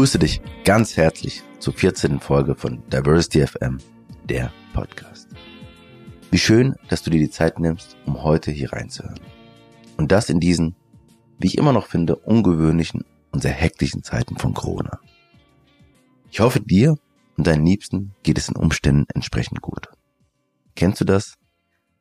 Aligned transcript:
begrüße 0.00 0.18
dich 0.18 0.40
ganz 0.64 0.96
herzlich 0.96 1.42
zur 1.58 1.74
14. 1.74 2.20
Folge 2.20 2.54
von 2.54 2.82
Diversity 2.88 3.46
FM, 3.46 3.76
der 4.24 4.50
Podcast. 4.72 5.28
Wie 6.30 6.38
schön, 6.38 6.74
dass 6.88 7.02
du 7.02 7.10
dir 7.10 7.18
die 7.18 7.28
Zeit 7.28 7.58
nimmst, 7.58 7.98
um 8.06 8.22
heute 8.22 8.50
hier 8.50 8.72
reinzuhören. 8.72 9.20
Und 9.98 10.10
das 10.10 10.30
in 10.30 10.40
diesen, 10.40 10.74
wie 11.38 11.48
ich 11.48 11.58
immer 11.58 11.74
noch 11.74 11.86
finde, 11.86 12.16
ungewöhnlichen 12.16 13.04
und 13.30 13.42
sehr 13.42 13.52
hektischen 13.52 14.02
Zeiten 14.02 14.38
von 14.38 14.54
Corona. 14.54 15.00
Ich 16.30 16.40
hoffe, 16.40 16.60
dir 16.60 16.96
und 17.36 17.46
deinen 17.46 17.66
Liebsten 17.66 18.14
geht 18.22 18.38
es 18.38 18.48
in 18.48 18.56
Umständen 18.56 19.04
entsprechend 19.14 19.60
gut. 19.60 19.88
Kennst 20.76 21.02
du 21.02 21.04
das? 21.04 21.34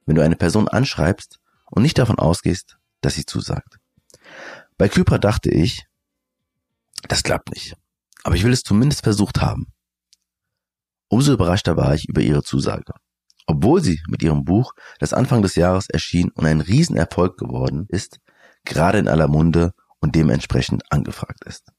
Wenn 0.05 0.15
du 0.15 0.23
eine 0.23 0.37
Person 0.37 0.69
anschreibst 0.69 1.41
und 1.69 1.81
nicht 1.81 1.97
davon 1.97 2.17
ausgehst, 2.17 2.77
dass 3.01 3.15
sie 3.15 3.25
zusagt. 3.25 3.77
Bei 4.77 4.87
Kypra 4.87 5.17
dachte 5.17 5.49
ich, 5.49 5.85
das 7.09 7.23
klappt 7.23 7.49
nicht. 7.51 7.75
Aber 8.23 8.35
ich 8.35 8.43
will 8.43 8.53
es 8.53 8.63
zumindest 8.63 9.03
versucht 9.03 9.41
haben. 9.41 9.67
Umso 11.09 11.33
überraschter 11.33 11.77
war 11.77 11.95
ich 11.95 12.07
über 12.07 12.21
ihre 12.21 12.43
Zusage. 12.43 12.93
Obwohl 13.47 13.81
sie 13.81 13.99
mit 14.07 14.21
ihrem 14.21 14.45
Buch, 14.45 14.73
das 14.99 15.13
Anfang 15.13 15.41
des 15.41 15.55
Jahres 15.55 15.89
erschien 15.89 16.29
und 16.29 16.45
ein 16.45 16.61
Riesenerfolg 16.61 17.37
geworden 17.37 17.87
ist, 17.89 18.19
gerade 18.63 18.99
in 18.99 19.07
aller 19.07 19.27
Munde 19.27 19.73
und 19.99 20.15
dementsprechend 20.15 20.83
angefragt 20.91 21.43
ist. 21.45 21.71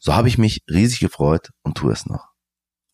So 0.00 0.14
habe 0.14 0.28
ich 0.28 0.38
mich 0.38 0.62
riesig 0.70 1.00
gefreut 1.00 1.50
und 1.62 1.76
tue 1.76 1.92
es 1.92 2.06
noch. 2.06 2.28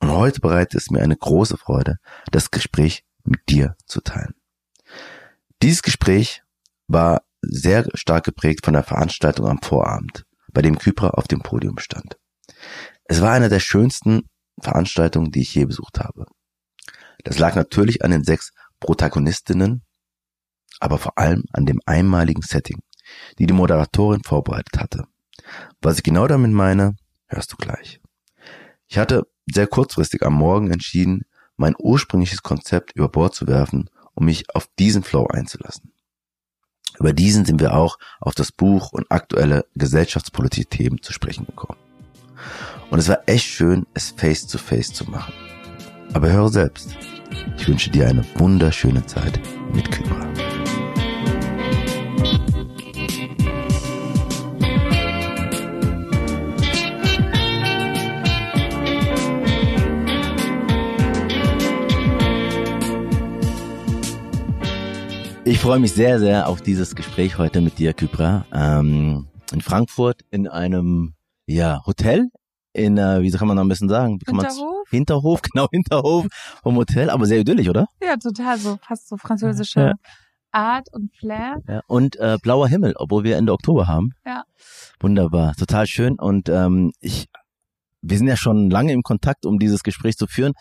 Und 0.00 0.10
heute 0.10 0.40
bereitet 0.40 0.80
es 0.80 0.90
mir 0.90 1.02
eine 1.02 1.16
große 1.16 1.56
Freude, 1.56 1.96
das 2.30 2.50
Gespräch 2.50 3.04
mit 3.24 3.40
dir 3.48 3.76
zu 3.86 4.00
teilen. 4.00 4.34
Dieses 5.62 5.82
Gespräch 5.82 6.42
war 6.86 7.22
sehr 7.42 7.86
stark 7.94 8.24
geprägt 8.24 8.64
von 8.64 8.74
der 8.74 8.84
Veranstaltung 8.84 9.46
am 9.46 9.60
Vorabend, 9.60 10.24
bei 10.52 10.62
dem 10.62 10.78
Kypra 10.78 11.10
auf 11.10 11.28
dem 11.28 11.40
Podium 11.40 11.78
stand. 11.78 12.16
Es 13.04 13.20
war 13.20 13.32
eine 13.32 13.48
der 13.48 13.60
schönsten 13.60 14.28
Veranstaltungen, 14.60 15.30
die 15.30 15.40
ich 15.42 15.54
je 15.54 15.64
besucht 15.64 15.98
habe. 15.98 16.26
Das 17.24 17.38
lag 17.38 17.54
natürlich 17.54 18.04
an 18.04 18.10
den 18.10 18.24
sechs 18.24 18.52
Protagonistinnen, 18.80 19.82
aber 20.80 20.98
vor 20.98 21.18
allem 21.18 21.44
an 21.52 21.66
dem 21.66 21.80
einmaligen 21.86 22.42
Setting, 22.42 22.80
die 23.38 23.46
die 23.46 23.54
Moderatorin 23.54 24.22
vorbereitet 24.22 24.78
hatte. 24.78 25.04
Was 25.80 25.96
ich 25.96 26.02
genau 26.02 26.26
damit 26.26 26.52
meine, 26.52 26.96
hörst 27.26 27.52
du 27.52 27.56
gleich. 27.56 28.00
Ich 28.86 28.98
hatte 28.98 29.26
sehr 29.46 29.66
kurzfristig 29.66 30.22
am 30.22 30.34
Morgen 30.34 30.70
entschieden, 30.70 31.22
mein 31.56 31.74
ursprüngliches 31.78 32.42
Konzept 32.42 32.92
über 32.92 33.08
Bord 33.08 33.34
zu 33.34 33.46
werfen, 33.46 33.90
um 34.14 34.26
mich 34.26 34.54
auf 34.54 34.68
diesen 34.78 35.02
Flow 35.02 35.26
einzulassen. 35.26 35.92
Über 36.98 37.12
diesen 37.12 37.44
sind 37.44 37.60
wir 37.60 37.74
auch 37.74 37.98
auf 38.20 38.34
das 38.34 38.50
Buch 38.52 38.92
und 38.92 39.10
aktuelle 39.10 39.66
gesellschaftspolitische 39.74 40.66
Themen 40.66 41.02
zu 41.02 41.12
sprechen 41.12 41.46
gekommen. 41.46 41.78
Und 42.90 42.98
es 42.98 43.08
war 43.08 43.20
echt 43.26 43.46
schön, 43.46 43.86
es 43.94 44.10
face 44.16 44.46
to 44.46 44.58
face 44.58 44.92
zu 44.92 45.08
machen. 45.10 45.32
Aber 46.12 46.30
höre 46.30 46.48
selbst. 46.48 46.96
Ich 47.58 47.68
wünsche 47.68 47.90
dir 47.90 48.08
eine 48.08 48.24
wunderschöne 48.36 49.04
Zeit 49.04 49.40
mit 49.72 49.90
Kybra. 49.90 50.28
Ich 65.44 65.60
freue 65.60 65.78
mich 65.80 65.92
sehr, 65.92 66.18
sehr 66.18 66.46
auf 66.46 66.60
dieses 66.60 66.94
Gespräch 66.94 67.38
heute 67.38 67.62
mit 67.62 67.78
dir, 67.78 67.94
Kypra. 67.94 68.44
Ähm, 68.52 69.28
in 69.50 69.62
Frankfurt 69.62 70.20
in 70.30 70.46
einem 70.46 71.14
ja, 71.48 71.82
Hotel 71.86 72.28
in, 72.72 72.98
äh, 72.98 73.22
wie 73.22 73.30
kann 73.30 73.48
man 73.48 73.58
am 73.58 73.68
besten 73.68 73.88
sagen? 73.88 74.18
Hinterhof? 74.24 74.88
Hinterhof, 74.90 75.42
genau, 75.52 75.66
Hinterhof 75.72 76.26
vom 76.62 76.76
Hotel, 76.76 77.10
aber 77.10 77.26
sehr 77.26 77.40
idyllisch, 77.40 77.68
oder? 77.68 77.86
Ja, 78.02 78.16
total, 78.16 78.58
so 78.58 78.78
fast 78.80 79.08
so 79.08 79.16
französische 79.16 79.80
ja. 79.80 79.94
Art 80.52 80.88
und 80.92 81.10
Flair. 81.16 81.56
Ja, 81.66 81.80
und 81.88 82.16
äh, 82.16 82.36
blauer 82.42 82.68
Himmel, 82.68 82.94
obwohl 82.96 83.24
wir 83.24 83.36
Ende 83.36 83.52
Oktober 83.52 83.86
haben. 83.86 84.12
Ja. 84.24 84.44
Wunderbar, 85.00 85.54
total 85.54 85.86
schön 85.86 86.18
und 86.18 86.48
ähm, 86.48 86.92
ich 87.00 87.26
wir 88.00 88.16
sind 88.16 88.28
ja 88.28 88.36
schon 88.36 88.70
lange 88.70 88.92
im 88.92 89.02
Kontakt, 89.02 89.44
um 89.44 89.58
dieses 89.58 89.82
Gespräch 89.82 90.16
zu 90.16 90.28
führen. 90.28 90.52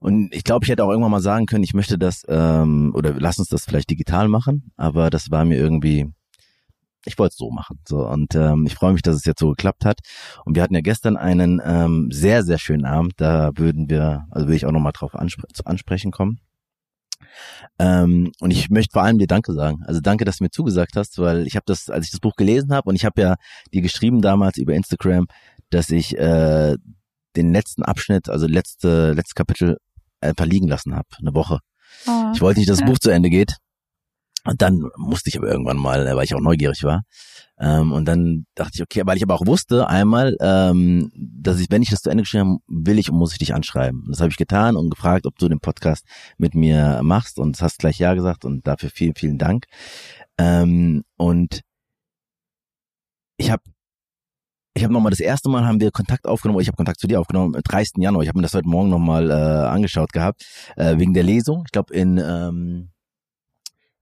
Und 0.00 0.34
ich 0.34 0.42
glaube, 0.42 0.64
ich 0.64 0.70
hätte 0.70 0.84
auch 0.84 0.88
irgendwann 0.90 1.10
mal 1.10 1.20
sagen 1.20 1.44
können, 1.44 1.62
ich 1.62 1.74
möchte 1.74 1.98
das, 1.98 2.22
ähm, 2.28 2.92
oder 2.94 3.12
lass 3.18 3.38
uns 3.38 3.48
das 3.48 3.64
vielleicht 3.64 3.90
digital 3.90 4.28
machen, 4.28 4.72
aber 4.76 5.10
das 5.10 5.30
war 5.30 5.44
mir 5.44 5.58
irgendwie, 5.58 6.06
ich 7.08 7.18
wollte 7.18 7.32
es 7.32 7.38
so 7.38 7.50
machen. 7.50 7.80
So, 7.86 8.06
und 8.06 8.34
ähm, 8.34 8.64
ich 8.66 8.74
freue 8.74 8.92
mich, 8.92 9.02
dass 9.02 9.16
es 9.16 9.24
jetzt 9.24 9.40
so 9.40 9.50
geklappt 9.50 9.84
hat. 9.84 10.00
Und 10.44 10.54
wir 10.54 10.62
hatten 10.62 10.74
ja 10.74 10.80
gestern 10.80 11.16
einen 11.16 11.60
ähm, 11.64 12.10
sehr, 12.12 12.42
sehr 12.42 12.58
schönen 12.58 12.84
Abend. 12.84 13.14
Da 13.16 13.50
würden 13.56 13.90
wir, 13.90 14.26
also 14.30 14.46
würde 14.46 14.56
ich 14.56 14.66
auch 14.66 14.72
nochmal 14.72 14.92
drauf 14.92 15.14
anspre 15.14 15.48
zu 15.52 15.66
ansprechen 15.66 16.10
kommen. 16.12 16.40
Ähm, 17.78 18.32
und 18.40 18.50
ich 18.50 18.70
möchte 18.70 18.92
vor 18.92 19.02
allem 19.02 19.18
dir 19.18 19.26
Danke 19.26 19.52
sagen. 19.52 19.82
Also 19.86 20.00
danke, 20.00 20.24
dass 20.24 20.38
du 20.38 20.44
mir 20.44 20.50
zugesagt 20.50 20.96
hast, 20.96 21.18
weil 21.18 21.46
ich 21.46 21.56
habe 21.56 21.64
das, 21.66 21.90
als 21.90 22.06
ich 22.06 22.10
das 22.10 22.20
Buch 22.20 22.36
gelesen 22.36 22.72
habe 22.72 22.88
und 22.88 22.96
ich 22.96 23.04
habe 23.04 23.20
ja 23.20 23.36
dir 23.72 23.82
geschrieben 23.82 24.20
damals 24.22 24.58
über 24.58 24.74
Instagram, 24.74 25.26
dass 25.70 25.90
ich 25.90 26.16
äh, 26.16 26.76
den 27.36 27.52
letzten 27.52 27.82
Abschnitt, 27.82 28.28
also 28.28 28.46
letzte 28.46 29.12
letzte 29.12 29.34
Kapitel 29.34 29.78
einfach 30.20 30.46
liegen 30.46 30.68
lassen 30.68 30.94
habe, 30.94 31.08
eine 31.18 31.34
Woche. 31.34 31.60
Oh. 32.06 32.32
Ich 32.34 32.40
wollte 32.40 32.60
nicht, 32.60 32.70
dass 32.70 32.78
das 32.78 32.88
Buch 32.88 32.98
zu 32.98 33.10
Ende 33.10 33.30
geht. 33.30 33.56
Und 34.44 34.62
dann 34.62 34.88
musste 34.96 35.28
ich 35.28 35.36
aber 35.36 35.48
irgendwann 35.48 35.76
mal, 35.76 36.04
weil 36.16 36.24
ich 36.24 36.34
auch 36.34 36.40
neugierig 36.40 36.84
war. 36.84 37.02
Ähm, 37.60 37.92
und 37.92 38.06
dann 38.06 38.46
dachte 38.54 38.72
ich, 38.74 38.82
okay, 38.82 39.02
weil 39.04 39.16
ich 39.16 39.22
aber 39.22 39.34
auch 39.34 39.46
wusste 39.46 39.88
einmal, 39.88 40.36
ähm, 40.40 41.10
dass 41.14 41.58
ich, 41.58 41.66
wenn 41.70 41.82
ich 41.82 41.90
das 41.90 42.02
zu 42.02 42.10
Ende 42.10 42.22
geschrieben 42.22 42.44
habe, 42.44 42.60
will 42.68 42.98
ich 42.98 43.10
und 43.10 43.18
muss 43.18 43.32
ich 43.32 43.38
dich 43.38 43.54
anschreiben. 43.54 44.02
Und 44.02 44.10
das 44.10 44.20
habe 44.20 44.30
ich 44.30 44.36
getan 44.36 44.76
und 44.76 44.90
gefragt, 44.90 45.26
ob 45.26 45.36
du 45.38 45.48
den 45.48 45.60
Podcast 45.60 46.04
mit 46.38 46.54
mir 46.54 47.00
machst. 47.02 47.38
Und 47.38 47.60
hast 47.60 47.78
gleich 47.78 47.98
ja 47.98 48.14
gesagt 48.14 48.44
und 48.44 48.66
dafür 48.66 48.90
vielen, 48.90 49.14
vielen 49.14 49.38
Dank. 49.38 49.66
Ähm, 50.38 51.04
und 51.16 51.62
ich 53.36 53.50
habe 53.50 53.62
ich 54.74 54.84
habe 54.84 54.92
nochmal 54.92 55.10
das 55.10 55.18
erste 55.18 55.48
Mal 55.48 55.66
haben 55.66 55.80
wir 55.80 55.90
Kontakt 55.90 56.26
aufgenommen, 56.26 56.60
ich 56.60 56.68
habe 56.68 56.76
Kontakt 56.76 57.00
zu 57.00 57.08
dir 57.08 57.18
aufgenommen, 57.18 57.56
am 57.56 57.62
30. 57.62 57.96
Januar. 57.96 58.22
Ich 58.22 58.28
habe 58.28 58.38
mir 58.38 58.42
das 58.42 58.54
heute 58.54 58.68
Morgen 58.68 58.90
nochmal 58.90 59.28
äh, 59.28 59.34
angeschaut 59.34 60.12
gehabt, 60.12 60.46
äh, 60.76 60.98
wegen 60.98 61.14
der 61.14 61.24
Lesung. 61.24 61.64
Ich 61.66 61.72
glaube 61.72 61.92
in 61.92 62.16
ähm, 62.18 62.90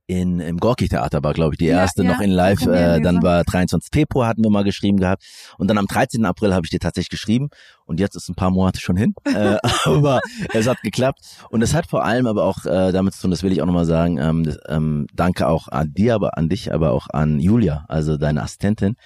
in 0.07 0.41
im 0.41 0.59
Gorki 0.59 0.89
Theater 0.89 1.23
war, 1.23 1.33
glaube 1.33 1.55
ich, 1.55 1.59
die 1.59 1.67
erste 1.67 2.03
ja, 2.03 2.11
ja, 2.11 2.15
noch 2.15 2.23
in 2.23 2.31
Live. 2.31 2.67
Äh, 2.67 3.01
dann 3.01 3.23
war 3.23 3.43
23. 3.45 3.91
Februar 3.93 4.29
hatten 4.29 4.43
wir 4.43 4.51
mal 4.51 4.65
geschrieben 4.65 4.99
gehabt 4.99 5.25
und 5.59 5.69
dann 5.69 5.79
am 5.79 5.87
13. 5.87 6.25
April 6.25 6.55
habe 6.55 6.65
ich 6.65 6.71
dir 6.71 6.79
tatsächlich 6.79 7.11
geschrieben 7.11 7.49
und 7.87 7.99
jetzt 7.99 8.15
ist 8.15 8.29
ein 8.29 8.35
paar 8.35 8.51
Monate 8.51 8.81
schon 8.81 8.97
hin, 8.97 9.15
äh, 9.25 9.57
aber 9.85 10.21
es 10.53 10.67
hat 10.67 10.81
geklappt 10.83 11.21
und 11.51 11.63
es 11.63 11.75
hat 11.75 11.87
vor 11.87 12.05
allem 12.05 12.27
aber 12.27 12.45
auch 12.45 12.65
äh, 12.67 12.93
damit 12.93 13.15
zu 13.15 13.23
tun, 13.23 13.31
das 13.31 13.43
will 13.43 13.53
ich 13.53 13.63
auch 13.63 13.67
nochmal 13.67 13.85
sagen. 13.85 14.19
Ähm, 14.19 14.45
das, 14.45 14.59
ähm, 14.69 15.07
danke 15.13 15.49
auch 15.49 15.69
an 15.69 15.93
dir, 15.93 16.15
aber 16.15 16.39
an 16.39 16.49
dich, 16.49 16.73
aber 16.73 16.93
auch 16.93 17.09
an 17.11 17.41
Julia, 17.41 17.85
also 17.89 18.17
deine 18.17 18.43
Assistentin. 18.43 18.97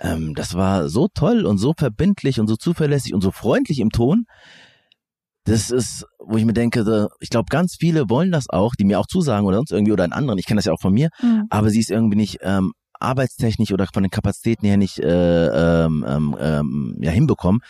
Ähm, 0.00 0.34
das 0.34 0.54
war 0.54 0.88
so 0.88 1.08
toll 1.08 1.44
und 1.44 1.58
so 1.58 1.74
verbindlich 1.76 2.40
und 2.40 2.48
so 2.48 2.56
zuverlässig 2.56 3.14
und 3.14 3.20
so 3.20 3.30
freundlich 3.30 3.80
im 3.80 3.90
Ton 3.90 4.26
das 5.46 5.70
ist, 5.70 6.04
wo 6.18 6.36
ich 6.36 6.44
mir 6.44 6.52
denke, 6.52 7.08
ich 7.20 7.30
glaube, 7.30 7.46
ganz 7.50 7.76
viele 7.76 8.10
wollen 8.10 8.32
das 8.32 8.50
auch, 8.50 8.74
die 8.74 8.84
mir 8.84 9.00
auch 9.00 9.06
zusagen 9.06 9.46
oder 9.46 9.56
sonst 9.56 9.70
irgendwie 9.70 9.92
oder 9.92 10.04
einen 10.04 10.12
anderen. 10.12 10.38
Ich 10.38 10.46
kenne 10.46 10.58
das 10.58 10.66
ja 10.66 10.72
auch 10.72 10.80
von 10.80 10.92
mir, 10.92 11.08
mhm. 11.22 11.44
aber 11.50 11.70
sie 11.70 11.80
ist 11.80 11.90
irgendwie 11.90 12.16
nicht 12.16 12.38
ähm, 12.42 12.72
arbeitstechnisch 12.98 13.72
oder 13.72 13.86
von 13.92 14.02
den 14.02 14.10
Kapazitäten 14.10 14.66
her 14.66 14.76
nicht 14.76 14.98
äh, 14.98 15.84
ähm, 15.84 16.04
ähm, 16.06 16.36
ähm, 16.40 16.96
ja 17.00 17.10
hinbekommen. 17.10 17.60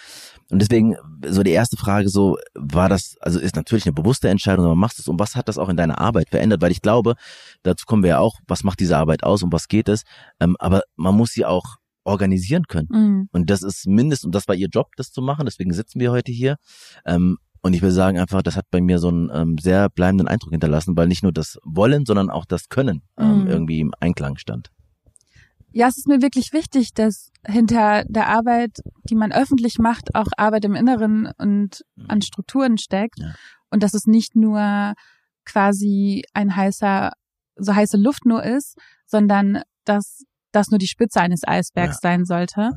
Und 0.51 0.63
deswegen 0.63 0.97
so 1.27 1.43
die 1.43 1.51
erste 1.51 1.77
Frage 1.77 2.09
so, 2.09 2.39
war 2.55 2.89
das, 2.89 3.17
also 3.21 3.41
ist 3.41 3.57
natürlich 3.57 3.85
eine 3.85 3.95
bewusste 3.95 4.29
Entscheidung, 4.29 4.65
aber 4.65 4.77
machst 4.77 4.99
du 4.99 5.03
es 5.03 5.09
und 5.09 5.19
was 5.19 5.35
hat 5.35 5.49
das 5.49 5.59
auch 5.59 5.69
in 5.69 5.77
deiner 5.77 5.99
Arbeit 5.99 6.29
verändert? 6.31 6.63
Weil 6.63 6.71
ich 6.71 6.83
glaube, 6.83 7.15
dazu 7.63 7.85
kommen 7.85 8.05
wir 8.05 8.11
ja 8.11 8.19
auch, 8.21 8.39
was 8.47 8.63
macht 8.63 8.81
diese 8.81 8.97
Arbeit 8.97 9.25
aus 9.25 9.43
und 9.43 9.53
was 9.53 9.69
geht 9.69 9.89
es? 9.89 10.03
Ähm, 10.41 10.57
aber 10.59 10.83
man 10.95 11.17
muss 11.17 11.33
sie 11.33 11.45
auch 11.45 11.77
organisieren 12.05 12.65
können. 12.69 12.89
Mhm. 12.91 13.29
Und 13.33 13.51
das 13.51 13.63
ist 13.63 13.87
mindestens, 13.87 14.27
und 14.27 14.35
das 14.35 14.47
war 14.47 14.55
ihr 14.55 14.69
Job, 14.69 14.93
das 14.97 15.11
zu 15.11 15.21
machen, 15.21 15.45
deswegen 15.45 15.73
sitzen 15.73 15.99
wir 15.99 16.13
heute 16.13 16.31
hier. 16.31 16.57
Ähm, 17.05 17.39
und 17.67 17.73
ich 17.75 17.83
will 17.83 17.91
sagen 17.91 18.19
einfach, 18.19 18.43
das 18.43 18.57
hat 18.57 18.67
bei 18.71 18.81
mir 18.81 19.01
so 19.01 19.09
einen 19.09 19.29
ähm, 19.35 19.59
sehr 19.59 19.89
bleibenden 19.89 20.29
Eindruck 20.29 20.53
hinterlassen, 20.53 20.97
weil 20.97 21.09
nicht 21.09 21.25
nur 21.25 21.33
das 21.33 21.59
Wollen, 21.65 22.07
sondern 22.07 22.31
auch 22.31 22.45
das 22.45 22.69
Können 22.69 23.03
ähm, 23.19 23.41
mhm. 23.43 23.47
irgendwie 23.49 23.81
im 23.81 23.93
Einklang 23.99 24.37
stand. 24.37 24.71
Ja, 25.73 25.89
es 25.89 25.99
ist 25.99 26.07
mir 26.07 26.23
wirklich 26.23 26.53
wichtig, 26.53 26.95
dass 26.95 27.31
hinter 27.45 28.05
der 28.05 28.29
Arbeit, 28.29 28.79
die 29.11 29.17
man 29.17 29.33
öffentlich 29.33 29.79
macht, 29.79 30.15
auch 30.15 30.29
Arbeit 30.37 30.65
im 30.65 30.77
Inneren 30.77 31.29
und 31.39 31.85
mhm. 31.97 32.05
an 32.09 32.23
Strukturen 32.23 32.79
steckt. 32.79 33.19
Ja. 33.19 33.35
Und 33.71 33.83
dass 33.83 33.95
es 33.95 34.07
nicht 34.07 34.37
nur 34.37 34.95
quasi 35.45 36.23
ein 36.35 36.55
heißer, 36.55 37.13
so 37.57 37.75
heiße 37.75 37.97
Luft 37.97 38.27
nur 38.27 38.45
ist, 38.45 38.79
sondern 39.07 39.63
dass 39.85 40.23
das 40.53 40.69
nur 40.69 40.79
die 40.79 40.87
Spitze 40.87 41.21
eines 41.21 41.43
Eisbergs 41.45 41.99
ja. 42.01 42.11
sein 42.11 42.25
sollte. 42.25 42.71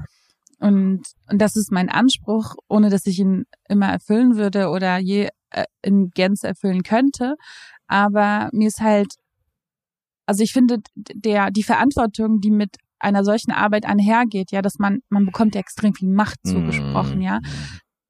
Und, 0.60 1.04
und 1.30 1.42
das 1.42 1.56
ist 1.56 1.72
mein 1.72 1.90
Anspruch, 1.90 2.56
ohne 2.68 2.90
dass 2.90 3.06
ich 3.06 3.20
ihn 3.20 3.46
immer 3.70 3.88
erfüllen 3.88 4.36
würde 4.36 4.70
oder 4.70 4.98
je 4.98 5.30
äh, 5.52 5.64
in 5.82 6.10
Gänze 6.12 6.48
erfüllen 6.48 6.84
könnte. 6.84 7.36
Aber 7.88 8.50
mir 8.52 8.68
ist 8.68 8.82
halt, 8.82 9.16
also 10.26 10.44
ich 10.44 10.52
finde, 10.52 10.80
der, 10.96 11.50
die 11.52 11.64
Verantwortung, 11.64 12.42
die 12.42 12.52
mit 12.52 12.76
einer 13.00 13.24
solchen 13.24 13.52
Arbeit 13.52 13.86
einhergeht, 13.86 14.52
ja, 14.52 14.62
dass 14.62 14.78
man, 14.78 15.00
man 15.10 15.26
bekommt 15.26 15.56
ja 15.56 15.62
extrem 15.62 15.94
viel 15.94 16.10
Macht 16.10 16.40
zugesprochen, 16.46 17.22
ja. 17.22 17.40
Mhm. 17.40 17.46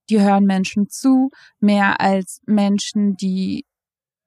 Die 0.09 0.19
hören 0.19 0.45
Menschen 0.45 0.89
zu, 0.89 1.29
mehr 1.59 2.01
als 2.01 2.41
Menschen, 2.47 3.15
die 3.15 3.65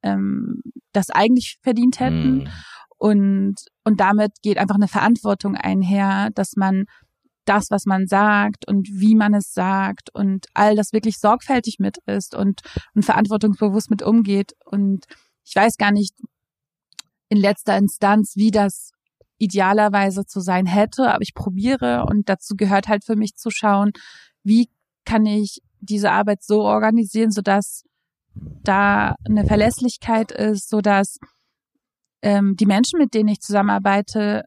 ähm, 0.05 0.63
das 0.93 1.11
eigentlich 1.11 1.59
verdient 1.63 1.99
hätten. 1.99 2.35
Mhm. 2.35 2.49
Und, 2.99 3.55
und 3.83 3.99
damit 3.99 4.31
geht 4.43 4.59
einfach 4.59 4.77
eine 4.77 4.87
Verantwortung 4.87 5.57
einher, 5.57 6.31
dass 6.35 6.55
man 6.55 6.85
das, 7.45 7.67
was 7.71 7.87
man 7.87 8.07
sagt 8.07 8.69
und 8.69 8.89
wie 8.89 9.15
man 9.15 9.35
es 9.35 9.53
sagt 9.53 10.11
und 10.15 10.47
all 10.55 10.77
das 10.77 10.93
wirklich 10.93 11.19
sorgfältig 11.19 11.79
mit 11.79 11.99
ist 12.07 12.35
und, 12.35 12.61
und 12.95 13.05
verantwortungsbewusst 13.05 13.91
mit 13.91 14.03
umgeht. 14.03 14.55
Und 14.65 15.07
ich 15.45 15.55
weiß 15.55 15.77
gar 15.77 15.93
nicht 15.93 16.15
in 17.29 17.39
letzter 17.39 17.77
Instanz, 17.77 18.35
wie 18.37 18.51
das 18.51 18.93
idealerweise 19.39 20.25
zu 20.25 20.41
sein 20.41 20.67
hätte, 20.67 21.13
aber 21.13 21.23
ich 21.23 21.35
probiere 21.35 22.05
und 22.09 22.29
dazu 22.29 22.55
gehört 22.57 22.89
halt 22.89 23.05
für 23.05 23.17
mich 23.17 23.35
zu 23.35 23.51
schauen, 23.51 23.93
wie 24.45 24.69
kann 25.05 25.27
ich 25.27 25.61
diese 25.81 26.13
Arbeit 26.13 26.45
so 26.45 26.63
organisieren, 26.63 27.33
sodass 27.33 27.83
da 28.35 29.17
eine 29.25 29.45
Verlässlichkeit 29.45 30.31
ist, 30.31 30.69
sodass 30.69 31.19
ähm, 32.23 32.55
die 32.57 32.67
Menschen, 32.67 32.99
mit 32.99 33.15
denen 33.15 33.29
ich 33.29 33.41
zusammenarbeite, 33.41 34.45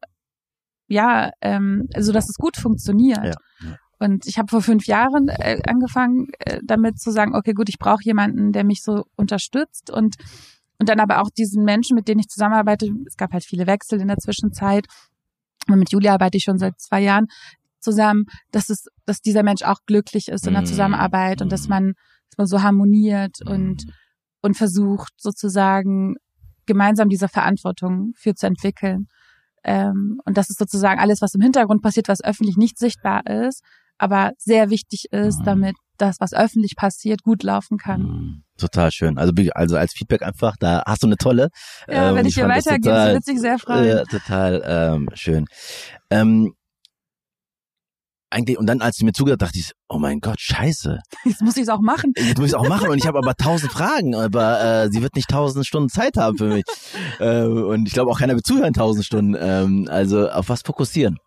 ja, 0.88 1.30
ähm, 1.40 1.88
so 1.98 2.12
dass 2.12 2.28
es 2.28 2.36
gut 2.36 2.56
funktioniert. 2.56 3.24
Ja, 3.24 3.34
ja. 3.62 3.76
Und 3.98 4.26
ich 4.26 4.36
habe 4.38 4.48
vor 4.48 4.60
fünf 4.60 4.86
Jahren 4.86 5.28
äh, 5.28 5.60
angefangen, 5.66 6.28
äh, 6.40 6.60
damit 6.64 7.00
zu 7.00 7.10
sagen, 7.10 7.34
okay, 7.34 7.52
gut, 7.54 7.68
ich 7.68 7.78
brauche 7.78 8.02
jemanden, 8.04 8.52
der 8.52 8.64
mich 8.64 8.82
so 8.82 9.04
unterstützt 9.16 9.90
und 9.90 10.16
und 10.78 10.90
dann 10.90 11.00
aber 11.00 11.22
auch 11.22 11.30
diesen 11.30 11.64
Menschen, 11.64 11.94
mit 11.94 12.06
denen 12.06 12.20
ich 12.20 12.28
zusammenarbeite. 12.28 12.90
Es 13.06 13.16
gab 13.16 13.32
halt 13.32 13.44
viele 13.44 13.66
Wechsel 13.66 13.98
in 13.98 14.08
der 14.08 14.18
Zwischenzeit. 14.18 14.84
Und 15.68 15.78
mit 15.78 15.90
Julia 15.90 16.12
arbeite 16.12 16.36
ich 16.36 16.44
schon 16.44 16.58
seit 16.58 16.78
zwei 16.78 17.00
Jahren 17.00 17.28
zusammen, 17.80 18.24
dass 18.50 18.68
es, 18.68 18.84
dass 19.06 19.20
dieser 19.20 19.42
Mensch 19.42 19.62
auch 19.62 19.78
glücklich 19.86 20.28
ist 20.28 20.46
in 20.46 20.52
der 20.52 20.62
Mhm. 20.62 20.66
Zusammenarbeit 20.66 21.40
und 21.40 21.50
dass 21.50 21.62
Mhm. 21.62 21.70
man, 21.70 21.92
dass 22.28 22.36
man 22.36 22.46
so 22.46 22.62
harmoniert 22.62 23.38
und 23.46 23.84
und 24.42 24.54
versucht 24.56 25.14
sozusagen 25.16 26.16
gemeinsam 26.66 27.08
diese 27.08 27.28
Verantwortung 27.28 28.12
für 28.14 28.34
zu 28.34 28.46
entwickeln. 28.46 29.06
Ähm, 29.66 30.20
und 30.24 30.36
das 30.38 30.48
ist 30.48 30.58
sozusagen 30.58 31.00
alles, 31.00 31.20
was 31.20 31.34
im 31.34 31.40
Hintergrund 31.42 31.82
passiert, 31.82 32.08
was 32.08 32.22
öffentlich 32.24 32.56
nicht 32.56 32.78
sichtbar 32.78 33.26
ist, 33.26 33.62
aber 33.98 34.30
sehr 34.38 34.70
wichtig 34.70 35.06
ist, 35.10 35.40
Mhm. 35.40 35.44
damit 35.44 35.76
das, 35.98 36.16
was 36.20 36.32
öffentlich 36.32 36.76
passiert, 36.76 37.22
gut 37.22 37.42
laufen 37.42 37.76
kann. 37.78 38.02
Mhm. 38.02 38.42
Total 38.58 38.90
schön. 38.92 39.18
Also, 39.18 39.32
also 39.54 39.76
als 39.76 39.92
Feedback 39.92 40.22
einfach, 40.22 40.56
da 40.58 40.82
hast 40.86 41.02
du 41.02 41.06
eine 41.08 41.16
tolle. 41.16 41.48
Ja, 41.88 42.10
Ähm, 42.10 42.16
wenn 42.16 42.26
ich 42.26 42.34
hier 42.34 42.44
fand 42.44 42.56
das 42.56 42.66
weitergehe, 42.66 42.92
total- 42.92 43.14
wird 43.14 43.24
sich 43.24 43.40
sehr 43.40 43.58
freuen. 43.58 43.84
Ja, 43.88 44.04
total 44.04 44.62
ähm, 44.64 45.08
schön. 45.14 45.46
Ähm, 46.10 46.54
eigentlich, 48.30 48.58
und 48.58 48.66
dann, 48.66 48.80
als 48.80 48.96
du 48.96 49.04
mir 49.04 49.12
zugehört 49.12 49.42
dachte 49.42 49.58
ich, 49.58 49.72
oh 49.88 49.98
mein 49.98 50.20
Gott, 50.20 50.40
scheiße. 50.40 50.98
Jetzt 51.24 51.42
muss 51.42 51.56
ich 51.56 51.62
es 51.62 51.68
auch 51.68 51.80
machen. 51.80 52.12
Jetzt 52.16 52.38
muss 52.38 52.48
ich 52.48 52.54
auch 52.56 52.68
machen 52.68 52.88
und 52.88 52.98
ich 52.98 53.06
habe 53.06 53.18
aber 53.18 53.34
tausend 53.34 53.72
Fragen, 53.72 54.14
aber 54.14 54.84
äh, 54.84 54.90
sie 54.90 55.02
wird 55.02 55.14
nicht 55.14 55.28
tausend 55.28 55.66
Stunden 55.66 55.88
Zeit 55.88 56.16
haben 56.16 56.36
für 56.36 56.48
mich. 56.48 56.64
äh, 57.20 57.44
und 57.44 57.86
ich 57.86 57.94
glaube 57.94 58.10
auch 58.10 58.18
keiner 58.18 58.34
wird 58.34 58.46
zuhören 58.46 58.74
tausend 58.74 59.04
Stunden. 59.04 59.36
Ähm, 59.38 59.88
also 59.90 60.28
auf 60.28 60.48
was 60.48 60.62
fokussieren. 60.62 61.18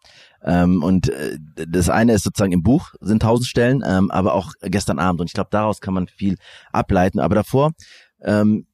Ähm, 0.44 0.84
und 0.84 1.10
äh, 1.10 1.38
das 1.68 1.90
eine 1.90 2.14
ist 2.14 2.24
sozusagen 2.24 2.52
im 2.52 2.64
Buch 2.64 2.94
sind 3.02 3.22
tausend 3.22 3.48
Stellen, 3.48 3.84
ähm, 3.86 4.10
aber 4.12 4.34
auch 4.34 4.54
gestern 4.62 5.00
Abend. 5.00 5.22
Und 5.22 5.28
ich 5.28 5.34
glaube, 5.34 5.50
daraus 5.52 5.82
kann 5.82 5.94
man 5.94 6.08
viel 6.08 6.36
ableiten. 6.72 7.20
Aber 7.20 7.36
davor, 7.36 7.72
ähm, 8.22 8.68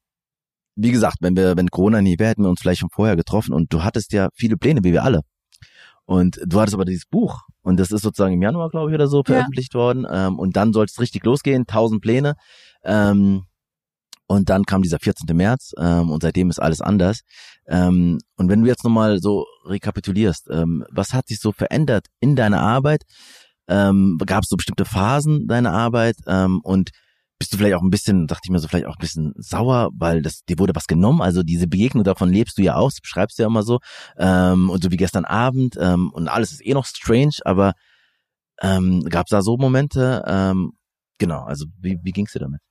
wie 0.76 0.92
gesagt, 0.92 1.18
wenn 1.22 1.36
wir, 1.36 1.56
wenn 1.58 1.70
Corona 1.70 2.02
nie 2.02 2.20
wäre, 2.20 2.32
hätten 2.32 2.44
wir 2.44 2.50
uns 2.50 2.62
vielleicht 2.62 2.82
schon 2.82 2.90
vorher 2.90 3.16
getroffen. 3.16 3.54
Und 3.54 3.72
du 3.72 3.84
hattest 3.84 4.14
ja 4.14 4.30
viele 4.34 4.58
Pläne, 4.58 4.84
wie 4.84 4.94
wir 4.94 5.04
alle. 5.04 5.22
Und 6.06 6.40
du 6.46 6.60
hattest 6.60 6.76
aber 6.76 6.86
dieses 6.86 7.06
Buch 7.06 7.42
und 7.64 7.80
das 7.80 7.92
ist 7.92 8.04
sozusagen 8.04 8.34
im 8.34 8.42
Januar, 8.42 8.70
glaube 8.70 8.92
ich, 8.92 8.96
oder 8.96 9.08
so 9.08 9.20
Ja. 9.20 9.24
veröffentlicht 9.26 9.74
worden. 9.74 10.06
Ähm, 10.10 10.38
und 10.40 10.56
dann 10.56 10.72
soll 10.74 10.86
es 10.86 11.00
richtig 11.00 11.24
losgehen, 11.26 11.66
tausend 11.66 12.02
Pläne. 12.02 12.36
Ähm, 12.84 13.44
und 14.28 14.50
dann 14.50 14.64
kam 14.66 14.82
dieser 14.82 15.00
14. 15.00 15.36
März 15.36 15.74
ähm, 15.80 16.10
und 16.10 16.22
seitdem 16.22 16.50
ist 16.50 16.60
alles 16.60 16.82
anders. 16.82 17.22
Ähm, 17.68 18.20
und 18.38 18.50
wenn 18.50 18.62
du 18.62 18.68
jetzt 18.68 18.84
nochmal 18.84 19.20
so 19.20 19.46
rekapitulierst, 19.66 20.50
ähm, 20.52 20.84
was 20.92 21.14
hat 21.14 21.28
sich 21.28 21.40
so 21.40 21.52
verändert 21.52 22.08
in 22.20 22.36
deiner 22.36 22.62
Arbeit? 22.62 23.04
Ähm, 23.68 24.18
Gab 24.26 24.44
es 24.44 24.50
so 24.50 24.58
bestimmte 24.58 24.86
Phasen 24.86 25.48
deiner 25.48 25.74
Arbeit? 25.74 26.18
Ähm, 26.28 26.60
und 26.64 26.90
bist 27.40 27.54
du 27.54 27.58
vielleicht 27.58 27.76
auch 27.76 27.82
ein 27.82 27.90
bisschen, 27.90 28.28
dachte 28.28 28.42
ich 28.46 28.52
mir 28.52 28.60
so, 28.60 28.68
vielleicht 28.68 28.86
auch 28.86 28.96
ein 28.96 29.02
bisschen 29.02 29.34
sauer, 29.38 29.90
weil 29.94 30.22
das 30.22 30.46
dir 30.46 30.58
wurde 30.58 30.76
was 30.76 30.88
genommen. 30.88 31.22
Also 31.22 31.44
diese 31.44 31.68
Begegnung 31.68 32.04
davon 32.04 32.30
lebst 32.30 32.58
du 32.58 32.62
ja 32.62 32.76
aus, 32.76 33.00
beschreibst 33.02 33.38
du 33.38 33.44
ja 33.44 33.48
immer 33.48 33.64
so. 33.64 33.80
Ähm, 34.18 34.70
und 34.70 34.84
so 34.84 34.92
wie 34.92 34.98
gestern 34.98 35.26
Abend 35.26 35.76
ähm, 35.80 36.12
und 36.14 36.28
alles 36.30 36.52
ist 36.52 36.66
eh 36.66 36.74
noch 36.74 36.86
strange, 36.86 37.36
aber 37.44 37.74
ähm, 38.62 39.04
gab 39.10 39.26
es 39.26 39.32
da 39.32 39.42
so 39.42 39.58
Momente? 39.58 40.24
Ähm, 40.26 40.72
genau, 41.18 41.44
also 41.44 41.66
wie, 41.80 42.00
wie 42.04 42.12
ging's 42.12 42.32
dir 42.32 42.40
damit? 42.40 42.62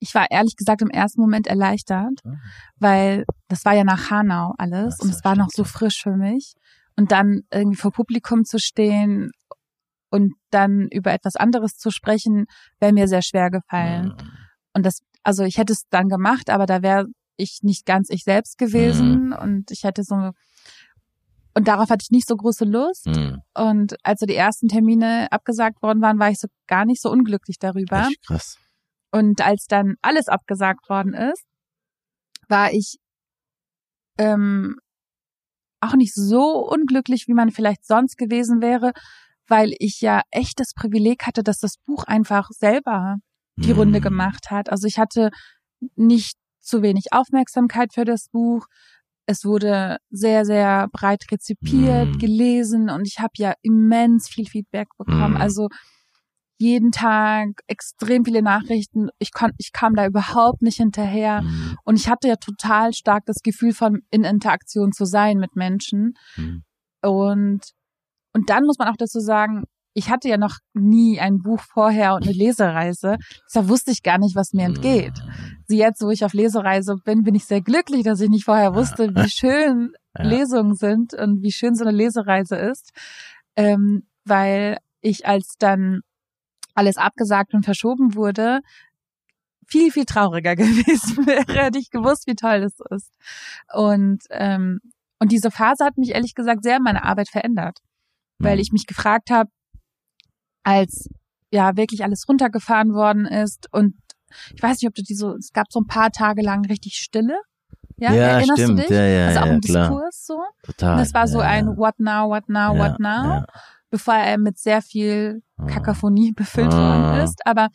Ich 0.00 0.14
war 0.14 0.30
ehrlich 0.30 0.56
gesagt 0.56 0.82
im 0.82 0.90
ersten 0.90 1.20
Moment 1.20 1.46
erleichtert, 1.46 2.20
weil 2.76 3.24
das 3.48 3.64
war 3.64 3.74
ja 3.74 3.84
nach 3.84 4.10
Hanau 4.10 4.52
alles 4.58 4.96
Ach 4.98 5.04
und 5.04 5.10
es 5.10 5.24
war 5.24 5.36
noch 5.36 5.48
so 5.50 5.64
frisch 5.64 6.02
für 6.02 6.16
mich. 6.16 6.54
Und 6.96 7.10
dann 7.10 7.42
irgendwie 7.52 7.76
vor 7.76 7.90
Publikum 7.90 8.44
zu 8.44 8.58
stehen 8.58 9.30
und 10.14 10.34
dann 10.50 10.86
über 10.92 11.12
etwas 11.12 11.34
anderes 11.34 11.76
zu 11.76 11.90
sprechen, 11.90 12.46
wäre 12.78 12.92
mir 12.92 13.08
sehr 13.08 13.22
schwer 13.22 13.50
gefallen. 13.50 14.14
Und 14.72 14.86
das, 14.86 15.00
also 15.24 15.42
ich 15.42 15.58
hätte 15.58 15.72
es 15.72 15.88
dann 15.90 16.08
gemacht, 16.08 16.50
aber 16.50 16.66
da 16.66 16.82
wäre 16.82 17.06
ich 17.36 17.58
nicht 17.62 17.84
ganz 17.84 18.10
ich 18.10 18.22
selbst 18.22 18.56
gewesen 18.56 19.32
und 19.32 19.72
ich 19.72 19.82
hätte 19.82 20.04
so 20.04 20.30
und 21.56 21.66
darauf 21.66 21.90
hatte 21.90 22.04
ich 22.04 22.12
nicht 22.12 22.28
so 22.28 22.36
große 22.36 22.64
Lust. 22.64 23.06
Mhm. 23.06 23.40
Und 23.54 23.96
als 24.04 24.20
so 24.20 24.26
die 24.26 24.36
ersten 24.36 24.68
Termine 24.68 25.32
abgesagt 25.32 25.82
worden 25.82 26.00
waren, 26.00 26.20
war 26.20 26.30
ich 26.30 26.38
so 26.38 26.46
gar 26.68 26.84
nicht 26.84 27.02
so 27.02 27.10
unglücklich 27.10 27.58
darüber. 27.58 28.06
Echt 28.08 28.24
krass. 28.24 28.58
Und 29.10 29.40
als 29.40 29.66
dann 29.66 29.96
alles 30.00 30.28
abgesagt 30.28 30.88
worden 30.88 31.12
ist, 31.14 31.44
war 32.48 32.72
ich 32.72 32.98
ähm, 34.18 34.76
auch 35.80 35.94
nicht 35.94 36.14
so 36.14 36.68
unglücklich, 36.68 37.26
wie 37.26 37.34
man 37.34 37.50
vielleicht 37.50 37.84
sonst 37.84 38.16
gewesen 38.16 38.60
wäre, 38.60 38.92
weil 39.48 39.72
ich 39.78 40.00
ja 40.00 40.22
echt 40.30 40.60
das 40.60 40.72
Privileg 40.74 41.26
hatte, 41.26 41.42
dass 41.42 41.58
das 41.58 41.76
Buch 41.86 42.04
einfach 42.04 42.48
selber 42.50 43.16
die 43.56 43.72
Mhm. 43.72 43.78
Runde 43.78 44.00
gemacht 44.00 44.50
hat. 44.50 44.70
Also 44.70 44.86
ich 44.86 44.98
hatte 44.98 45.30
nicht 45.96 46.36
zu 46.60 46.82
wenig 46.82 47.12
Aufmerksamkeit 47.12 47.92
für 47.94 48.04
das 48.04 48.28
Buch. 48.30 48.66
Es 49.26 49.44
wurde 49.44 49.98
sehr, 50.10 50.44
sehr 50.44 50.88
breit 50.92 51.24
rezipiert, 51.30 52.08
Mhm. 52.14 52.18
gelesen 52.18 52.90
und 52.90 53.06
ich 53.06 53.20
habe 53.20 53.32
ja 53.36 53.54
immens 53.62 54.28
viel 54.28 54.46
Feedback 54.46 54.88
bekommen. 54.98 55.34
Mhm. 55.34 55.40
Also 55.40 55.68
jeden 56.58 56.92
Tag 56.92 57.48
extrem 57.66 58.24
viele 58.24 58.40
Nachrichten. 58.42 59.08
Ich, 59.18 59.32
kon, 59.32 59.50
ich 59.58 59.72
kam 59.72 59.94
da 59.94 60.06
überhaupt 60.06 60.62
nicht 60.62 60.76
hinterher. 60.76 61.42
Mhm. 61.42 61.76
Und 61.84 61.96
ich 61.96 62.08
hatte 62.08 62.28
ja 62.28 62.36
total 62.36 62.92
stark 62.94 63.24
das 63.26 63.40
Gefühl 63.42 63.72
von 63.72 64.02
in 64.10 64.24
Interaktion 64.24 64.92
zu 64.92 65.04
sein 65.04 65.38
mit 65.38 65.56
Menschen. 65.56 66.14
Mhm. 66.36 66.62
Und, 67.02 67.60
und 68.34 68.50
dann 68.50 68.64
muss 68.64 68.78
man 68.78 68.88
auch 68.88 68.96
dazu 68.98 69.20
sagen, 69.20 69.64
ich 69.94 70.10
hatte 70.10 70.28
ja 70.28 70.36
noch 70.36 70.58
nie 70.74 71.20
ein 71.20 71.38
Buch 71.38 71.60
vorher 71.60 72.14
und 72.14 72.24
eine 72.24 72.32
Lesereise. 72.32 73.16
Deshalb 73.46 73.68
wusste 73.68 73.92
ich 73.92 74.02
gar 74.02 74.18
nicht, 74.18 74.34
was 74.34 74.52
mir 74.52 74.66
entgeht. 74.66 75.14
Sie 75.66 75.78
jetzt, 75.78 76.02
wo 76.02 76.10
ich 76.10 76.24
auf 76.24 76.32
Lesereise 76.32 76.96
bin, 77.04 77.22
bin 77.22 77.36
ich 77.36 77.44
sehr 77.44 77.60
glücklich, 77.62 78.02
dass 78.02 78.20
ich 78.20 78.28
nicht 78.28 78.44
vorher 78.44 78.74
wusste, 78.74 79.14
wie 79.14 79.30
schön 79.30 79.92
Ja. 80.16 80.26
Lesungen 80.26 80.76
sind 80.76 81.12
und 81.14 81.42
wie 81.42 81.50
schön 81.50 81.74
so 81.74 81.84
eine 81.84 81.96
Lesereise 81.96 82.54
ist. 82.54 82.92
Ähm, 83.56 84.06
weil 84.24 84.78
ich 85.00 85.26
als 85.26 85.56
dann 85.58 86.02
alles 86.74 86.96
abgesagt 86.96 87.52
und 87.52 87.64
verschoben 87.64 88.14
wurde, 88.14 88.60
viel, 89.66 89.90
viel 89.90 90.04
trauriger 90.04 90.54
gewesen 90.56 91.26
wäre, 91.26 91.64
hätte 91.64 91.78
ich 91.78 91.90
gewusst, 91.90 92.26
wie 92.26 92.34
toll 92.34 92.60
das 92.60 92.78
ist. 92.90 93.12
Und, 93.72 94.22
ähm, 94.30 94.80
und 95.18 95.32
diese 95.32 95.50
Phase 95.50 95.84
hat 95.84 95.96
mich 95.96 96.10
ehrlich 96.10 96.34
gesagt 96.34 96.62
sehr 96.62 96.76
in 96.76 96.82
meiner 96.82 97.04
Arbeit 97.04 97.28
verändert, 97.28 97.78
weil 98.44 98.60
ich 98.60 98.72
mich 98.72 98.86
gefragt 98.86 99.30
habe, 99.30 99.50
als 100.62 101.08
ja 101.50 101.76
wirklich 101.76 102.02
alles 102.04 102.28
runtergefahren 102.28 102.94
worden 102.94 103.26
ist 103.26 103.68
und 103.72 103.94
ich 104.54 104.62
weiß 104.62 104.80
nicht, 104.80 104.88
ob 104.88 104.94
du 104.94 105.02
die 105.02 105.14
so, 105.14 105.34
es 105.36 105.52
gab 105.52 105.66
so 105.70 105.80
ein 105.80 105.86
paar 105.86 106.10
Tage 106.10 106.42
lang 106.42 106.64
richtig 106.66 106.94
Stille. 106.96 107.38
Ja, 107.96 108.12
Ja, 108.12 108.22
erinnerst 108.38 108.60
stimmt. 108.62 108.78
du 108.80 108.82
dich? 108.82 108.90
Ja, 108.90 109.04
ja, 109.06 109.26
also 109.28 109.40
auch 109.40 109.46
ja, 109.46 109.52
im 109.52 109.60
klar. 109.60 109.88
Diskurs 109.88 110.26
so. 110.26 110.42
Total. 110.64 110.92
Und 110.92 110.98
das 110.98 111.14
war 111.14 111.28
so 111.28 111.38
ja, 111.40 111.46
ein. 111.46 111.76
What 111.76 112.00
now, 112.00 112.28
what 112.28 112.48
now, 112.48 112.74
ja, 112.74 112.78
what 112.78 112.98
now, 112.98 113.44
bevor 113.90 114.14
er 114.14 114.38
mit 114.38 114.58
sehr 114.58 114.82
viel 114.82 115.42
Ah. 115.56 115.66
Kakophonie 115.66 116.32
befüllt 116.32 116.72
Ah. 116.72 117.12
worden 117.12 117.24
ist. 117.24 117.46
Aber 117.46 117.68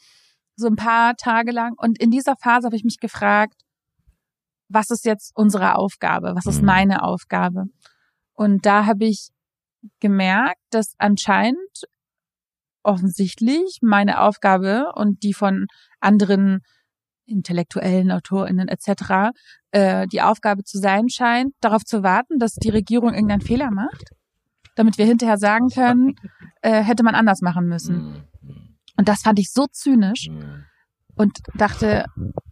so 0.58 0.68
ein 0.68 0.76
paar 0.76 1.16
Tage 1.16 1.52
lang. 1.52 1.76
Und 1.78 1.98
in 2.02 2.12
dieser 2.12 2.36
Phase 2.36 2.66
habe 2.66 2.76
ich 2.76 2.84
mich 2.84 3.00
gefragt, 3.00 3.62
was 4.68 4.90
ist 4.90 5.06
jetzt 5.06 5.32
unsere 5.36 5.76
Aufgabe? 5.76 6.34
Was 6.36 6.46
ist 6.46 6.60
Mhm. 6.60 6.66
meine 6.66 7.04
Aufgabe? 7.04 7.68
Und 8.34 8.66
da 8.66 8.86
habe 8.86 9.06
ich 9.06 9.30
gemerkt, 10.00 10.62
dass 10.72 10.94
anscheinend 10.98 11.84
offensichtlich 12.84 13.80
meine 13.82 14.22
Aufgabe 14.22 14.92
und 14.96 15.24
die 15.24 15.34
von 15.34 15.68
anderen 16.00 16.62
intellektuellen 17.26 18.12
AutorInnen 18.12 18.68
etc. 18.68 19.32
Äh, 19.72 20.08
die 20.08 20.22
Aufgabe 20.22 20.64
zu 20.64 20.80
sein 20.80 21.10
scheint, 21.10 21.54
darauf 21.62 21.84
zu 21.84 22.02
warten, 22.02 22.40
dass 22.40 22.54
die 22.54 22.70
Regierung 22.70 23.14
irgendeinen 23.14 23.42
Fehler 23.42 23.70
macht, 23.70 24.10
damit 24.76 24.98
wir 24.98 25.06
hinterher 25.06 25.38
sagen 25.38 25.70
können, 25.70 26.16
äh, 26.62 26.82
hätte 26.84 27.04
man 27.04 27.16
anders 27.16 27.42
machen 27.42 27.68
müssen. 27.68 27.96
Mhm. 28.42 28.78
Und 28.98 29.08
das 29.08 29.22
fand 29.22 29.40
ich 29.40 29.52
so 29.52 29.68
zynisch 29.68 30.30
Mhm. 30.30 30.66
Und 31.20 31.40
dachte, 31.56 32.06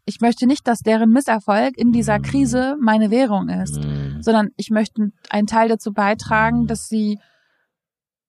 ich 0.04 0.20
möchte 0.20 0.46
nicht, 0.46 0.68
dass 0.68 0.80
deren 0.80 1.10
Misserfolg 1.10 1.78
in 1.78 1.94
dieser 1.94 2.20
Krise 2.20 2.76
meine 2.82 3.12
Währung 3.12 3.48
ist, 3.48 3.78
Mhm. 3.78 4.22
sondern 4.22 4.50
ich 4.58 4.70
möchte 4.72 5.12
einen 5.30 5.48
Teil 5.48 5.70
dazu 5.70 5.94
beitragen, 5.94 6.68
dass 6.68 6.90
sie 6.90 7.18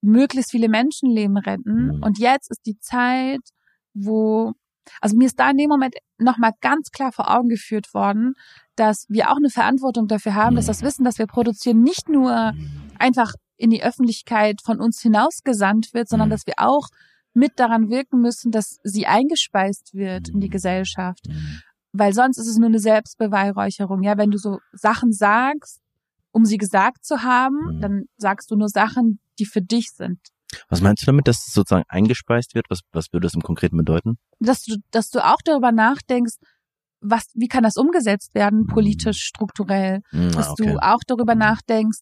möglichst 0.00 0.52
viele 0.52 0.68
Menschenleben 0.68 1.36
retten. 1.38 1.96
Mhm. 1.96 2.02
Und 2.04 2.18
jetzt 2.20 2.52
ist 2.52 2.64
die 2.66 2.78
Zeit, 2.78 3.40
wo, 3.94 4.52
also 5.00 5.16
mir 5.16 5.26
ist 5.26 5.40
da 5.40 5.50
in 5.50 5.56
dem 5.56 5.68
Moment 5.68 5.96
nochmal 6.18 6.52
ganz 6.60 6.90
klar 6.92 7.10
vor 7.10 7.36
Augen 7.36 7.48
geführt 7.48 7.92
worden, 7.92 8.34
dass 8.76 9.06
wir 9.08 9.32
auch 9.32 9.38
eine 9.38 9.50
Verantwortung 9.50 10.06
dafür 10.06 10.34
haben, 10.36 10.54
dass 10.54 10.66
das 10.66 10.82
Wissen, 10.82 11.04
das 11.04 11.18
wir 11.18 11.26
produzieren, 11.26 11.82
nicht 11.82 12.08
nur 12.08 12.52
einfach 13.00 13.32
in 13.56 13.70
die 13.70 13.82
Öffentlichkeit 13.82 14.60
von 14.64 14.78
uns 14.80 15.00
hinausgesandt 15.00 15.94
wird, 15.94 16.08
sondern 16.08 16.28
Mhm. 16.28 16.32
dass 16.32 16.46
wir 16.46 16.54
auch 16.58 16.86
mit 17.38 17.58
daran 17.58 17.88
wirken 17.90 18.20
müssen, 18.20 18.50
dass 18.50 18.78
sie 18.82 19.06
eingespeist 19.06 19.94
wird 19.94 20.28
in 20.28 20.40
die 20.40 20.48
Mhm. 20.48 20.52
Gesellschaft. 20.52 21.26
Mhm. 21.28 21.60
Weil 21.92 22.12
sonst 22.12 22.38
ist 22.38 22.48
es 22.48 22.58
nur 22.58 22.68
eine 22.68 22.80
Selbstbeweihräucherung. 22.80 24.02
Ja, 24.02 24.18
wenn 24.18 24.30
du 24.30 24.38
so 24.38 24.58
Sachen 24.72 25.12
sagst, 25.12 25.80
um 26.32 26.44
sie 26.44 26.58
gesagt 26.58 27.04
zu 27.04 27.22
haben, 27.22 27.76
Mhm. 27.76 27.80
dann 27.80 28.04
sagst 28.16 28.50
du 28.50 28.56
nur 28.56 28.68
Sachen, 28.68 29.20
die 29.38 29.46
für 29.46 29.62
dich 29.62 29.90
sind. 29.94 30.18
Was 30.68 30.80
meinst 30.80 31.02
du 31.02 31.06
damit, 31.06 31.28
dass 31.28 31.46
es 31.46 31.52
sozusagen 31.52 31.84
eingespeist 31.88 32.54
wird? 32.54 32.66
Was, 32.70 32.80
was 32.92 33.12
würde 33.12 33.26
das 33.26 33.34
im 33.34 33.42
Konkreten 33.42 33.76
bedeuten? 33.76 34.18
Dass 34.40 34.64
du, 34.64 34.76
dass 34.90 35.10
du 35.10 35.24
auch 35.24 35.40
darüber 35.44 35.72
nachdenkst, 35.72 36.34
was, 37.00 37.26
wie 37.34 37.48
kann 37.48 37.62
das 37.62 37.76
umgesetzt 37.76 38.34
werden, 38.34 38.66
politisch, 38.66 39.20
strukturell, 39.22 40.00
Mhm, 40.10 40.30
dass 40.32 40.48
ah, 40.48 40.52
okay. 40.52 40.64
du 40.72 40.78
auch 40.78 41.00
darüber 41.06 41.34
nachdenkst, 41.34 41.98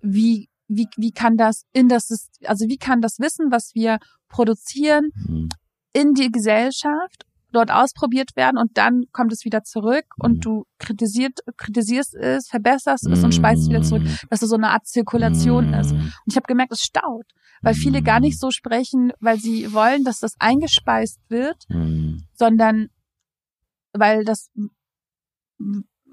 wie, 0.00 0.48
wie, 0.68 0.88
wie 0.96 1.12
kann 1.12 1.36
das 1.36 1.62
in 1.72 1.88
das, 1.88 2.28
also 2.44 2.66
wie 2.68 2.78
kann 2.78 3.00
das 3.00 3.18
Wissen, 3.18 3.50
was 3.50 3.74
wir 3.74 3.98
produzieren, 4.28 5.10
Mhm. 5.28 5.48
in 5.92 6.14
die 6.14 6.30
Gesellschaft 6.30 7.24
dort 7.52 7.70
ausprobiert 7.70 8.36
werden 8.36 8.58
und 8.58 8.76
dann 8.76 9.04
kommt 9.12 9.32
es 9.32 9.44
wieder 9.44 9.62
zurück 9.62 10.04
Mhm. 10.18 10.24
und 10.24 10.44
du 10.44 10.64
kritisiert, 10.78 11.38
kritisierst 11.56 12.14
es, 12.14 12.48
verbesserst 12.48 13.06
es 13.06 13.22
und 13.24 13.32
speist 13.32 13.62
es 13.62 13.68
wieder 13.70 13.82
zurück, 13.82 14.02
dass 14.28 14.42
es 14.42 14.50
so 14.50 14.56
eine 14.56 14.70
Art 14.70 14.86
Zirkulation 14.86 15.72
ist. 15.72 15.92
Und 15.92 15.98
Mhm. 15.98 16.12
ich 16.26 16.36
habe 16.36 16.46
gemerkt, 16.46 16.72
es 16.72 16.82
staut, 16.82 17.24
weil 17.62 17.74
viele 17.74 18.02
gar 18.02 18.20
nicht 18.20 18.38
so 18.38 18.50
sprechen, 18.50 19.12
weil 19.20 19.38
sie 19.38 19.72
wollen, 19.72 20.04
dass 20.04 20.18
das 20.20 20.34
eingespeist 20.38 21.20
wird, 21.28 21.64
Mhm. 21.70 22.24
sondern 22.34 22.88
weil 23.94 24.24
das 24.24 24.50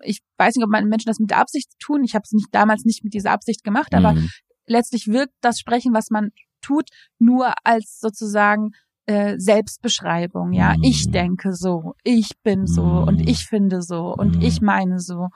ich 0.06 0.22
weiß 0.38 0.56
nicht, 0.56 0.64
ob 0.66 0.72
meine 0.72 0.88
Menschen 0.88 1.08
das 1.08 1.20
mit 1.20 1.30
der 1.32 1.38
Absicht 1.40 1.70
tun. 1.80 2.04
Ich 2.04 2.16
habe 2.16 2.24
es 2.24 2.32
nicht 2.32 2.48
damals 2.52 2.86
nicht 2.86 3.04
mit 3.04 3.14
dieser 3.14 3.32
Absicht 3.32 3.64
gemacht, 3.64 3.94
aber 3.94 4.14
Mhm. 4.14 4.30
letztlich 4.66 5.08
wirkt 5.08 5.34
das 5.42 5.60
Sprechen, 5.60 5.94
was 5.94 6.10
man 6.10 6.32
tut, 6.62 6.90
nur 7.20 7.54
als 7.64 8.00
sozusagen 8.00 8.72
äh, 9.06 9.38
Selbstbeschreibung. 9.38 10.54
Ja, 10.54 10.70
Mhm. 10.78 10.84
ich 10.84 11.12
denke 11.12 11.54
so, 11.54 11.94
ich 12.04 12.32
bin 12.42 12.68
so 12.68 12.84
Mhm. 12.86 13.04
und 13.04 13.28
ich 13.28 13.46
finde 13.46 13.82
so 13.82 14.14
und 14.16 14.36
Mhm. 14.38 14.42
ich 14.42 14.62
meine 14.62 15.00
so. 15.00 15.28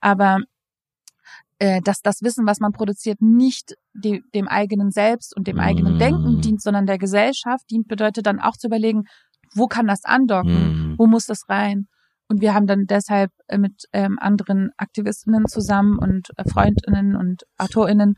Aber 0.00 0.38
äh, 1.58 1.80
dass 1.82 2.02
das 2.02 2.22
Wissen, 2.22 2.46
was 2.46 2.60
man 2.60 2.72
produziert, 2.72 3.20
nicht 3.22 3.74
de 3.94 4.22
dem 4.34 4.46
eigenen 4.46 4.90
Selbst 4.90 5.34
und 5.36 5.46
dem 5.48 5.58
eigenen 5.58 5.94
Mhm. 5.94 5.98
Denken 5.98 6.40
dient, 6.40 6.62
sondern 6.62 6.86
der 6.86 6.98
Gesellschaft 6.98 7.64
dient, 7.70 7.88
bedeutet 7.88 8.26
dann 8.26 8.40
auch 8.40 8.56
zu 8.56 8.66
überlegen, 8.66 9.04
wo 9.54 9.66
kann 9.66 9.86
das 9.86 10.04
andocken, 10.04 10.90
Mhm. 10.92 10.94
wo 10.98 11.06
muss 11.06 11.26
das 11.26 11.48
rein? 11.48 11.88
Und 12.28 12.40
wir 12.40 12.54
haben 12.54 12.66
dann 12.66 12.86
deshalb 12.86 13.30
äh, 13.46 13.58
mit 13.58 13.84
ähm, 13.92 14.18
anderen 14.20 14.70
Aktivistinnen 14.76 15.46
zusammen 15.46 15.98
und 15.98 16.30
äh, 16.36 16.48
Freundinnen 16.48 17.16
und 17.16 17.44
AutorInnen 17.58 18.16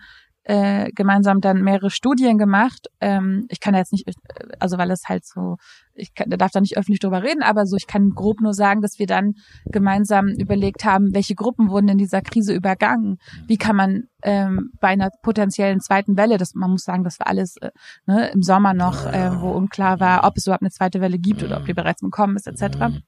äh, 0.49 0.91
gemeinsam 0.93 1.43
dann 1.43 1.63
mehrere 1.63 1.91
Studien 1.91 2.39
gemacht. 2.39 2.89
Ähm, 3.01 3.45
ich 3.51 3.61
kann 3.61 3.75
da 3.75 3.81
jetzt 3.81 3.93
nicht, 3.93 4.09
äh, 4.09 4.13
also 4.59 4.79
weil 4.79 4.91
es 4.91 5.03
halt 5.07 5.27
so, 5.27 5.57
ich 5.93 6.15
kann, 6.15 6.31
darf 6.31 6.53
da 6.53 6.61
nicht 6.61 6.79
öffentlich 6.79 7.01
drüber 7.01 7.23
reden, 7.23 7.43
aber 7.43 7.67
so, 7.67 7.77
ich 7.77 7.87
kann 7.87 8.13
grob 8.15 8.41
nur 8.41 8.55
sagen, 8.55 8.81
dass 8.81 8.99
wir 8.99 9.07
dann 9.07 9.35
gemeinsam 9.67 10.29
überlegt 10.29 10.87
haben, 10.87 11.13
welche 11.13 11.35
Gruppen 11.35 11.69
wurden 11.69 11.89
in 11.89 11.99
dieser 11.99 12.23
Krise 12.23 12.55
übergangen. 12.55 13.19
Wie 13.47 13.59
kann 13.59 13.77
man 13.77 14.05
ähm, 14.23 14.71
bei 14.81 14.89
einer 14.89 15.11
potenziellen 15.23 15.81
zweiten 15.81 16.17
Welle, 16.17 16.39
das 16.39 16.55
man 16.55 16.71
muss 16.71 16.85
sagen, 16.85 17.05
das 17.05 17.21
war 17.21 17.27
alles 17.27 17.59
äh, 17.59 17.71
ne, 18.07 18.31
im 18.31 18.41
Sommer 18.41 18.73
noch, 18.73 19.05
äh, 19.05 19.31
wo 19.43 19.51
unklar 19.51 20.01
war, 20.01 20.25
ob 20.25 20.39
es 20.39 20.47
überhaupt 20.47 20.63
eine 20.63 20.71
zweite 20.71 21.03
Welle 21.03 21.19
gibt 21.19 21.43
oder 21.43 21.59
ob 21.59 21.67
die 21.67 21.75
bereits 21.75 22.01
gekommen 22.01 22.37
ist, 22.37 22.47
etc 22.47 22.89
Mhm. 22.89 23.03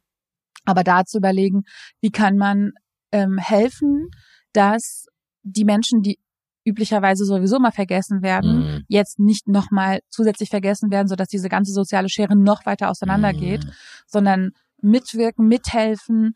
Aber 0.71 0.85
da 0.85 1.05
zu 1.05 1.19
überlegen, 1.19 1.62
wie 2.00 2.11
kann 2.11 2.37
man 2.37 2.73
ähm, 3.12 3.39
helfen, 3.39 4.09
dass 4.53 5.07
die 5.43 5.65
Menschen, 5.65 6.03
die 6.03 6.19
üblicherweise 6.65 7.25
sowieso 7.25 7.59
mal 7.59 7.73
vergessen 7.73 8.23
werden, 8.23 8.59
Mhm. 8.59 8.85
jetzt 8.89 9.19
nicht 9.19 9.49
nochmal 9.49 10.00
zusätzlich 10.09 10.50
vergessen 10.50 10.91
werden, 10.91 11.09
sodass 11.09 11.29
diese 11.29 11.49
ganze 11.49 11.73
soziale 11.73 12.09
Schere 12.09 12.37
noch 12.37 12.67
weiter 12.67 12.91
auseinandergeht, 12.91 13.65
Mhm. 13.65 13.71
sondern 14.07 14.50
mitwirken, 14.83 15.49
mithelfen, 15.49 16.35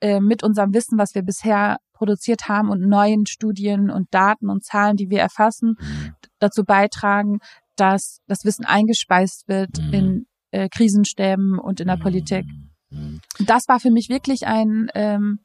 äh, 0.00 0.20
mit 0.20 0.42
unserem 0.44 0.72
Wissen, 0.74 0.96
was 0.96 1.14
wir 1.14 1.22
bisher 1.22 1.78
produziert 1.92 2.48
haben 2.48 2.70
und 2.70 2.80
neuen 2.88 3.26
Studien 3.26 3.90
und 3.90 4.06
Daten 4.14 4.48
und 4.48 4.64
Zahlen, 4.64 4.96
die 4.96 5.10
wir 5.10 5.20
erfassen, 5.20 5.76
Mhm. 5.80 6.14
dazu 6.38 6.64
beitragen, 6.64 7.40
dass 7.76 8.20
das 8.28 8.44
Wissen 8.44 8.64
eingespeist 8.64 9.48
wird 9.48 9.78
Mhm. 9.80 9.92
in 9.92 10.26
äh, 10.50 10.68
Krisenstäben 10.70 11.58
und 11.58 11.78
in 11.80 11.88
der 11.88 11.98
Politik. 11.98 12.46
Mhm. 12.90 13.20
Das 13.40 13.68
war 13.68 13.80
für 13.80 13.90
mich 13.90 14.08
wirklich 14.08 14.46
ein, 14.46 14.88
ähm, 14.94 15.40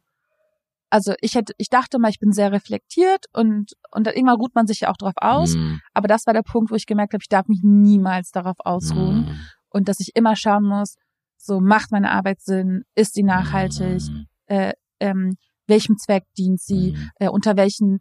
also 0.90 1.14
ich 1.22 1.36
hätte, 1.36 1.54
ich 1.58 1.70
dachte 1.70 1.98
mal, 2.00 2.10
ich 2.10 2.20
bin 2.20 2.32
sehr 2.32 2.52
reflektiert 2.52 3.26
und 3.34 3.74
und 3.92 4.06
dann 4.08 4.14
irgendwann 4.14 4.38
ruht 4.38 4.54
man 4.56 4.68
sich 4.68 4.82
ja 4.82 4.90
auch 4.92 4.98
drauf 4.98 5.14
aus. 5.18 5.56
Mhm. 5.56 5.82
Aber 5.94 6.08
das 6.08 6.26
war 6.28 6.34
der 6.34 6.44
Punkt, 6.44 6.72
wo 6.72 6.76
ich 6.76 6.86
gemerkt 6.86 7.14
habe, 7.14 7.22
ich 7.24 7.30
darf 7.30 7.48
mich 7.48 7.62
niemals 7.64 8.32
darauf 8.32 8.58
ausruhen 8.60 9.22
Mhm. 9.26 9.40
und 9.70 9.88
dass 9.88 10.00
ich 10.00 10.12
immer 10.16 10.36
schauen 10.36 10.64
muss, 10.66 10.96
so 11.38 11.60
macht 11.60 11.92
meine 11.92 12.12
Arbeit 12.12 12.42
Sinn, 12.42 12.84
ist 12.96 13.14
sie 13.16 13.24
nachhaltig, 13.24 14.02
Mhm. 14.10 14.26
äh, 14.46 14.74
ähm, 15.00 15.36
welchem 15.68 15.98
Zweck 15.98 16.26
dient 16.38 16.62
sie, 16.62 16.92
Mhm. 16.92 17.10
äh, 17.20 17.30
unter 17.30 17.58
welchen 17.58 18.00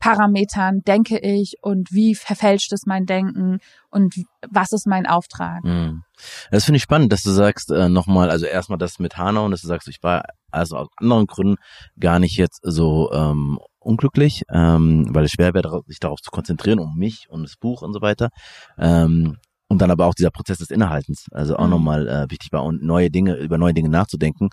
Parametern 0.00 0.80
denke 0.80 1.18
ich 1.18 1.54
und 1.62 1.92
wie 1.92 2.14
verfälscht 2.14 2.72
es 2.72 2.86
mein 2.86 3.06
Denken 3.06 3.58
und 3.90 4.14
was 4.50 4.72
ist 4.72 4.86
mein 4.86 5.06
Auftrag. 5.06 5.62
Mhm. 5.62 6.02
Das 6.50 6.64
finde 6.64 6.78
ich 6.78 6.82
spannend, 6.82 7.12
dass 7.12 7.22
du 7.22 7.30
sagst, 7.30 7.70
äh, 7.70 7.88
nochmal, 7.88 8.30
also 8.30 8.46
erstmal 8.46 8.78
das 8.78 8.98
mit 8.98 9.16
Hanau 9.18 9.44
und 9.44 9.50
dass 9.52 9.60
du 9.60 9.68
sagst, 9.68 9.88
ich 9.88 10.02
war 10.02 10.24
also 10.50 10.76
aus 10.76 10.88
anderen 10.96 11.26
Gründen 11.26 11.56
gar 11.98 12.18
nicht 12.18 12.36
jetzt 12.36 12.60
so 12.62 13.12
ähm, 13.12 13.58
unglücklich, 13.78 14.42
ähm, 14.50 15.06
weil 15.10 15.24
es 15.24 15.32
schwer 15.32 15.54
wäre, 15.54 15.82
sich 15.86 16.00
darauf 16.00 16.20
zu 16.20 16.30
konzentrieren, 16.30 16.78
um 16.78 16.96
mich 16.96 17.28
und 17.30 17.42
das 17.42 17.56
Buch 17.56 17.82
und 17.82 17.92
so 17.92 18.00
weiter. 18.00 18.30
Ähm, 18.78 19.36
und 19.68 19.80
dann 19.80 19.90
aber 19.90 20.06
auch 20.06 20.14
dieser 20.14 20.30
Prozess 20.30 20.58
des 20.58 20.70
Innehaltens, 20.70 21.26
also 21.30 21.56
auch 21.56 21.64
Mhm. 21.64 21.70
nochmal 21.70 22.08
äh, 22.08 22.26
wichtig 22.30 22.52
war 22.52 22.64
und 22.64 22.82
neue 22.82 23.10
Dinge, 23.10 23.36
über 23.36 23.56
neue 23.56 23.74
Dinge 23.74 23.88
nachzudenken. 23.88 24.48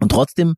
Und 0.00 0.10
trotzdem 0.10 0.54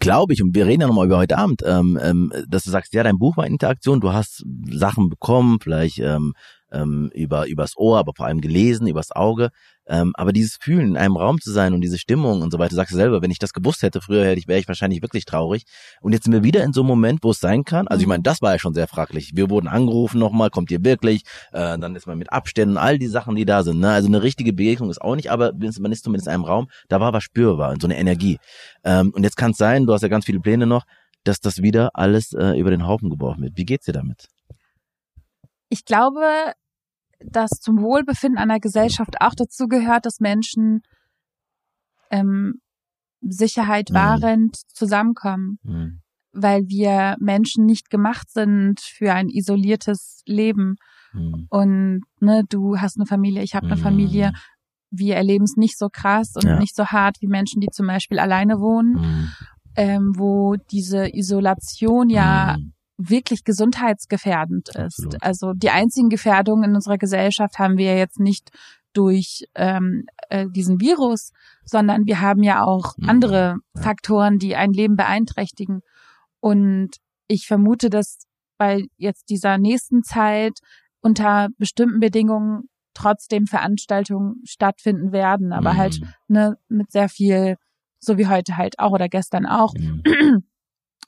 glaube 0.00 0.32
ich, 0.32 0.42
und 0.42 0.54
wir 0.54 0.66
reden 0.66 0.82
ja 0.82 0.86
nochmal 0.86 1.06
über 1.06 1.18
heute 1.18 1.38
Abend, 1.38 1.62
ähm, 1.64 1.98
ähm, 2.02 2.32
dass 2.48 2.64
du 2.64 2.70
sagst, 2.70 2.92
ja, 2.94 3.02
dein 3.02 3.18
Buch 3.18 3.36
war 3.36 3.46
Interaktion, 3.46 4.00
du 4.00 4.12
hast 4.12 4.44
Sachen 4.70 5.08
bekommen, 5.08 5.58
vielleicht 5.60 5.98
ähm, 5.98 6.34
ähm, 6.72 7.10
über 7.14 7.46
übers 7.46 7.76
Ohr, 7.76 7.98
aber 7.98 8.12
vor 8.14 8.26
allem 8.26 8.40
gelesen, 8.40 8.86
übers 8.86 9.12
Auge. 9.12 9.50
Ähm, 9.88 10.12
aber 10.16 10.32
dieses 10.32 10.56
Fühlen, 10.60 10.88
in 10.88 10.96
einem 10.96 11.16
Raum 11.16 11.40
zu 11.40 11.52
sein 11.52 11.74
und 11.74 11.80
diese 11.80 11.98
Stimmung 11.98 12.42
und 12.42 12.50
so 12.50 12.58
weiter, 12.58 12.74
sagst 12.74 12.92
du 12.92 12.96
selber, 12.96 13.22
wenn 13.22 13.30
ich 13.30 13.38
das 13.38 13.52
gewusst 13.52 13.82
hätte, 13.82 14.00
früher 14.00 14.24
hätte 14.24 14.38
ich, 14.38 14.48
wäre 14.48 14.58
ich 14.58 14.68
wahrscheinlich 14.68 15.02
wirklich 15.02 15.24
traurig. 15.24 15.64
Und 16.00 16.12
jetzt 16.12 16.24
sind 16.24 16.32
wir 16.32 16.42
wieder 16.42 16.64
in 16.64 16.72
so 16.72 16.80
einem 16.80 16.88
Moment, 16.88 17.20
wo 17.22 17.30
es 17.30 17.40
sein 17.40 17.64
kann. 17.64 17.86
Also 17.88 18.00
ich 18.00 18.06
Mhm. 18.06 18.10
meine, 18.10 18.22
das 18.22 18.42
war 18.42 18.52
ja 18.52 18.58
schon 18.58 18.74
sehr 18.74 18.88
fraglich. 18.88 19.32
Wir 19.34 19.50
wurden 19.50 19.68
angerufen 19.68 20.18
nochmal, 20.18 20.50
kommt 20.50 20.70
ihr 20.70 20.84
wirklich? 20.84 21.22
Äh, 21.52 21.78
dann 21.78 21.94
ist 21.96 22.06
man 22.06 22.18
mit 22.18 22.32
Abständen, 22.32 22.76
all 22.76 22.98
die 22.98 23.06
Sachen, 23.06 23.36
die 23.36 23.44
da 23.44 23.62
sind. 23.62 23.80
Ne? 23.80 23.90
Also 23.90 24.08
eine 24.08 24.22
richtige 24.22 24.52
Begegnung 24.52 24.90
ist 24.90 25.00
auch 25.00 25.16
nicht, 25.16 25.30
aber 25.30 25.52
man 25.52 25.92
ist 25.92 26.04
zumindest 26.04 26.26
in 26.26 26.34
einem 26.34 26.44
Raum, 26.44 26.68
da 26.88 27.00
war 27.00 27.12
was 27.12 27.22
spürbar, 27.24 27.74
so 27.80 27.86
eine 27.86 27.96
Energie. 27.98 28.38
Ähm, 28.84 29.12
und 29.14 29.22
jetzt 29.22 29.36
kann 29.36 29.52
es 29.52 29.56
sein, 29.56 29.86
du 29.86 29.92
hast 29.92 30.02
ja 30.02 30.08
ganz 30.08 30.24
viele 30.26 30.40
Pläne 30.40 30.66
noch, 30.66 30.84
dass 31.24 31.40
das 31.40 31.62
wieder 31.62 31.90
alles 31.94 32.32
äh, 32.32 32.58
über 32.58 32.70
den 32.70 32.86
Haufen 32.86 33.10
geworfen 33.10 33.42
wird. 33.42 33.56
Wie 33.56 33.64
geht's 33.64 33.86
dir 33.86 33.92
damit? 33.92 34.28
ich 35.68 35.84
glaube, 35.84 36.52
dass 37.24 37.50
zum 37.60 37.80
Wohlbefinden 37.80 38.38
einer 38.38 38.60
Gesellschaft 38.60 39.20
auch 39.20 39.34
dazu 39.34 39.68
gehört, 39.68 40.06
dass 40.06 40.20
Menschen 40.20 40.82
ähm, 42.10 42.60
Sicherheit 43.20 43.90
Mhm. 43.90 43.94
wahrend 43.94 44.56
zusammenkommen, 44.68 45.58
Hm. 45.64 46.00
weil 46.32 46.62
wir 46.68 47.16
Menschen 47.18 47.66
nicht 47.66 47.90
gemacht 47.90 48.30
sind 48.30 48.80
für 48.80 49.12
ein 49.12 49.28
isoliertes 49.28 50.22
Leben. 50.26 50.76
Hm. 51.12 51.46
Und 51.50 52.00
ne, 52.20 52.42
du 52.48 52.78
hast 52.78 52.96
eine 52.96 53.06
Familie, 53.06 53.42
ich 53.42 53.54
habe 53.54 53.66
eine 53.66 53.76
Mhm. 53.76 53.80
Familie. 53.80 54.32
Wir 54.90 55.16
erleben 55.16 55.44
es 55.44 55.56
nicht 55.56 55.78
so 55.78 55.88
krass 55.88 56.32
und 56.36 56.44
Ja. 56.44 56.58
nicht 56.58 56.76
so 56.76 56.86
hart 56.86 57.16
wie 57.20 57.26
Menschen, 57.26 57.60
die 57.60 57.68
zum 57.72 57.86
Beispiel 57.86 58.18
alleine 58.18 58.60
wohnen, 58.60 58.98
Hm. 58.98 59.28
ähm, 59.74 60.12
wo 60.16 60.56
diese 60.70 61.08
Isolation 61.14 62.08
ja. 62.08 62.56
Wirklich 62.98 63.44
gesundheitsgefährdend 63.44 64.68
ist. 64.70 64.78
Absolut. 64.78 65.22
Also 65.22 65.52
die 65.52 65.70
einzigen 65.70 66.08
Gefährdungen 66.08 66.70
in 66.70 66.74
unserer 66.74 66.98
Gesellschaft 66.98 67.58
haben 67.58 67.76
wir 67.76 67.96
jetzt 67.96 68.18
nicht 68.20 68.50
durch 68.92 69.44
ähm, 69.54 70.06
äh, 70.30 70.46
diesen 70.50 70.80
Virus, 70.80 71.32
sondern 71.64 72.06
wir 72.06 72.20
haben 72.20 72.42
ja 72.42 72.64
auch 72.64 72.94
Mhm. 72.96 73.08
andere 73.08 73.56
Ja. 73.74 73.82
Faktoren, 73.82 74.38
die 74.38 74.56
ein 74.56 74.72
Leben 74.72 74.96
beeinträchtigen. 74.96 75.80
Und 76.40 76.96
ich 77.28 77.46
vermute, 77.46 77.90
dass 77.90 78.20
bei 78.56 78.86
jetzt 78.96 79.28
dieser 79.28 79.58
nächsten 79.58 80.02
Zeit 80.02 80.58
unter 81.00 81.48
bestimmten 81.58 82.00
Bedingungen 82.00 82.68
trotzdem 82.94 83.46
Veranstaltungen 83.46 84.36
stattfinden 84.44 85.12
werden, 85.12 85.52
aber 85.52 85.74
mhm. 85.74 85.76
halt 85.76 86.00
ne, 86.28 86.56
mit 86.68 86.90
sehr 86.90 87.10
viel, 87.10 87.56
so 88.00 88.16
wie 88.16 88.26
heute 88.26 88.56
halt 88.56 88.78
auch 88.78 88.92
oder 88.92 89.08
gestern 89.08 89.44
auch, 89.44 89.74
mhm. 89.74 90.02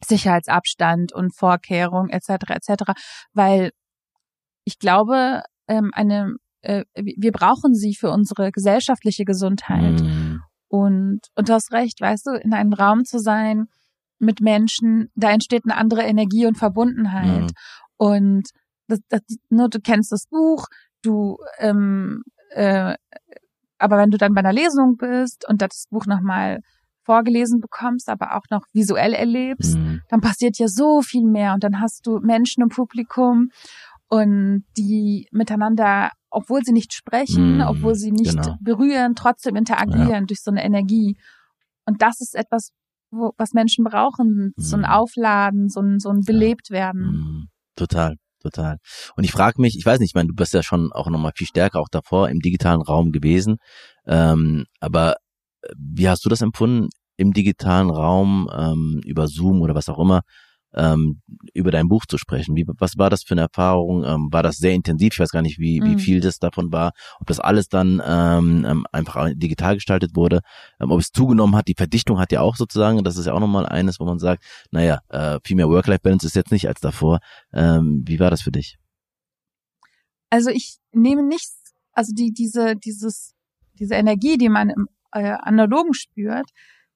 Sicherheitsabstand 0.09 1.13
und 1.13 1.37
Vorkehrung 1.37 2.09
etc. 2.09 2.51
etc. 2.51 2.93
Weil 3.33 3.71
ich 4.65 4.79
glaube, 4.79 5.43
ähm, 5.69 5.91
eine 5.95 6.37
äh, 6.63 6.85
wir 6.95 7.33
brauchen 7.33 7.75
sie 7.75 7.95
für 7.95 8.11
unsere 8.11 8.51
gesellschaftliche 8.51 9.25
Gesundheit. 9.25 10.01
Mhm. 10.01 10.43
Und, 10.69 11.21
und 11.35 11.49
du 11.49 11.53
hast 11.53 11.73
recht, 11.73 12.01
weißt 12.01 12.27
du, 12.27 12.31
in 12.33 12.53
einem 12.53 12.73
Raum 12.73 13.05
zu 13.05 13.19
sein 13.19 13.67
mit 14.19 14.41
Menschen, 14.41 15.11
da 15.15 15.31
entsteht 15.31 15.63
eine 15.65 15.77
andere 15.77 16.03
Energie 16.03 16.47
und 16.47 16.59
Verbundenheit. 16.59 17.43
Mhm. 17.43 17.51
Und 17.97 18.49
das, 18.89 19.01
das, 19.09 19.21
ne, 19.49 19.69
du 19.71 19.81
kennst 19.81 20.13
das 20.13 20.27
Buch, 20.29 20.67
du, 21.03 21.39
ähm, 21.59 22.23
äh, 22.51 22.95
aber 23.79 23.99
wenn 23.99 24.11
du 24.11 24.19
dann 24.19 24.35
bei 24.35 24.41
einer 24.41 24.53
Lesung 24.53 24.97
bist 24.97 25.49
und 25.49 25.63
das 25.63 25.87
Buch 25.91 26.07
nochmal 26.07 26.61
vorgelesen 27.09 27.61
bekommst, 27.61 28.11
aber 28.11 28.37
auch 28.37 28.45
noch 28.51 28.67
visuell 28.75 29.15
erlebst, 29.15 29.77
mhm. 29.77 30.03
dann 30.11 30.21
passiert 30.21 30.59
ja 30.59 30.69
so 30.69 31.01
viel 31.01 31.25
mehr 31.25 31.55
und 31.55 31.65
dann 31.65 31.81
hast 31.81 32.07
du 32.07 32.19
Menschen 32.21 32.63
im 32.63 32.69
Publikum 32.69 33.49
und 34.09 34.65
die 34.77 35.27
miteinander, 35.33 36.11
obwohl 36.29 36.63
sie 36.65 36.73
nicht 36.73 36.93
sprechen, 36.93 37.57
mhm. 37.57 37.63
obwohl 37.63 37.95
sie 37.95 38.13
nicht 38.13 38.43
genau. 38.43 38.57
berühren, 38.61 39.15
trotzdem 39.15 39.57
interagieren 39.57 40.11
ja. 40.11 40.21
durch 40.27 40.43
so 40.43 40.51
eine 40.51 40.63
Energie. 40.63 41.17
Und 41.87 42.03
das 42.03 42.21
ist 42.21 42.35
etwas, 42.35 42.73
wo, 43.11 43.33
was 43.39 43.55
Menschen 43.55 43.85
brauchen, 43.85 44.53
so 44.57 44.77
ein 44.77 44.83
mhm. 44.83 44.87
Aufladen, 44.87 45.71
so 45.71 45.81
ein, 45.81 46.01
so 46.01 46.11
ein 46.11 46.21
belebt 46.27 46.71
werden. 46.71 47.03
Mhm. 47.03 47.49
Total 47.75 48.17
total. 48.41 48.79
Und 49.17 49.25
ich 49.25 49.33
frage 49.33 49.61
mich, 49.61 49.77
ich 49.77 49.85
weiß 49.85 49.99
nicht, 49.99 50.11
ich 50.11 50.15
meine, 50.15 50.29
du 50.29 50.35
bist 50.35 50.55
ja 50.55 50.63
schon 50.63 50.93
auch 50.93 51.09
nochmal 51.09 51.33
viel 51.35 51.47
stärker 51.47 51.81
auch 51.81 51.89
davor 51.91 52.29
im 52.29 52.41
digitalen 52.41 52.83
Raum 52.83 53.11
gewesen, 53.11 53.57
ähm, 54.07 54.65
aber 54.81 55.17
äh, 55.63 55.73
wie 55.77 56.09
hast 56.09 56.25
du 56.25 56.29
das 56.29 56.41
empfunden 56.41 56.89
im 57.19 57.35
digitalen 57.35 57.91
Raum 57.91 58.49
ähm, 58.57 59.03
über 59.05 59.29
Zoom 59.29 59.61
oder 59.61 59.75
was 59.75 59.91
auch 59.91 59.99
immer? 59.99 60.23
ähm, 60.75 61.23
über 61.55 61.71
dein 61.71 61.89
Buch 61.89 62.05
zu 62.07 62.19
sprechen. 62.19 62.55
Wie, 62.57 62.67
was 62.67 62.99
war 62.99 63.11
das 63.11 63.23
für 63.23 63.33
eine 63.33 63.43
Erfahrung? 63.43 64.05
Ähm, 64.05 64.29
war 64.31 64.43
das 64.43 64.59
sehr 64.59 64.75
intensiv? 64.75 65.15
Ich 65.15 65.19
weiß 65.19 65.31
gar 65.31 65.43
nicht, 65.43 65.59
wie, 65.59 65.83
wie 65.83 65.95
mhm. 65.95 65.99
viel 65.99 66.21
das 66.21 66.39
davon 66.39 66.73
war. 66.73 66.93
Ob 67.21 67.27
das 67.27 67.41
alles 67.41 67.69
dann 67.69 68.03
ähm, 68.05 68.65
ähm, 68.69 68.87
einfach 68.93 69.29
digital 69.35 69.75
gestaltet 69.75 70.15
wurde, 70.15 70.41
ähm, 70.81 70.91
ob 70.91 71.01
es 71.01 71.11
zugenommen 71.11 71.57
hat. 71.57 71.69
Die 71.69 71.75
Verdichtung 71.75 72.19
hat 72.19 72.33
ja 72.33 72.41
auch 72.41 72.57
sozusagen, 72.57 73.03
das 73.03 73.17
ist 73.17 73.27
ja 73.27 73.33
auch 73.33 73.41
nochmal 73.41 73.67
eines, 73.67 73.99
wo 73.99 74.05
man 74.05 74.19
sagt, 74.19 74.45
naja, 74.71 75.01
äh, 75.09 75.39
viel 75.45 75.57
mehr 75.57 75.69
Work-Life-Balance 75.69 76.27
ist 76.27 76.37
jetzt 76.37 76.53
nicht 76.53 76.69
als 76.69 76.81
davor. 76.81 77.21
Ähm, 77.53 78.03
wie 78.07 78.21
war 78.21 78.31
das 78.31 78.43
für 78.43 78.53
dich? 78.53 78.79
Also 80.31 80.51
ich 80.51 80.77
nehme 80.93 81.23
nichts, 81.23 81.73
also 81.93 82.13
die, 82.15 82.33
diese, 82.33 82.77
dieses, 82.77 83.35
diese 83.79 83.95
Energie, 83.95 84.37
die 84.37 84.51
man 84.51 84.69
im 84.69 84.89
äh, 85.13 85.33
Analogen 85.41 85.95
spürt, 85.95 86.51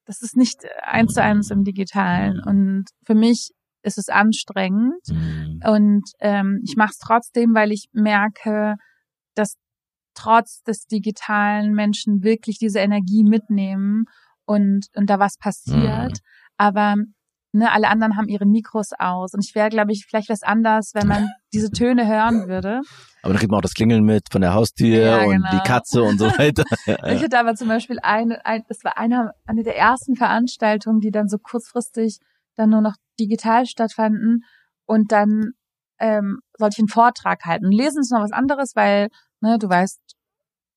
das 0.06 0.22
ist 0.22 0.36
nicht 0.36 0.64
eins 0.82 1.14
zu 1.14 1.22
eins 1.22 1.50
im 1.50 1.64
Digitalen. 1.64 2.40
Und 2.44 2.84
für 3.04 3.14
mich 3.14 3.50
ist 3.82 3.98
es 3.98 4.08
anstrengend 4.08 5.02
mhm. 5.08 5.60
und 5.64 6.04
ähm, 6.20 6.60
ich 6.64 6.76
mache 6.76 6.90
es 6.92 6.98
trotzdem, 6.98 7.54
weil 7.54 7.72
ich 7.72 7.88
merke, 7.92 8.76
dass 9.34 9.56
trotz 10.14 10.62
des 10.62 10.86
digitalen 10.86 11.72
Menschen 11.72 12.22
wirklich 12.22 12.58
diese 12.58 12.78
Energie 12.78 13.24
mitnehmen 13.24 14.04
und 14.44 14.86
und 14.94 15.10
da 15.10 15.18
was 15.18 15.36
passiert. 15.36 16.12
Mhm. 16.12 16.20
Aber 16.56 16.94
ne, 17.52 17.70
alle 17.70 17.88
anderen 17.88 18.16
haben 18.16 18.28
ihre 18.28 18.46
Mikros 18.46 18.90
aus 18.98 19.34
und 19.34 19.44
ich 19.44 19.54
wäre, 19.54 19.68
glaube 19.68 19.92
ich, 19.92 20.06
vielleicht 20.06 20.28
was 20.28 20.42
anders, 20.42 20.92
wenn 20.94 21.06
man 21.06 21.28
diese 21.52 21.70
Töne 21.70 22.06
hören 22.06 22.48
würde. 22.48 22.80
Aber 23.22 23.32
dann 23.32 23.38
kriegt 23.38 23.50
man 23.50 23.58
auch 23.58 23.62
das 23.62 23.74
Klingeln 23.74 24.04
mit 24.04 24.24
von 24.30 24.40
der 24.40 24.54
Haustür 24.54 25.02
ja, 25.02 25.24
und 25.24 25.36
die 25.36 25.50
genau. 25.50 25.62
Katze 25.62 26.02
und 26.02 26.18
so 26.18 26.26
weiter. 26.26 26.64
ich 26.86 27.22
hatte 27.22 27.38
aber 27.38 27.54
zum 27.54 27.68
Beispiel 27.68 27.98
eine, 28.02 28.44
ein, 28.44 28.62
das 28.68 28.82
war 28.82 28.98
eine, 28.98 29.32
eine 29.46 29.62
der 29.62 29.76
ersten 29.76 30.16
Veranstaltungen, 30.16 31.00
die 31.00 31.10
dann 31.10 31.28
so 31.28 31.38
kurzfristig 31.38 32.18
dann 32.56 32.70
nur 32.70 32.80
noch 32.80 32.96
digital 33.20 33.66
stattfanden 33.66 34.44
und 34.86 35.12
dann 35.12 35.52
ähm, 35.98 36.40
sollte 36.58 36.74
ich 36.74 36.80
einen 36.80 36.88
Vortrag 36.88 37.44
halten. 37.44 37.70
Lesen 37.70 38.00
ist 38.00 38.10
noch 38.10 38.22
was 38.22 38.32
anderes, 38.32 38.72
weil 38.74 39.08
ne, 39.40 39.58
du 39.58 39.68
weißt, 39.68 40.00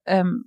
ähm, 0.06 0.44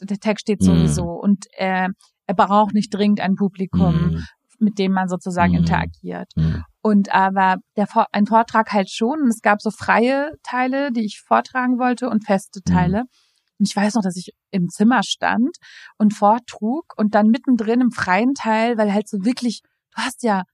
der 0.00 0.18
Text 0.18 0.42
steht 0.42 0.60
mhm. 0.60 0.66
sowieso 0.66 1.04
mm. 1.04 1.20
und 1.20 1.46
er, 1.56 1.90
er 2.26 2.34
braucht 2.34 2.74
nicht 2.74 2.94
dringend 2.94 3.20
ein 3.20 3.34
Publikum, 3.34 3.94
mm. 3.94 4.24
Mit 4.58 4.78
dem 4.78 4.92
man 4.92 5.08
sozusagen 5.08 5.52
mm. 5.52 5.56
interagiert. 5.56 6.30
Mm. 6.36 6.56
Und 6.82 7.12
aber 7.14 7.56
der 7.76 7.86
ein 8.12 8.26
Vortrag 8.26 8.72
halt 8.72 8.90
schon. 8.90 9.22
Und 9.22 9.28
es 9.28 9.40
gab 9.40 9.60
so 9.60 9.70
freie 9.70 10.32
Teile, 10.42 10.92
die 10.92 11.04
ich 11.04 11.20
vortragen 11.26 11.78
wollte 11.78 12.08
und 12.08 12.24
feste 12.24 12.62
Teile. 12.62 13.04
Und 13.58 13.68
ich 13.68 13.74
weiß 13.74 13.94
noch, 13.94 14.02
dass 14.02 14.16
ich 14.16 14.32
im 14.50 14.68
Zimmer 14.68 15.02
stand 15.02 15.56
und 15.98 16.14
vortrug 16.14 16.94
und 16.96 17.14
dann 17.14 17.26
mittendrin 17.26 17.80
im 17.80 17.90
freien 17.90 18.34
Teil, 18.34 18.78
weil 18.78 18.92
halt 18.92 19.08
so 19.08 19.18
wirklich, 19.24 19.62
du 19.94 20.02
hast 20.02 20.22
ja 20.22 20.44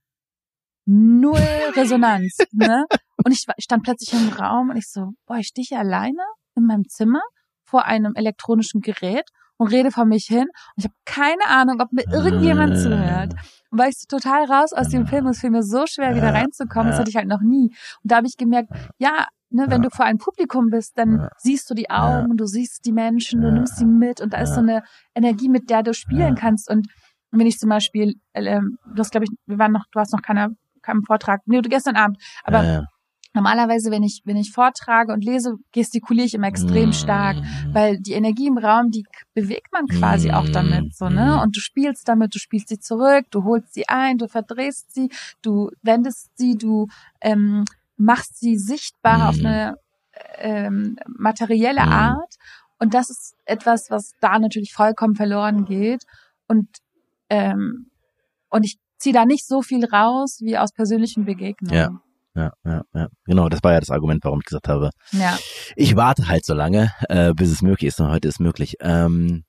null 0.85 1.39
Resonanz, 1.75 2.37
ne? 2.51 2.85
Und 3.23 3.31
ich 3.31 3.45
stand 3.59 3.83
plötzlich 3.83 4.13
im 4.13 4.29
Raum 4.29 4.69
und 4.69 4.77
ich 4.77 4.89
so, 4.89 5.11
boah, 5.25 5.37
ich 5.37 5.47
stehe 5.47 5.65
hier 5.67 5.79
alleine 5.79 6.21
in 6.55 6.65
meinem 6.65 6.87
Zimmer 6.87 7.21
vor 7.63 7.85
einem 7.85 8.13
elektronischen 8.15 8.81
Gerät 8.81 9.27
und 9.57 9.67
rede 9.67 9.91
vor 9.91 10.05
mich 10.05 10.25
hin 10.25 10.43
und 10.43 10.77
ich 10.77 10.85
habe 10.85 10.95
keine 11.05 11.47
Ahnung, 11.47 11.81
ob 11.81 11.91
mir 11.91 12.05
irgendjemand 12.11 12.77
zuhört. 12.77 13.33
War 13.77 13.87
ich 13.87 13.97
so 13.97 14.05
total 14.07 14.45
raus 14.45 14.73
aus 14.73 14.89
dem 14.89 15.05
Film, 15.05 15.27
es 15.27 15.39
fiel 15.39 15.49
mir 15.49 15.63
so 15.63 15.85
schwer, 15.85 16.15
wieder 16.15 16.33
reinzukommen, 16.33 16.89
das 16.91 16.99
hatte 16.99 17.09
ich 17.09 17.15
halt 17.15 17.27
noch 17.27 17.41
nie. 17.41 17.65
Und 18.03 18.11
da 18.11 18.17
habe 18.17 18.27
ich 18.27 18.37
gemerkt, 18.37 18.69
ja, 18.97 19.27
ne, 19.49 19.65
wenn 19.67 19.81
du 19.81 19.89
vor 19.89 20.05
einem 20.05 20.17
Publikum 20.17 20.69
bist, 20.69 20.97
dann 20.97 21.27
siehst 21.37 21.69
du 21.69 21.73
die 21.73 21.89
Augen, 21.89 22.37
du 22.37 22.45
siehst 22.45 22.85
die 22.85 22.91
Menschen, 22.91 23.41
du 23.41 23.51
nimmst 23.51 23.77
sie 23.77 23.85
mit 23.85 24.21
und 24.21 24.33
da 24.33 24.39
ist 24.39 24.53
so 24.53 24.61
eine 24.61 24.83
Energie, 25.13 25.49
mit 25.49 25.69
der 25.69 25.83
du 25.83 25.93
spielen 25.93 26.35
kannst. 26.35 26.69
Und 26.69 26.87
wenn 27.31 27.47
ich 27.47 27.57
zum 27.57 27.69
Beispiel, 27.69 28.15
äh, 28.33 28.59
du 28.61 28.99
hast, 28.99 29.11
glaube 29.11 29.25
ich, 29.25 29.31
wir 29.45 29.59
waren 29.59 29.71
noch, 29.71 29.85
du 29.91 29.99
hast 29.99 30.13
noch 30.13 30.21
keiner 30.21 30.49
keinem 30.81 31.03
Vortrag, 31.03 31.41
nee, 31.45 31.59
gestern 31.61 31.95
Abend, 31.95 32.17
aber 32.43 32.63
ja, 32.63 32.73
ja. 32.73 32.83
Normalerweise, 33.35 33.91
wenn 33.91 34.03
ich, 34.03 34.21
wenn 34.25 34.37
ich 34.37 34.51
vortrage 34.51 35.13
und 35.13 35.23
lese, 35.23 35.57
gestikuliere 35.71 36.25
ich 36.25 36.33
immer 36.33 36.47
extrem 36.47 36.89
mm. 36.89 36.93
stark, 36.93 37.37
weil 37.71 37.99
die 37.99 38.13
Energie 38.13 38.47
im 38.47 38.57
Raum, 38.57 38.89
die 38.89 39.05
bewegt 39.33 39.71
man 39.71 39.85
quasi 39.87 40.31
auch 40.31 40.49
damit, 40.49 40.95
so, 40.95 41.09
ne? 41.09 41.35
Mm. 41.35 41.43
Und 41.43 41.55
du 41.55 41.59
spielst 41.59 42.07
damit, 42.07 42.33
du 42.33 42.39
spielst 42.39 42.69
sie 42.69 42.79
zurück, 42.79 43.25
du 43.29 43.43
holst 43.43 43.73
sie 43.73 43.87
ein, 43.87 44.17
du 44.17 44.27
verdrehst 44.27 44.93
sie, 44.93 45.09
du 45.41 45.69
wendest 45.83 46.35
sie, 46.37 46.55
du 46.55 46.87
ähm, 47.21 47.65
machst 47.97 48.39
sie 48.39 48.57
sichtbar 48.57 49.29
auf 49.29 49.37
eine 49.37 49.75
ähm, 50.37 50.97
materielle. 51.07 51.81
Art. 51.81 52.35
Und 52.79 52.93
das 52.93 53.09
ist 53.09 53.35
etwas, 53.45 53.89
was 53.89 54.13
da 54.19 54.39
natürlich 54.39 54.73
vollkommen 54.73 55.15
verloren 55.15 55.65
geht. 55.65 56.03
Und 56.47 56.67
ähm, 57.29 57.89
und 58.49 58.63
ich 58.63 58.77
ziehe 58.97 59.13
da 59.13 59.25
nicht 59.25 59.45
so 59.45 59.61
viel 59.61 59.83
raus 59.85 60.39
wie 60.41 60.57
aus 60.57 60.71
persönlichen 60.71 61.25
Begegnungen. 61.25 61.75
Ja. 61.75 62.01
Ja, 62.35 62.51
ja, 62.65 62.81
ja. 62.93 63.07
Genau, 63.25 63.47
das 63.47 63.63
war 63.63 63.73
ja 63.73 63.79
das 63.79 63.89
Argument, 63.89 64.23
warum 64.23 64.39
ich 64.39 64.45
gesagt 64.45 64.67
habe. 64.67 64.89
Ja. 65.11 65.37
Ich 65.75 65.95
warte 65.95 66.27
halt 66.27 66.45
so 66.45 66.53
lange, 66.53 66.91
äh, 67.07 67.33
bis 67.33 67.49
es 67.49 67.61
möglich 67.61 67.89
ist 67.89 68.01
und 68.01 68.09
heute 68.09 68.27
ist 68.27 68.39
möglich. 68.39 68.75
Ähm, 68.81 69.45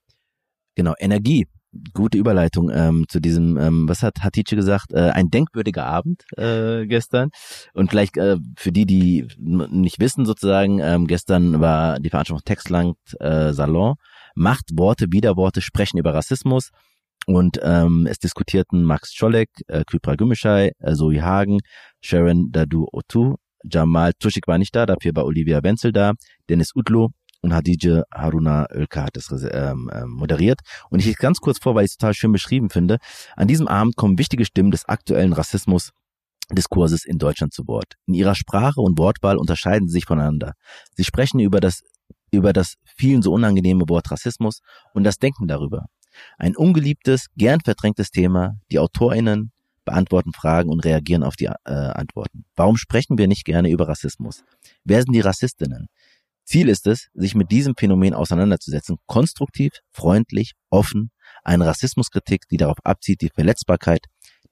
genau, 0.77 0.95
Energie. 0.99 1.47
Gute 1.93 2.17
Überleitung 2.17 2.71
ähm, 2.71 3.05
zu 3.09 3.21
diesem, 3.21 3.59
ähm, 3.59 3.89
was 3.89 4.03
hat 4.03 4.23
Hatice 4.23 4.57
gesagt? 4.57 4.93
Äh, 4.95 5.11
ein 5.11 5.29
denkwürdiger 5.29 5.85
Abend 5.85 6.23
äh, 6.39 6.87
gestern. 6.87 7.31
Und 7.75 7.91
vielleicht 7.91 8.17
äh, 8.17 8.37
für 8.57 8.73
die, 8.73 8.87
die 8.87 9.27
nicht 9.37 10.01
wissen 10.01 10.25
sozusagen, 10.25 10.79
ähm, 10.79 11.07
gestern 11.07 11.61
war 11.61 11.99
die 11.99 12.09
Veranstaltung 12.09 12.45
Textland 12.45 12.97
äh, 13.21 13.53
Salon. 13.53 13.97
Macht 14.35 14.71
Worte, 14.75 15.07
Widerworte, 15.11 15.61
sprechen 15.61 15.99
über 15.99 16.15
Rassismus. 16.15 16.71
Und 17.27 17.59
ähm, 17.63 18.07
es 18.09 18.19
diskutierten 18.19 18.85
Max 18.85 19.13
Czolek, 19.13 19.51
äh, 19.67 19.83
Kypra 19.85 20.15
Gümüşay, 20.15 20.71
äh, 20.79 20.95
Zoe 20.95 21.23
Hagen, 21.23 21.59
Sharon 22.01 22.53
Dadu 22.53 22.87
Otu, 22.93 23.35
Jamal 23.65 24.13
Tuschik 24.19 24.47
war 24.47 24.59
nicht 24.59 24.75
da, 24.77 24.87
dafür 24.87 25.13
war 25.17 25.25
Olivia 25.25 25.63
Wenzel 25.63 25.93
da, 25.93 26.13
Dennis 26.49 26.71
Utlo 26.75 27.11
und 27.43 27.53
Hadije 27.53 28.05
Haruna 28.15 28.67
Ölka 28.73 29.05
hat 29.05 29.17
es 29.17 29.31
ähm, 29.31 29.91
äh, 29.93 30.05
moderiert. 30.07 30.61
Und 30.91 31.01
ich 31.01 31.07
lese 31.07 31.19
ganz 31.19 31.39
kurz 31.39 31.59
vor, 31.59 31.75
weil 31.75 31.85
ich 31.85 31.91
es 31.93 31.97
total 31.97 32.15
schön 32.15 32.33
beschrieben 32.33 32.71
finde. 32.71 32.99
An 33.35 33.49
diesem 33.49 33.67
Abend 33.67 33.97
kommen 33.97 34.19
wichtige 34.19 34.45
Stimmen 34.45 34.71
des 34.71 34.85
aktuellen 34.89 35.33
Rassismus 35.33 35.91
Diskurses 36.53 37.05
in 37.05 37.19
Deutschland 37.19 37.53
zu 37.53 37.67
Wort. 37.67 37.95
In 38.07 38.15
ihrer 38.15 38.37
Sprache 38.37 38.81
und 38.81 38.99
Wortwahl 38.99 39.37
unterscheiden 39.37 39.89
sie 39.89 39.95
sich 39.95 40.05
voneinander. 40.05 40.53
Sie 40.95 41.05
sprechen 41.05 41.41
über 41.41 41.61
das 41.61 41.81
über 42.33 42.53
das 42.53 42.75
vielen 42.85 43.23
so 43.23 43.33
unangenehme 43.33 43.85
Wort 43.89 44.11
Rassismus 44.11 44.61
und 44.93 45.05
das 45.05 45.19
Denken 45.19 45.47
darüber. 45.47 45.87
Ein 46.39 46.57
ungeliebtes, 46.57 47.27
gern 47.37 47.61
verdrängtes 47.61 48.11
Thema. 48.11 48.57
Die 48.71 48.79
AutorInnen 48.79 49.53
beantworten 49.85 50.33
Fragen 50.33 50.69
und 50.71 50.85
reagieren 50.85 51.23
auf 51.23 51.37
die 51.37 51.47
äh, 51.47 51.53
Antworten. 51.65 52.45
Warum 52.57 52.77
sprechen 52.77 53.19
wir 53.19 53.29
nicht 53.29 53.45
gerne 53.45 53.71
über 53.71 53.89
Rassismus? 53.89 54.45
Wer 54.85 55.03
sind 55.03 55.13
die 55.13 55.21
Rassistinnen? 55.21 55.87
Ziel 56.45 56.69
ist 56.69 56.87
es, 56.87 57.09
sich 57.15 57.35
mit 57.35 57.51
diesem 57.51 57.75
Phänomen 57.77 58.15
auseinanderzusetzen, 58.15 58.99
konstruktiv, 59.07 59.73
freundlich, 59.91 60.53
offen, 60.71 61.11
eine 61.43 61.67
Rassismuskritik, 61.67 62.49
die 62.49 62.57
darauf 62.57 62.79
abzieht, 62.85 63.21
die 63.21 63.31
Verletzbarkeit 63.31 64.07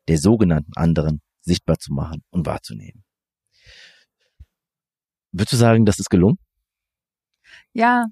der 0.09 0.19
sogenannten 0.19 0.73
anderen 0.75 1.21
sichtbar 1.41 1.79
zu 1.79 1.93
machen 1.93 2.23
und 2.31 2.47
wahrzunehmen. 2.47 3.05
Würdest 5.33 5.53
du 5.53 5.57
sagen, 5.57 5.85
das 5.85 5.99
ist 5.99 6.11
gelungen? 6.11 6.39
Ja, 7.73 8.07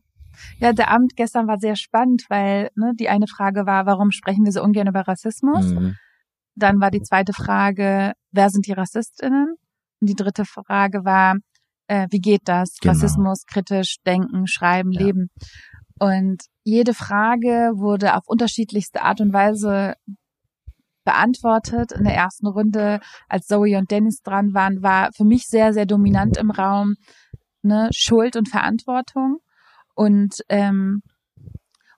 ja, 0.59 0.73
der 0.73 0.91
Abend 0.91 1.17
gestern 1.17 1.47
war 1.47 1.59
sehr 1.59 1.77
spannend, 1.77 2.25
weil 2.29 2.71
ne, 2.75 2.93
die 2.99 3.09
eine 3.09 3.27
Frage 3.27 3.67
war, 3.67 3.87
warum 3.87 4.11
sprechen 4.11 4.45
wir 4.45 4.53
so 4.53 4.63
ungern 4.63 4.89
über 4.89 5.01
Rassismus? 5.01 5.67
Mhm. 5.67 5.97
Dann 6.55 6.81
war 6.81 6.91
die 6.91 7.03
zweite 7.03 7.33
Frage, 7.33 8.13
wer 8.31 8.51
sind 8.51 8.67
die 8.67 8.73
RassistInnen? 8.73 9.55
Und 10.01 10.11
die 10.11 10.15
dritte 10.15 10.45
Frage 10.45 11.05
war, 11.05 11.37
äh, 11.87 12.07
wie 12.11 12.21
geht 12.21 12.43
das? 12.45 12.77
Genau. 12.81 12.93
Rassismus, 12.93 13.45
kritisch 13.47 13.97
denken, 14.07 14.47
schreiben, 14.47 14.93
ja. 14.93 15.01
leben. 15.01 15.29
Und 15.99 16.43
jede 16.65 16.95
Frage 16.95 17.73
wurde 17.77 18.17
auf 18.17 18.25
unterschiedlichste 18.27 19.03
Art 19.03 19.21
und 19.21 19.33
Weise 19.33 19.95
beantwortet. 21.05 21.93
In 21.93 22.05
der 22.05 22.15
ersten 22.15 22.47
Runde, 22.47 23.01
als 23.29 23.47
Zoe 23.47 23.79
und 23.79 23.91
Dennis 23.91 24.23
dran 24.23 24.55
waren, 24.55 24.83
war 24.83 25.11
für 25.17 25.25
mich 25.25 25.47
sehr, 25.47 25.73
sehr 25.73 25.87
dominant 25.87 26.37
im 26.37 26.51
Raum 26.51 26.95
ne, 27.63 27.89
Schuld 27.93 28.37
und 28.37 28.49
Verantwortung 28.49 29.39
und 29.95 30.37
ähm, 30.49 31.03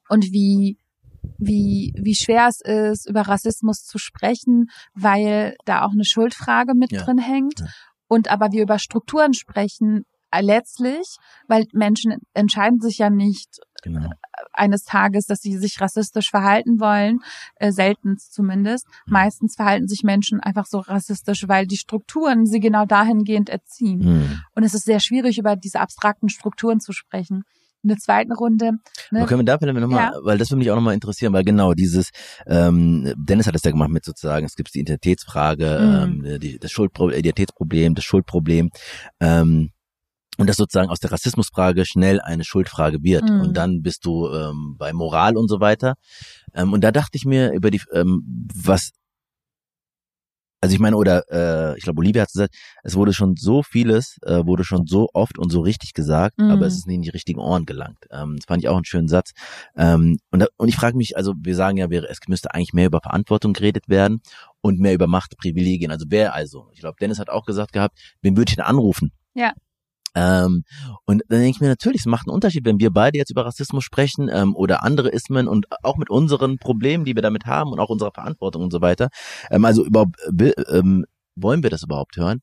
und 0.09 0.25
wie 0.33 0.79
wie 1.39 1.93
wie 1.97 2.15
schwer 2.15 2.49
es 2.49 2.61
ist 2.61 3.09
über 3.09 3.23
Rassismus 3.23 3.85
zu 3.85 3.99
sprechen, 3.99 4.71
weil 4.95 5.57
da 5.65 5.83
auch 5.83 5.93
eine 5.93 6.05
Schuldfrage 6.05 6.75
mit 6.75 6.93
ja. 6.93 7.03
drin 7.03 7.19
hängt 7.19 7.61
ja. 7.61 7.67
und 8.09 8.31
aber 8.31 8.53
wir 8.53 8.63
über 8.63 8.79
Strukturen 8.79 9.35
sprechen 9.35 10.05
äh, 10.31 10.41
letztlich, 10.41 11.17
weil 11.49 11.67
Menschen 11.73 12.17
entscheiden 12.35 12.81
sich 12.81 12.99
ja 12.99 13.11
nicht 13.11 13.61
genau. 13.83 14.11
eines 14.53 14.85
Tages, 14.85 15.27
dass 15.27 15.41
sie 15.41 15.57
sich 15.57 15.81
rassistisch 15.81 16.31
verhalten 16.31 16.81
wollen, 16.81 17.21
äh, 17.57 17.71
selten 17.73 18.19
zumindest. 18.19 18.87
Mhm. 19.07 19.13
Meistens 19.13 19.57
verhalten 19.57 19.89
sich 19.89 20.03
Menschen 20.03 20.41
einfach 20.41 20.67
so 20.67 20.79
rassistisch, 20.79 21.47
weil 21.49 21.67
die 21.67 21.77
Strukturen 21.77 22.47
sie 22.47 22.61
genau 22.61 22.85
dahingehend 22.85 23.49
erziehen. 23.49 23.99
Mhm. 23.99 24.41
Und 24.55 24.65
es 24.65 24.75
ist 24.75 24.85
sehr 24.85 25.01
schwierig, 25.01 25.39
über 25.39 25.57
diese 25.57 25.81
abstrakten 25.81 26.29
Strukturen 26.29 26.81
zu 26.81 26.93
sprechen 26.93 27.45
in 27.85 27.89
der 27.89 27.99
zweiten 27.99 28.33
Runde. 28.33 28.73
Ne? 29.11 29.21
Aber 29.21 29.27
können 29.27 29.41
wir 29.41 29.45
da 29.45 29.59
vielleicht 29.59 29.79
nochmal, 29.79 30.13
ja. 30.13 30.21
weil 30.23 30.39
das 30.39 30.51
würde 30.51 30.59
mich 30.59 30.71
auch 30.71 30.77
nochmal 30.77 30.95
interessieren, 30.95 31.33
weil 31.33 31.45
genau 31.45 31.75
dieses, 31.75 32.11
ähm, 32.47 33.13
Dennis 33.17 33.47
hat 33.47 33.55
es 33.55 33.63
ja 33.63 33.71
gemacht 33.71 33.91
mit 33.91 34.05
sozusagen, 34.05 34.45
es 34.45 34.57
gibt 34.57 34.75
die 34.75 34.81
Identitätsfrage, 34.81 36.09
mhm. 36.09 36.25
ähm, 36.25 36.41
die, 36.41 36.59
das 36.59 36.73
Schuldproblem, 36.73 37.19
Identitätsproblem, 37.19 37.95
das 37.95 38.05
Schuldproblem, 38.05 38.71
ähm, 39.21 39.71
und 40.37 40.49
dass 40.49 40.57
sozusagen 40.57 40.91
aus 40.91 40.99
der 40.99 41.13
Rassismusfrage 41.13 41.87
schnell 41.87 42.21
eine 42.21 42.43
Schuldfrage 42.43 43.03
wird. 43.03 43.29
Mhm. 43.29 43.41
Und 43.41 43.57
dann 43.57 43.83
bist 43.83 44.05
du 44.05 44.29
ähm, 44.29 44.75
bei 44.79 44.93
Moral 44.93 45.37
und 45.37 45.49
so 45.49 45.61
weiter. 45.61 45.95
Ähm, 46.55 46.73
und 46.73 46.83
da 46.83 46.91
dachte 46.91 47.17
ich 47.17 47.25
mir 47.25 47.53
über 47.53 47.71
die, 47.71 47.81
ähm, 47.93 48.49
was 48.53 48.91
also 50.65 50.73
ich 50.73 50.81
meine, 50.81 50.97
oder 50.97 51.25
äh, 51.31 51.77
ich 51.77 51.85
glaube, 51.85 51.99
Olivia 52.01 52.23
hat 52.23 52.33
gesagt, 52.33 52.55
es 52.83 52.95
wurde 52.95 53.13
schon 53.13 53.37
so 53.37 53.63
vieles, 53.63 54.17
äh, 54.23 54.47
wurde 54.47 54.65
schon 54.65 54.87
so 54.87 55.11
oft 55.13 55.39
und 55.39 55.51
so 55.51 55.61
richtig 55.61 55.93
gesagt, 55.93 56.39
mhm. 56.39 56.51
aber 56.51 56.65
es 56.65 56.75
ist 56.75 56.87
nicht 56.87 56.97
in 56.97 57.03
die 57.03 57.11
richtigen 57.11 57.39
Ohren 57.39 57.67
gelangt. 57.67 57.99
Ähm, 58.11 58.37
das 58.39 58.47
fand 58.47 58.63
ich 58.63 58.71
auch 58.71 58.77
einen 58.77 58.87
schönen 58.87 59.07
Satz. 59.07 59.33
Ähm, 59.77 60.21
und, 60.31 60.41
da, 60.41 60.47
und 60.57 60.69
ich 60.69 60.77
frage 60.77 60.97
mich, 60.97 61.19
also 61.19 61.35
wir 61.37 61.55
sagen 61.55 61.77
ja, 61.77 61.87
es 61.87 62.19
müsste 62.29 62.55
eigentlich 62.55 62.73
mehr 62.73 62.87
über 62.87 63.03
Verantwortung 63.03 63.53
geredet 63.53 63.91
werden 63.91 64.23
und 64.63 64.81
mehr 64.81 64.95
über 64.95 65.07
Machtprivilegien. 65.07 65.91
Also 65.91 66.07
wer 66.09 66.35
also? 66.35 66.71
Ich 66.73 66.81
glaube, 66.81 66.97
Dennis 66.99 67.19
hat 67.19 67.29
auch 67.29 67.45
gesagt 67.45 67.75
gehabt, 67.75 67.99
wen 68.23 68.39
würde 68.39 68.49
ich 68.49 68.57
denn 68.57 68.65
anrufen? 68.65 69.13
Ja. 69.35 69.53
Ähm, 70.15 70.63
und 71.05 71.23
dann 71.29 71.41
denke 71.41 71.57
ich 71.57 71.61
mir 71.61 71.69
natürlich, 71.69 72.01
es 72.01 72.07
macht 72.07 72.27
einen 72.27 72.35
Unterschied, 72.35 72.65
wenn 72.65 72.79
wir 72.79 72.91
beide 72.91 73.19
jetzt 73.19 73.31
über 73.31 73.45
Rassismus 73.45 73.85
sprechen 73.85 74.29
ähm, 74.33 74.55
oder 74.55 74.85
andere 74.85 75.09
Ismen 75.09 75.49
und 75.49 75.67
auch 75.83 75.97
mit 75.97 76.11
unseren 76.11 76.59
Problemen, 76.59 77.05
die 77.05 77.15
wir 77.15 77.23
damit 77.23 77.47
haben 77.47 77.73
und 77.73 77.81
auch 77.81 77.89
unserer 77.91 78.13
Verantwortung 78.13 78.63
und 78.63 78.73
so 78.73 78.81
weiter. 78.81 79.09
Ähm, 79.51 79.65
also 79.65 79.85
überhaupt 79.85 80.17
ähm, 80.71 81.05
wollen 81.37 81.63
wir 81.63 81.71
das 81.71 81.83
überhaupt 81.83 82.17
hören? 82.17 82.41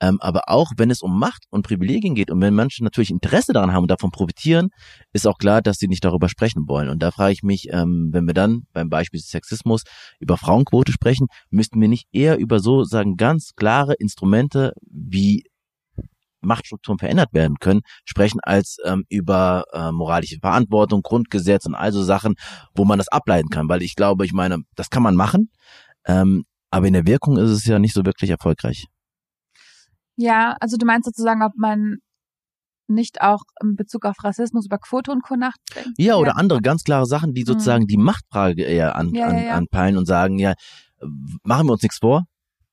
Ähm, 0.00 0.18
aber 0.20 0.42
auch 0.48 0.72
wenn 0.76 0.90
es 0.90 1.02
um 1.02 1.18
Macht 1.18 1.44
und 1.50 1.62
Privilegien 1.62 2.14
geht 2.14 2.30
und 2.30 2.40
wenn 2.40 2.54
Menschen 2.54 2.84
natürlich 2.84 3.10
Interesse 3.10 3.52
daran 3.52 3.72
haben 3.72 3.84
und 3.84 3.90
davon 3.90 4.10
profitieren, 4.10 4.68
ist 5.12 5.26
auch 5.26 5.38
klar, 5.38 5.62
dass 5.62 5.78
sie 5.78 5.88
nicht 5.88 6.04
darüber 6.04 6.28
sprechen 6.28 6.64
wollen. 6.66 6.88
Und 6.88 7.02
da 7.02 7.10
frage 7.10 7.32
ich 7.32 7.42
mich, 7.42 7.68
ähm, 7.70 8.10
wenn 8.12 8.26
wir 8.26 8.34
dann 8.34 8.62
beim 8.72 8.90
Beispiel 8.90 9.20
Sexismus 9.20 9.82
über 10.18 10.36
Frauenquote 10.36 10.92
sprechen, 10.92 11.28
müssten 11.50 11.80
wir 11.80 11.88
nicht 11.88 12.08
eher 12.12 12.38
über 12.38 12.58
so 12.58 12.84
sagen 12.84 13.16
ganz 13.16 13.52
klare 13.56 13.94
Instrumente 13.94 14.72
wie 14.82 15.44
Machtstrukturen 16.44 16.98
verändert 16.98 17.32
werden 17.32 17.56
können, 17.60 17.80
sprechen 18.04 18.40
als 18.42 18.76
ähm, 18.84 19.04
über 19.08 19.64
äh, 19.72 19.92
moralische 19.92 20.38
Verantwortung, 20.40 21.02
Grundgesetz 21.02 21.66
und 21.66 21.74
also 21.74 22.02
Sachen, 22.02 22.34
wo 22.74 22.84
man 22.84 22.98
das 22.98 23.08
ableiten 23.08 23.48
kann. 23.48 23.68
Weil 23.68 23.82
ich 23.82 23.96
glaube, 23.96 24.24
ich 24.24 24.32
meine, 24.32 24.58
das 24.74 24.90
kann 24.90 25.02
man 25.02 25.14
machen, 25.14 25.50
ähm, 26.06 26.44
aber 26.70 26.86
in 26.86 26.92
der 26.92 27.06
Wirkung 27.06 27.36
ist 27.38 27.50
es 27.50 27.64
ja 27.66 27.78
nicht 27.78 27.94
so 27.94 28.04
wirklich 28.04 28.30
erfolgreich. 28.30 28.86
Ja, 30.16 30.56
also 30.60 30.76
du 30.76 30.86
meinst 30.86 31.06
sozusagen, 31.06 31.42
ob 31.42 31.52
man 31.56 31.98
nicht 32.86 33.20
auch 33.22 33.42
in 33.62 33.76
Bezug 33.76 34.04
auf 34.04 34.16
Rassismus 34.22 34.66
über 34.66 34.78
Quote 34.78 35.10
und 35.10 35.22
Co. 35.22 35.36
nachdenkt? 35.36 35.90
Ja, 35.96 36.16
oder 36.16 36.32
ja. 36.32 36.36
andere 36.36 36.60
ganz 36.60 36.84
klare 36.84 37.06
Sachen, 37.06 37.32
die 37.32 37.42
sozusagen 37.42 37.84
mhm. 37.84 37.88
die 37.88 37.96
Machtfrage 37.96 38.62
eher 38.62 38.96
an, 38.96 39.14
ja, 39.14 39.28
an, 39.28 39.38
ja, 39.42 39.54
anpeilen 39.54 39.96
und 39.96 40.06
sagen, 40.06 40.38
ja, 40.38 40.54
machen 41.42 41.66
wir 41.66 41.72
uns 41.72 41.82
nichts 41.82 41.98
vor, 41.98 42.24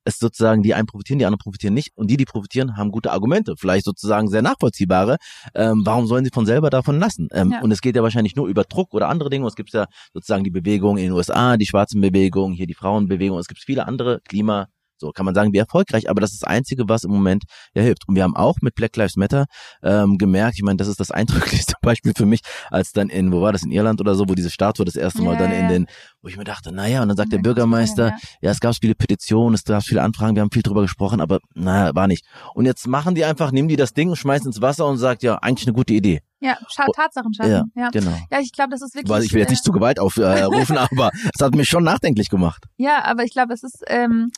es 0.04 0.20
sozusagen 0.20 0.64
die 0.64 0.74
einen 0.74 0.88
profitieren, 0.88 1.20
die 1.20 1.26
anderen 1.26 1.40
profitieren 1.40 1.74
nicht 1.74 1.92
und 1.96 2.10
die, 2.10 2.18
die 2.18 2.26
profitieren, 2.26 2.78
haben 2.78 2.92
gute 2.92 3.12
Argumente, 3.12 3.56
vielleicht 3.58 3.86
sozusagen 3.86 4.30
sehr 4.30 4.42
nachvollziehbare. 4.42 5.18
Ähm, 5.54 5.82
warum 5.86 6.08
sollen 6.08 6.26
sie 6.26 6.32
von 6.34 6.46
selber 6.46 6.70
davon 6.70 7.00
lassen? 7.00 7.28
Ähm, 7.34 7.52
ja. 7.52 7.62
Und 7.62 7.72
es 7.72 7.82
geht 7.82 7.96
ja 7.96 8.04
wahrscheinlich 8.04 8.36
nur 8.36 8.48
über 8.48 8.64
Druck 8.64 8.94
oder 8.94 9.10
andere 9.10 9.30
Dinge. 9.30 9.48
Es 9.48 9.56
gibt 9.56 9.72
ja 9.74 9.86
sozusagen 10.14 10.44
die 10.44 10.52
Bewegung 10.52 10.98
in 10.98 11.06
den 11.06 11.14
USA, 11.14 11.58
die 11.58 11.66
schwarzen 11.66 12.02
Bewegung, 12.02 12.54
hier 12.54 12.68
die 12.68 12.74
Frauenbewegung. 12.74 13.38
Es 13.38 13.48
gibt 13.48 13.62
viele 13.62 13.88
andere 13.88 14.22
Klima 14.28 14.68
so 15.02 15.12
kann 15.12 15.26
man 15.26 15.36
sagen, 15.36 15.52
wie 15.52 15.58
erfolgreich, 15.58 16.10
aber 16.10 16.22
das 16.22 16.32
ist 16.32 16.44
das 16.44 16.50
Einzige, 16.50 16.88
was 16.88 17.04
im 17.04 17.12
Moment 17.12 17.44
ja 17.74 17.82
hilft. 17.82 18.08
Und 18.08 18.16
wir 18.16 18.24
haben 18.24 18.36
auch 18.36 18.56
mit 18.62 18.76
Black 18.76 18.96
Lives 18.96 19.18
Matter 19.18 19.46
ähm, 19.84 20.18
gemerkt, 20.18 20.56
ich 20.58 20.64
meine, 20.64 20.78
das 20.78 20.88
ist 20.88 21.00
das 21.00 21.12
eindrücklichste 21.12 21.74
Beispiel 21.82 22.14
für 22.16 22.26
mich, 22.26 22.42
als 22.70 22.94
dann 22.94 23.10
in, 23.10 23.32
wo 23.34 23.42
war 23.42 23.52
das, 23.52 23.64
in 23.64 23.72
Irland 23.72 24.00
oder 24.00 24.16
so, 24.16 24.30
wo 24.30 24.36
diese 24.36 24.50
Statue 24.50 24.86
das 24.86 24.96
erste 24.96 25.22
Mal 25.22 25.34
ja, 25.34 25.40
dann 25.40 25.52
in 25.52 25.68
den, 25.68 25.88
wo 26.22 26.30
ich 26.30 26.38
mir 26.38 26.44
dachte, 26.44 26.72
naja, 26.72 27.02
und 27.02 27.10
dann 27.10 27.18
sagt 27.18 27.34
der 27.34 27.40
Bürgermeister, 27.40 28.08
ja, 28.08 28.18
ja, 28.42 28.52
es 28.52 28.60
gab 28.60 28.76
viele 28.80 28.96
Petitionen, 28.96 29.56
es 29.56 29.64
gab 29.64 29.84
viele 29.84 30.02
Anfragen, 30.02 30.36
wir 30.36 30.42
haben 30.42 30.52
viel 30.52 30.62
drüber 30.62 30.84
gesprochen, 30.84 31.20
aber 31.20 31.40
naja, 31.54 31.94
war 31.96 32.08
nicht. 32.08 32.26
Und 32.54 32.66
jetzt 32.66 32.88
machen 32.88 33.16
die 33.16 33.26
einfach, 33.26 33.52
nehmen 33.52 33.68
die 33.68 33.76
das 33.76 33.94
Ding, 33.94 34.16
schmeißen 34.16 34.48
ins 34.48 34.62
Wasser 34.62 34.86
und 34.86 34.98
sagt, 34.98 35.24
ja, 35.24 35.36
eigentlich 35.36 35.68
eine 35.68 35.76
gute 35.76 35.94
Idee. 35.94 36.22
Ja, 36.42 36.58
Tatsachen 36.96 37.34
schaffen. 37.36 37.52
Ja, 37.52 37.64
ja. 37.76 37.90
genau. 37.90 38.18
Ja, 38.32 38.40
ich 38.40 38.52
glaube, 38.52 38.72
das 38.72 38.82
ist 38.82 38.96
wirklich. 38.96 39.10
Weil 39.10 39.24
ich 39.24 39.32
will 39.32 39.42
jetzt 39.42 39.52
nicht 39.52 39.62
äh, 39.62 39.64
zu 39.64 39.72
Gewalt 39.72 40.00
aufrufen, 40.00 40.76
äh, 40.76 40.80
aber 40.92 41.12
es 41.34 41.40
hat 41.40 41.54
mich 41.54 41.68
schon 41.68 41.84
nachdenklich 41.84 42.30
gemacht. 42.30 42.66
Ja, 42.78 43.04
aber 43.06 43.24
ich 43.24 43.32
glaube, 43.32 43.54
es 43.54 43.64
ist 43.64 43.84
ähm, 43.88 44.32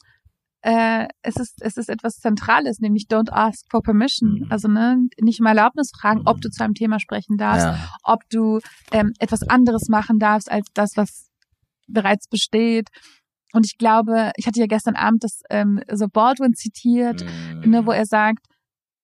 äh, 0.63 1.07
es 1.21 1.35
ist 1.35 1.61
es 1.61 1.75
ist 1.75 1.89
etwas 1.89 2.19
Zentrales, 2.19 2.79
nämlich 2.79 3.07
don't 3.09 3.29
ask 3.29 3.69
for 3.69 3.81
permission. 3.83 4.39
Mhm. 4.39 4.47
Also 4.49 4.69
ne, 4.69 5.09
nicht 5.19 5.41
mal 5.41 5.57
Erlaubnis 5.57 5.91
fragen, 5.91 6.21
ob 6.25 6.39
du 6.39 6.49
zu 6.49 6.63
einem 6.63 6.73
Thema 6.73 6.99
sprechen 6.99 7.37
darfst, 7.37 7.65
ja. 7.65 7.77
ob 8.03 8.21
du 8.29 8.59
ähm, 8.91 9.11
etwas 9.19 9.43
anderes 9.43 9.89
machen 9.89 10.19
darfst 10.19 10.49
als 10.49 10.67
das, 10.73 10.95
was 10.95 11.27
bereits 11.87 12.29
besteht. 12.29 12.87
Und 13.51 13.65
ich 13.65 13.77
glaube, 13.77 14.31
ich 14.37 14.47
hatte 14.47 14.59
ja 14.59 14.65
gestern 14.65 14.95
Abend 14.95 15.25
das 15.25 15.41
ähm, 15.49 15.81
so 15.91 16.07
Baldwin 16.07 16.53
zitiert, 16.53 17.23
mhm. 17.23 17.69
ne, 17.69 17.85
wo 17.85 17.91
er 17.91 18.05
sagt, 18.05 18.45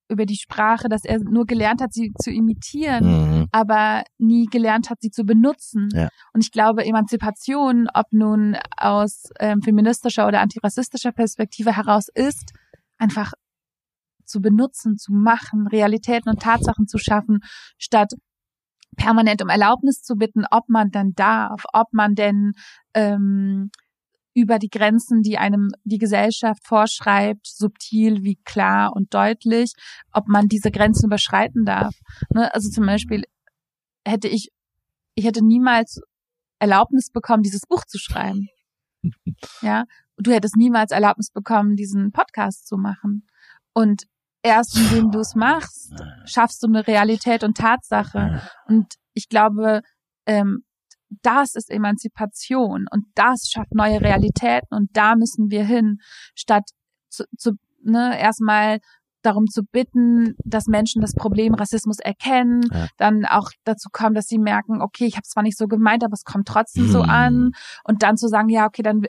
über 0.10 0.26
die 0.26 0.36
Sprache, 0.36 0.89
dass 0.89 1.06
er 1.06 1.19
nur 1.19 1.45
gelernt 1.45 1.82
hat, 1.82 1.93
sie 1.93 2.12
zu 2.19 2.32
imitieren, 2.32 3.06
mhm. 3.06 3.48
aber 3.52 4.04
nie 4.17 4.48
gelernt 4.48 4.89
hat, 4.89 5.02
sie 5.02 5.12
zu 5.12 5.24
benutzen. 5.24 5.89
Ja. 5.93 6.10
Und 6.34 6.43
ich 6.43 6.52
glaube, 6.52 6.84
Emanzipation, 6.86 7.88
ob 7.93 8.08
nun 8.12 8.58
aus 8.76 9.30
ähm, 9.39 9.62
feministischer 9.62 10.28
oder 10.28 10.41
antirassistischer 10.41 11.12
Perspektive 11.12 11.76
heraus 11.76 12.08
ist, 12.13 12.54
einfach 12.98 13.34
zu 14.26 14.41
benutzen, 14.41 14.98
zu 14.98 15.13
machen, 15.13 15.67
Realitäten 15.67 16.30
und 16.30 16.41
Tatsachen 16.41 16.88
zu 16.88 16.98
schaffen, 16.98 17.39
statt 17.78 18.13
permanent 18.95 19.41
um 19.41 19.50
Erlaubnis 19.50 20.02
zu 20.02 20.15
bitten, 20.15 20.45
ob 20.50 20.69
man 20.69 20.91
dann 20.91 21.13
darf, 21.13 21.63
ob 21.74 21.93
man 21.93 22.15
denn 22.15 22.54
ähm, 22.93 23.72
über 24.39 24.60
die 24.60 24.69
Grenzen, 24.69 25.21
die 25.21 25.38
einem 25.38 25.69
die 25.84 25.97
Gesellschaft 25.97 26.65
vorschreibt, 26.65 27.47
subtil 27.47 28.23
wie 28.23 28.38
klar 28.45 28.95
und 28.95 29.13
deutlich, 29.13 29.73
ob 30.12 30.28
man 30.28 30.47
diese 30.47 30.71
Grenzen 30.71 31.06
überschreiten 31.06 31.65
darf. 31.65 31.95
Ne? 32.34 32.54
Also 32.54 32.69
zum 32.69 32.86
Beispiel 32.86 33.23
hätte 34.06 34.28
ich, 34.28 34.49
ich 35.15 35.25
hätte 35.25 35.45
niemals 35.45 36.02
Erlaubnis 36.60 37.12
bekommen, 37.12 37.43
dieses 37.43 37.62
Buch 37.67 37.86
zu 37.86 37.97
schreiben. 37.97 38.47
Ja, 39.62 39.86
du 40.17 40.32
hättest 40.32 40.58
niemals 40.58 40.91
Erlaubnis 40.91 41.32
bekommen, 41.32 41.78
diesen 41.78 42.12
Podcast 42.12 42.67
zu 42.67 42.75
machen. 42.75 43.25
Und 43.73 44.04
erst 44.41 44.78
indem 44.78 45.12
du 45.12 45.19
es 45.19 45.36
machst, 45.36 45.93
schaffst 46.25 46.62
du 46.63 46.67
eine 46.67 46.86
Realität 46.86 47.45
und 47.45 47.56
Tatsache. 47.56 48.41
Und 48.67 48.95
ich 49.13 49.30
glaube, 49.30 49.82
ähm, 50.25 50.63
das 51.22 51.56
ist 51.56 51.69
Emanzipation 51.69 52.86
und 52.91 53.06
das 53.15 53.50
schafft 53.52 53.74
neue 53.74 54.02
Realitäten 54.02 54.74
und 54.76 54.89
da 54.93 55.15
müssen 55.15 55.50
wir 55.50 55.65
hin, 55.65 55.98
statt 56.36 56.69
zu, 57.10 57.24
zu 57.38 57.54
ne, 57.84 58.19
erstmal 58.19 58.80
darum 59.22 59.48
zu 59.48 59.63
bitten, 59.63 60.36
dass 60.45 60.67
Menschen 60.67 61.02
das 61.02 61.13
Problem 61.13 61.54
Rassismus 61.54 62.00
erkennen, 62.00 62.62
ja. 62.72 62.88
dann 62.98 63.26
auch 63.26 63.50
dazu 63.65 63.89
kommen, 63.91 64.15
dass 64.15 64.28
sie 64.28 64.38
merken, 64.38 64.82
okay, 64.82 65.06
ich 65.06 65.15
habe 65.15 65.24
es 65.24 65.32
zwar 65.32 65.43
nicht 65.43 65.58
so 65.58 65.67
gemeint, 65.67 66.04
aber 66.04 66.13
es 66.13 66.24
kommt 66.24 66.48
trotzdem 66.48 66.86
mhm. 66.86 66.91
so 66.91 67.02
an 67.02 67.52
und 67.84 68.04
dann 68.04 68.17
zu 68.17 68.28
sagen, 68.28 68.50
ja, 68.50 68.65
okay, 68.65 68.82
dann 68.82 69.04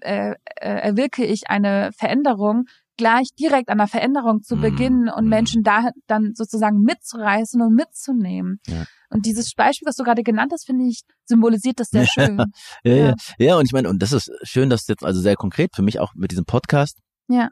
äh, 0.00 0.32
äh, 0.32 0.34
erwirke 0.60 1.24
ich 1.24 1.48
eine 1.48 1.90
Veränderung, 1.96 2.64
gleich 2.96 3.28
direkt 3.38 3.70
an 3.70 3.78
der 3.78 3.88
Veränderung 3.88 4.42
zu 4.42 4.56
mhm. 4.56 4.60
beginnen 4.60 5.08
und 5.08 5.24
mhm. 5.24 5.30
Menschen 5.30 5.62
da 5.62 5.90
dann 6.06 6.32
sozusagen 6.34 6.80
mitzureißen 6.82 7.60
und 7.60 7.74
mitzunehmen. 7.74 8.60
Ja. 8.66 8.84
Und 9.14 9.26
dieses 9.26 9.54
Beispiel, 9.54 9.86
was 9.86 9.94
du 9.94 10.02
gerade 10.02 10.24
genannt 10.24 10.50
hast, 10.52 10.66
finde 10.66 10.86
ich, 10.86 11.02
symbolisiert 11.24 11.78
das 11.78 11.88
sehr 11.88 12.04
schön. 12.12 12.36
ja, 12.82 12.92
ja, 12.92 12.94
ja. 12.94 13.14
ja, 13.38 13.56
und 13.56 13.64
ich 13.64 13.72
meine, 13.72 13.88
und 13.88 14.02
das 14.02 14.12
ist 14.12 14.30
schön, 14.42 14.68
dass 14.70 14.88
jetzt 14.88 15.04
also 15.04 15.20
sehr 15.20 15.36
konkret 15.36 15.70
für 15.74 15.82
mich 15.82 16.00
auch 16.00 16.14
mit 16.14 16.32
diesem 16.32 16.44
Podcast. 16.44 16.98
Ja. 17.28 17.50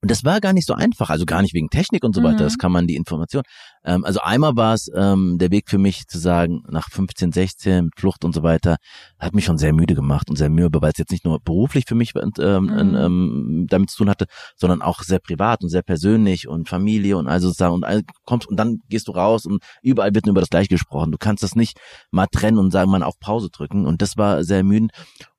Und 0.00 0.10
das 0.10 0.24
war 0.24 0.40
gar 0.40 0.52
nicht 0.52 0.66
so 0.66 0.74
einfach, 0.74 1.10
also 1.10 1.26
gar 1.26 1.42
nicht 1.42 1.54
wegen 1.54 1.68
Technik 1.68 2.04
und 2.04 2.14
so 2.14 2.22
weiter, 2.22 2.40
mhm. 2.40 2.44
das 2.44 2.58
kann 2.58 2.72
man 2.72 2.86
die 2.86 2.96
Information. 2.96 3.42
Ähm, 3.84 4.04
also 4.04 4.20
einmal 4.20 4.56
war 4.56 4.74
es 4.74 4.90
ähm, 4.94 5.38
der 5.38 5.50
Weg 5.50 5.68
für 5.68 5.78
mich 5.78 6.06
zu 6.06 6.18
sagen, 6.18 6.62
nach 6.68 6.90
15, 6.90 7.32
16 7.32 7.84
mit 7.86 7.94
Flucht 7.98 8.24
und 8.24 8.34
so 8.34 8.42
weiter, 8.42 8.76
hat 9.18 9.34
mich 9.34 9.44
schon 9.44 9.58
sehr 9.58 9.72
müde 9.72 9.94
gemacht 9.94 10.30
und 10.30 10.36
sehr 10.36 10.50
mürbe, 10.50 10.82
weil 10.82 10.92
es 10.92 10.98
jetzt 10.98 11.12
nicht 11.12 11.24
nur 11.24 11.40
beruflich 11.40 11.84
für 11.86 11.94
mich 11.94 12.12
ähm, 12.16 12.64
mhm. 12.64 12.94
ähm, 12.94 13.66
damit 13.68 13.90
zu 13.90 13.98
tun 13.98 14.10
hatte, 14.10 14.26
sondern 14.56 14.82
auch 14.82 15.02
sehr 15.02 15.18
privat 15.18 15.62
und 15.62 15.68
sehr 15.68 15.82
persönlich 15.82 16.48
und 16.48 16.68
Familie 16.68 17.16
und 17.16 17.28
also 17.28 17.48
sozusagen 17.48 17.74
und 17.74 17.84
all, 17.84 18.02
kommst 18.24 18.48
und 18.48 18.56
dann 18.56 18.80
gehst 18.88 19.08
du 19.08 19.12
raus 19.12 19.46
und 19.46 19.62
überall 19.82 20.14
wird 20.14 20.26
nur 20.26 20.32
über 20.32 20.40
das 20.40 20.50
Gleiche 20.50 20.68
gesprochen. 20.68 21.12
Du 21.12 21.18
kannst 21.18 21.42
das 21.42 21.54
nicht 21.54 21.78
mal 22.10 22.26
trennen 22.26 22.58
und 22.58 22.70
sagen, 22.70 22.90
mal 22.90 23.02
auf 23.02 23.18
Pause 23.18 23.48
drücken 23.50 23.86
und 23.86 24.02
das 24.02 24.16
war 24.16 24.44
sehr 24.44 24.64
müde. 24.64 24.88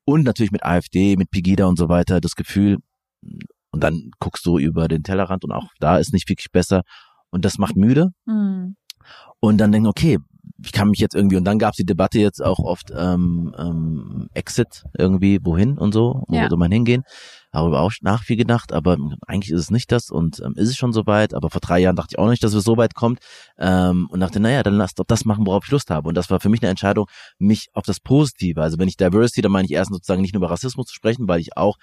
Und 0.04 0.24
natürlich 0.24 0.50
mit 0.50 0.64
AfD, 0.64 1.16
mit 1.16 1.30
Pegida 1.30 1.66
und 1.66 1.78
so 1.78 1.88
weiter, 1.88 2.20
das 2.20 2.34
Gefühl, 2.34 2.78
und 3.70 3.82
dann 3.82 4.10
guckst 4.18 4.44
du 4.46 4.58
über 4.58 4.88
den 4.88 5.02
Tellerrand 5.02 5.44
und 5.44 5.52
auch 5.52 5.68
da 5.78 5.98
ist 5.98 6.12
nicht 6.12 6.28
wirklich 6.28 6.50
besser. 6.50 6.82
Und 7.30 7.44
das 7.44 7.58
macht 7.58 7.76
müde. 7.76 8.10
Mhm. 8.26 8.76
Und 9.40 9.58
dann 9.58 9.72
denken, 9.72 9.88
okay, 9.88 10.18
ich 10.62 10.72
kann 10.72 10.88
mich 10.90 10.98
jetzt 10.98 11.14
irgendwie, 11.14 11.36
und 11.36 11.44
dann 11.44 11.58
gab 11.58 11.72
es 11.72 11.76
die 11.76 11.86
Debatte 11.86 12.18
jetzt 12.18 12.42
auch 12.42 12.58
oft 12.58 12.92
ähm, 12.94 13.54
ähm, 13.58 14.28
Exit 14.34 14.84
irgendwie, 14.96 15.38
wohin 15.42 15.78
und 15.78 15.92
so, 15.92 16.24
wo 16.28 16.36
ja. 16.36 16.48
soll 16.48 16.58
man 16.58 16.72
hingehen. 16.72 17.02
Darüber 17.52 17.80
auch 17.80 17.92
nach 18.02 18.22
viel 18.22 18.36
gedacht, 18.36 18.72
aber 18.72 18.96
eigentlich 19.26 19.50
ist 19.50 19.60
es 19.60 19.70
nicht 19.70 19.90
das 19.90 20.10
und 20.10 20.40
ähm, 20.44 20.54
ist 20.56 20.68
es 20.68 20.76
schon 20.76 20.92
soweit, 20.92 21.34
aber 21.34 21.50
vor 21.50 21.60
drei 21.60 21.80
Jahren 21.80 21.96
dachte 21.96 22.10
ich 22.12 22.18
auch 22.18 22.28
nicht, 22.28 22.44
dass 22.44 22.54
es 22.54 22.62
so 22.62 22.76
weit 22.76 22.94
kommt 22.94 23.20
ähm, 23.58 24.06
und 24.10 24.20
dachte, 24.20 24.38
naja, 24.38 24.62
dann 24.62 24.74
lass 24.74 24.94
doch 24.94 25.04
das 25.06 25.24
machen, 25.24 25.46
worauf 25.46 25.64
ich 25.64 25.70
Lust 25.70 25.90
habe. 25.90 26.08
Und 26.08 26.14
das 26.14 26.30
war 26.30 26.40
für 26.40 26.48
mich 26.48 26.62
eine 26.62 26.70
Entscheidung, 26.70 27.06
mich 27.38 27.68
auf 27.72 27.84
das 27.84 27.98
Positive, 27.98 28.60
also 28.62 28.78
wenn 28.78 28.88
ich 28.88 28.96
Diversity, 28.96 29.40
dann 29.40 29.52
meine 29.52 29.66
ich 29.66 29.72
erst 29.72 29.90
sozusagen 29.90 30.22
nicht 30.22 30.34
nur 30.34 30.40
über 30.40 30.50
Rassismus 30.50 30.86
zu 30.86 30.94
sprechen, 30.94 31.26
weil 31.26 31.40
ich 31.40 31.56
auch 31.56 31.76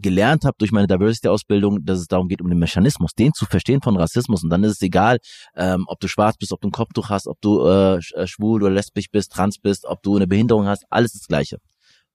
gelernt 0.00 0.44
habe 0.44 0.56
durch 0.58 0.72
meine 0.72 0.86
Diversity-Ausbildung, 0.86 1.84
dass 1.84 2.00
es 2.00 2.06
darum 2.06 2.28
geht, 2.28 2.42
um 2.42 2.48
den 2.48 2.58
Mechanismus, 2.58 3.12
den 3.12 3.32
zu 3.32 3.46
verstehen 3.46 3.80
von 3.80 3.96
Rassismus. 3.96 4.42
Und 4.42 4.50
dann 4.50 4.64
ist 4.64 4.72
es 4.72 4.82
egal, 4.82 5.18
ähm, 5.56 5.84
ob 5.86 6.00
du 6.00 6.08
schwarz 6.08 6.36
bist, 6.36 6.52
ob 6.52 6.60
du 6.60 6.68
ein 6.68 6.72
Kopftuch 6.72 7.10
hast, 7.10 7.26
ob 7.26 7.40
du 7.40 7.64
äh, 7.64 7.96
äh, 7.96 8.26
schwul 8.26 8.62
oder 8.62 8.72
lesbisch 8.72 9.10
bist, 9.10 9.32
trans 9.32 9.58
bist, 9.58 9.84
ob 9.84 10.02
du 10.02 10.16
eine 10.16 10.26
Behinderung 10.26 10.66
hast, 10.66 10.84
alles 10.90 11.12
das 11.12 11.26
Gleiche. 11.26 11.58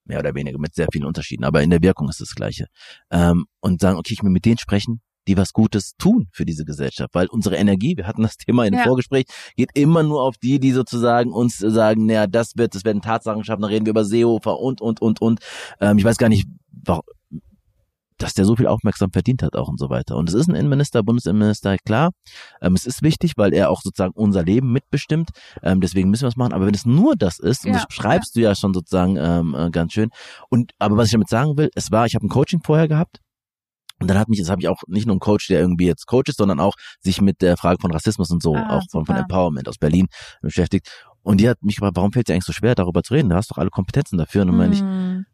Mehr 0.04 0.18
oder 0.18 0.34
weniger, 0.34 0.58
mit 0.58 0.74
sehr 0.74 0.88
vielen 0.92 1.04
Unterschieden. 1.04 1.44
Aber 1.44 1.62
in 1.62 1.70
der 1.70 1.82
Wirkung 1.82 2.08
ist 2.08 2.20
es 2.20 2.28
das 2.28 2.34
Gleiche. 2.34 2.66
Ähm, 3.10 3.46
und 3.60 3.80
sagen, 3.80 3.98
okay, 3.98 4.14
ich 4.14 4.22
will 4.22 4.30
mit 4.30 4.44
denen 4.44 4.58
sprechen, 4.58 5.00
die 5.28 5.36
was 5.36 5.52
Gutes 5.52 5.92
tun 5.98 6.28
für 6.32 6.44
diese 6.44 6.64
Gesellschaft, 6.64 7.14
weil 7.14 7.26
unsere 7.26 7.56
Energie, 7.56 7.96
wir 7.96 8.06
hatten 8.06 8.22
das 8.22 8.36
Thema 8.46 8.66
im 8.66 8.74
ja. 8.74 8.82
Vorgespräch, 8.82 9.24
geht 9.56 9.70
immer 9.74 10.02
nur 10.02 10.22
auf 10.22 10.36
die, 10.38 10.58
die 10.58 10.72
sozusagen 10.72 11.32
uns 11.32 11.58
sagen, 11.58 12.06
naja, 12.06 12.26
das 12.26 12.56
wird, 12.56 12.74
das 12.74 12.84
werden 12.84 13.02
Tatsachen 13.02 13.44
schaffen, 13.44 13.62
dann 13.62 13.70
reden 13.70 13.86
wir 13.86 13.90
über 13.90 14.04
Seehofer 14.04 14.58
und, 14.58 14.80
und, 14.80 15.00
und, 15.00 15.20
und. 15.20 15.40
Ähm, 15.80 15.98
ich 15.98 16.04
weiß 16.04 16.18
gar 16.18 16.28
nicht, 16.28 16.46
warum, 16.72 17.02
dass 18.22 18.34
der 18.34 18.44
so 18.44 18.56
viel 18.56 18.66
Aufmerksamkeit 18.66 19.12
verdient 19.12 19.42
hat 19.42 19.56
auch 19.56 19.68
und 19.68 19.78
so 19.78 19.88
weiter. 19.88 20.16
Und 20.16 20.28
es 20.28 20.34
ist 20.34 20.48
ein 20.48 20.54
Innenminister, 20.54 21.02
Bundesinnenminister, 21.02 21.76
klar. 21.78 22.10
Ähm, 22.60 22.74
es 22.74 22.86
ist 22.86 23.02
wichtig, 23.02 23.32
weil 23.36 23.52
er 23.54 23.70
auch 23.70 23.80
sozusagen 23.82 24.12
unser 24.14 24.42
Leben 24.44 24.72
mitbestimmt. 24.72 25.30
Ähm, 25.62 25.80
deswegen 25.80 26.10
müssen 26.10 26.22
wir 26.22 26.28
es 26.28 26.36
machen. 26.36 26.52
Aber 26.52 26.66
wenn 26.66 26.74
es 26.74 26.84
nur 26.84 27.16
das 27.16 27.38
ist, 27.38 27.64
und 27.64 27.72
das 27.72 27.86
schreibst 27.88 28.36
ja. 28.36 28.40
du 28.40 28.48
ja 28.48 28.54
schon 28.54 28.74
sozusagen 28.74 29.16
ähm, 29.16 29.54
äh, 29.54 29.70
ganz 29.70 29.92
schön. 29.92 30.10
Und 30.50 30.72
aber 30.78 30.96
was 30.96 31.06
ich 31.06 31.12
damit 31.12 31.28
sagen 31.28 31.56
will, 31.56 31.70
es 31.74 31.90
war, 31.90 32.06
ich 32.06 32.14
habe 32.14 32.26
ein 32.26 32.28
Coaching 32.28 32.60
vorher 32.62 32.88
gehabt. 32.88 33.18
Und 34.00 34.08
dann 34.08 34.18
hat 34.18 34.28
mich, 34.28 34.38
jetzt 34.38 34.48
habe 34.48 34.62
ich 34.62 34.68
auch 34.68 34.82
nicht 34.86 35.06
nur 35.06 35.12
einen 35.12 35.20
Coach, 35.20 35.48
der 35.48 35.60
irgendwie 35.60 35.86
jetzt 35.86 36.06
Coach 36.06 36.30
ist, 36.30 36.38
sondern 36.38 36.58
auch 36.58 36.74
sich 37.00 37.20
mit 37.20 37.42
der 37.42 37.58
Frage 37.58 37.78
von 37.80 37.92
Rassismus 37.92 38.30
und 38.30 38.42
so, 38.42 38.54
ah, 38.54 38.78
auch 38.78 38.82
von, 38.90 39.04
von 39.04 39.14
Empowerment 39.14 39.68
aus 39.68 39.76
Berlin 39.76 40.06
beschäftigt. 40.40 40.90
Und 41.22 41.38
die 41.38 41.48
hat 41.48 41.62
mich 41.62 41.76
gefragt, 41.76 41.96
warum 41.96 42.12
fällt 42.12 42.28
dir 42.28 42.32
eigentlich 42.32 42.46
so 42.46 42.52
schwer, 42.54 42.74
darüber 42.74 43.02
zu 43.02 43.12
reden? 43.12 43.28
Du 43.28 43.36
hast 43.36 43.50
doch 43.50 43.58
alle 43.58 43.68
Kompetenzen 43.68 44.16
dafür. 44.16 44.42
Und 44.42 44.48
dann 44.48 44.56
meine 44.56 44.74
ich, 44.74 44.80
hm 44.80 45.26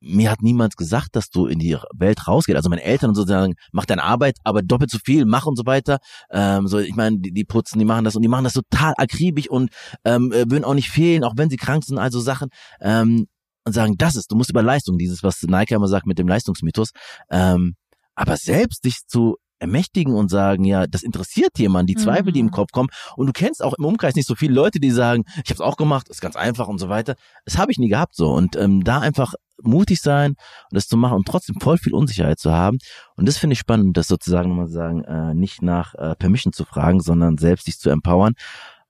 mir 0.00 0.30
hat 0.30 0.42
niemand 0.42 0.76
gesagt, 0.76 1.16
dass 1.16 1.30
du 1.30 1.46
in 1.46 1.58
die 1.58 1.76
Welt 1.94 2.28
rausgehst. 2.28 2.56
Also 2.56 2.68
meine 2.68 2.82
Eltern 2.82 3.10
und 3.10 3.16
so 3.16 3.24
sagen, 3.24 3.54
mach 3.72 3.84
deine 3.84 4.04
Arbeit, 4.04 4.36
aber 4.44 4.62
doppelt 4.62 4.90
so 4.90 4.98
viel, 5.04 5.24
mach 5.24 5.46
und 5.46 5.56
so 5.56 5.66
weiter. 5.66 5.98
Ähm, 6.30 6.68
so, 6.68 6.78
ich 6.78 6.94
meine, 6.94 7.18
die, 7.18 7.32
die 7.32 7.44
putzen, 7.44 7.78
die 7.78 7.84
machen 7.84 8.04
das 8.04 8.14
und 8.14 8.22
die 8.22 8.28
machen 8.28 8.44
das 8.44 8.52
total 8.52 8.94
akribisch 8.96 9.48
und 9.48 9.70
ähm, 10.04 10.32
äh, 10.32 10.50
würden 10.50 10.64
auch 10.64 10.74
nicht 10.74 10.90
fehlen, 10.90 11.24
auch 11.24 11.34
wenn 11.36 11.50
sie 11.50 11.56
krank 11.56 11.84
sind, 11.84 11.98
also 11.98 12.20
Sachen. 12.20 12.48
Ähm, 12.80 13.26
und 13.64 13.72
sagen, 13.72 13.96
das 13.98 14.16
ist, 14.16 14.30
du 14.30 14.36
musst 14.36 14.50
über 14.50 14.62
Leistung, 14.62 14.98
dieses, 14.98 15.22
was 15.22 15.42
Nike 15.42 15.74
immer 15.74 15.88
sagt 15.88 16.06
mit 16.06 16.18
dem 16.18 16.28
Leistungsmythos. 16.28 16.90
Ähm, 17.30 17.74
aber 18.14 18.36
selbst 18.36 18.84
dich 18.84 19.00
zu 19.06 19.36
ermächtigen 19.58 20.14
und 20.14 20.30
sagen, 20.30 20.64
ja, 20.64 20.86
das 20.86 21.02
interessiert 21.02 21.58
jemand, 21.58 21.90
die 21.90 21.96
Zweifel, 21.96 22.32
die 22.32 22.40
im 22.40 22.46
mhm. 22.46 22.52
Kopf 22.52 22.70
kommen. 22.72 22.88
Und 23.16 23.26
du 23.26 23.32
kennst 23.32 23.62
auch 23.62 23.74
im 23.74 23.84
Umkreis 23.84 24.14
nicht 24.14 24.28
so 24.28 24.34
viele 24.34 24.54
Leute, 24.54 24.78
die 24.80 24.90
sagen, 24.90 25.24
ich 25.44 25.50
habe 25.50 25.54
es 25.54 25.60
auch 25.60 25.76
gemacht, 25.76 26.08
ist 26.08 26.20
ganz 26.20 26.36
einfach 26.36 26.68
und 26.68 26.78
so 26.78 26.88
weiter. 26.88 27.16
Das 27.44 27.58
habe 27.58 27.72
ich 27.72 27.78
nie 27.78 27.88
gehabt 27.88 28.14
so. 28.14 28.30
Und 28.30 28.56
ähm, 28.56 28.84
da 28.84 29.00
einfach 29.00 29.34
mutig 29.62 30.00
sein 30.00 30.30
und 30.30 30.74
das 30.74 30.86
zu 30.86 30.96
machen 30.96 31.16
und 31.16 31.26
trotzdem 31.26 31.56
voll 31.60 31.78
viel 31.78 31.94
Unsicherheit 31.94 32.38
zu 32.38 32.52
haben. 32.52 32.78
Und 33.16 33.26
das 33.26 33.38
finde 33.38 33.54
ich 33.54 33.58
spannend, 33.58 33.96
das 33.96 34.08
sozusagen 34.08 34.50
nochmal 34.50 34.68
sagen, 34.68 35.04
äh, 35.04 35.34
nicht 35.34 35.62
nach 35.62 35.94
äh, 35.94 36.14
Permission 36.16 36.52
zu 36.52 36.64
fragen, 36.64 37.00
sondern 37.00 37.38
selbst 37.38 37.66
sich 37.66 37.78
zu 37.78 37.90
empowern. 37.90 38.34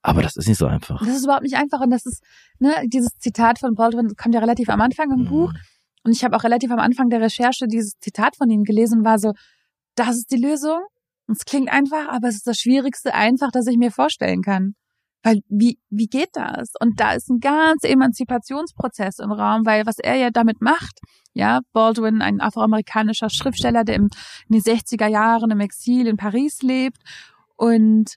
Aber 0.02 0.22
das 0.22 0.36
ist 0.36 0.48
nicht 0.48 0.58
so 0.58 0.66
einfach. 0.66 1.00
Das 1.00 1.16
ist 1.16 1.24
überhaupt 1.24 1.42
nicht 1.42 1.56
einfach. 1.56 1.80
Und 1.80 1.90
das 1.90 2.06
ist, 2.06 2.22
ne, 2.58 2.72
dieses 2.86 3.18
Zitat 3.18 3.58
von 3.58 3.74
Baldwin 3.74 4.14
kommt 4.16 4.34
ja 4.34 4.40
relativ 4.40 4.68
am 4.68 4.80
Anfang 4.80 5.10
im 5.10 5.24
mhm. 5.24 5.28
Buch. 5.28 5.52
Und 6.04 6.12
ich 6.12 6.24
habe 6.24 6.36
auch 6.36 6.44
relativ 6.44 6.70
am 6.70 6.78
Anfang 6.78 7.10
der 7.10 7.20
Recherche 7.20 7.66
dieses 7.66 7.98
Zitat 8.00 8.36
von 8.36 8.48
ihm 8.48 8.64
gelesen, 8.64 9.04
war 9.04 9.18
so, 9.18 9.32
das 9.96 10.16
ist 10.16 10.30
die 10.30 10.36
Lösung. 10.36 10.78
Und 11.26 11.36
es 11.36 11.44
klingt 11.44 11.70
einfach, 11.70 12.08
aber 12.08 12.28
es 12.28 12.36
ist 12.36 12.46
das 12.46 12.58
Schwierigste 12.58 13.14
einfach, 13.14 13.50
das 13.52 13.66
ich 13.66 13.76
mir 13.76 13.90
vorstellen 13.90 14.42
kann. 14.42 14.74
Weil 15.22 15.40
wie, 15.48 15.78
wie 15.90 16.06
geht 16.06 16.30
das? 16.34 16.72
Und 16.80 17.00
da 17.00 17.12
ist 17.12 17.28
ein 17.28 17.40
ganz 17.40 17.82
Emanzipationsprozess 17.82 19.18
im 19.18 19.32
Raum, 19.32 19.66
weil 19.66 19.84
was 19.84 19.98
er 19.98 20.14
ja 20.14 20.30
damit 20.30 20.60
macht, 20.60 21.00
ja, 21.32 21.60
Baldwin, 21.72 22.22
ein 22.22 22.40
afroamerikanischer 22.40 23.30
Schriftsteller, 23.30 23.84
der 23.84 23.96
im, 23.96 24.08
in 24.48 24.60
den 24.60 24.62
60er 24.62 25.06
Jahren 25.08 25.50
im 25.50 25.60
Exil 25.60 26.06
in 26.06 26.16
Paris 26.16 26.62
lebt 26.62 26.98
und, 27.56 28.14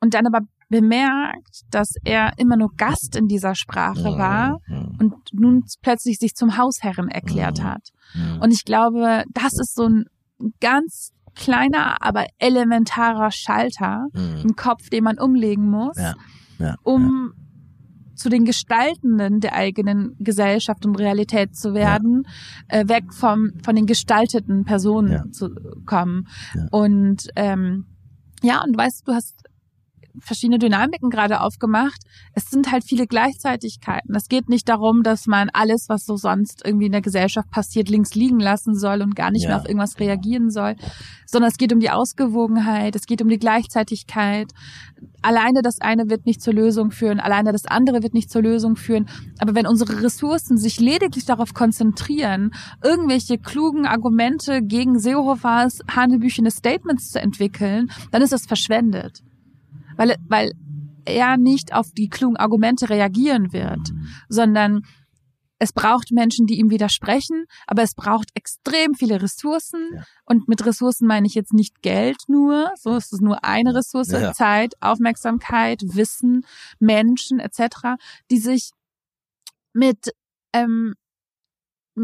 und 0.00 0.14
dann 0.14 0.26
aber 0.26 0.40
bemerkt, 0.68 1.62
dass 1.70 1.94
er 2.04 2.32
immer 2.38 2.56
nur 2.56 2.70
Gast 2.76 3.16
in 3.16 3.26
dieser 3.26 3.56
Sprache 3.56 4.16
war 4.16 4.60
und 5.00 5.14
nun 5.32 5.64
plötzlich 5.82 6.18
sich 6.18 6.34
zum 6.34 6.56
Hausherren 6.56 7.08
erklärt 7.08 7.62
hat. 7.62 7.90
Und 8.40 8.52
ich 8.52 8.64
glaube, 8.64 9.24
das 9.32 9.58
ist 9.58 9.74
so 9.74 9.88
ein 9.88 10.04
ganz 10.60 11.12
kleiner, 11.40 12.02
aber 12.02 12.26
elementarer 12.38 13.30
Schalter 13.30 14.06
mhm. 14.12 14.42
im 14.44 14.56
Kopf, 14.56 14.90
den 14.90 15.04
man 15.04 15.18
umlegen 15.18 15.68
muss, 15.68 15.96
ja, 15.96 16.14
ja, 16.58 16.76
um 16.82 17.32
ja. 17.34 18.14
zu 18.14 18.28
den 18.28 18.44
Gestaltenden 18.44 19.40
der 19.40 19.54
eigenen 19.54 20.14
Gesellschaft 20.18 20.86
und 20.86 20.96
Realität 20.96 21.56
zu 21.56 21.74
werden, 21.74 22.26
äh, 22.68 22.86
weg 22.86 23.12
vom 23.12 23.52
von 23.64 23.74
den 23.74 23.86
gestalteten 23.86 24.64
Personen 24.64 25.32
zu 25.32 25.50
kommen. 25.86 26.28
Und 26.70 27.28
ähm, 27.34 27.86
ja, 28.42 28.62
und 28.62 28.76
weißt 28.76 29.08
du, 29.08 29.12
hast 29.12 29.49
verschiedene 30.18 30.58
Dynamiken 30.58 31.10
gerade 31.10 31.40
aufgemacht. 31.40 32.00
Es 32.34 32.50
sind 32.50 32.70
halt 32.72 32.84
viele 32.84 33.06
Gleichzeitigkeiten. 33.06 34.14
Es 34.14 34.28
geht 34.28 34.48
nicht 34.48 34.68
darum, 34.68 35.02
dass 35.02 35.26
man 35.26 35.50
alles, 35.50 35.88
was 35.88 36.04
so 36.04 36.16
sonst 36.16 36.62
irgendwie 36.64 36.86
in 36.86 36.92
der 36.92 37.00
Gesellschaft 37.00 37.50
passiert, 37.50 37.88
links 37.88 38.14
liegen 38.14 38.40
lassen 38.40 38.74
soll 38.74 39.02
und 39.02 39.14
gar 39.14 39.30
nicht 39.30 39.44
ja. 39.44 39.50
mehr 39.50 39.58
auf 39.58 39.66
irgendwas 39.66 39.98
reagieren 39.98 40.50
soll, 40.50 40.76
sondern 41.26 41.50
es 41.50 41.58
geht 41.58 41.72
um 41.72 41.80
die 41.80 41.90
Ausgewogenheit, 41.90 42.96
es 42.96 43.06
geht 43.06 43.22
um 43.22 43.28
die 43.28 43.38
Gleichzeitigkeit. 43.38 44.52
Alleine 45.22 45.62
das 45.62 45.80
eine 45.80 46.10
wird 46.10 46.26
nicht 46.26 46.42
zur 46.42 46.54
Lösung 46.54 46.90
führen, 46.90 47.20
alleine 47.20 47.52
das 47.52 47.66
andere 47.66 48.02
wird 48.02 48.14
nicht 48.14 48.30
zur 48.30 48.42
Lösung 48.42 48.76
führen. 48.76 49.08
Aber 49.38 49.54
wenn 49.54 49.66
unsere 49.66 50.02
Ressourcen 50.02 50.58
sich 50.58 50.80
lediglich 50.80 51.24
darauf 51.24 51.54
konzentrieren, 51.54 52.52
irgendwelche 52.82 53.38
klugen 53.38 53.86
Argumente 53.86 54.62
gegen 54.62 54.98
Seehofers 54.98 55.80
hanebüchene 55.88 56.50
Statements 56.50 57.10
zu 57.10 57.20
entwickeln, 57.20 57.90
dann 58.10 58.22
ist 58.22 58.32
das 58.32 58.46
verschwendet 58.46 59.22
weil, 60.00 60.16
weil 60.26 60.54
er 61.04 61.36
nicht 61.36 61.74
auf 61.74 61.92
die 61.92 62.08
klugen 62.08 62.38
Argumente 62.38 62.88
reagieren 62.88 63.52
wird, 63.52 63.90
sondern 64.30 64.82
es 65.58 65.74
braucht 65.74 66.10
Menschen, 66.10 66.46
die 66.46 66.58
ihm 66.58 66.70
widersprechen, 66.70 67.44
aber 67.66 67.82
es 67.82 67.94
braucht 67.94 68.30
extrem 68.34 68.94
viele 68.94 69.20
Ressourcen. 69.20 69.82
Ja. 69.94 70.04
Und 70.24 70.48
mit 70.48 70.64
Ressourcen 70.64 71.06
meine 71.06 71.26
ich 71.26 71.34
jetzt 71.34 71.52
nicht 71.52 71.82
Geld 71.82 72.16
nur, 72.28 72.70
so 72.76 72.96
ist 72.96 73.12
es 73.12 73.20
nur 73.20 73.44
eine 73.44 73.74
Ressource, 73.74 74.08
ja. 74.08 74.32
Zeit, 74.32 74.72
Aufmerksamkeit, 74.80 75.82
Wissen, 75.82 76.46
Menschen 76.78 77.38
etc., 77.38 77.98
die 78.30 78.38
sich 78.38 78.70
mit 79.74 80.14
ähm, 80.54 80.94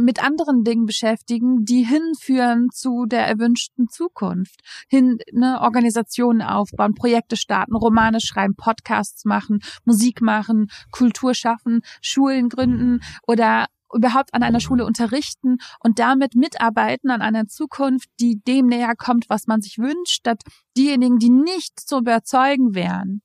mit 0.05 0.23
anderen 0.23 0.65
Dingen 0.65 0.87
beschäftigen, 0.87 1.65
die 1.65 1.83
hinführen 1.83 2.69
zu 2.71 3.07
der 3.07 3.27
erwünschten 3.27 3.89
Zukunft. 3.89 4.61
Hin, 4.89 5.19
ne, 5.33 5.61
Organisationen 5.61 6.43
aufbauen, 6.43 6.95
Projekte 6.95 7.37
starten, 7.37 7.75
Romane 7.75 8.21
schreiben, 8.21 8.55
Podcasts 8.57 9.25
machen, 9.25 9.61
Musik 9.85 10.21
machen, 10.21 10.69
Kultur 10.91 11.35
schaffen, 11.35 11.81
Schulen 12.01 12.49
gründen 12.49 13.01
oder 13.27 13.67
überhaupt 13.95 14.35
an 14.35 14.43
einer 14.43 14.61
Schule 14.61 14.85
unterrichten 14.85 15.59
und 15.81 15.99
damit 15.99 16.35
mitarbeiten 16.35 17.11
an 17.11 17.23
einer 17.23 17.47
Zukunft, 17.47 18.09
die 18.21 18.41
dem 18.47 18.67
näher 18.67 18.95
kommt, 18.97 19.29
was 19.29 19.47
man 19.47 19.61
sich 19.61 19.79
wünscht, 19.79 20.17
statt 20.17 20.43
diejenigen, 20.77 21.19
die 21.19 21.31
nicht 21.31 21.79
zu 21.79 21.99
überzeugen 21.99 22.75
wären, 22.75 23.23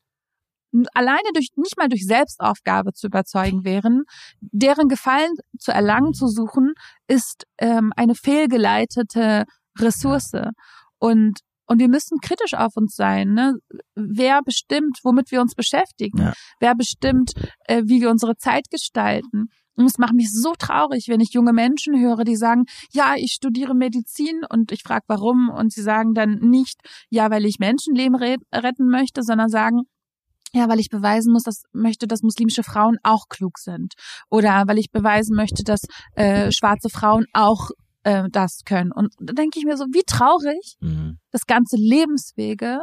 alleine 0.94 1.30
durch, 1.34 1.50
nicht 1.56 1.78
mal 1.78 1.90
durch 1.90 2.06
Selbstaufgabe 2.06 2.94
zu 2.94 3.08
überzeugen 3.08 3.64
wären, 3.64 4.04
deren 4.40 4.88
Gefallen 4.88 5.34
zu 5.60 5.72
erlangen, 5.72 6.14
zu 6.14 6.28
suchen, 6.28 6.74
ist 7.08 7.46
ähm, 7.58 7.92
eine 7.96 8.16
fehlgeleitete 8.16 9.46
Ressource. 9.78 10.34
Und 10.98 11.40
und 11.68 11.80
wir 11.80 11.88
müssen 11.88 12.18
kritisch 12.22 12.54
auf 12.54 12.76
uns 12.76 12.96
sein. 12.96 13.30
Ne? 13.34 13.54
Wer 13.96 14.42
bestimmt, 14.44 15.00
womit 15.04 15.32
wir 15.32 15.40
uns 15.40 15.56
beschäftigen? 15.56 16.18
Ja. 16.18 16.34
Wer 16.60 16.76
bestimmt, 16.76 17.32
äh, 17.64 17.84
wie 17.86 18.02
wir 18.02 18.10
unsere 18.10 18.36
Zeit 18.36 18.66
gestalten? 18.70 19.48
Und 19.78 19.86
es 19.86 19.98
macht 19.98 20.14
mich 20.14 20.34
so 20.34 20.54
traurig, 20.60 21.08
wenn 21.08 21.22
ich 21.22 21.32
junge 21.32 21.54
Menschen 21.54 21.98
höre, 21.98 22.26
die 22.26 22.36
sagen, 22.36 22.66
ja, 22.92 23.14
ich 23.16 23.32
studiere 23.32 23.74
Medizin 23.74 24.42
und 24.50 24.74
ich 24.74 24.84
frage 24.84 25.06
warum 25.08 25.50
und 25.50 25.72
sie 25.72 25.82
sagen 25.82 26.14
dann 26.14 26.40
nicht, 26.40 26.78
ja, 27.10 27.32
weil 27.32 27.46
ich 27.46 27.60
Menschenleben 27.60 28.16
retten 28.18 28.90
möchte, 28.90 29.24
sondern 29.24 29.48
sagen, 29.48 29.84
ja, 30.54 30.68
weil 30.68 30.80
ich 30.80 30.90
beweisen 30.90 31.32
muss, 31.32 31.44
dass 31.44 31.64
möchte, 31.72 32.08
dass 32.08 32.22
muslimische 32.22 32.64
Frauen 32.64 32.98
auch 33.04 33.28
klug 33.30 33.58
sind 33.58 33.94
oder 34.30 34.64
weil 34.68 34.80
ich 34.80 34.92
beweisen 34.92 35.36
möchte, 35.36 35.64
dass 35.64 35.82
äh, 36.16 36.52
schwarze 36.52 36.90
Frauen 36.90 37.26
auch 37.34 37.70
äh, 38.04 38.24
das 38.32 38.62
können. 38.66 38.92
Und 38.92 39.14
da 39.20 39.34
denke 39.34 39.60
ich 39.60 39.66
mir 39.66 39.78
so, 39.78 39.86
wie 39.86 40.04
traurig, 40.06 40.76
mhm. 40.82 41.20
dass 41.32 41.46
ganze 41.46 41.78
Lebenswege 41.78 42.80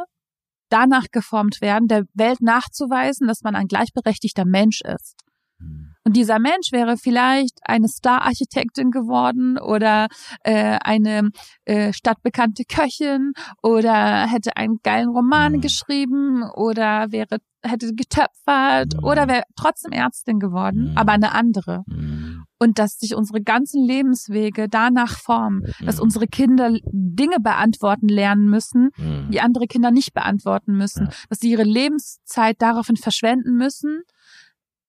danach 0.69 1.05
geformt 1.11 1.61
werden, 1.61 1.87
der 1.87 2.03
Welt 2.13 2.41
nachzuweisen, 2.41 3.27
dass 3.27 3.41
man 3.41 3.55
ein 3.55 3.67
gleichberechtigter 3.67 4.45
Mensch 4.45 4.81
ist. 4.81 5.15
Mhm. 5.59 5.88
Und 6.05 6.15
dieser 6.15 6.39
Mensch 6.39 6.71
wäre 6.71 6.97
vielleicht 6.97 7.59
eine 7.63 7.87
Star-Architektin 7.87 8.89
geworden 8.89 9.57
oder 9.57 10.07
äh, 10.43 10.77
eine 10.81 11.29
äh, 11.65 11.93
stadtbekannte 11.93 12.63
Köchin 12.63 13.33
oder 13.61 14.25
hätte 14.27 14.55
einen 14.55 14.79
geilen 14.83 15.09
Roman 15.09 15.53
mhm. 15.53 15.61
geschrieben 15.61 16.43
oder 16.55 17.11
wäre 17.11 17.39
hätte 17.63 17.93
getöpfert 17.93 18.95
mhm. 18.95 19.03
oder 19.03 19.27
wäre 19.27 19.43
trotzdem 19.55 19.91
Ärztin 19.91 20.39
geworden, 20.39 20.91
mhm. 20.91 20.97
aber 20.97 21.11
eine 21.11 21.33
andere. 21.33 21.83
Mhm. 21.87 22.45
Und 22.61 22.77
dass 22.77 22.97
sich 22.99 23.15
unsere 23.15 23.41
ganzen 23.41 23.85
Lebenswege 23.85 24.67
danach 24.67 25.17
formen, 25.17 25.63
dass 25.81 25.97
mhm. 25.97 26.03
unsere 26.03 26.27
Kinder 26.27 26.77
Dinge 26.91 27.39
beantworten 27.39 28.07
lernen 28.09 28.49
müssen, 28.49 28.89
mhm. 28.97 29.31
die 29.31 29.41
andere 29.41 29.67
Kinder 29.67 29.91
nicht 29.91 30.13
beantworten 30.13 30.73
müssen, 30.73 31.09
dass 31.29 31.39
sie 31.39 31.51
ihre 31.51 31.63
Lebenszeit 31.63 32.61
daraufhin 32.61 32.97
verschwenden 32.97 33.55
müssen, 33.55 34.03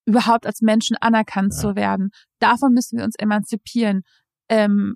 überhaupt 0.07 0.47
als 0.47 0.61
Menschen 0.61 0.97
anerkannt 1.01 1.53
ja. 1.55 1.61
zu 1.61 1.77
werden. 1.77 2.11
Davon 2.39 2.73
müssen 2.73 2.99
wir 2.99 3.05
uns 3.05 3.17
emanzipieren. 3.17 4.03
Ähm, 4.49 4.95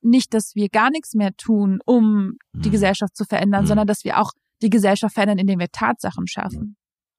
nicht, 0.00 0.32
dass 0.32 0.54
wir 0.54 0.68
gar 0.68 0.90
nichts 0.90 1.14
mehr 1.14 1.32
tun, 1.36 1.80
um 1.84 2.34
die 2.54 2.68
mhm. 2.68 2.72
Gesellschaft 2.72 3.16
zu 3.16 3.24
verändern, 3.24 3.64
mhm. 3.64 3.68
sondern 3.68 3.86
dass 3.86 4.04
wir 4.04 4.20
auch 4.20 4.30
die 4.62 4.70
Gesellschaft 4.70 5.14
verändern, 5.14 5.38
indem 5.38 5.58
wir 5.58 5.68
Tatsachen 5.70 6.26
schaffen. 6.26 6.76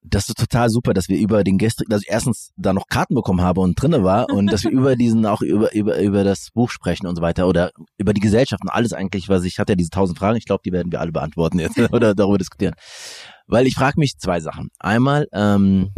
Das 0.09 0.29
ist 0.29 0.37
total 0.37 0.69
super, 0.69 0.93
dass 0.93 1.09
wir 1.09 1.19
über 1.19 1.43
den 1.43 1.57
gestrigen, 1.57 1.89
dass 1.89 2.01
ich 2.01 2.09
erstens 2.09 2.51
da 2.55 2.71
noch 2.71 2.87
Karten 2.87 3.15
bekommen 3.15 3.41
habe 3.41 3.61
und 3.61 3.81
drinne 3.81 4.03
war 4.03 4.29
und 4.29 4.47
dass 4.47 4.63
wir 4.63 4.71
über 4.71 4.95
diesen 4.95 5.25
auch 5.25 5.41
über 5.41 5.73
über 5.73 5.99
über 5.99 6.23
das 6.23 6.49
Buch 6.53 6.69
sprechen 6.69 7.07
und 7.07 7.15
so 7.15 7.21
weiter 7.21 7.47
oder 7.47 7.71
über 7.97 8.13
die 8.13 8.21
Gesellschaft 8.21 8.61
und 8.63 8.69
alles 8.69 8.93
eigentlich, 8.93 9.27
was 9.27 9.43
ich 9.43 9.59
hatte 9.59 9.73
ja 9.73 9.75
diese 9.75 9.89
tausend 9.89 10.17
Fragen. 10.17 10.37
Ich 10.37 10.45
glaube, 10.45 10.61
die 10.63 10.71
werden 10.71 10.91
wir 10.91 11.01
alle 11.01 11.11
beantworten 11.11 11.59
jetzt 11.59 11.77
oder 11.91 12.15
darüber 12.15 12.37
diskutieren, 12.37 12.75
weil 13.47 13.67
ich 13.67 13.75
frage 13.75 13.99
mich 13.99 14.17
zwei 14.17 14.39
Sachen. 14.39 14.69
Einmal 14.79 15.27
ähm, 15.33 15.91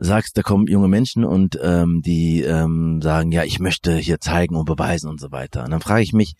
sagst, 0.00 0.36
da 0.36 0.42
kommen 0.42 0.66
junge 0.66 0.88
Menschen 0.88 1.24
und 1.24 1.58
ähm, 1.62 2.00
die 2.02 2.42
ähm, 2.42 3.00
sagen, 3.02 3.32
ja, 3.32 3.44
ich 3.44 3.60
möchte 3.60 3.96
hier 3.96 4.18
zeigen 4.18 4.56
und 4.56 4.64
beweisen 4.64 5.08
und 5.08 5.20
so 5.20 5.30
weiter. 5.30 5.64
Und 5.64 5.70
dann 5.70 5.80
frage 5.80 6.02
ich 6.02 6.12
mich, 6.12 6.34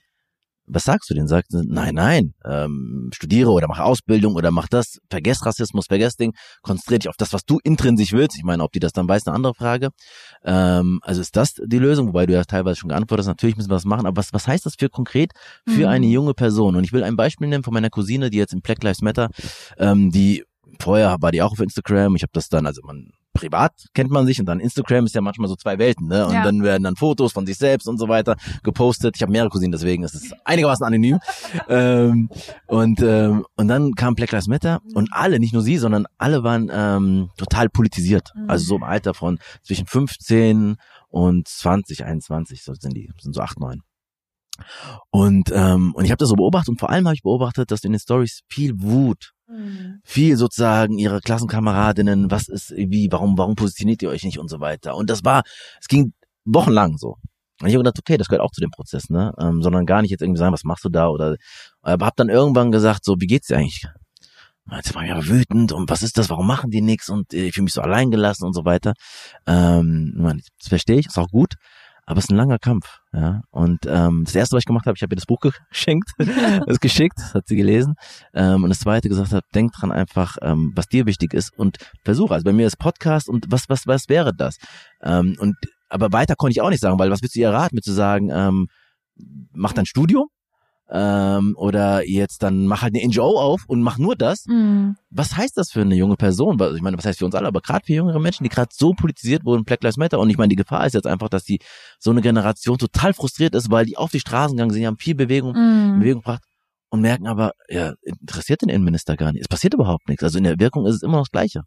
was 0.72 0.84
sagst 0.84 1.10
du 1.10 1.14
denen? 1.14 1.28
Sagst 1.28 1.52
du, 1.52 1.62
nein, 1.66 1.94
nein, 1.94 2.34
ähm, 2.44 3.10
studiere 3.12 3.50
oder 3.50 3.66
mach 3.68 3.80
Ausbildung 3.80 4.34
oder 4.34 4.50
mach 4.50 4.68
das, 4.68 4.98
vergess 5.10 5.44
Rassismus, 5.44 5.86
vergess 5.86 6.16
Ding, 6.16 6.32
konzentriere 6.62 7.00
dich 7.00 7.08
auf 7.08 7.16
das, 7.16 7.32
was 7.32 7.44
du 7.44 7.58
intrinsisch 7.62 8.12
willst. 8.12 8.36
Ich 8.36 8.44
meine, 8.44 8.62
ob 8.62 8.72
die 8.72 8.78
das 8.78 8.92
dann 8.92 9.08
weiß, 9.08 9.26
eine 9.26 9.34
andere 9.34 9.54
Frage. 9.54 9.90
Ähm, 10.44 11.00
also 11.02 11.20
ist 11.20 11.36
das 11.36 11.54
die 11.62 11.78
Lösung, 11.78 12.08
wobei 12.08 12.26
du 12.26 12.32
ja 12.32 12.44
teilweise 12.44 12.76
schon 12.76 12.90
geantwortet 12.90 13.24
hast, 13.24 13.28
natürlich 13.28 13.56
müssen 13.56 13.70
wir 13.70 13.74
das 13.74 13.84
machen, 13.84 14.06
aber 14.06 14.16
was, 14.16 14.32
was 14.32 14.46
heißt 14.46 14.64
das 14.64 14.76
für 14.78 14.88
konkret 14.88 15.32
für 15.66 15.86
mhm. 15.86 15.86
eine 15.86 16.06
junge 16.06 16.34
Person? 16.34 16.76
Und 16.76 16.84
ich 16.84 16.92
will 16.92 17.02
ein 17.02 17.16
Beispiel 17.16 17.48
nennen 17.48 17.64
von 17.64 17.74
meiner 17.74 17.90
Cousine, 17.90 18.30
die 18.30 18.38
jetzt 18.38 18.52
im 18.52 18.60
Black 18.60 18.82
Lives 18.82 19.02
Matter, 19.02 19.28
ähm, 19.78 20.10
die 20.10 20.44
vorher 20.78 21.16
war 21.20 21.32
die 21.32 21.42
auch 21.42 21.52
auf 21.52 21.60
Instagram, 21.60 22.14
ich 22.16 22.22
habe 22.22 22.32
das 22.32 22.48
dann, 22.48 22.66
also 22.66 22.80
man 22.84 23.10
privat 23.32 23.72
kennt 23.94 24.10
man 24.10 24.26
sich 24.26 24.40
und 24.40 24.46
dann 24.46 24.60
Instagram 24.60 25.06
ist 25.06 25.14
ja 25.14 25.20
manchmal 25.20 25.48
so 25.48 25.56
zwei 25.56 25.78
Welten, 25.78 26.08
ne? 26.08 26.26
Und 26.26 26.34
ja. 26.34 26.42
dann 26.42 26.62
werden 26.62 26.82
dann 26.82 26.96
Fotos 26.96 27.32
von 27.32 27.46
sich 27.46 27.58
selbst 27.58 27.86
und 27.86 27.98
so 27.98 28.08
weiter 28.08 28.36
gepostet. 28.62 29.16
Ich 29.16 29.22
habe 29.22 29.32
mehrere 29.32 29.50
Cousinen, 29.50 29.72
deswegen 29.72 30.02
ist 30.02 30.14
es 30.14 30.32
einigermaßen 30.44 30.84
anonym. 30.84 31.18
ähm, 31.68 32.28
und 32.66 33.00
ähm, 33.00 33.46
und 33.56 33.68
dann 33.68 33.94
kam 33.94 34.14
Black 34.14 34.32
Lives 34.32 34.48
Matter 34.48 34.80
und 34.94 35.08
alle, 35.12 35.38
nicht 35.38 35.52
nur 35.52 35.62
sie, 35.62 35.78
sondern 35.78 36.06
alle 36.18 36.42
waren 36.42 36.70
ähm, 36.72 37.30
total 37.36 37.68
politisiert. 37.68 38.32
Mhm. 38.34 38.50
Also 38.50 38.64
so 38.64 38.76
im 38.76 38.82
Alter 38.82 39.14
von 39.14 39.38
zwischen 39.62 39.86
15 39.86 40.76
und 41.08 41.48
20, 41.48 42.04
21, 42.04 42.62
so 42.62 42.74
sind 42.74 42.96
die, 42.96 43.10
sind 43.20 43.34
so 43.34 43.40
acht, 43.40 43.60
neun. 43.60 43.82
Und 45.10 45.50
ähm, 45.54 45.94
und 45.94 46.04
ich 46.04 46.10
habe 46.10 46.18
das 46.18 46.28
so 46.28 46.36
beobachtet 46.36 46.70
und 46.70 46.80
vor 46.80 46.90
allem 46.90 47.06
habe 47.06 47.14
ich 47.14 47.22
beobachtet, 47.22 47.70
dass 47.70 47.84
in 47.84 47.92
den 47.92 48.00
Stories 48.00 48.40
viel 48.48 48.80
Wut 48.80 49.32
Mhm. 49.50 50.00
Viel 50.04 50.36
sozusagen 50.36 50.98
ihre 50.98 51.20
Klassenkameradinnen, 51.20 52.30
was 52.30 52.48
ist, 52.48 52.70
wie, 52.76 53.08
warum, 53.10 53.36
warum 53.36 53.56
positioniert 53.56 54.00
ihr 54.02 54.10
euch 54.10 54.22
nicht 54.22 54.38
und 54.38 54.48
so 54.48 54.60
weiter. 54.60 54.94
Und 54.96 55.10
das 55.10 55.24
war, 55.24 55.42
es 55.80 55.88
ging 55.88 56.12
wochenlang 56.44 56.98
so. 56.98 57.16
Und 57.60 57.68
ich 57.68 57.74
habe 57.74 57.82
gedacht, 57.82 57.98
okay, 57.98 58.16
das 58.16 58.28
gehört 58.28 58.42
auch 58.42 58.52
zu 58.52 58.60
dem 58.60 58.70
Prozess, 58.70 59.10
ne? 59.10 59.34
Ähm, 59.38 59.60
sondern 59.62 59.84
gar 59.86 60.02
nicht 60.02 60.10
jetzt 60.10 60.22
irgendwie 60.22 60.38
sagen, 60.38 60.52
was 60.52 60.64
machst 60.64 60.84
du 60.84 60.88
da 60.88 61.08
oder 61.08 61.36
aber 61.82 62.06
hab 62.06 62.16
dann 62.16 62.28
irgendwann 62.28 62.70
gesagt, 62.70 63.04
so, 63.04 63.16
wie 63.18 63.26
geht's 63.26 63.48
dir 63.48 63.56
eigentlich? 63.56 63.86
Jetzt 64.72 64.94
war 64.94 65.04
ich 65.04 65.10
aber 65.10 65.26
wütend 65.26 65.72
und 65.72 65.90
was 65.90 66.02
ist 66.02 66.16
das, 66.16 66.30
warum 66.30 66.46
machen 66.46 66.70
die 66.70 66.80
nichts 66.80 67.08
und 67.08 67.32
ich 67.34 67.54
fühle 67.54 67.64
mich 67.64 67.74
so 67.74 67.80
allein 67.80 68.10
gelassen 68.10 68.44
und 68.44 68.54
so 68.54 68.64
weiter. 68.64 68.94
Ähm, 69.46 70.14
das 70.58 70.68
verstehe 70.68 70.98
ich, 71.00 71.06
ist 71.06 71.18
auch 71.18 71.28
gut. 71.28 71.56
Aber 72.10 72.18
es 72.18 72.24
ist 72.24 72.32
ein 72.32 72.36
langer 72.36 72.58
Kampf, 72.58 72.98
ja. 73.12 73.42
Und 73.50 73.86
ähm, 73.86 74.24
das 74.24 74.34
erste, 74.34 74.56
was 74.56 74.62
ich 74.62 74.66
gemacht 74.66 74.86
habe, 74.86 74.96
ich 74.96 75.02
habe 75.02 75.14
ihr 75.14 75.16
das 75.16 75.26
Buch 75.26 75.38
geschenkt, 75.70 76.10
das 76.18 76.80
geschickt, 76.80 77.16
das 77.16 77.34
hat 77.34 77.46
sie 77.46 77.54
gelesen. 77.54 77.94
Ähm, 78.34 78.64
und 78.64 78.70
das 78.70 78.80
zweite 78.80 79.08
gesagt 79.08 79.30
habe, 79.30 79.46
denk 79.54 79.70
dran 79.70 79.92
einfach, 79.92 80.36
ähm, 80.42 80.72
was 80.74 80.86
dir 80.86 81.06
wichtig 81.06 81.32
ist 81.34 81.56
und 81.56 81.78
versuche. 82.04 82.34
Also 82.34 82.42
bei 82.42 82.52
mir 82.52 82.66
ist 82.66 82.78
Podcast 82.78 83.28
und 83.28 83.46
was, 83.50 83.68
was, 83.68 83.86
was 83.86 84.08
wäre 84.08 84.34
das? 84.34 84.56
Ähm, 85.04 85.36
und 85.38 85.54
aber 85.88 86.12
weiter 86.12 86.34
konnte 86.34 86.50
ich 86.50 86.60
auch 86.60 86.70
nicht 86.70 86.80
sagen, 86.80 86.98
weil 86.98 87.12
was 87.12 87.22
willst 87.22 87.36
du 87.36 87.40
ihr 87.40 87.50
raten, 87.50 87.76
mit 87.76 87.84
zu 87.84 87.92
sagen, 87.92 88.28
ähm, 88.32 88.66
mach 89.52 89.72
dein 89.72 89.86
Studium, 89.86 90.26
ähm, 90.90 91.54
oder 91.56 92.06
jetzt 92.06 92.42
dann 92.42 92.66
mach 92.66 92.82
halt 92.82 92.94
eine 92.94 93.06
NGO 93.06 93.38
auf 93.38 93.64
und 93.66 93.82
mach 93.82 93.98
nur 93.98 94.16
das. 94.16 94.46
Mhm. 94.46 94.96
Was 95.10 95.36
heißt 95.36 95.56
das 95.56 95.70
für 95.70 95.82
eine 95.82 95.94
junge 95.94 96.16
Person? 96.16 96.58
Ich 96.74 96.82
meine, 96.82 96.98
was 96.98 97.04
heißt 97.04 97.20
für 97.20 97.26
uns 97.26 97.34
alle, 97.34 97.48
aber 97.48 97.60
gerade 97.60 97.84
für 97.86 97.92
jüngere 97.92 98.18
Menschen, 98.18 98.44
die 98.44 98.50
gerade 98.50 98.70
so 98.72 98.92
politisiert 98.92 99.44
wurden, 99.44 99.64
Black 99.64 99.82
Lives 99.82 99.96
Matter. 99.96 100.18
Und 100.18 100.30
ich 100.30 100.38
meine, 100.38 100.48
die 100.48 100.56
Gefahr 100.56 100.84
ist 100.86 100.94
jetzt 100.94 101.06
einfach, 101.06 101.28
dass 101.28 101.44
die 101.44 101.60
so 101.98 102.10
eine 102.10 102.20
Generation 102.20 102.78
total 102.78 103.14
frustriert 103.14 103.54
ist, 103.54 103.70
weil 103.70 103.86
die 103.86 103.96
auf 103.96 104.10
die 104.10 104.20
Straßen 104.20 104.56
gegangen 104.56 104.72
sind, 104.72 104.80
die 104.80 104.86
haben 104.86 104.98
viel 104.98 105.14
Bewegung, 105.14 105.52
mhm. 105.52 106.00
Bewegung 106.00 106.22
gebracht 106.22 106.42
und 106.90 107.00
merken 107.00 107.26
aber, 107.26 107.52
ja, 107.68 107.94
interessiert 108.02 108.62
den 108.62 108.68
Innenminister 108.68 109.16
gar 109.16 109.32
nicht. 109.32 109.42
Es 109.42 109.48
passiert 109.48 109.74
überhaupt 109.74 110.08
nichts. 110.08 110.22
Also 110.22 110.38
in 110.38 110.44
der 110.44 110.58
Wirkung 110.58 110.86
ist 110.86 110.96
es 110.96 111.02
immer 111.02 111.14
noch 111.18 111.22
das 111.22 111.30
Gleiche. 111.30 111.62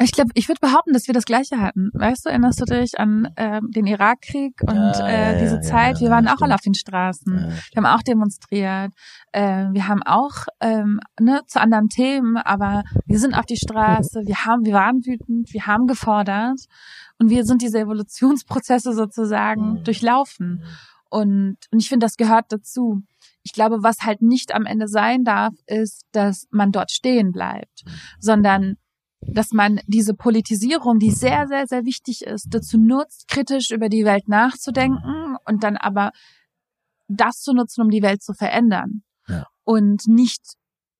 Ich 0.00 0.12
glaube, 0.12 0.30
ich 0.34 0.48
würde 0.48 0.60
behaupten, 0.60 0.92
dass 0.92 1.06
wir 1.06 1.14
das 1.14 1.24
Gleiche 1.24 1.60
hatten. 1.60 1.90
Weißt 1.94 2.26
du, 2.26 2.30
erinnerst 2.30 2.60
du 2.60 2.64
dich 2.64 2.98
an 2.98 3.28
äh, 3.36 3.60
den 3.62 3.86
Irakkrieg 3.86 4.60
und 4.62 4.74
ja, 4.74 5.08
äh, 5.08 5.40
diese 5.40 5.56
ja, 5.56 5.60
Zeit? 5.60 6.00
Wir 6.00 6.10
waren 6.10 6.26
auch 6.26 6.40
alle 6.40 6.54
auf 6.54 6.60
den 6.60 6.74
Straßen. 6.74 7.32
Wir 7.72 7.82
haben 7.82 7.86
auch 7.86 8.02
demonstriert. 8.02 8.92
Äh, 9.32 9.66
wir 9.72 9.86
haben 9.88 10.02
auch 10.02 10.46
ähm, 10.60 11.00
ne, 11.20 11.42
zu 11.46 11.60
anderen 11.60 11.88
Themen, 11.88 12.36
aber 12.36 12.82
wir 13.06 13.18
sind 13.18 13.34
auf 13.34 13.46
die 13.46 13.56
Straße. 13.56 14.22
Wir 14.26 14.44
haben, 14.44 14.64
wir 14.64 14.74
waren 14.74 15.06
wütend. 15.06 15.52
Wir 15.52 15.66
haben 15.66 15.86
gefordert 15.86 16.60
und 17.18 17.30
wir 17.30 17.44
sind 17.44 17.62
diese 17.62 17.78
Evolutionsprozesse 17.78 18.92
sozusagen 18.92 19.74
mhm. 19.74 19.84
durchlaufen. 19.84 20.64
Und, 21.08 21.56
und 21.70 21.78
ich 21.80 21.88
finde, 21.88 22.04
das 22.04 22.16
gehört 22.16 22.46
dazu. 22.50 23.02
Ich 23.46 23.52
glaube, 23.52 23.84
was 23.84 23.98
halt 24.00 24.22
nicht 24.22 24.52
am 24.52 24.66
Ende 24.66 24.88
sein 24.88 25.22
darf, 25.22 25.54
ist, 25.66 26.02
dass 26.10 26.48
man 26.50 26.72
dort 26.72 26.90
stehen 26.90 27.30
bleibt, 27.30 27.84
sondern 28.18 28.74
dass 29.20 29.52
man 29.52 29.78
diese 29.86 30.14
Politisierung, 30.14 30.98
die 30.98 31.12
sehr, 31.12 31.46
sehr, 31.46 31.68
sehr 31.68 31.84
wichtig 31.84 32.22
ist, 32.22 32.48
dazu 32.50 32.76
nutzt, 32.76 33.28
kritisch 33.28 33.70
über 33.70 33.88
die 33.88 34.04
Welt 34.04 34.26
nachzudenken 34.28 35.36
und 35.44 35.62
dann 35.62 35.76
aber 35.76 36.10
das 37.06 37.40
zu 37.40 37.52
nutzen, 37.52 37.82
um 37.82 37.90
die 37.90 38.02
Welt 38.02 38.20
zu 38.20 38.34
verändern. 38.34 39.02
Ja. 39.28 39.46
Und 39.62 40.08
nicht 40.08 40.42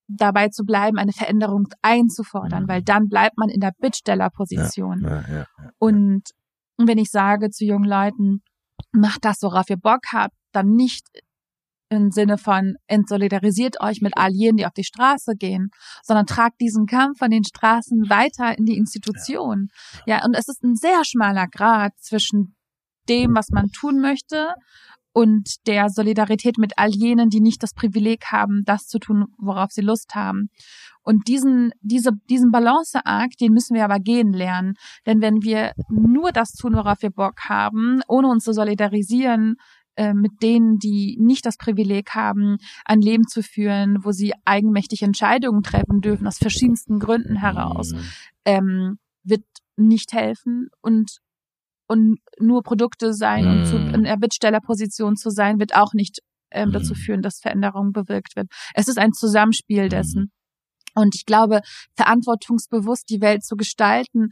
dabei 0.07 0.51
zu 0.51 0.63
bleiben, 0.65 0.99
eine 0.99 1.13
Veränderung 1.13 1.67
einzufordern, 1.83 2.63
mhm. 2.63 2.69
weil 2.69 2.83
dann 2.85 3.09
bleibt 3.09 3.39
man 3.39 3.49
in 3.49 3.59
der 3.59 3.73
Bittstellerposition. 3.77 5.03
Ja, 5.03 5.25
ja, 5.29 5.47
und 5.79 6.23
wenn 6.79 6.99
ich 6.99 7.11
sage 7.11 7.51
zu 7.51 7.65
jungen 7.65 7.89
Leuten, 7.89 8.43
macht 8.93 9.25
das, 9.25 9.43
worauf 9.43 9.69
ihr 9.69 9.79
Bock 9.79 10.03
habt, 10.13 10.37
dann 10.53 10.69
nicht 10.75 11.09
im 11.89 12.11
Sinne 12.11 12.39
von 12.39 12.75
entsolidarisiert 12.87 13.81
euch 13.81 14.01
mit 14.01 14.17
all 14.17 14.33
jenen, 14.33 14.57
die 14.57 14.67
auf 14.67 14.73
die 14.73 14.85
Straße 14.85 15.35
gehen, 15.39 15.71
sondern 16.03 16.27
tragt 16.27 16.61
diesen 16.61 16.87
Kampf 16.87 17.19
von 17.19 17.31
den 17.31 17.45
Straßen 17.45 18.09
weiter 18.09 18.59
in 18.59 18.65
die 18.65 18.77
Institution. 18.77 19.69
Ja. 20.07 20.19
ja, 20.19 20.25
und 20.25 20.35
es 20.35 20.49
ist 20.49 20.63
ein 20.63 20.75
sehr 20.75 21.05
schmaler 21.05 21.47
Grad 21.47 21.93
zwischen 21.99 22.57
dem, 23.09 23.35
was 23.35 23.51
man 23.51 23.69
tun 23.69 24.01
möchte 24.01 24.55
und 25.17 25.67
der 25.67 25.89
Solidarität 25.89 26.59
mit 26.59 26.77
all 26.77 26.91
jenen, 26.91 27.31
die 27.31 27.41
nicht 27.41 27.63
das 27.63 27.73
Privileg 27.73 28.27
haben, 28.33 28.65
das 28.67 28.87
zu 28.87 28.99
tun, 28.99 29.25
worauf 29.39 29.71
sie 29.71 29.81
Lust 29.81 30.15
haben. 30.15 30.51
Und 31.03 31.29
diesen, 31.29 31.71
diese, 31.81 32.11
diesen 32.29 32.51
Balanceakt, 32.51 33.41
den 33.41 33.53
müssen 33.53 33.75
wir 33.75 33.85
aber 33.85 33.99
gehen 33.99 34.35
lernen. 34.35 34.75
Denn 35.07 35.23
wenn 35.23 35.41
wir 35.41 35.73
nur 35.89 36.33
das 36.33 36.53
tun, 36.53 36.75
worauf 36.75 37.01
wir 37.01 37.11
Bock 37.11 37.49
haben, 37.49 38.03
ohne 38.09 38.29
uns 38.29 38.45
zu 38.45 38.53
solidarisieren, 38.53 39.55
äh, 39.97 40.15
mit 40.15 40.43
denen, 40.43 40.79
die 40.79 41.17
nicht 41.21 41.47
das 41.47 41.57
Privileg 41.57 42.11
haben, 42.15 42.59
ein 42.85 43.01
Leben 43.01 43.27
zu 43.27 43.43
führen, 43.43 44.05
wo 44.05 44.13
sie 44.13 44.33
eigenmächtig 44.45 45.03
Entscheidungen 45.03 45.63
treffen 45.63 46.01
dürfen, 46.01 46.27
aus 46.27 46.39
verschiedensten 46.39 46.99
Gründen 46.99 47.37
heraus, 47.37 47.93
mhm. 47.93 48.01
ähm, 48.45 48.99
wird 49.25 49.45
nicht 49.77 50.13
helfen 50.13 50.69
und 50.81 51.19
und 51.89 52.19
nur 52.41 52.65
Produkte 52.65 53.15
sein 53.15 53.45
mm. 53.45 53.49
und 53.49 53.67
zu, 53.67 53.79
mhm. 53.79 53.95
in 53.95 54.03
der 54.03 54.17
Bittstellerposition 54.17 55.15
zu 55.15 55.31
sein, 55.31 55.61
wird 55.61 55.77
auch 55.77 55.93
nicht 55.93 56.19
ähm, 56.51 56.73
dazu 56.73 56.95
mhm. 56.95 56.99
führen, 56.99 57.23
dass 57.23 57.39
Veränderung 57.39 57.93
bewirkt 57.93 58.35
wird. 58.35 58.49
Es 58.75 58.89
ist 58.89 58.99
ein 58.99 59.13
Zusammenspiel 59.13 59.85
mhm. 59.85 59.91
dessen. 59.91 60.33
Und 60.95 61.15
ich 61.15 61.27
glaube, 61.27 61.61
verantwortungsbewusst 61.95 63.09
die 63.09 63.21
Welt 63.21 63.45
zu 63.45 63.57
gestalten, 63.57 64.31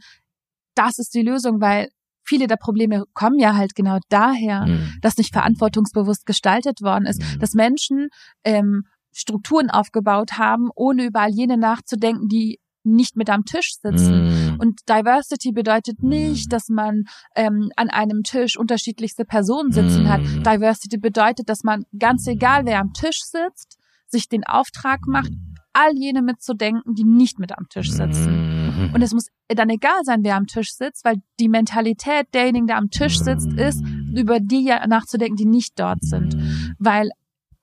das 0.75 0.97
ist 0.97 1.13
die 1.13 1.21
Lösung, 1.21 1.61
weil 1.61 1.89
viele 2.25 2.47
der 2.47 2.57
Probleme 2.57 3.05
kommen 3.13 3.39
ja 3.39 3.55
halt 3.55 3.75
genau 3.75 3.99
daher, 4.09 4.65
mhm. 4.65 4.93
dass 5.01 5.17
nicht 5.17 5.33
verantwortungsbewusst 5.33 6.25
gestaltet 6.25 6.81
worden 6.81 7.05
ist, 7.05 7.21
mhm. 7.21 7.39
dass 7.39 7.53
Menschen 7.53 8.09
ähm, 8.43 8.83
Strukturen 9.13 9.69
aufgebaut 9.69 10.33
haben, 10.33 10.69
ohne 10.75 11.05
über 11.05 11.21
all 11.21 11.31
jene 11.31 11.57
nachzudenken, 11.57 12.27
die 12.27 12.59
nicht 12.85 13.15
mit 13.15 13.29
am 13.29 13.45
Tisch 13.45 13.77
sitzen. 13.81 14.55
Mm. 14.55 14.59
Und 14.59 14.81
Diversity 14.87 15.51
bedeutet 15.51 16.03
nicht, 16.03 16.53
dass 16.53 16.69
man 16.69 17.05
ähm, 17.35 17.71
an 17.75 17.89
einem 17.89 18.21
Tisch 18.23 18.57
unterschiedlichste 18.57 19.25
Personen 19.25 19.71
sitzen 19.71 20.03
mm. 20.03 20.07
hat. 20.07 20.21
Diversity 20.21 20.97
bedeutet, 20.97 21.49
dass 21.49 21.63
man 21.63 21.85
ganz 21.97 22.27
egal, 22.27 22.65
wer 22.65 22.79
am 22.79 22.93
Tisch 22.93 23.21
sitzt, 23.23 23.79
sich 24.07 24.29
den 24.29 24.43
Auftrag 24.45 25.07
macht, 25.07 25.31
all 25.75 25.95
jene 25.95 26.21
mitzudenken, 26.21 26.95
die 26.95 27.03
nicht 27.03 27.39
mit 27.39 27.57
am 27.57 27.67
Tisch 27.69 27.91
sitzen. 27.91 28.87
Mhm. 28.87 28.93
Und 28.93 29.01
es 29.01 29.13
muss 29.13 29.27
dann 29.47 29.69
egal 29.69 30.03
sein, 30.03 30.23
wer 30.23 30.35
am 30.35 30.47
Tisch 30.47 30.73
sitzt, 30.73 31.05
weil 31.05 31.17
die 31.39 31.49
Mentalität 31.49 32.27
derjenigen, 32.33 32.67
der 32.67 32.77
am 32.77 32.89
Tisch 32.89 33.19
sitzt, 33.19 33.51
ist, 33.53 33.83
über 34.15 34.39
die 34.39 34.65
ja 34.65 34.85
nachzudenken, 34.87 35.35
die 35.35 35.45
nicht 35.45 35.79
dort 35.79 36.03
sind. 36.03 36.35
Weil 36.79 37.11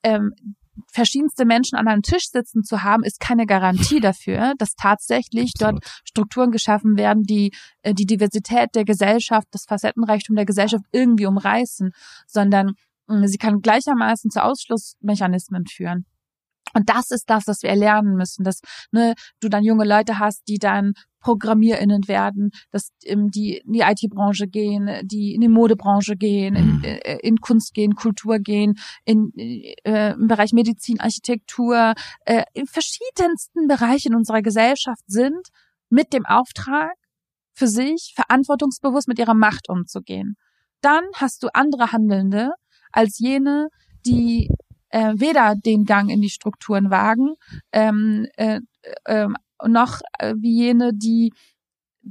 ähm, 0.02 0.32
verschiedenste 0.92 1.44
Menschen 1.44 1.76
an 1.76 1.88
einem 1.88 2.02
Tisch 2.02 2.28
sitzen 2.30 2.64
zu 2.64 2.82
haben, 2.82 3.04
ist 3.04 3.20
keine 3.20 3.46
Garantie 3.46 4.00
dafür, 4.00 4.54
dass 4.58 4.74
tatsächlich 4.74 5.52
Absolut. 5.54 5.84
dort 5.84 6.00
Strukturen 6.04 6.50
geschaffen 6.50 6.96
werden, 6.96 7.22
die 7.22 7.52
äh, 7.82 7.94
die 7.94 8.06
Diversität 8.06 8.74
der 8.74 8.84
Gesellschaft, 8.84 9.48
das 9.50 9.64
Facettenreichtum 9.64 10.36
der 10.36 10.46
Gesellschaft 10.46 10.84
irgendwie 10.92 11.26
umreißen, 11.26 11.92
sondern 12.26 12.74
sie 13.24 13.36
kann 13.36 13.60
gleichermaßen 13.60 14.30
zu 14.30 14.42
Ausschlussmechanismen 14.42 15.66
führen. 15.66 16.06
Und 16.74 16.88
das 16.88 17.10
ist 17.10 17.28
das, 17.28 17.46
was 17.46 17.62
wir 17.62 17.70
erlernen 17.70 18.16
müssen, 18.16 18.44
dass 18.44 18.60
ne, 18.90 19.14
du 19.40 19.48
dann 19.48 19.64
junge 19.64 19.84
Leute 19.84 20.18
hast, 20.18 20.42
die 20.48 20.58
dann 20.58 20.94
ProgrammierInnen 21.20 22.08
werden, 22.08 22.50
dass 22.70 22.90
ähm, 23.04 23.30
die 23.30 23.58
in 23.58 23.72
die 23.72 23.80
IT-Branche 23.80 24.48
gehen, 24.48 24.90
die 25.04 25.34
in 25.34 25.40
die 25.40 25.48
Modebranche 25.48 26.16
gehen, 26.16 26.56
in, 26.56 26.66
mhm. 26.78 26.84
äh, 26.84 27.18
in 27.22 27.38
Kunst 27.38 27.74
gehen, 27.74 27.94
Kultur 27.94 28.38
gehen, 28.38 28.74
in, 29.04 29.32
äh, 29.36 30.12
im 30.12 30.26
Bereich 30.26 30.52
Medizin, 30.52 31.00
Architektur, 31.00 31.94
äh, 32.24 32.42
in 32.54 32.66
verschiedensten 32.66 33.68
Bereichen 33.68 34.14
unserer 34.14 34.42
Gesellschaft 34.42 35.04
sind, 35.06 35.48
mit 35.88 36.12
dem 36.12 36.26
Auftrag 36.26 36.94
für 37.54 37.68
sich 37.68 38.12
verantwortungsbewusst 38.16 39.08
mit 39.08 39.18
ihrer 39.18 39.34
Macht 39.34 39.68
umzugehen. 39.68 40.36
Dann 40.80 41.04
hast 41.14 41.42
du 41.42 41.48
andere 41.54 41.92
Handelnde 41.92 42.50
als 42.90 43.18
jene, 43.18 43.68
die 44.04 44.50
äh, 44.92 45.14
weder 45.16 45.56
den 45.56 45.84
Gang 45.84 46.10
in 46.10 46.20
die 46.20 46.30
Strukturen 46.30 46.90
wagen, 46.90 47.34
ähm, 47.72 48.26
äh, 48.36 48.60
äh, 49.04 49.28
noch 49.66 50.00
äh, 50.18 50.34
wie 50.38 50.54
jene, 50.54 50.92
die 50.94 51.32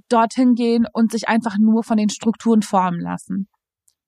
dorthin 0.09 0.55
gehen 0.55 0.88
und 0.91 1.11
sich 1.11 1.29
einfach 1.29 1.57
nur 1.57 1.84
von 1.84 1.97
den 1.97 2.09
Strukturen 2.09 2.61
formen 2.61 2.99
lassen. 2.99 3.47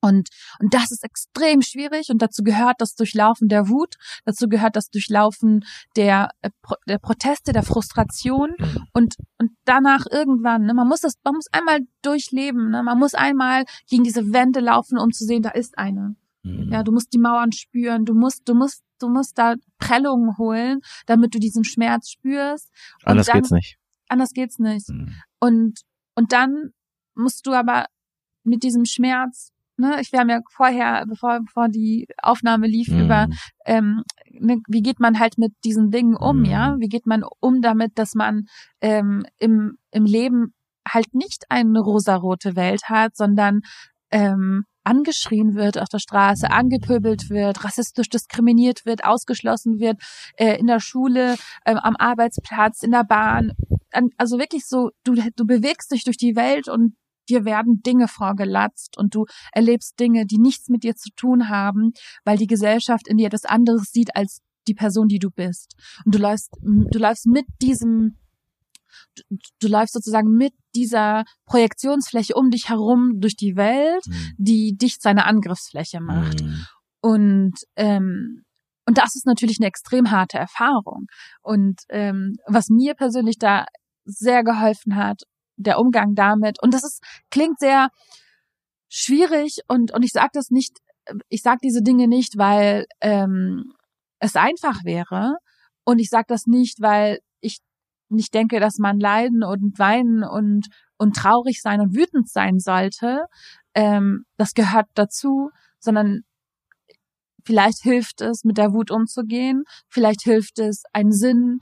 Und, 0.01 0.29
und 0.59 0.73
das 0.73 0.91
ist 0.91 1.03
extrem 1.05 1.61
schwierig 1.61 2.09
und 2.09 2.21
dazu 2.21 2.43
gehört 2.43 2.75
das 2.79 2.95
Durchlaufen 2.95 3.47
der 3.47 3.69
Wut, 3.69 3.95
dazu 4.25 4.49
gehört 4.49 4.75
das 4.75 4.89
Durchlaufen 4.89 5.63
der, 5.95 6.29
äh, 6.41 6.49
der 6.89 6.97
Proteste, 6.97 7.53
der 7.53 7.63
Frustration 7.63 8.53
und, 8.91 9.15
und 9.39 9.51
danach 9.63 10.05
irgendwann, 10.11 10.65
ne, 10.65 10.73
man 10.73 10.89
muss 10.89 11.01
das, 11.01 11.13
man 11.23 11.35
muss 11.35 11.47
einmal 11.53 11.79
durchleben, 12.01 12.71
ne, 12.71 12.83
man 12.83 12.99
muss 12.99 13.13
einmal 13.13 13.63
gegen 13.87 14.03
diese 14.03 14.33
Wände 14.33 14.59
laufen, 14.59 14.97
um 14.97 15.11
zu 15.11 15.23
sehen, 15.23 15.41
da 15.41 15.51
ist 15.51 15.77
eine. 15.77 16.15
Mhm. 16.43 16.71
Ja, 16.71 16.83
du 16.83 16.91
musst 16.91 17.13
die 17.13 17.19
Mauern 17.19 17.51
spüren, 17.51 18.05
du 18.05 18.13
musst, 18.13 18.47
du 18.47 18.53
musst, 18.53 18.83
du 18.99 19.09
musst 19.09 19.37
da 19.37 19.55
Prellungen 19.79 20.37
holen, 20.37 20.81
damit 21.05 21.33
du 21.33 21.39
diesen 21.39 21.63
Schmerz 21.63 22.09
spürst. 22.09 22.69
Und 23.03 23.11
anders 23.11 23.27
dann, 23.27 23.41
geht's 23.41 23.51
nicht. 23.51 23.77
Anders 24.09 24.31
geht's 24.31 24.59
nicht. 24.59 24.89
Mhm. 24.89 25.15
Und, 25.39 25.79
und 26.15 26.31
dann 26.33 26.71
musst 27.15 27.45
du 27.47 27.53
aber 27.53 27.85
mit 28.43 28.63
diesem 28.63 28.85
Schmerz, 28.85 29.51
ne, 29.77 29.99
ich, 30.01 30.11
wir 30.11 30.19
haben 30.19 30.29
ja 30.29 30.41
vorher, 30.51 31.05
bevor, 31.07 31.39
bevor 31.39 31.69
die 31.69 32.07
Aufnahme 32.21 32.67
lief, 32.67 32.89
mhm. 32.89 33.05
über, 33.05 33.27
ähm, 33.65 34.03
ne, 34.29 34.59
wie 34.67 34.81
geht 34.81 34.99
man 34.99 35.19
halt 35.19 35.37
mit 35.37 35.53
diesen 35.63 35.91
Dingen 35.91 36.15
um, 36.15 36.39
mhm. 36.39 36.45
ja? 36.45 36.75
Wie 36.79 36.89
geht 36.89 37.05
man 37.05 37.23
um 37.39 37.61
damit, 37.61 37.97
dass 37.97 38.15
man 38.15 38.45
ähm, 38.81 39.25
im, 39.37 39.77
im 39.91 40.05
Leben 40.05 40.53
halt 40.87 41.13
nicht 41.13 41.45
eine 41.49 41.79
rosarote 41.79 42.55
Welt 42.55 42.89
hat, 42.89 43.15
sondern 43.15 43.61
ähm, 44.11 44.65
angeschrien 44.83 45.55
wird 45.55 45.77
auf 45.77 45.89
der 45.89 45.99
Straße, 45.99 46.49
angepöbelt 46.49 47.29
wird, 47.29 47.63
rassistisch 47.63 48.09
diskriminiert 48.09 48.85
wird, 48.85 49.03
ausgeschlossen 49.03 49.79
wird, 49.79 50.01
äh, 50.37 50.57
in 50.57 50.67
der 50.67 50.79
Schule, 50.79 51.35
äh, 51.65 51.75
am 51.75 51.95
Arbeitsplatz, 51.95 52.83
in 52.83 52.91
der 52.91 53.03
Bahn. 53.03 53.53
Also 54.17 54.39
wirklich 54.39 54.65
so, 54.65 54.89
du, 55.03 55.13
du 55.35 55.45
bewegst 55.45 55.91
dich 55.91 56.03
durch 56.03 56.17
die 56.17 56.35
Welt 56.35 56.67
und 56.67 56.95
dir 57.29 57.45
werden 57.45 57.81
Dinge 57.81 58.07
vorgelatzt 58.07 58.97
und 58.97 59.15
du 59.15 59.25
erlebst 59.51 59.99
Dinge, 59.99 60.25
die 60.25 60.39
nichts 60.39 60.69
mit 60.69 60.83
dir 60.83 60.95
zu 60.95 61.09
tun 61.15 61.49
haben, 61.49 61.93
weil 62.25 62.37
die 62.37 62.47
Gesellschaft 62.47 63.07
in 63.07 63.17
dir 63.17 63.27
etwas 63.27 63.45
anderes 63.45 63.91
sieht 63.91 64.15
als 64.15 64.41
die 64.67 64.73
Person, 64.73 65.07
die 65.07 65.19
du 65.19 65.29
bist. 65.29 65.75
Und 66.05 66.15
du 66.15 66.19
läufst, 66.19 66.51
du 66.61 66.99
läufst 66.99 67.27
mit 67.27 67.45
diesem 67.61 68.17
du, 69.15 69.37
du 69.59 69.67
läufst 69.67 69.93
sozusagen 69.93 70.29
mit 70.35 70.53
dieser 70.75 71.23
Projektionsfläche 71.45 72.35
um 72.35 72.49
dich 72.49 72.69
herum 72.69 73.19
durch 73.19 73.35
die 73.35 73.55
Welt, 73.55 74.05
mhm. 74.07 74.31
die 74.37 74.75
dich 74.75 74.99
zu 74.99 75.09
einer 75.09 75.25
Angriffsfläche 75.25 75.99
macht. 76.01 76.41
Mhm. 76.41 76.65
Und 77.01 77.53
ähm, 77.75 78.43
und 78.85 78.97
das 78.97 79.15
ist 79.15 79.25
natürlich 79.25 79.59
eine 79.59 79.67
extrem 79.67 80.11
harte 80.11 80.37
Erfahrung. 80.37 81.05
Und 81.41 81.81
ähm, 81.89 82.35
was 82.47 82.69
mir 82.69 82.95
persönlich 82.95 83.37
da 83.37 83.65
sehr 84.03 84.43
geholfen 84.43 84.95
hat, 84.95 85.21
der 85.55 85.79
Umgang 85.79 86.15
damit. 86.15 86.61
Und 86.61 86.73
das 86.73 86.83
ist 86.83 87.01
klingt 87.29 87.59
sehr 87.59 87.89
schwierig 88.89 89.59
und 89.67 89.93
und 89.93 90.03
ich 90.03 90.11
sage 90.11 90.31
das 90.33 90.49
nicht, 90.49 90.77
ich 91.29 91.41
sage 91.41 91.59
diese 91.63 91.81
Dinge 91.81 92.07
nicht, 92.07 92.37
weil 92.37 92.85
ähm, 93.01 93.73
es 94.19 94.35
einfach 94.35 94.83
wäre. 94.83 95.37
Und 95.85 95.99
ich 95.99 96.09
sage 96.09 96.25
das 96.27 96.45
nicht, 96.45 96.81
weil 96.81 97.19
ich 98.13 98.17
nicht 98.17 98.33
denke, 98.33 98.59
dass 98.59 98.77
man 98.77 98.99
leiden 98.99 99.43
und 99.43 99.77
weinen 99.79 100.23
und, 100.23 100.67
und 100.97 101.15
traurig 101.15 101.61
sein 101.61 101.81
und 101.81 101.95
wütend 101.95 102.29
sein 102.29 102.59
sollte. 102.59 103.25
Ähm, 103.73 104.25
das 104.37 104.53
gehört 104.53 104.87
dazu, 104.93 105.49
sondern 105.79 106.21
vielleicht 107.45 107.81
hilft 107.81 108.21
es, 108.21 108.43
mit 108.43 108.57
der 108.57 108.73
Wut 108.73 108.91
umzugehen. 108.91 109.63
Vielleicht 109.89 110.21
hilft 110.21 110.59
es, 110.59 110.83
einen 110.93 111.11
Sinn 111.11 111.59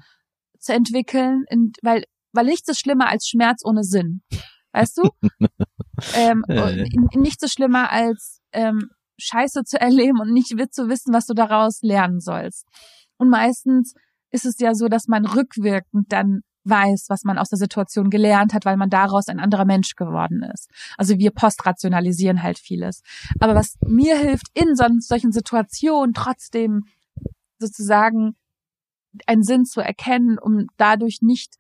zu 0.60 0.74
entwickeln, 0.74 1.44
in, 1.50 1.72
weil, 1.82 2.04
weil 2.34 2.46
nichts 2.46 2.70
ist 2.70 2.80
schlimmer 2.80 3.10
als 3.10 3.28
Schmerz 3.28 3.62
ohne 3.66 3.84
Sinn. 3.84 4.22
Weißt 4.74 4.98
du? 4.98 5.10
ähm, 6.16 6.44
nichts 7.16 7.44
ist 7.44 7.54
schlimmer 7.54 7.92
als 7.92 8.40
ähm, 8.54 8.90
Scheiße 9.20 9.64
zu 9.64 9.80
erleben 9.80 10.20
und 10.20 10.32
nicht 10.32 10.50
zu 10.74 10.90
wissen, 10.90 11.14
was 11.14 11.26
du 11.26 11.34
daraus 11.34 11.82
lernen 11.82 12.20
sollst. 12.20 12.68
Und 13.18 13.30
meistens 13.30 13.94
ist 14.32 14.46
es 14.46 14.60
ja 14.60 14.74
so, 14.74 14.88
dass 14.88 15.08
man 15.08 15.26
rückwirkend 15.26 16.12
dann 16.12 16.42
weiß, 16.64 17.06
was 17.10 17.24
man 17.24 17.38
aus 17.38 17.50
der 17.50 17.58
Situation 17.58 18.10
gelernt 18.10 18.54
hat, 18.54 18.66
weil 18.66 18.78
man 18.78 18.90
daraus 18.90 19.28
ein 19.28 19.40
anderer 19.40 19.66
Mensch 19.66 19.96
geworden 19.96 20.44
ist. 20.44 20.70
Also 20.98 21.18
wir 21.18 21.32
postrationalisieren 21.32 22.44
halt 22.44 22.60
vieles. 22.60 23.02
Aber 23.40 23.56
was 23.56 23.78
mir 23.86 24.18
hilft, 24.18 24.48
in 24.54 24.76
so, 24.76 24.86
solchen 25.00 25.32
Situationen 25.32 26.14
trotzdem 26.14 26.86
sozusagen 27.58 28.36
einen 29.26 29.44
Sinn 29.44 29.66
zu 29.66 29.82
erkennen, 29.82 30.38
um 30.38 30.68
dadurch 30.78 31.20
nicht 31.22 31.56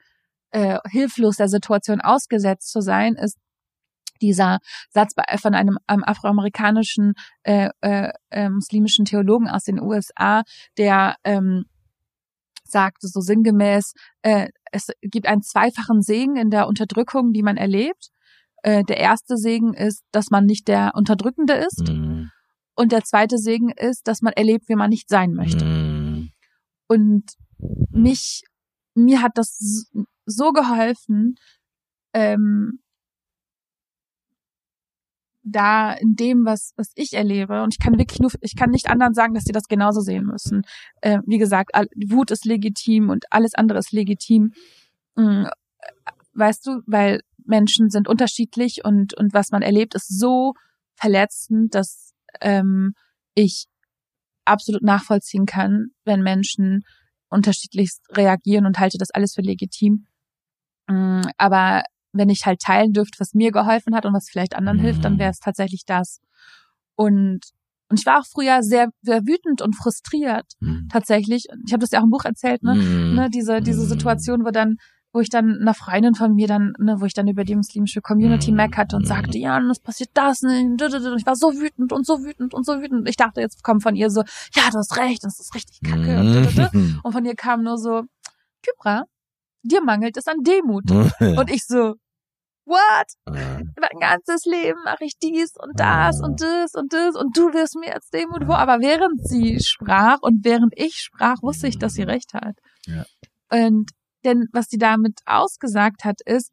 äh, 0.51 0.79
hilflos 0.89 1.37
der 1.37 1.49
Situation 1.49 2.01
ausgesetzt 2.01 2.71
zu 2.71 2.81
sein, 2.81 3.15
ist 3.15 3.37
dieser 4.21 4.59
Satz 4.91 5.13
von 5.41 5.55
einem, 5.55 5.77
einem 5.87 6.03
afroamerikanischen 6.03 7.13
äh, 7.43 7.69
äh, 7.81 8.11
äh, 8.29 8.49
muslimischen 8.49 9.05
Theologen 9.05 9.49
aus 9.49 9.63
den 9.63 9.81
USA, 9.81 10.43
der 10.77 11.15
ähm, 11.23 11.65
sagte 12.71 13.07
so 13.07 13.21
sinngemäß, 13.21 13.93
äh, 14.21 14.47
es 14.71 14.87
gibt 15.01 15.27
einen 15.27 15.43
zweifachen 15.43 16.01
Segen 16.01 16.35
in 16.35 16.49
der 16.49 16.67
Unterdrückung, 16.67 17.33
die 17.33 17.43
man 17.43 17.57
erlebt. 17.57 18.09
Äh, 18.63 18.83
der 18.83 18.97
erste 18.97 19.37
Segen 19.37 19.73
ist, 19.73 20.03
dass 20.11 20.29
man 20.29 20.45
nicht 20.45 20.67
der 20.67 20.91
Unterdrückende 20.95 21.53
ist. 21.53 21.87
Mhm. 21.87 22.31
Und 22.75 22.91
der 22.91 23.03
zweite 23.03 23.37
Segen 23.37 23.69
ist, 23.69 24.07
dass 24.07 24.21
man 24.21 24.33
erlebt, 24.33 24.69
wie 24.69 24.75
man 24.75 24.89
nicht 24.89 25.09
sein 25.09 25.33
möchte. 25.33 25.65
Mhm. 25.65 26.31
Und 26.87 27.23
mich, 27.91 28.43
mir 28.95 29.21
hat 29.21 29.33
das 29.35 29.89
so 30.25 30.51
geholfen, 30.51 31.35
ähm, 32.13 32.80
da 35.43 35.93
in 35.93 36.15
dem, 36.15 36.45
was, 36.45 36.73
was 36.75 36.91
ich 36.95 37.13
erlebe, 37.13 37.63
und 37.63 37.73
ich 37.73 37.83
kann 37.83 37.97
wirklich 37.97 38.19
nur, 38.19 38.31
ich 38.41 38.55
kann 38.55 38.69
nicht 38.69 38.89
anderen 38.89 39.13
sagen, 39.13 39.33
dass 39.33 39.43
sie 39.43 39.53
das 39.53 39.67
genauso 39.67 40.01
sehen 40.01 40.25
müssen. 40.25 40.63
Äh, 41.01 41.19
wie 41.25 41.37
gesagt, 41.37 41.71
Wut 42.09 42.31
ist 42.31 42.45
legitim 42.45 43.09
und 43.09 43.25
alles 43.31 43.53
andere 43.55 43.79
ist 43.79 43.91
legitim. 43.91 44.53
Mhm. 45.15 45.47
Weißt 46.33 46.65
du, 46.65 46.81
weil 46.85 47.21
Menschen 47.45 47.89
sind 47.89 48.07
unterschiedlich 48.07 48.81
und, 48.85 49.13
und 49.15 49.33
was 49.33 49.51
man 49.51 49.61
erlebt, 49.61 49.95
ist 49.95 50.07
so 50.07 50.53
verletzend, 50.95 51.73
dass 51.75 52.13
ähm, 52.39 52.93
ich 53.33 53.65
absolut 54.45 54.83
nachvollziehen 54.83 55.45
kann, 55.45 55.87
wenn 56.05 56.21
Menschen 56.21 56.83
unterschiedlich 57.29 57.91
reagieren 58.09 58.65
und 58.65 58.79
halte 58.79 58.97
das 58.97 59.11
alles 59.11 59.33
für 59.33 59.41
legitim. 59.41 60.05
Mm, 60.87 61.21
aber 61.37 61.83
wenn 62.13 62.29
ich 62.29 62.45
halt 62.45 62.59
teilen 62.59 62.93
dürfte, 62.93 63.19
was 63.19 63.33
mir 63.33 63.51
geholfen 63.51 63.95
hat 63.95 64.05
und 64.05 64.13
was 64.13 64.29
vielleicht 64.29 64.55
anderen 64.55 64.77
mhm. 64.77 64.83
hilft, 64.83 65.05
dann 65.05 65.19
wäre 65.19 65.31
es 65.31 65.39
tatsächlich 65.39 65.85
das. 65.85 66.19
Und 66.95 67.41
und 67.91 67.99
ich 67.99 68.05
war 68.05 68.19
auch 68.21 68.25
früher 68.25 68.63
sehr, 68.63 68.87
sehr 69.01 69.27
wütend 69.27 69.61
und 69.61 69.75
frustriert, 69.75 70.45
mhm. 70.61 70.87
tatsächlich. 70.89 71.47
Ich 71.65 71.73
habe 71.73 71.81
das 71.81 71.91
ja 71.91 71.99
auch 71.99 72.05
im 72.05 72.09
Buch 72.09 72.23
erzählt, 72.23 72.63
ne? 72.63 72.75
Mhm. 72.75 73.15
ne 73.15 73.29
diese, 73.29 73.61
diese 73.61 73.83
mhm. 73.83 73.87
Situation, 73.87 74.45
wo 74.45 74.51
dann, 74.51 74.77
wo 75.11 75.19
ich 75.19 75.29
dann 75.29 75.57
einer 75.59 75.73
Freundin 75.73 76.15
von 76.15 76.33
mir 76.33 76.47
dann, 76.47 76.71
ne, 76.79 77.01
wo 77.01 77.05
ich 77.05 77.13
dann 77.13 77.27
über 77.27 77.43
die 77.43 77.53
muslimische 77.53 77.99
Community 77.99 78.51
mhm. 78.51 78.57
meckerte 78.57 78.95
und 78.95 79.05
sagte, 79.05 79.37
ja, 79.37 79.57
und 79.57 79.69
es 79.69 79.81
passiert 79.81 80.11
das, 80.13 80.41
ne? 80.41 80.61
und 80.61 81.17
ich 81.17 81.25
war 81.25 81.35
so 81.35 81.51
wütend 81.51 81.91
und 81.91 82.05
so 82.05 82.23
wütend 82.23 82.53
und 82.53 82.65
so 82.65 82.79
wütend. 82.79 83.09
Ich 83.09 83.17
dachte, 83.17 83.41
jetzt 83.41 83.61
kommt 83.61 83.83
von 83.83 83.97
ihr 83.97 84.09
so, 84.09 84.21
ja, 84.55 84.69
du 84.71 84.77
hast 84.77 84.95
recht, 84.95 85.25
das 85.25 85.41
ist 85.41 85.53
richtig 85.53 85.81
kacke. 85.81 86.17
Und, 86.17 87.03
und 87.03 87.11
von 87.11 87.25
ihr 87.25 87.35
kam 87.35 87.61
nur 87.61 87.77
so, 87.77 88.03
Kybra, 88.65 89.03
dir 89.63 89.83
mangelt 89.83 90.15
es 90.15 90.27
an 90.27 90.43
Demut. 90.43 90.89
und 91.19 91.51
ich 91.51 91.65
so, 91.65 91.95
what? 92.71 93.07
Mein 93.25 93.99
ganzes 93.99 94.45
Leben 94.45 94.79
mache 94.85 95.05
ich 95.05 95.13
dies 95.21 95.51
und 95.57 95.79
das 95.79 96.21
und 96.21 96.41
das 96.41 96.73
und 96.73 96.93
das 96.93 97.15
und 97.15 97.37
du 97.37 97.53
wirst 97.53 97.75
mir 97.75 97.89
jetzt 97.93 98.13
Demut 98.13 98.45
vor. 98.45 98.57
Aber 98.57 98.79
während 98.79 99.27
sie 99.27 99.59
sprach 99.61 100.19
und 100.21 100.43
während 100.43 100.73
ich 100.75 100.95
sprach, 100.95 101.41
wusste 101.41 101.67
ich, 101.67 101.77
dass 101.77 101.93
sie 101.93 102.03
recht 102.03 102.33
hat. 102.33 102.55
Ja. 102.85 103.05
Und 103.51 103.91
denn 104.23 104.45
was 104.53 104.67
sie 104.69 104.77
damit 104.77 105.19
ausgesagt 105.25 106.05
hat, 106.05 106.21
ist, 106.25 106.51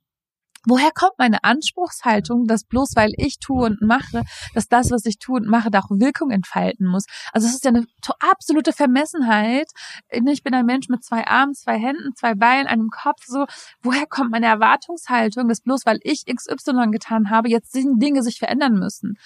Woher 0.68 0.90
kommt 0.92 1.14
meine 1.16 1.44
Anspruchshaltung, 1.44 2.46
dass 2.46 2.64
bloß 2.64 2.90
weil 2.94 3.12
ich 3.16 3.38
tue 3.38 3.64
und 3.64 3.80
mache, 3.80 4.24
dass 4.52 4.68
das, 4.68 4.90
was 4.90 5.06
ich 5.06 5.18
tue 5.18 5.40
und 5.40 5.46
mache, 5.46 5.70
da 5.70 5.78
auch 5.80 5.90
Wirkung 5.90 6.30
entfalten 6.30 6.86
muss? 6.86 7.06
Also 7.32 7.46
es 7.46 7.54
ist 7.54 7.64
ja 7.64 7.70
eine 7.70 7.86
absolute 8.20 8.74
Vermessenheit. 8.74 9.70
Ich 10.10 10.42
bin 10.42 10.52
ein 10.52 10.66
Mensch 10.66 10.88
mit 10.90 11.02
zwei 11.02 11.26
Armen, 11.26 11.54
zwei 11.54 11.78
Händen, 11.78 12.14
zwei 12.14 12.34
Beinen, 12.34 12.66
einem 12.66 12.90
Kopf. 12.90 13.24
So, 13.26 13.46
woher 13.82 14.04
kommt 14.06 14.30
meine 14.30 14.44
Erwartungshaltung, 14.46 15.48
dass 15.48 15.62
bloß 15.62 15.86
weil 15.86 16.00
ich 16.02 16.26
XY 16.26 16.90
getan 16.90 17.30
habe, 17.30 17.48
jetzt 17.48 17.74
Dinge 17.74 18.22
sich 18.22 18.38
verändern 18.38 18.74
müssen? 18.74 19.16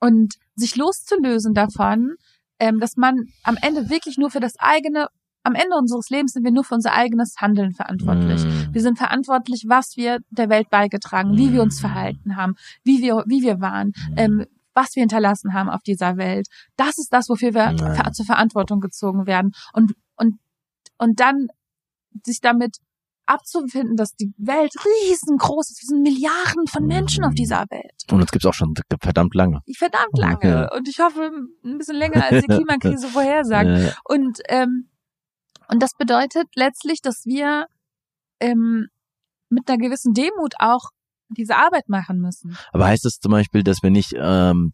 Und 0.00 0.36
sich 0.54 0.76
loszulösen 0.76 1.52
davon, 1.52 2.14
ähm, 2.58 2.80
dass 2.80 2.96
man 2.96 3.26
am 3.42 3.58
Ende 3.60 3.90
wirklich 3.90 4.16
nur 4.16 4.30
für 4.30 4.40
das 4.40 4.54
eigene 4.58 5.08
am 5.42 5.54
Ende 5.54 5.76
unseres 5.76 6.10
Lebens 6.10 6.32
sind 6.32 6.44
wir 6.44 6.50
nur 6.50 6.64
für 6.64 6.74
unser 6.74 6.92
eigenes 6.92 7.36
Handeln 7.38 7.72
verantwortlich. 7.72 8.44
Mm. 8.44 8.74
Wir 8.74 8.82
sind 8.82 8.98
verantwortlich, 8.98 9.64
was 9.68 9.96
wir 9.96 10.18
der 10.30 10.50
Welt 10.50 10.68
beigetragen, 10.70 11.36
wie 11.36 11.52
wir 11.52 11.62
uns 11.62 11.78
mm. 11.78 11.80
verhalten 11.80 12.36
haben, 12.36 12.54
wie 12.84 13.00
wir, 13.00 13.24
wie 13.26 13.42
wir 13.42 13.60
waren, 13.60 13.88
mm. 13.88 14.14
ähm, 14.16 14.46
was 14.74 14.94
wir 14.94 15.00
hinterlassen 15.00 15.54
haben 15.54 15.70
auf 15.70 15.82
dieser 15.82 16.16
Welt. 16.16 16.46
Das 16.76 16.98
ist 16.98 17.12
das, 17.12 17.28
wofür 17.28 17.54
wir 17.54 17.76
ver 17.78 18.12
zur 18.12 18.26
Verantwortung 18.26 18.80
gezogen 18.80 19.26
werden. 19.26 19.52
Und, 19.72 19.94
und, 20.16 20.38
und 20.98 21.20
dann 21.20 21.48
sich 22.24 22.40
damit 22.40 22.76
abzufinden, 23.26 23.96
dass 23.96 24.14
die 24.16 24.32
Welt 24.38 24.72
riesengroß 24.74 25.70
ist. 25.70 25.82
Wir 25.82 25.86
sind 25.86 26.02
Milliarden 26.02 26.66
von 26.68 26.84
Menschen 26.86 27.24
auf 27.24 27.34
dieser 27.34 27.64
Welt. 27.70 27.94
Und 28.10 28.20
das 28.20 28.30
gibt's 28.30 28.46
auch 28.46 28.54
schon 28.54 28.74
verdammt 29.00 29.34
lange. 29.34 29.60
Verdammt 29.76 30.18
lange. 30.18 30.38
Ja. 30.42 30.74
Und 30.74 30.88
ich 30.88 30.98
hoffe, 30.98 31.30
ein 31.64 31.78
bisschen 31.78 31.96
länger 31.96 32.24
als 32.24 32.44
die 32.44 32.48
Klimakrise 32.54 33.06
vorhersagt. 33.08 33.68
Ja. 33.68 33.92
Und 34.04 34.40
ähm, 34.48 34.88
und 35.70 35.82
das 35.82 35.92
bedeutet 35.98 36.48
letztlich, 36.54 37.00
dass 37.00 37.24
wir 37.24 37.66
ähm, 38.40 38.88
mit 39.48 39.68
einer 39.68 39.78
gewissen 39.78 40.14
Demut 40.14 40.54
auch 40.58 40.90
diese 41.28 41.56
Arbeit 41.56 41.88
machen 41.88 42.20
müssen. 42.20 42.56
Aber 42.72 42.86
heißt 42.86 43.04
das 43.04 43.18
zum 43.20 43.32
Beispiel, 43.32 43.62
dass 43.62 43.82
wir 43.82 43.90
nicht 43.90 44.14
ähm, 44.16 44.72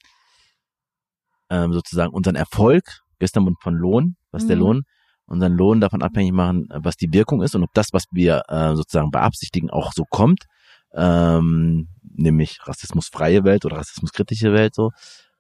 ähm, 1.51 1.73
sozusagen 1.73 2.13
unseren 2.13 2.37
Erfolg, 2.37 2.85
gestern 3.19 3.55
von 3.61 3.75
Lohn, 3.75 4.17
was 4.31 4.45
mhm. 4.45 4.49
der 4.49 4.57
Lohn, 4.57 4.83
unseren 5.27 5.53
Lohn 5.53 5.81
davon 5.81 6.03
abhängig 6.03 6.33
machen, 6.33 6.69
was 6.71 6.97
die 6.97 7.13
Wirkung 7.13 7.43
ist 7.43 7.55
und 7.55 7.65
ob 7.65 7.73
das, 7.75 7.89
was 7.93 8.05
wir 8.13 8.43
äh, 8.49 8.75
sozusagen 8.75 9.11
beabsichtigen, 9.11 9.71
auch 9.71 9.93
so 9.93 10.05
kommt, 10.09 10.45
ähm, 10.95 11.89
nämlich 12.03 12.61
rassismusfreie 12.67 13.45
Welt 13.45 13.65
oder 13.65 13.77
rassismuskritische 13.77 14.53
Welt 14.53 14.75
so, 14.75 14.91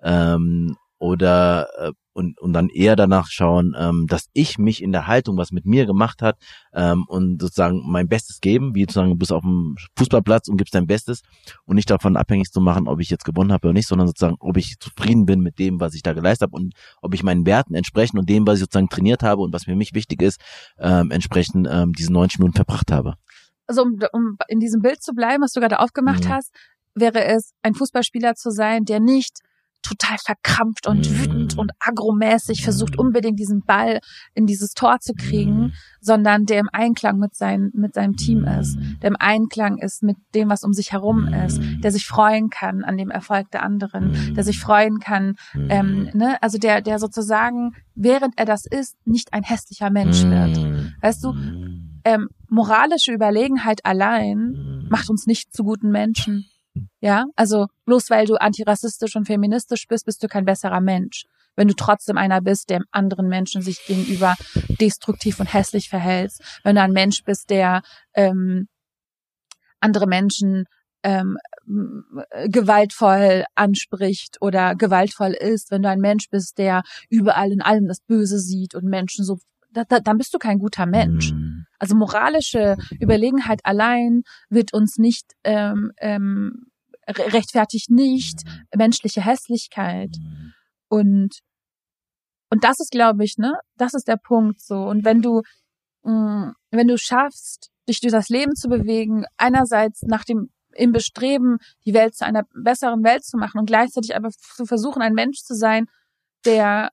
ähm, 0.02 0.76
oder 0.98 1.68
äh, 1.78 1.92
und, 2.16 2.40
und 2.40 2.54
dann 2.54 2.70
eher 2.70 2.96
danach 2.96 3.26
schauen, 3.28 3.74
ähm, 3.78 4.06
dass 4.08 4.30
ich 4.32 4.56
mich 4.56 4.82
in 4.82 4.90
der 4.90 5.06
Haltung, 5.06 5.36
was 5.36 5.52
mit 5.52 5.66
mir 5.66 5.84
gemacht 5.84 6.22
hat, 6.22 6.38
ähm, 6.72 7.04
und 7.08 7.42
sozusagen 7.42 7.82
mein 7.86 8.08
Bestes 8.08 8.40
geben, 8.40 8.74
wie 8.74 8.82
sozusagen 8.82 9.10
du 9.10 9.16
bist 9.16 9.32
auf 9.32 9.42
dem 9.42 9.76
Fußballplatz 9.98 10.48
und 10.48 10.56
gibst 10.56 10.74
dein 10.74 10.86
Bestes 10.86 11.20
und 11.66 11.76
nicht 11.76 11.90
davon 11.90 12.16
abhängig 12.16 12.50
zu 12.50 12.62
machen, 12.62 12.88
ob 12.88 13.00
ich 13.00 13.10
jetzt 13.10 13.26
gewonnen 13.26 13.52
habe 13.52 13.68
oder 13.68 13.74
nicht, 13.74 13.86
sondern 13.86 14.06
sozusagen, 14.06 14.36
ob 14.40 14.56
ich 14.56 14.76
zufrieden 14.80 15.26
bin 15.26 15.40
mit 15.40 15.58
dem, 15.58 15.78
was 15.78 15.94
ich 15.94 16.02
da 16.02 16.14
geleistet 16.14 16.48
habe 16.48 16.56
und 16.56 16.72
ob 17.02 17.12
ich 17.12 17.22
meinen 17.22 17.44
Werten 17.44 17.74
entsprechend 17.74 18.18
und 18.18 18.30
dem, 18.30 18.46
was 18.46 18.54
ich 18.54 18.60
sozusagen 18.60 18.88
trainiert 18.88 19.22
habe 19.22 19.42
und 19.42 19.52
was 19.52 19.64
für 19.64 19.76
mich 19.76 19.92
wichtig 19.92 20.22
ist, 20.22 20.40
ähm, 20.78 21.10
entsprechend 21.10 21.68
ähm, 21.70 21.92
diese 21.92 22.12
90 22.14 22.38
Minuten 22.38 22.56
verbracht 22.56 22.90
habe. 22.90 23.16
Also 23.66 23.82
um, 23.82 23.98
um 24.12 24.38
in 24.48 24.60
diesem 24.60 24.80
Bild 24.80 25.02
zu 25.02 25.12
bleiben, 25.12 25.42
was 25.42 25.52
du 25.52 25.60
gerade 25.60 25.80
aufgemacht 25.80 26.24
mhm. 26.24 26.28
hast, 26.30 26.50
wäre 26.94 27.24
es, 27.24 27.52
ein 27.62 27.74
Fußballspieler 27.74 28.36
zu 28.36 28.50
sein, 28.50 28.84
der 28.84 29.00
nicht 29.00 29.40
total 29.82 30.16
verkrampft 30.18 30.86
und 30.86 31.08
mhm. 31.10 31.18
wütend 31.18 31.58
und 31.58 31.72
agromäßig 31.78 32.62
versucht 32.62 32.98
unbedingt 32.98 33.38
diesen 33.38 33.62
Ball 33.64 34.00
in 34.34 34.46
dieses 34.46 34.74
Tor 34.74 34.98
zu 35.00 35.14
kriegen, 35.14 35.58
mhm. 35.58 35.72
sondern 36.00 36.46
der 36.46 36.60
im 36.60 36.68
Einklang 36.72 37.18
mit, 37.18 37.34
sein, 37.34 37.70
mit 37.74 37.94
seinem 37.94 38.16
Team 38.16 38.44
ist, 38.44 38.76
der 39.02 39.10
im 39.10 39.16
Einklang 39.18 39.78
ist 39.78 40.02
mit 40.02 40.16
dem, 40.34 40.50
was 40.50 40.64
um 40.64 40.72
sich 40.72 40.92
herum 40.92 41.28
ist, 41.28 41.60
der 41.82 41.92
sich 41.92 42.06
freuen 42.06 42.50
kann 42.50 42.82
an 42.84 42.96
dem 42.96 43.10
Erfolg 43.10 43.50
der 43.50 43.62
anderen, 43.62 44.34
der 44.34 44.44
sich 44.44 44.58
freuen 44.58 44.98
kann, 44.98 45.34
ähm, 45.54 46.10
ne? 46.14 46.36
also 46.42 46.58
der, 46.58 46.80
der 46.80 46.98
sozusagen, 46.98 47.72
während 47.94 48.38
er 48.38 48.44
das 48.44 48.66
ist, 48.66 48.96
nicht 49.04 49.32
ein 49.32 49.42
hässlicher 49.42 49.90
Mensch 49.90 50.22
wird. 50.22 50.56
Weißt 51.00 51.22
du, 51.22 51.34
ähm, 52.04 52.28
moralische 52.48 53.12
Überlegenheit 53.12 53.84
allein 53.84 54.86
macht 54.88 55.10
uns 55.10 55.26
nicht 55.26 55.52
zu 55.52 55.64
guten 55.64 55.90
Menschen. 55.90 56.46
Ja, 57.00 57.24
also 57.36 57.66
bloß 57.84 58.10
weil 58.10 58.26
du 58.26 58.34
antirassistisch 58.34 59.16
und 59.16 59.26
feministisch 59.26 59.86
bist, 59.88 60.06
bist 60.06 60.22
du 60.22 60.28
kein 60.28 60.44
besserer 60.44 60.80
Mensch. 60.80 61.24
Wenn 61.56 61.68
du 61.68 61.74
trotzdem 61.74 62.18
einer 62.18 62.42
bist, 62.42 62.68
der 62.68 62.82
anderen 62.90 63.28
Menschen 63.28 63.62
sich 63.62 63.84
gegenüber 63.86 64.34
destruktiv 64.80 65.40
und 65.40 65.52
hässlich 65.52 65.88
verhältst, 65.88 66.42
wenn 66.64 66.76
du 66.76 66.82
ein 66.82 66.92
Mensch 66.92 67.24
bist, 67.24 67.48
der 67.50 67.82
ähm, 68.14 68.68
andere 69.80 70.06
Menschen 70.06 70.66
ähm, 71.02 71.38
gewaltvoll 72.46 73.44
anspricht 73.54 74.38
oder 74.40 74.74
gewaltvoll 74.74 75.32
ist, 75.32 75.70
wenn 75.70 75.82
du 75.82 75.88
ein 75.88 76.00
Mensch 76.00 76.28
bist, 76.30 76.58
der 76.58 76.82
überall 77.08 77.52
in 77.52 77.62
allem 77.62 77.86
das 77.86 78.00
Böse 78.00 78.38
sieht 78.38 78.74
und 78.74 78.84
Menschen 78.84 79.24
so 79.24 79.38
da, 79.76 79.84
da, 79.84 80.00
dann 80.00 80.16
bist 80.16 80.32
du 80.32 80.38
kein 80.38 80.58
guter 80.58 80.86
Mensch. 80.86 81.32
Mhm. 81.32 81.66
Also 81.78 81.94
moralische 81.94 82.76
Überlegenheit 83.00 83.60
allein 83.64 84.22
wird 84.48 84.72
uns 84.72 84.96
nicht 84.96 85.32
ähm, 85.44 85.92
ähm, 85.98 86.66
rechtfertigt 87.06 87.90
nicht 87.90 88.42
menschliche 88.74 89.24
Hässlichkeit. 89.24 90.16
Und 90.88 91.40
und 92.48 92.62
das 92.64 92.78
ist, 92.80 92.92
glaube 92.92 93.24
ich, 93.24 93.36
ne, 93.38 93.54
das 93.76 93.92
ist 93.92 94.08
der 94.08 94.16
Punkt 94.16 94.60
so. 94.60 94.76
Und 94.76 95.04
wenn 95.04 95.20
du 95.20 95.42
mh, 96.04 96.54
wenn 96.70 96.88
du 96.88 96.96
schaffst, 96.96 97.70
dich 97.88 98.00
durch 98.00 98.12
das 98.12 98.28
Leben 98.28 98.54
zu 98.54 98.68
bewegen, 98.68 99.24
einerseits 99.36 100.02
nach 100.02 100.24
dem 100.24 100.48
im 100.72 100.92
Bestreben, 100.92 101.58
die 101.86 101.94
Welt 101.94 102.14
zu 102.14 102.24
einer 102.24 102.44
besseren 102.54 103.02
Welt 103.02 103.24
zu 103.24 103.38
machen 103.38 103.58
und 103.58 103.66
gleichzeitig 103.66 104.14
aber 104.14 104.30
zu 104.30 104.66
versuchen, 104.66 105.00
ein 105.00 105.14
Mensch 105.14 105.38
zu 105.38 105.54
sein, 105.54 105.86
der 106.44 106.90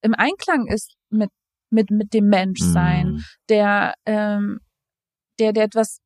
im 0.00 0.14
Einklang 0.14 0.66
ist 0.66 0.94
mit 1.10 1.30
mit, 1.70 1.90
mit 1.90 2.12
dem 2.14 2.28
Menschsein, 2.28 3.12
mhm. 3.12 3.24
der, 3.48 3.94
ähm, 4.06 4.60
der, 5.38 5.52
der 5.52 5.64
etwas 5.64 6.00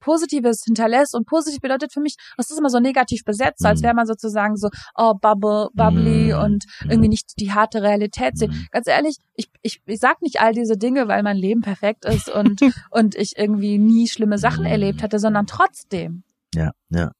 Positives 0.00 0.64
hinterlässt 0.64 1.14
und 1.14 1.26
positiv 1.26 1.60
bedeutet 1.60 1.92
für 1.92 2.00
mich, 2.00 2.16
das 2.36 2.50
ist 2.50 2.58
immer 2.58 2.70
so 2.70 2.80
negativ 2.80 3.22
besetzt, 3.24 3.64
als 3.64 3.80
mhm. 3.80 3.84
wäre 3.84 3.94
man 3.94 4.06
sozusagen 4.06 4.56
so, 4.56 4.68
oh, 4.96 5.14
bubble, 5.14 5.68
bubbly 5.74 6.32
mm. 6.32 6.42
und 6.42 6.64
irgendwie 6.84 7.10
nicht 7.10 7.38
die 7.38 7.52
harte 7.52 7.82
Realität 7.82 8.38
sehen. 8.38 8.50
Mm. 8.50 8.66
Ganz 8.70 8.86
ehrlich, 8.86 9.18
ich, 9.34 9.50
ich, 9.62 9.82
ich 9.84 10.00
sag 10.00 10.22
nicht 10.22 10.40
all 10.40 10.52
diese 10.52 10.78
Dinge, 10.78 11.06
weil 11.06 11.22
mein 11.22 11.36
Leben 11.36 11.60
perfekt 11.60 12.06
ist 12.06 12.30
und, 12.30 12.60
und 12.90 13.14
ich 13.14 13.36
irgendwie 13.36 13.78
nie 13.78 14.08
schlimme 14.08 14.38
Sachen 14.38 14.64
erlebt 14.64 15.02
hatte, 15.02 15.18
sondern 15.18 15.46
trotzdem. 15.46 16.24
Ja, 16.54 16.72
ja. 16.88 17.12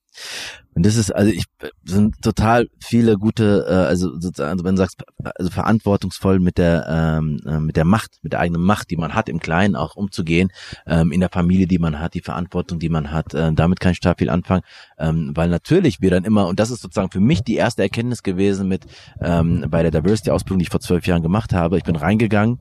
Und 0.74 0.86
das 0.86 0.96
ist, 0.96 1.14
also 1.14 1.30
ich 1.30 1.44
sind 1.84 2.22
total 2.22 2.68
viele 2.80 3.16
gute, 3.16 3.66
äh, 3.68 3.72
also 3.72 4.18
sozusagen, 4.18 4.52
also 4.52 4.64
wenn 4.64 4.76
du 4.76 4.82
sagst, 4.82 5.02
also 5.34 5.50
verantwortungsvoll 5.50 6.38
mit 6.38 6.58
der 6.58 6.86
ähm, 6.88 7.40
äh, 7.44 7.58
mit 7.58 7.76
der 7.76 7.84
Macht, 7.84 8.18
mit 8.22 8.32
der 8.32 8.40
eigenen 8.40 8.62
Macht, 8.62 8.90
die 8.90 8.96
man 8.96 9.14
hat 9.14 9.28
im 9.28 9.40
Kleinen 9.40 9.74
auch 9.74 9.96
umzugehen, 9.96 10.50
ähm, 10.86 11.10
in 11.12 11.20
der 11.20 11.28
Familie, 11.28 11.66
die 11.66 11.78
man 11.78 11.98
hat, 11.98 12.14
die 12.14 12.20
Verantwortung, 12.20 12.78
die 12.78 12.88
man 12.88 13.10
hat, 13.10 13.34
äh, 13.34 13.52
damit 13.52 13.80
kann 13.80 13.92
ich 13.92 14.00
total 14.00 14.16
viel 14.16 14.30
anfangen, 14.30 14.62
ähm, 14.98 15.32
weil 15.34 15.48
natürlich 15.48 16.00
wir 16.00 16.10
dann 16.10 16.24
immer 16.24 16.46
und 16.46 16.60
das 16.60 16.70
ist 16.70 16.82
sozusagen 16.82 17.10
für 17.10 17.20
mich 17.20 17.42
die 17.42 17.56
erste 17.56 17.82
Erkenntnis 17.82 18.22
gewesen 18.22 18.68
mit 18.68 18.86
ähm, 19.20 19.66
bei 19.68 19.82
der 19.82 19.90
Diversity 19.90 20.30
Ausbildung, 20.30 20.60
die 20.60 20.64
ich 20.64 20.70
vor 20.70 20.80
zwölf 20.80 21.06
Jahren 21.06 21.22
gemacht 21.22 21.52
habe. 21.52 21.78
Ich 21.78 21.84
bin 21.84 21.96
reingegangen 21.96 22.58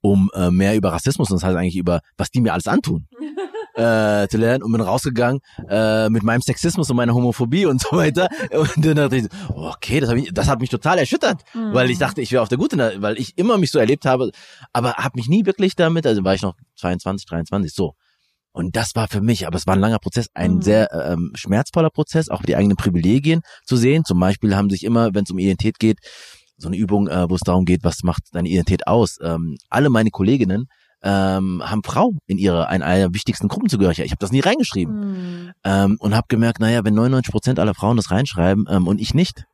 um 0.00 0.30
äh, 0.34 0.50
mehr 0.50 0.76
über 0.76 0.92
Rassismus, 0.92 1.30
und 1.30 1.36
das 1.36 1.44
heißt 1.44 1.56
eigentlich 1.56 1.76
über, 1.76 2.00
was 2.16 2.30
die 2.30 2.40
mir 2.40 2.52
alles 2.52 2.68
antun. 2.68 3.07
Äh, 3.78 4.28
zu 4.28 4.36
lernen 4.38 4.62
und 4.62 4.72
bin 4.72 4.80
rausgegangen 4.80 5.40
äh, 5.68 6.08
mit 6.10 6.22
meinem 6.24 6.42
Sexismus 6.42 6.90
und 6.90 6.96
meiner 6.96 7.14
Homophobie 7.14 7.66
und 7.66 7.80
so 7.80 7.96
weiter. 7.96 8.28
Und 8.50 8.84
dann 8.84 8.96
dachte 8.96 9.16
ich, 9.16 9.26
okay, 9.48 10.00
das, 10.00 10.10
ich, 10.12 10.32
das 10.34 10.48
hat 10.48 10.60
mich 10.60 10.70
total 10.70 10.98
erschüttert, 10.98 11.42
mhm. 11.54 11.72
weil 11.72 11.90
ich 11.90 11.98
dachte, 11.98 12.20
ich 12.20 12.32
wäre 12.32 12.42
auf 12.42 12.48
der 12.48 12.58
guten, 12.58 12.78
weil 12.78 13.18
ich 13.18 13.38
immer 13.38 13.56
mich 13.56 13.70
so 13.70 13.78
erlebt 13.78 14.04
habe, 14.04 14.30
aber 14.72 14.94
habe 14.94 15.16
mich 15.16 15.28
nie 15.28 15.46
wirklich 15.46 15.76
damit, 15.76 16.06
also 16.06 16.24
war 16.24 16.34
ich 16.34 16.42
noch 16.42 16.56
22, 16.76 17.26
23, 17.26 17.72
so. 17.72 17.94
Und 18.50 18.74
das 18.74 18.96
war 18.96 19.06
für 19.06 19.20
mich, 19.20 19.46
aber 19.46 19.56
es 19.56 19.66
war 19.68 19.76
ein 19.76 19.80
langer 19.80 20.00
Prozess, 20.00 20.28
ein 20.34 20.56
mhm. 20.56 20.62
sehr 20.62 20.92
ähm, 20.92 21.30
schmerzvoller 21.34 21.90
Prozess, 21.90 22.28
auch 22.28 22.42
die 22.42 22.56
eigenen 22.56 22.76
Privilegien 22.76 23.42
zu 23.64 23.76
sehen. 23.76 24.04
Zum 24.04 24.18
Beispiel 24.18 24.56
haben 24.56 24.70
sich 24.70 24.82
immer, 24.82 25.14
wenn 25.14 25.22
es 25.22 25.30
um 25.30 25.38
Identität 25.38 25.78
geht, 25.78 25.98
so 26.56 26.66
eine 26.66 26.76
Übung, 26.76 27.06
äh, 27.06 27.30
wo 27.30 27.36
es 27.36 27.42
darum 27.42 27.64
geht, 27.64 27.84
was 27.84 28.02
macht 28.02 28.22
deine 28.32 28.48
Identität 28.48 28.88
aus. 28.88 29.18
Ähm, 29.22 29.56
alle 29.68 29.90
meine 29.90 30.10
Kolleginnen 30.10 30.66
ähm, 31.02 31.62
haben 31.64 31.82
Frau 31.84 32.12
in 32.26 32.38
ihrer 32.38 32.72
in 32.72 32.82
einer 32.82 33.14
wichtigsten 33.14 33.48
Gruppenzugehörigkeit. 33.48 34.06
Ich 34.06 34.12
habe 34.12 34.20
das 34.20 34.32
nie 34.32 34.40
reingeschrieben 34.40 35.44
mhm. 35.44 35.52
ähm, 35.64 35.96
und 36.00 36.14
habe 36.14 36.26
gemerkt, 36.28 36.60
naja, 36.60 36.84
wenn 36.84 36.94
99 36.94 37.30
Prozent 37.30 37.58
aller 37.58 37.74
Frauen 37.74 37.96
das 37.96 38.10
reinschreiben 38.10 38.66
ähm, 38.68 38.86
und 38.86 39.00
ich 39.00 39.14
nicht, 39.14 39.44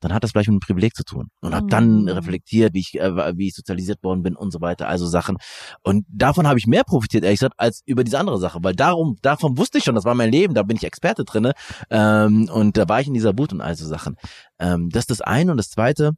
dann 0.00 0.14
hat 0.14 0.24
das 0.24 0.30
vielleicht 0.30 0.48
mit 0.48 0.54
einem 0.54 0.60
Privileg 0.60 0.96
zu 0.96 1.04
tun. 1.04 1.28
Und 1.40 1.54
habe 1.54 1.66
dann 1.68 2.06
hm. 2.06 2.08
reflektiert, 2.08 2.74
wie 2.74 2.80
ich, 2.80 2.98
äh, 2.98 3.36
wie 3.36 3.48
ich 3.48 3.54
sozialisiert 3.54 4.02
worden 4.02 4.22
bin 4.22 4.34
und 4.34 4.50
so 4.50 4.60
weiter, 4.60 4.88
also 4.88 5.06
Sachen. 5.06 5.36
Und 5.82 6.06
davon 6.08 6.46
habe 6.46 6.58
ich 6.58 6.66
mehr 6.66 6.84
profitiert, 6.84 7.22
ehrlich 7.22 7.40
gesagt, 7.40 7.54
als 7.58 7.82
über 7.84 8.02
diese 8.02 8.18
andere 8.18 8.38
Sache. 8.38 8.58
Weil 8.62 8.74
darum, 8.74 9.18
davon 9.22 9.58
wusste 9.58 9.78
ich 9.78 9.84
schon, 9.84 9.94
das 9.94 10.04
war 10.04 10.14
mein 10.14 10.30
Leben, 10.30 10.54
da 10.54 10.62
bin 10.62 10.76
ich 10.76 10.84
Experte 10.84 11.24
drinne. 11.24 11.52
Ähm, 11.90 12.48
und 12.50 12.76
da 12.76 12.88
war 12.88 13.00
ich 13.00 13.08
in 13.08 13.14
dieser 13.14 13.34
Boot 13.34 13.52
und 13.52 13.60
also 13.60 13.86
Sachen. 13.86 14.16
Ähm, 14.58 14.88
das 14.90 15.02
ist 15.02 15.10
das 15.10 15.20
eine. 15.20 15.50
Und 15.50 15.58
das 15.58 15.68
zweite 15.68 16.12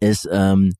ist, 0.00 0.28
ähm, 0.30 0.74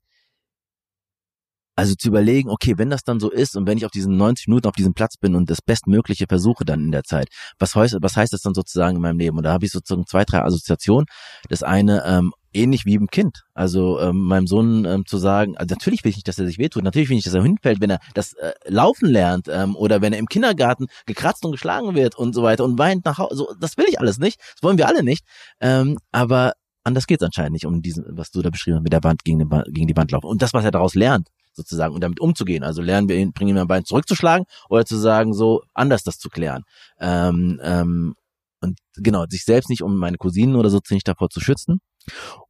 also 1.79 1.95
zu 1.95 2.09
überlegen, 2.09 2.51
okay, 2.51 2.75
wenn 2.77 2.91
das 2.91 3.05
dann 3.05 3.21
so 3.21 3.31
ist 3.31 3.57
und 3.57 3.69
wenn 3.69 3.79
ich 3.79 3.87
auf 3.87 3.93
diesen 3.93 4.17
90 4.17 4.49
Minuten 4.49 4.67
auf 4.67 4.75
diesem 4.75 4.95
Platz 4.95 5.17
bin 5.17 5.37
und 5.37 5.49
das 5.49 5.63
Bestmögliche 5.63 6.25
versuche 6.29 6.65
dann 6.65 6.81
in 6.81 6.91
der 6.91 7.05
Zeit, 7.05 7.29
was 7.61 7.77
heißt, 7.77 7.99
was 8.01 8.17
heißt 8.17 8.33
das 8.33 8.41
dann 8.41 8.53
sozusagen 8.53 8.97
in 8.97 9.03
meinem 9.03 9.21
Leben? 9.21 9.37
Und 9.37 9.45
da 9.45 9.53
habe 9.53 9.65
ich 9.65 9.71
sozusagen 9.71 10.05
zwei, 10.05 10.25
drei 10.25 10.43
Assoziationen. 10.43 11.07
Das 11.49 11.63
eine, 11.63 12.03
ähm, 12.05 12.33
ähnlich 12.53 12.85
wie 12.85 12.95
im 12.95 13.07
Kind. 13.07 13.45
Also 13.55 14.01
ähm, 14.01 14.25
meinem 14.25 14.49
Sohn 14.49 14.87
ähm, 14.87 15.07
zu 15.07 15.19
sagen, 15.19 15.57
also 15.57 15.73
natürlich 15.73 16.03
will 16.03 16.11
ich 16.11 16.17
nicht, 16.17 16.27
dass 16.27 16.41
er 16.41 16.47
sich 16.47 16.59
wehtut, 16.59 16.83
natürlich 16.83 17.11
will 17.11 17.17
ich 17.17 17.25
nicht, 17.25 17.29
dass 17.29 17.41
er 17.41 17.45
hinfällt, 17.45 17.81
wenn 17.81 17.91
er 17.91 18.01
das 18.13 18.33
äh, 18.33 18.55
Laufen 18.67 19.09
lernt 19.09 19.47
ähm, 19.49 19.77
oder 19.77 20.03
wenn 20.03 20.13
er 20.13 20.19
im 20.19 20.27
Kindergarten 20.27 20.87
gekratzt 21.07 21.45
und 21.45 21.53
geschlagen 21.53 21.95
wird 21.95 22.17
und 22.19 22.35
so 22.35 22.43
weiter 22.43 22.65
und 22.65 22.77
weint 22.81 23.05
nach 23.05 23.19
Hause. 23.19 23.37
So, 23.37 23.55
das 23.61 23.77
will 23.77 23.87
ich 23.89 24.01
alles 24.01 24.19
nicht, 24.19 24.41
das 24.41 24.65
wollen 24.65 24.79
wir 24.79 24.89
alle 24.89 25.05
nicht. 25.05 25.25
Ähm, 25.61 25.97
aber 26.11 26.55
anders 26.83 27.07
geht 27.07 27.21
es 27.23 27.25
anscheinend 27.25 27.53
nicht, 27.53 27.67
um 27.67 27.83
diesen, 27.83 28.05
was 28.09 28.33
du 28.33 28.43
da 28.43 28.51
beschrieben 28.51 28.79
hast, 28.79 28.83
mit 28.83 28.93
der 28.93 29.05
Wand 29.05 29.23
gegen, 29.23 29.39
den, 29.39 29.49
gegen 29.73 29.87
die 29.87 29.97
Wand 29.97 30.11
laufen. 30.11 30.27
Und 30.27 30.43
das, 30.43 30.53
was 30.55 30.65
er 30.65 30.73
daraus 30.73 30.97
lernt, 30.97 31.29
sozusagen 31.59 31.95
und 31.95 32.01
damit 32.03 32.21
umzugehen. 32.21 32.65
Also 32.65 32.81
lernen 32.81 33.09
wir 33.09 33.17
ihn, 33.17 33.33
bringen 33.33 33.51
ihn 33.51 33.59
ein 33.59 33.69
Bein 33.69 33.85
zurückzuschlagen 33.85 34.47
oder 34.71 34.87
zu 34.87 34.97
sagen, 34.97 35.35
so 35.35 35.63
anders 35.75 36.03
das 36.03 36.19
zu 36.19 36.31
klären. 36.31 36.65
Ähm, 36.99 37.61
ähm, 37.63 38.15
und 38.61 38.79
genau, 38.97 39.25
sich 39.29 39.45
selbst 39.45 39.69
nicht 39.69 39.83
um 39.83 39.97
meine 39.97 40.17
Cousinen 40.17 40.57
oder 40.57 40.71
so 40.71 40.81
nicht 40.91 41.07
davor 41.07 41.29
zu 41.29 41.41
schützen 41.41 41.81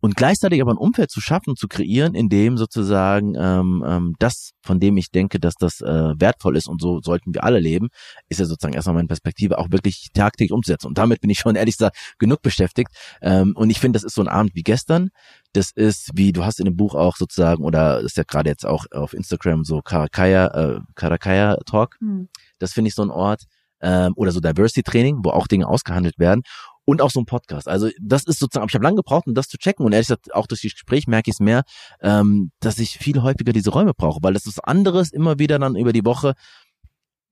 und 0.00 0.16
gleichzeitig 0.16 0.60
aber 0.60 0.72
ein 0.72 0.78
Umfeld 0.78 1.10
zu 1.10 1.20
schaffen, 1.20 1.56
zu 1.56 1.68
kreieren, 1.68 2.14
in 2.14 2.28
dem 2.28 2.56
sozusagen 2.56 3.34
ähm, 3.36 3.84
ähm, 3.86 4.14
das, 4.18 4.52
von 4.62 4.80
dem 4.80 4.96
ich 4.96 5.10
denke, 5.10 5.40
dass 5.40 5.54
das 5.54 5.80
äh, 5.80 6.14
wertvoll 6.18 6.56
ist 6.56 6.68
und 6.68 6.80
so 6.80 7.00
sollten 7.00 7.34
wir 7.34 7.44
alle 7.44 7.60
leben, 7.60 7.88
ist 8.28 8.40
ja 8.40 8.46
sozusagen 8.46 8.74
erstmal 8.74 8.94
meine 8.94 9.08
Perspektive, 9.08 9.58
auch 9.58 9.70
wirklich 9.70 10.08
tagtäglich 10.14 10.52
umzusetzen. 10.52 10.86
Und 10.86 10.98
damit 10.98 11.20
bin 11.20 11.30
ich 11.30 11.38
schon 11.38 11.56
ehrlich 11.56 11.76
gesagt 11.76 11.96
genug 12.18 12.42
beschäftigt. 12.42 12.90
Ähm, 13.22 13.54
und 13.56 13.70
ich 13.70 13.80
finde, 13.80 13.96
das 13.96 14.04
ist 14.04 14.14
so 14.14 14.22
ein 14.22 14.28
Abend 14.28 14.54
wie 14.54 14.62
gestern. 14.62 15.10
Das 15.52 15.70
ist, 15.74 16.10
wie 16.14 16.32
du 16.32 16.44
hast 16.44 16.60
in 16.60 16.66
dem 16.66 16.76
Buch 16.76 16.94
auch 16.94 17.16
sozusagen, 17.16 17.64
oder 17.64 18.00
ist 18.00 18.16
ja 18.16 18.24
gerade 18.24 18.50
jetzt 18.50 18.66
auch 18.66 18.84
auf 18.92 19.14
Instagram 19.14 19.64
so 19.64 19.80
Karakaya, 19.80 20.46
äh, 20.48 20.80
Karakaya 20.94 21.56
Talk. 21.66 21.96
Mhm. 22.00 22.28
Das 22.58 22.72
finde 22.72 22.88
ich 22.88 22.94
so 22.94 23.02
ein 23.02 23.10
Ort, 23.10 23.44
ähm, 23.80 24.12
oder 24.16 24.32
so 24.32 24.40
Diversity 24.40 24.82
Training, 24.82 25.18
wo 25.22 25.30
auch 25.30 25.46
Dinge 25.46 25.66
ausgehandelt 25.68 26.18
werden 26.18 26.42
und 26.84 27.02
auch 27.02 27.10
so 27.10 27.20
ein 27.20 27.26
Podcast. 27.26 27.68
Also 27.68 27.90
das 28.00 28.24
ist 28.24 28.38
sozusagen, 28.38 28.66
ich 28.68 28.74
habe 28.74 28.84
lange 28.84 28.96
gebraucht, 28.96 29.26
um 29.26 29.34
das 29.34 29.48
zu 29.48 29.58
checken 29.58 29.84
und 29.84 29.92
ehrlich 29.92 30.08
gesagt, 30.08 30.34
auch 30.34 30.46
durch 30.46 30.62
die 30.62 30.70
Gespräch 30.70 31.06
merke 31.06 31.30
ich 31.30 31.34
es 31.34 31.40
mehr, 31.40 31.64
ähm, 32.00 32.50
dass 32.60 32.78
ich 32.78 32.98
viel 32.98 33.20
häufiger 33.20 33.52
diese 33.52 33.70
Räume 33.70 33.92
brauche, 33.94 34.20
weil 34.22 34.32
das 34.32 34.46
ist 34.46 34.58
anderes 34.60 35.12
immer 35.12 35.38
wieder 35.38 35.58
dann 35.58 35.76
über 35.76 35.92
die 35.92 36.04
Woche 36.04 36.32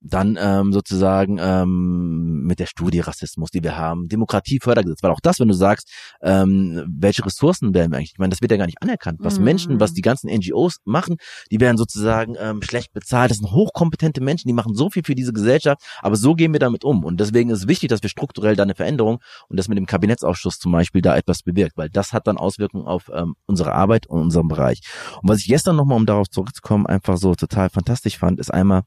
dann 0.01 0.39
ähm, 0.41 0.73
sozusagen 0.73 1.39
ähm, 1.41 2.43
mit 2.45 2.59
der 2.61 2.67
Studie 2.67 3.01
Rassismus, 3.01 3.51
die 3.51 3.63
wir 3.63 3.77
haben, 3.77 4.09
Demokratiefördergesetz, 4.09 5.03
weil 5.03 5.11
auch 5.11 5.21
das, 5.21 5.41
wenn 5.41 5.49
du 5.49 5.55
sagst, 5.55 5.91
ähm, 6.23 6.85
welche 6.89 7.25
Ressourcen 7.25 7.75
werden 7.75 7.91
wir 7.91 7.99
eigentlich, 7.99 8.13
ich 8.13 8.19
meine, 8.19 8.31
das 8.31 8.41
wird 8.41 8.51
ja 8.53 8.57
gar 8.57 8.67
nicht 8.67 8.83
anerkannt. 8.83 9.19
Was 9.23 9.39
mhm. 9.39 9.45
Menschen, 9.45 9.81
was 9.81 9.95
die 9.95 10.03
ganzen 10.03 10.31
NGOs 10.31 10.79
machen, 10.85 11.17
die 11.51 11.61
werden 11.61 11.77
sozusagen 11.77 12.37
ähm, 12.39 12.63
schlecht 12.63 12.93
bezahlt. 12.93 13.31
Das 13.31 13.39
sind 13.39 13.51
hochkompetente 13.51 14.21
Menschen, 14.21 14.49
die 14.49 14.55
machen 14.55 14.75
so 14.75 14.91
viel 14.91 15.03
für 15.05 15.15
diese 15.15 15.33
Gesellschaft, 15.33 15.83
aber 16.01 16.17
so 16.17 16.35
gehen 16.35 16.53
wir 16.53 16.61
damit 16.61 16.85
um. 16.85 17.05
Und 17.05 17.21
deswegen 17.21 17.51
ist 17.51 17.61
es 17.61 17.69
wichtig, 17.69 17.89
dass 17.89 18.03
wir 18.03 18.11
strukturell 18.11 18.57
da 18.57 18.63
eine 18.63 18.75
Veränderung 18.75 19.19
und 19.49 19.59
das 19.59 19.69
mit 19.69 19.79
dem 19.79 19.87
Kabinettsausschuss 19.87 20.59
zum 20.59 20.73
Beispiel 20.73 21.03
da 21.03 21.17
etwas 21.17 21.43
bewirkt, 21.43 21.77
weil 21.77 21.91
das 21.91 22.13
hat 22.13 22.27
dann 22.27 22.37
Auswirkungen 22.37 22.87
auf 22.87 23.11
ähm, 23.13 23.35
unsere 23.47 23.73
Arbeit 23.73 24.07
und 24.07 24.21
unseren 24.21 24.49
Bereich. 24.49 24.81
Und 25.23 25.29
was 25.29 25.41
ich 25.41 25.47
gestern 25.47 25.77
nochmal, 25.77 25.97
um 25.97 26.07
darauf 26.07 26.29
zurückzukommen, 26.29 26.87
einfach 26.87 27.17
so 27.17 27.35
total 27.35 27.71
fantastisch 27.71 28.19
fand, 28.19 28.39
ist 28.39 28.53
einmal, 28.53 28.83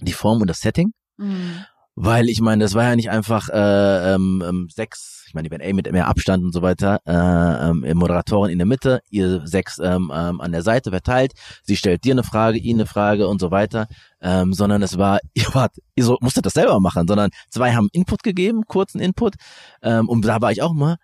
die 0.00 0.12
Form 0.12 0.40
und 0.40 0.48
das 0.48 0.60
Setting. 0.60 0.92
Mhm. 1.16 1.64
Weil 1.98 2.28
ich 2.28 2.42
meine, 2.42 2.62
das 2.62 2.74
war 2.74 2.84
ja 2.84 2.94
nicht 2.94 3.08
einfach 3.08 3.48
äh, 3.48 4.14
ähm, 4.14 4.44
ähm 4.46 4.68
sechs, 4.70 5.24
ich 5.28 5.34
meine, 5.34 5.48
die 5.48 5.50
werden 5.50 5.62
eh 5.62 5.72
mit 5.72 5.90
mehr 5.90 6.08
Abstand 6.08 6.44
und 6.44 6.52
so 6.52 6.60
weiter, 6.60 7.00
äh, 7.06 7.70
ähm, 7.70 7.86
Moderatorin 7.96 8.52
in 8.52 8.58
der 8.58 8.66
Mitte, 8.66 9.00
ihr 9.08 9.46
sechs 9.46 9.78
ähm, 9.78 10.12
ähm, 10.14 10.42
an 10.42 10.52
der 10.52 10.62
Seite 10.62 10.90
verteilt. 10.90 11.32
Sie 11.62 11.74
stellt 11.74 12.04
dir 12.04 12.12
eine 12.12 12.22
Frage, 12.22 12.58
ihn 12.58 12.76
eine 12.76 12.84
Frage 12.84 13.26
und 13.26 13.40
so 13.40 13.50
weiter, 13.50 13.86
ähm, 14.20 14.52
sondern 14.52 14.82
es 14.82 14.98
war, 14.98 15.20
ihr 15.32 15.46
wart, 15.54 15.72
ihr 15.94 16.04
so, 16.04 16.18
musstet 16.20 16.44
das 16.44 16.52
selber 16.52 16.80
machen, 16.80 17.08
sondern 17.08 17.30
zwei 17.48 17.72
haben 17.72 17.88
Input 17.92 18.22
gegeben, 18.22 18.64
kurzen 18.66 19.00
Input, 19.00 19.36
ähm, 19.80 20.06
und 20.10 20.22
da 20.22 20.42
war 20.42 20.52
ich 20.52 20.60
auch 20.60 20.74
mal, 20.74 20.96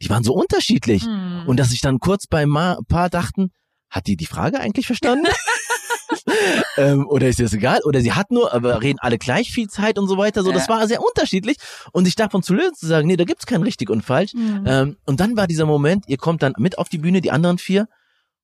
die 0.00 0.08
waren 0.08 0.22
so 0.22 0.34
unterschiedlich 0.34 1.04
mhm. 1.04 1.42
und 1.48 1.58
dass 1.58 1.72
ich 1.72 1.80
dann 1.80 1.98
kurz 1.98 2.28
bei 2.28 2.44
ein 2.46 2.84
paar 2.86 3.10
dachten, 3.10 3.50
hat 3.90 4.06
die 4.06 4.16
die 4.16 4.26
Frage 4.26 4.60
eigentlich 4.60 4.86
verstanden? 4.86 5.26
ähm, 6.76 7.06
oder 7.08 7.28
ist 7.28 7.40
das 7.40 7.52
egal? 7.52 7.80
Oder 7.84 8.00
sie 8.00 8.12
hat 8.12 8.30
nur, 8.30 8.52
aber 8.52 8.82
reden 8.82 8.98
alle 9.00 9.18
gleich 9.18 9.50
viel 9.50 9.68
Zeit 9.68 9.98
und 9.98 10.08
so 10.08 10.16
weiter. 10.16 10.42
So, 10.42 10.50
ja. 10.50 10.54
das 10.54 10.68
war 10.68 10.86
sehr 10.86 11.02
unterschiedlich. 11.02 11.56
Und 11.92 12.04
sich 12.04 12.16
davon 12.16 12.42
zu 12.42 12.54
lösen, 12.54 12.74
zu 12.74 12.86
sagen, 12.86 13.06
nee, 13.06 13.16
da 13.16 13.24
gibt's 13.24 13.46
kein 13.46 13.62
richtig 13.62 13.90
und 13.90 14.02
falsch. 14.02 14.34
Mhm. 14.34 14.64
Ähm, 14.66 14.96
und 15.06 15.20
dann 15.20 15.36
war 15.36 15.46
dieser 15.46 15.66
Moment, 15.66 16.04
ihr 16.08 16.18
kommt 16.18 16.42
dann 16.42 16.54
mit 16.58 16.78
auf 16.78 16.88
die 16.88 16.98
Bühne, 16.98 17.20
die 17.20 17.30
anderen 17.30 17.58
vier, 17.58 17.86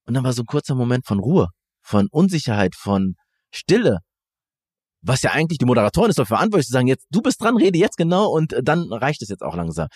und 0.07 0.15
dann 0.15 0.25
war 0.25 0.33
so 0.33 0.43
ein 0.43 0.47
kurzer 0.47 0.75
Moment 0.75 1.07
von 1.07 1.19
Ruhe, 1.19 1.49
von 1.81 2.09
Unsicherheit, 2.11 2.75
von 2.75 3.15
Stille. 3.51 4.01
Was 5.01 5.23
ja 5.23 5.33
eigentlich 5.33 5.59
die 5.59 5.67
Moderatorin 5.67 6.11
ist 6.11 6.19
dafür 6.19 6.37
verantwortlich 6.37 6.67
zu 6.67 6.73
sagen, 6.73 6.87
jetzt 6.87 7.07
du 7.11 7.21
bist 7.21 7.43
dran, 7.43 7.57
rede 7.57 7.79
jetzt 7.79 7.97
genau 7.97 8.29
und 8.29 8.55
dann 8.63 8.91
reicht 8.91 9.23
es 9.23 9.29
jetzt 9.29 9.43
auch 9.43 9.55
langsam. 9.55 9.89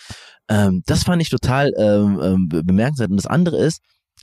Ähm, 0.47 0.83
das 0.85 1.03
fand 1.03 1.21
ich 1.21 1.29
total 1.29 1.71
ähm, 1.77 2.19
ähm 2.21 2.47
bemerkenswert. 2.47 3.09
Und 3.09 3.17
das 3.17 3.25
andere 3.25 3.57
ist, 3.57 3.81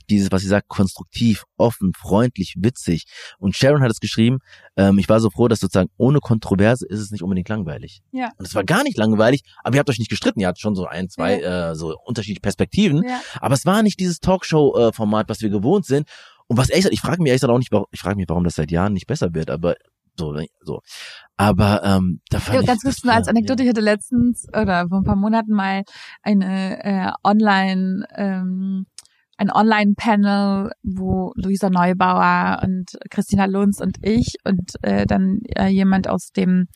dieses, 0.09 0.31
was 0.31 0.41
sie 0.41 0.47
sagt, 0.47 0.67
konstruktiv, 0.67 1.43
offen, 1.57 1.91
freundlich, 1.97 2.55
witzig. 2.57 3.05
Und 3.39 3.55
Sharon 3.55 3.81
hat 3.81 3.91
es 3.91 3.99
geschrieben, 3.99 4.39
ähm, 4.75 4.97
ich 4.99 5.09
war 5.09 5.19
so 5.19 5.29
froh, 5.29 5.47
dass 5.47 5.59
sozusagen 5.59 5.89
ohne 5.97 6.19
Kontroverse 6.19 6.85
ist 6.87 6.99
es 6.99 7.11
nicht 7.11 7.23
unbedingt 7.23 7.49
langweilig. 7.49 8.01
Ja. 8.11 8.31
Und 8.37 8.45
es 8.45 8.55
war 8.55 8.63
gar 8.63 8.83
nicht 8.83 8.97
langweilig, 8.97 9.43
aber 9.63 9.75
ihr 9.75 9.79
habt 9.79 9.89
euch 9.89 9.99
nicht 9.99 10.09
gestritten, 10.09 10.39
ihr 10.39 10.47
hattet 10.47 10.61
schon 10.61 10.75
so 10.75 10.85
ein, 10.85 11.09
zwei 11.09 11.39
ja. 11.39 11.71
äh, 11.71 11.75
so 11.75 11.95
unterschiedliche 12.05 12.41
Perspektiven. 12.41 13.03
Ja. 13.03 13.21
Aber 13.39 13.55
es 13.55 13.65
war 13.65 13.83
nicht 13.83 13.99
dieses 13.99 14.19
Talkshow-Format, 14.19 15.29
was 15.29 15.41
wir 15.41 15.49
gewohnt 15.49 15.85
sind. 15.85 16.07
Und 16.47 16.57
was 16.57 16.69
echt, 16.69 16.87
ich 16.91 17.01
frage 17.01 17.21
mich 17.21 17.33
echt 17.33 17.43
auch 17.43 17.57
nicht, 17.57 17.73
ich 17.91 17.99
frage 17.99 18.15
mich, 18.15 18.29
warum 18.29 18.43
das 18.43 18.55
seit 18.55 18.71
Jahren 18.71 18.93
nicht 18.93 19.07
besser 19.07 19.33
wird, 19.33 19.49
aber 19.49 19.75
so, 20.17 20.31
ne, 20.31 20.47
so. 20.61 20.81
Aber 21.35 21.83
ähm, 21.83 22.21
da 22.29 22.39
fand 22.39 22.55
ja, 22.55 22.61
ich 22.61 22.67
ganz 22.67 22.81
kurz 22.81 23.03
nur 23.03 23.13
als 23.13 23.27
Anekdote, 23.27 23.61
ja. 23.61 23.65
ich 23.65 23.69
hatte 23.69 23.81
letztens 23.81 24.47
oder 24.49 24.87
vor 24.87 24.99
ein 24.99 25.03
paar 25.03 25.15
Monaten 25.15 25.53
mal 25.53 25.83
eine 26.23 26.83
äh, 26.83 27.11
Online 27.23 28.07
ähm, 28.15 28.87
ein 29.37 29.51
Online-Panel, 29.51 30.71
wo 30.83 31.31
Luisa 31.35 31.69
Neubauer 31.69 32.61
und 32.63 32.97
Christina 33.09 33.45
Lunz 33.45 33.79
und 33.79 33.97
ich 34.01 34.35
und 34.43 34.71
äh, 34.81 35.05
dann 35.05 35.41
äh, 35.55 35.67
jemand 35.67 36.09
aus 36.09 36.31
dem, 36.31 36.67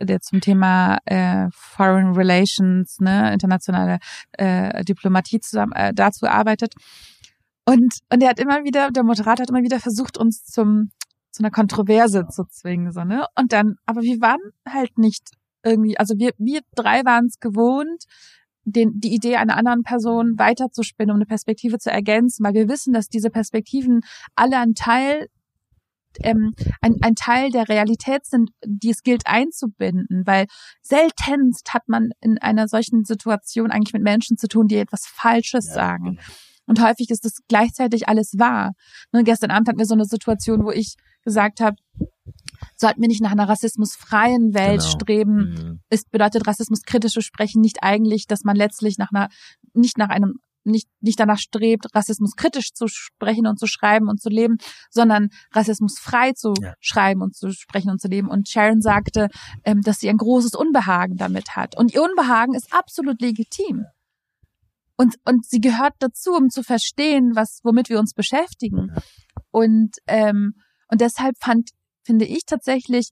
der 0.00 0.20
zum 0.20 0.40
Thema 0.40 0.98
äh, 1.04 1.48
Foreign 1.52 2.14
Relations, 2.14 2.98
ne, 3.00 3.32
internationale 3.32 3.98
äh, 4.32 4.84
Diplomatie 4.84 5.40
zusammen 5.40 5.72
äh, 5.72 5.92
dazu 5.94 6.26
arbeitet. 6.26 6.74
Und, 7.66 7.98
und 8.10 8.22
er 8.22 8.30
hat 8.30 8.40
immer 8.40 8.64
wieder, 8.64 8.90
der 8.90 9.04
Moderator 9.04 9.42
hat 9.42 9.50
immer 9.50 9.62
wieder 9.62 9.78
versucht, 9.78 10.16
uns 10.16 10.44
zum 10.44 10.90
zu 11.30 11.42
einer 11.42 11.50
Kontroverse 11.50 12.26
zu 12.28 12.44
zwingen, 12.46 12.90
so, 12.90 13.04
ne? 13.04 13.26
Und 13.38 13.52
dann, 13.52 13.76
aber 13.86 14.00
wir 14.00 14.20
waren 14.20 14.40
halt 14.66 14.96
nicht 14.98 15.30
irgendwie, 15.62 15.98
also 15.98 16.14
wir, 16.16 16.32
wir 16.38 16.62
drei 16.74 17.04
waren 17.04 17.26
es 17.26 17.38
gewohnt, 17.38 18.04
den, 18.72 19.00
die 19.00 19.14
Idee 19.14 19.36
einer 19.36 19.56
anderen 19.56 19.82
Person 19.82 20.38
weiterzuspinnen, 20.38 21.10
um 21.10 21.16
eine 21.16 21.26
Perspektive 21.26 21.78
zu 21.78 21.90
ergänzen, 21.90 22.44
weil 22.44 22.54
wir 22.54 22.68
wissen, 22.68 22.92
dass 22.92 23.08
diese 23.08 23.30
Perspektiven 23.30 24.00
alle 24.34 24.58
ein 24.58 24.74
Teil 24.74 25.28
ähm, 26.22 26.54
ein, 26.80 26.96
ein 27.02 27.14
Teil 27.14 27.50
der 27.50 27.68
Realität 27.68 28.24
sind, 28.24 28.50
die 28.64 28.90
es 28.90 29.02
gilt 29.02 29.26
einzubinden, 29.26 30.22
weil 30.26 30.46
seltenst 30.80 31.72
hat 31.74 31.88
man 31.88 32.10
in 32.20 32.38
einer 32.38 32.66
solchen 32.66 33.04
Situation 33.04 33.70
eigentlich 33.70 33.92
mit 33.92 34.02
Menschen 34.02 34.36
zu 34.36 34.48
tun, 34.48 34.68
die 34.68 34.76
etwas 34.76 35.06
Falsches 35.06 35.66
ja, 35.68 35.74
sagen. 35.74 36.18
Und 36.66 36.82
häufig 36.82 37.10
ist 37.10 37.24
das 37.24 37.38
gleichzeitig 37.48 38.08
alles 38.08 38.34
wahr. 38.38 38.72
Und 39.12 39.24
gestern 39.24 39.50
Abend 39.50 39.68
hatten 39.68 39.78
wir 39.78 39.86
so 39.86 39.94
eine 39.94 40.04
Situation, 40.04 40.64
wo 40.64 40.70
ich 40.70 40.96
gesagt 41.24 41.60
habe, 41.60 41.76
sollten 42.76 43.00
wir 43.00 43.08
nicht 43.08 43.22
nach 43.22 43.32
einer 43.32 43.48
rassismusfreien 43.48 44.54
Welt 44.54 44.80
genau. 44.80 44.90
streben. 44.90 45.34
Mhm. 45.36 45.80
Es 45.88 46.04
bedeutet 46.04 46.46
rassismuskritisches 46.46 47.24
Sprechen 47.24 47.60
nicht 47.60 47.82
eigentlich, 47.82 48.26
dass 48.26 48.44
man 48.44 48.56
letztlich 48.56 48.98
nach 48.98 49.10
einer, 49.10 49.28
nicht 49.74 49.98
nach 49.98 50.08
einem 50.08 50.38
nicht, 50.64 50.88
nicht 51.00 51.18
danach 51.18 51.38
strebt, 51.38 51.86
rassismuskritisch 51.94 52.72
zu 52.72 52.86
sprechen 52.88 53.46
und 53.46 53.58
zu 53.58 53.66
schreiben 53.66 54.08
und 54.08 54.20
zu 54.20 54.28
leben, 54.28 54.58
sondern 54.90 55.30
rassismusfrei 55.52 56.32
zu 56.32 56.54
ja. 56.60 56.74
schreiben 56.80 57.22
und 57.22 57.34
zu 57.34 57.52
sprechen 57.52 57.90
und 57.90 58.00
zu 58.00 58.08
leben. 58.08 58.28
Und 58.28 58.48
Sharon 58.48 58.80
sagte, 58.80 59.28
ähm, 59.64 59.80
dass 59.82 59.98
sie 59.98 60.08
ein 60.08 60.16
großes 60.16 60.54
Unbehagen 60.54 61.16
damit 61.16 61.56
hat. 61.56 61.76
Und 61.76 61.92
ihr 61.94 62.02
Unbehagen 62.02 62.54
ist 62.54 62.72
absolut 62.72 63.20
legitim. 63.20 63.86
Und, 64.96 65.16
und 65.24 65.46
sie 65.46 65.60
gehört 65.60 65.94
dazu, 66.00 66.32
um 66.32 66.50
zu 66.50 66.62
verstehen, 66.62 67.32
was, 67.34 67.60
womit 67.62 67.88
wir 67.88 68.00
uns 68.00 68.14
beschäftigen. 68.14 68.92
Und, 69.50 69.96
ähm, 70.08 70.54
und 70.90 71.00
deshalb 71.00 71.36
fand 71.38 71.70
finde 72.08 72.24
ich 72.24 72.46
tatsächlich, 72.46 73.10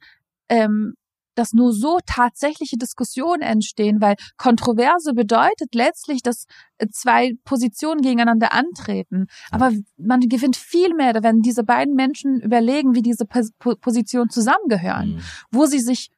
ähm, 0.48 0.94
dass 1.34 1.52
nur 1.52 1.74
so 1.74 1.98
tatsächliche 2.06 2.78
Diskussionen 2.78 3.42
entstehen, 3.42 4.00
weil 4.00 4.16
Kontroverse 4.38 5.12
bedeutet 5.12 5.74
letztlich, 5.74 6.22
dass 6.22 6.46
äh, 6.78 6.86
zwei 6.90 7.34
Positionen 7.44 8.00
gegeneinander 8.00 8.54
antreten. 8.54 9.26
Aber 9.50 9.70
man 9.98 10.20
gewinnt 10.20 10.56
viel 10.56 10.94
mehr, 10.94 11.12
wenn 11.22 11.42
diese 11.42 11.62
beiden 11.62 11.94
Menschen 11.94 12.40
überlegen, 12.40 12.94
wie 12.94 13.02
diese 13.02 13.26
Positionen 13.26 14.30
zusammengehören, 14.30 15.16
mhm. 15.16 15.20
wo 15.50 15.66
sie 15.66 15.80
sich 15.80 16.08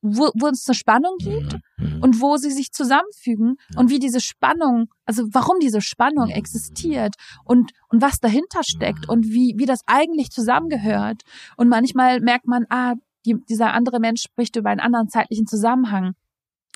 wo, 0.00 0.30
wo 0.34 0.48
es 0.48 0.66
eine 0.66 0.74
Spannung 0.74 1.16
gibt 1.18 1.54
mhm. 1.76 1.96
mhm. 1.96 2.02
und 2.02 2.20
wo 2.20 2.36
sie 2.36 2.50
sich 2.50 2.72
zusammenfügen 2.72 3.56
und 3.76 3.90
wie 3.90 3.98
diese 3.98 4.20
Spannung, 4.20 4.86
also 5.04 5.24
warum 5.32 5.58
diese 5.60 5.80
Spannung 5.80 6.28
existiert 6.30 7.14
und, 7.44 7.72
und 7.88 8.02
was 8.02 8.18
dahinter 8.20 8.60
steckt 8.64 9.08
und 9.08 9.26
wie, 9.26 9.54
wie 9.56 9.66
das 9.66 9.80
eigentlich 9.86 10.30
zusammengehört. 10.30 11.22
Und 11.56 11.68
manchmal 11.68 12.20
merkt 12.20 12.46
man, 12.46 12.64
ah, 12.70 12.94
die, 13.26 13.36
dieser 13.48 13.72
andere 13.72 14.00
Mensch 14.00 14.22
spricht 14.22 14.56
über 14.56 14.70
einen 14.70 14.80
anderen 14.80 15.08
zeitlichen 15.08 15.46
Zusammenhang. 15.46 16.14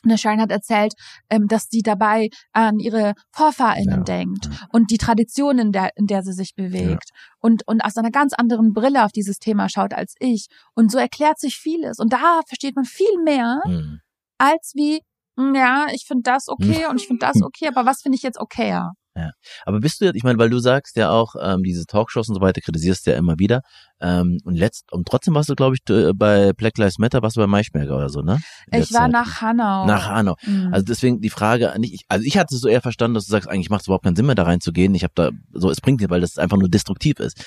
Und 0.04 0.18
Sharon 0.18 0.40
hat 0.40 0.50
erzählt, 0.50 0.94
ähm, 1.30 1.46
dass 1.46 1.68
sie 1.70 1.82
dabei 1.82 2.28
an 2.52 2.78
ihre 2.78 3.14
VorfahrInnen 3.30 3.98
ja. 3.98 4.04
denkt 4.04 4.48
und 4.70 4.90
die 4.90 4.98
Tradition, 4.98 5.58
in 5.58 5.72
der, 5.72 5.90
in 5.96 6.06
der 6.06 6.22
sie 6.22 6.32
sich 6.32 6.54
bewegt 6.54 7.10
ja. 7.10 7.16
und, 7.40 7.66
und 7.66 7.82
aus 7.82 7.96
einer 7.96 8.10
ganz 8.10 8.32
anderen 8.32 8.72
Brille 8.72 9.04
auf 9.04 9.12
dieses 9.12 9.38
Thema 9.38 9.68
schaut 9.68 9.94
als 9.94 10.14
ich. 10.18 10.46
Und 10.74 10.90
so 10.90 10.98
erklärt 10.98 11.38
sich 11.38 11.56
vieles. 11.56 11.98
Und 11.98 12.12
da 12.12 12.40
versteht 12.46 12.76
man 12.76 12.84
viel 12.84 13.22
mehr, 13.24 13.60
mhm. 13.64 14.00
als 14.38 14.72
wie, 14.74 15.00
hm, 15.38 15.54
ja, 15.54 15.86
ich 15.92 16.04
finde 16.06 16.22
das 16.24 16.48
okay 16.48 16.86
und 16.90 17.00
ich 17.00 17.06
finde 17.06 17.26
das 17.26 17.42
okay, 17.42 17.68
aber 17.68 17.86
was 17.86 18.02
finde 18.02 18.16
ich 18.16 18.22
jetzt 18.22 18.40
okayer? 18.40 18.92
Ja. 19.14 19.32
Aber 19.66 19.80
bist 19.80 20.00
du 20.00 20.06
jetzt, 20.06 20.16
ich 20.16 20.22
meine, 20.22 20.38
weil 20.38 20.48
du 20.48 20.58
sagst 20.58 20.96
ja 20.96 21.10
auch, 21.10 21.34
ähm, 21.40 21.62
diese 21.62 21.84
Talkshows 21.84 22.28
und 22.28 22.34
so 22.34 22.40
weiter 22.40 22.62
kritisierst 22.62 23.06
ja 23.06 23.14
immer 23.14 23.38
wieder. 23.38 23.60
Ähm, 24.00 24.38
und 24.44 24.56
letzt, 24.56 24.90
und 24.90 25.06
trotzdem 25.06 25.34
warst 25.34 25.50
du, 25.50 25.54
glaube 25.54 25.76
ich, 25.76 25.82
bei 26.16 26.52
Black 26.54 26.78
Lives 26.78 26.98
Matter, 26.98 27.22
warst 27.22 27.36
du 27.36 27.40
bei 27.40 27.46
Maischberger 27.46 27.94
oder 27.94 28.08
so, 28.08 28.22
ne? 28.22 28.40
Ich 28.72 28.92
war 28.92 29.02
Zeit. 29.02 29.12
nach 29.12 29.42
Hanau. 29.42 29.86
Nach 29.86 30.08
Hanau. 30.08 30.36
Mhm. 30.44 30.72
Also 30.72 30.86
deswegen 30.86 31.20
die 31.20 31.30
Frage, 31.30 31.74
nicht, 31.78 32.04
also 32.08 32.24
ich 32.24 32.38
hatte 32.38 32.54
es 32.54 32.62
so 32.62 32.68
eher 32.68 32.80
verstanden, 32.80 33.14
dass 33.14 33.26
du 33.26 33.32
sagst, 33.32 33.48
eigentlich 33.48 33.68
macht 33.68 33.82
es 33.82 33.86
überhaupt 33.86 34.04
keinen 34.04 34.16
Sinn 34.16 34.26
mehr 34.26 34.34
da 34.34 34.44
reinzugehen. 34.44 34.94
Ich 34.94 35.04
habe 35.04 35.12
da, 35.14 35.30
so, 35.52 35.70
es 35.70 35.82
bringt 35.82 36.00
dir, 36.00 36.08
weil 36.08 36.22
das 36.22 36.38
einfach 36.38 36.56
nur 36.56 36.70
destruktiv 36.70 37.20
ist. 37.20 37.44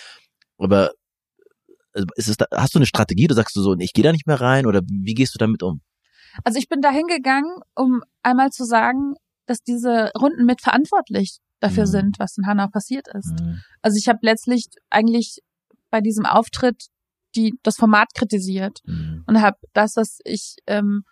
Aber 0.57 0.91
also 1.93 2.07
ist 2.15 2.27
es 2.27 2.37
da, 2.37 2.45
hast 2.53 2.75
du 2.75 2.79
eine 2.79 2.85
Strategie, 2.85 3.27
du 3.27 3.33
sagst 3.33 3.55
du 3.55 3.61
so, 3.61 3.75
ich 3.79 3.93
gehe 3.93 4.03
da 4.03 4.11
nicht 4.11 4.27
mehr 4.27 4.39
rein 4.39 4.65
oder 4.65 4.81
wie 4.85 5.13
gehst 5.13 5.33
du 5.33 5.39
damit 5.39 5.63
um? 5.63 5.81
Also 6.43 6.59
ich 6.59 6.67
bin 6.67 6.81
da 6.81 6.91
hingegangen, 6.91 7.49
um 7.75 8.01
einmal 8.21 8.51
zu 8.51 8.65
sagen, 8.65 9.15
dass 9.45 9.61
diese 9.61 10.11
Runden 10.19 10.45
mitverantwortlich 10.45 11.39
dafür 11.65 11.85
mhm. 11.85 11.91
sind, 11.91 12.19
was 12.19 12.37
in 12.37 12.45
Hanau 12.45 12.67
passiert 12.67 13.07
ist. 13.13 13.39
Mhm. 13.39 13.61
Also 13.81 13.97
ich 13.97 14.07
habe 14.07 14.19
letztlich 14.21 14.67
eigentlich 14.89 15.39
bei 15.89 16.01
diesem 16.01 16.25
Auftritt 16.25 16.87
die 17.35 17.53
das 17.63 17.75
Format 17.75 18.13
kritisiert 18.13 18.79
mhm. 18.85 19.23
und 19.27 19.41
habe 19.41 19.57
das, 19.73 19.95
was 19.95 20.19
ich 20.23 20.55
ähm, 20.67 21.03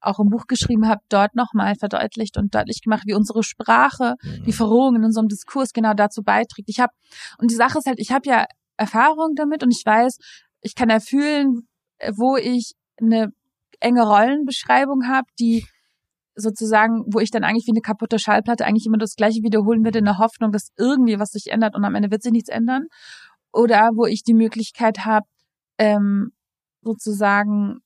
auch 0.00 0.18
im 0.18 0.30
Buch 0.30 0.46
geschrieben 0.46 0.88
habe, 0.88 1.02
dort 1.08 1.34
nochmal 1.34 1.74
verdeutlicht 1.74 2.38
und 2.38 2.54
deutlich 2.54 2.80
gemacht, 2.82 3.02
wie 3.06 3.14
unsere 3.14 3.42
Sprache, 3.42 4.14
mhm. 4.22 4.44
die 4.44 4.52
Verrohung 4.52 4.96
in 4.96 5.04
unserem 5.04 5.28
Diskurs 5.28 5.72
genau 5.72 5.92
dazu 5.92 6.22
beiträgt. 6.22 6.68
Ich 6.68 6.80
habe 6.80 6.92
und 7.38 7.50
die 7.50 7.56
Sache 7.56 7.78
ist 7.78 7.86
halt, 7.86 7.98
ich 7.98 8.12
habe 8.12 8.28
ja 8.28 8.46
Erfahrung 8.76 9.34
damit 9.34 9.62
und 9.62 9.70
ich 9.70 9.82
weiß, 9.84 10.16
ich 10.62 10.74
kann 10.74 10.88
ja 10.88 11.00
fühlen, 11.00 11.68
wo 12.16 12.36
ich 12.36 12.72
eine 13.00 13.32
enge 13.80 14.02
Rollenbeschreibung 14.02 15.06
habe, 15.06 15.26
die 15.38 15.66
sozusagen, 16.40 17.04
wo 17.06 17.20
ich 17.20 17.30
dann 17.30 17.44
eigentlich 17.44 17.66
wie 17.66 17.72
eine 17.72 17.80
kaputte 17.80 18.18
Schallplatte 18.18 18.64
eigentlich 18.64 18.86
immer 18.86 18.98
das 18.98 19.14
Gleiche 19.14 19.42
wiederholen 19.42 19.84
würde 19.84 20.00
in 20.00 20.04
der 20.04 20.18
Hoffnung, 20.18 20.52
dass 20.52 20.72
irgendwie 20.76 21.18
was 21.18 21.30
sich 21.30 21.50
ändert 21.50 21.74
und 21.74 21.84
am 21.84 21.94
Ende 21.94 22.10
wird 22.10 22.22
sich 22.22 22.32
nichts 22.32 22.48
ändern. 22.48 22.86
Oder 23.52 23.90
wo 23.94 24.06
ich 24.06 24.22
die 24.22 24.34
Möglichkeit 24.34 25.04
habe, 25.04 25.26
ähm, 25.78 26.32
sozusagen 26.82 27.80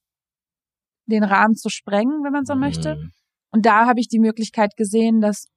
den 1.06 1.24
Rahmen 1.24 1.54
zu 1.54 1.68
sprengen, 1.68 2.24
wenn 2.24 2.32
man 2.32 2.44
so 2.44 2.54
mhm. 2.54 2.60
möchte. 2.60 3.10
Und 3.50 3.66
da 3.66 3.86
habe 3.86 4.00
ich 4.00 4.08
die 4.08 4.18
Möglichkeit 4.18 4.76
gesehen, 4.76 5.20
dass 5.20 5.48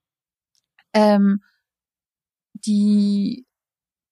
ähm, 0.93 1.41
die 2.53 3.45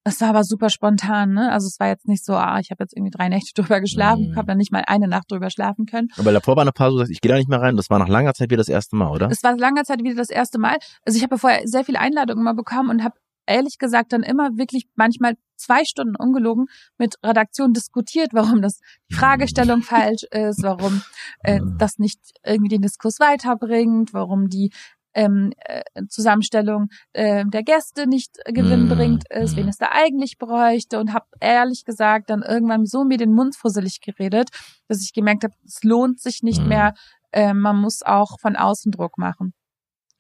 es 0.08 0.22
war 0.22 0.30
aber 0.30 0.44
super 0.44 0.70
spontan, 0.70 1.34
ne? 1.34 1.52
Also 1.52 1.68
es 1.68 1.80
war 1.80 1.88
jetzt 1.88 2.08
nicht 2.08 2.24
so, 2.24 2.34
ah, 2.34 2.60
ich 2.60 2.70
habe 2.70 2.84
jetzt 2.84 2.96
irgendwie 2.96 3.12
drei 3.12 3.28
Nächte 3.28 3.54
drüber 3.62 3.82
geschlafen, 3.82 4.30
mhm. 4.30 4.36
habe 4.36 4.48
dann 4.48 4.58
nicht 4.58 4.72
mal 4.72 4.84
eine 4.88 5.08
Nacht 5.08 5.32
drüber 5.32 5.50
schlafen 5.50 5.86
können. 5.88 6.10
Aber 6.18 6.32
davor 6.32 6.56
war 6.56 6.62
eine 6.62 6.72
Pause, 6.72 6.98
gesagt, 6.98 7.12
ich 7.12 7.22
gehe 7.22 7.32
da 7.32 7.38
nicht 7.38 7.50
mehr 7.50 7.60
rein. 7.62 7.76
Das 7.76 7.90
war 7.90 8.00
nach 8.00 8.08
langer 8.08 8.34
Zeit 8.34 8.50
wieder 8.50 8.60
das 8.60 8.70
erste 8.70 8.96
Mal, 8.96 9.10
oder? 9.10 9.30
Es 9.32 9.44
war 9.44 9.58
langer 9.58 9.84
Zeit 9.84 10.04
wieder 10.04 10.16
das 10.16 10.30
erste 10.30 10.60
Mal. 10.60 10.78
Also 11.06 11.18
ich 11.18 11.24
habe 11.24 11.38
vorher 11.40 11.68
sehr 11.68 11.84
viele 11.84 12.00
Einladungen 12.00 12.44
mal 12.44 12.54
bekommen 12.54 12.92
und 12.92 13.04
habe 13.04 13.16
ehrlich 13.48 13.78
gesagt 13.80 14.14
dann 14.14 14.24
immer 14.24 14.58
wirklich 14.58 14.88
manchmal 14.96 15.36
zwei 15.56 15.86
Stunden 15.86 16.16
ungelogen 16.16 16.66
mit 16.98 17.16
Redaktion 17.24 17.74
diskutiert, 17.74 18.30
warum 18.34 18.62
das 18.62 18.80
die 19.10 19.16
Fragestellung 19.16 19.82
falsch 19.82 20.24
ist, 20.32 20.62
warum 20.62 21.02
äh, 21.44 21.60
mhm. 21.60 21.78
das 21.80 21.98
nicht 21.98 22.20
irgendwie 22.44 22.70
den 22.70 22.82
Diskurs 22.82 23.20
weiterbringt, 23.20 24.14
warum 24.14 24.50
die 24.50 24.72
ähm, 25.16 25.52
äh, 25.60 25.82
Zusammenstellung 26.10 26.90
äh, 27.14 27.46
der 27.48 27.64
Gäste 27.64 28.06
nicht 28.06 28.38
gewinnbringend 28.46 29.24
mm, 29.32 29.38
ist, 29.42 29.56
wen 29.56 29.70
es 29.70 29.78
da 29.78 29.90
eigentlich 29.92 30.38
bräuchte 30.38 31.00
und 31.00 31.14
habe 31.14 31.26
ehrlich 31.40 31.86
gesagt 31.86 32.30
dann 32.30 32.44
irgendwann 32.44 32.86
so 32.86 33.06
mir 33.06 33.18
den 33.18 33.34
Mund 33.34 33.56
fusselig 33.56 34.02
geredet, 34.02 34.50
dass 34.88 35.02
ich 35.02 35.14
gemerkt 35.14 35.44
habe, 35.44 35.54
es 35.66 35.84
lohnt 35.84 36.20
sich 36.20 36.44
nicht 36.44 36.62
mm. 36.62 36.68
mehr, 36.68 36.94
äh, 37.32 37.54
man 37.54 37.78
muss 37.78 38.02
auch 38.04 38.40
von 38.40 38.56
außen 38.56 38.92
Druck 38.92 39.18
machen. 39.18 39.54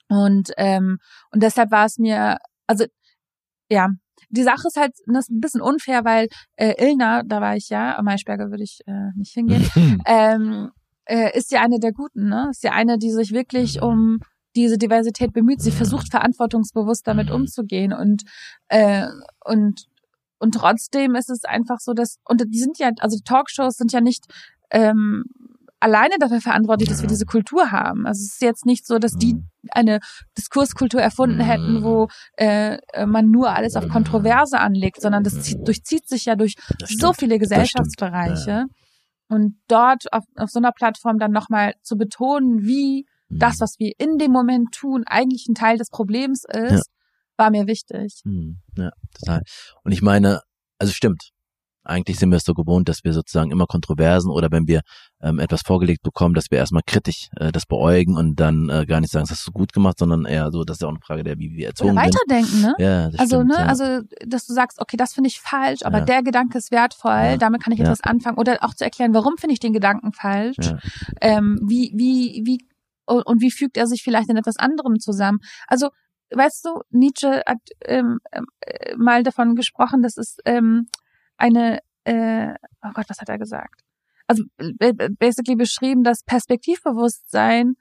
Und 0.08 0.52
ähm, 0.58 0.98
und 1.32 1.43
deshalb 1.43 1.72
war 1.72 1.86
es 1.86 1.98
mir, 1.98 2.38
also 2.68 2.86
ja, 3.70 3.89
die 4.30 4.43
Sache 4.43 4.68
ist 4.68 4.78
halt 4.78 4.93
das 5.08 5.26
ist 5.26 5.32
ein 5.32 5.41
bisschen 5.41 5.62
unfair, 5.62 6.06
weil 6.06 6.28
äh, 6.56 6.74
Ilna, 6.78 7.24
da 7.24 7.41
war 7.41 7.56
ich 7.58 7.70
ja, 7.70 8.00
Maischberger 8.02 8.50
würde 8.50 8.64
ich 8.64 8.80
äh, 8.86 9.12
nicht 9.16 9.34
hingehen, 9.34 9.68
ähm, 10.06 10.72
äh, 11.06 11.38
ist 11.38 11.52
ja 11.52 11.62
eine 11.62 11.80
der 11.80 11.91
Guten, 11.91 12.30
ne? 12.30 12.48
Ist 12.52 12.64
ja 12.64 12.72
eine, 12.72 12.98
die 12.98 13.12
sich 13.12 13.32
wirklich 13.32 13.82
um 13.82 14.20
diese 14.56 14.78
Diversität 14.78 15.34
bemüht. 15.34 15.62
Sie 15.62 15.72
versucht 15.72 16.10
verantwortungsbewusst 16.12 17.06
damit 17.08 17.30
mhm. 17.30 17.36
umzugehen 17.36 17.93
und 17.93 18.24
äh, 18.68 19.08
und 19.43 19.86
und 20.38 20.53
trotzdem 20.53 21.16
ist 21.16 21.30
es 21.30 21.43
einfach 21.43 21.80
so, 21.80 21.93
dass 21.93 22.18
und 22.26 22.43
die 22.47 22.60
sind 22.60 22.78
ja 22.78 22.91
also 22.99 23.18
die 23.18 23.24
Talkshows 23.24 23.76
sind 23.78 23.91
ja 23.91 24.01
nicht 24.01 24.26
ähm, 24.72 25.24
alleine 25.80 26.16
dafür 26.20 26.41
verantwortlich, 26.41 26.89
dass 26.89 27.01
wir 27.01 27.08
diese 27.08 27.26
Kultur 27.26 27.72
haben. 27.72 28.08
Also 28.08 28.22
es 28.22 28.34
ist 28.34 28.41
jetzt 28.41 28.66
nicht 28.66 28.88
so, 28.88 28.97
dass 28.97 29.14
die 29.14 29.36
mhm. 29.36 29.49
eine 29.72 29.99
Diskurskultur 30.38 31.01
erfunden 31.01 31.41
hätten, 31.41 31.84
wo 31.84 32.08
äh, 32.38 32.78
man 33.06 33.30
nur 33.30 33.51
alles 33.51 33.76
auf 33.76 33.88
Kontroverse 33.89 34.60
anlegt, 34.60 35.01
sondern 35.01 35.24
das 35.24 35.41
zieht, 35.41 35.68
durchzieht 35.68 36.08
sich 36.08 36.26
ja 36.26 36.36
durch 36.36 36.56
so 36.88 37.14
viele 37.14 37.39
Gesellschaftsbereiche. 37.39 38.66
Und 39.28 39.58
dort 39.68 40.12
auf, 40.14 40.24
auf 40.36 40.49
so 40.49 40.60
einer 40.60 40.72
Plattform 40.72 41.18
dann 41.18 41.32
nochmal 41.32 41.74
zu 41.82 41.97
betonen, 41.97 42.64
wie 42.64 43.06
das, 43.40 43.60
was 43.60 43.76
wir 43.80 43.92
in 43.98 44.18
dem 44.18 44.32
Moment 44.32 44.72
tun, 44.74 45.04
eigentlich 45.06 45.48
ein 45.48 45.56
Teil 45.56 45.78
des 45.78 45.90
Problems 45.90 46.44
ist. 46.52 46.90
war 47.38 47.50
mir 47.52 47.68
wichtig. 47.68 48.22
Hm, 48.24 48.60
ja, 48.78 48.92
total. 49.20 49.42
Und 49.84 49.92
ich 49.92 50.02
meine, 50.02 50.40
also 50.80 50.94
stimmt. 50.94 51.32
Eigentlich 51.88 52.18
sind 52.18 52.32
wir 52.32 52.38
es 52.38 52.44
so 52.46 52.56
gewohnt, 52.56 52.90
dass 52.90 53.04
wir 53.04 53.14
sozusagen 53.14 53.52
immer 53.52 53.68
Kontroversen 53.68 54.32
oder 54.32 54.48
wenn 54.52 54.68
wir 54.68 54.82
ähm, 55.22 55.38
etwas 55.38 55.62
vorgelegt 55.62 56.02
bekommen, 56.02 56.34
dass 56.34 56.46
wir 56.50 56.58
erstmal 56.58 56.82
kritisch 56.88 57.28
äh, 57.36 57.52
das 57.52 57.68
beäugen 57.68 58.18
und 58.18 58.40
dann 58.40 58.70
äh, 58.70 58.88
gar 58.88 59.02
nicht 59.02 59.12
sagen, 59.12 59.26
das 59.28 59.38
hast 59.38 59.48
du 59.48 59.52
gut 59.52 59.72
gemacht, 59.72 60.00
sondern 60.00 60.26
eher 60.26 60.50
so, 60.52 60.64
das 60.64 60.78
ist 60.78 60.82
ja 60.82 60.88
auch 60.88 60.94
eine 60.94 61.00
Frage 61.06 61.24
der, 61.24 61.38
wie 61.38 61.52
wir 61.52 61.68
erzogen 61.68 61.92
oder 61.92 62.02
weiterdenken, 62.08 62.62
ne? 62.62 62.74
Ja, 62.80 63.10
das 63.12 63.20
also, 63.20 63.36
stimmt, 63.36 63.52
ne, 63.52 63.58
ja. 63.60 63.66
also, 63.68 64.02
dass 64.26 64.48
du 64.48 64.54
sagst, 64.54 64.82
okay, 64.82 64.98
das 64.98 65.14
finde 65.14 65.28
ich 65.28 65.40
falsch, 65.40 65.84
aber 65.84 66.00
Ja. 66.00 66.06
der 66.06 66.24
Gedanke 66.24 66.58
ist 66.58 66.72
wertvoll, 66.72 67.12
Ja. 67.12 67.38
damit 67.38 67.62
kann 67.62 67.72
ich 67.72 67.78
Ja. 67.78 67.86
etwas 67.86 68.02
anfangen. 68.02 68.40
Oder 68.40 68.64
auch 68.64 68.74
zu 68.74 68.84
erklären, 68.84 69.14
warum 69.14 69.38
finde 69.38 69.54
ich 69.54 69.60
den 69.60 69.74
Gedanken 69.74 70.12
falsch? 70.12 70.58
Ja. 70.60 70.80
Ähm, 71.22 71.60
wie, 71.68 71.92
wie, 71.94 72.42
wie, 72.46 72.66
und 73.06 73.26
und 73.26 73.41
wie 73.41 73.51
fügt 73.51 73.78
er 73.78 73.88
sich 73.88 74.01
vielleicht 74.03 74.30
in 74.30 74.38
etwas 74.38 74.58
anderem 74.58 74.99
zusammen? 74.99 75.39
Also, 75.68 75.89
weißt 76.32 76.66
du, 76.66 76.82
Nietzsche 76.89 77.41
hat 77.45 77.60
ähm, 77.86 78.20
ähm, 78.32 78.45
äh, 78.62 78.95
mal 78.97 79.24
davon 79.24 79.56
gesprochen, 79.56 80.01
dass 80.01 80.18
es 80.18 80.38
ähm, 80.45 80.88
eine, 81.38 81.80
äh, 82.06 82.53
oh 82.84 82.91
Gott, 82.93 83.06
was 83.10 83.20
hat 83.20 83.30
er 83.30 83.38
gesagt? 83.38 83.82
Also 84.28 84.43
äh, 84.58 84.89
äh, 84.89 85.10
basically 85.20 85.56
beschrieben, 85.56 86.03
dass 86.03 86.24
Perspektivbewusstsein 86.26 87.76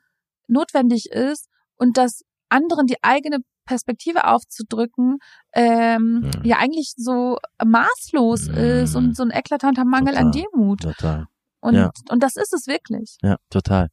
notwendig 0.47 1.11
ist 1.11 1.49
und 1.77 1.97
dass 1.97 2.23
anderen 2.49 2.87
die 2.87 3.03
eigene 3.03 3.39
Perspektive 3.67 4.27
aufzudrücken, 4.27 5.19
ähm, 5.55 6.21
Mhm. 6.21 6.45
ja 6.45 6.59
eigentlich 6.59 6.93
so 6.97 7.39
maßlos 7.65 8.49
Mhm. 8.49 8.55
ist 8.57 8.95
und 8.95 9.17
so 9.17 9.23
ein 9.23 9.31
eklatanter 9.31 9.85
Mangel 9.87 10.17
an 10.17 10.33
Total. 10.33 10.43
Demut. 10.53 10.81
Total. 10.83 11.27
Und, 11.65 11.75
Ja. 11.75 11.91
und 12.11 12.23
das 12.23 12.37
ist 12.37 12.53
es 12.53 12.67
wirklich. 12.67 13.17
Ja, 13.23 13.37
total. 13.49 13.89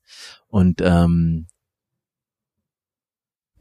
Und 0.49 0.81
ähm, 0.81 1.47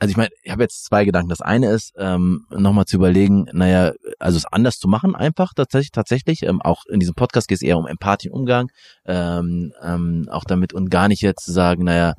also 0.00 0.10
ich 0.10 0.16
meine, 0.16 0.30
ich 0.42 0.50
habe 0.50 0.62
jetzt 0.64 0.84
zwei 0.84 1.04
Gedanken. 1.04 1.28
Das 1.28 1.40
eine 1.42 1.70
ist, 1.70 1.92
ähm, 1.96 2.44
nochmal 2.50 2.86
zu 2.86 2.96
überlegen, 2.96 3.46
naja, 3.52 3.92
also 4.18 4.36
es 4.36 4.46
anders 4.46 4.78
zu 4.78 4.88
machen, 4.88 5.14
einfach 5.14 5.52
tatsächlich, 5.54 5.92
tatsächlich. 5.92 6.42
Ähm, 6.42 6.60
auch 6.60 6.86
in 6.86 6.98
diesem 6.98 7.14
Podcast 7.14 7.46
geht 7.46 7.58
es 7.58 7.62
eher 7.62 7.78
um 7.78 7.86
Empathie 7.86 8.30
und 8.30 8.40
Umgang, 8.40 8.70
ähm, 9.04 9.72
ähm, 9.80 10.26
auch 10.28 10.44
damit 10.44 10.72
und 10.72 10.90
gar 10.90 11.06
nicht 11.06 11.22
jetzt 11.22 11.44
zu 11.44 11.52
sagen, 11.52 11.84
naja, 11.84 12.14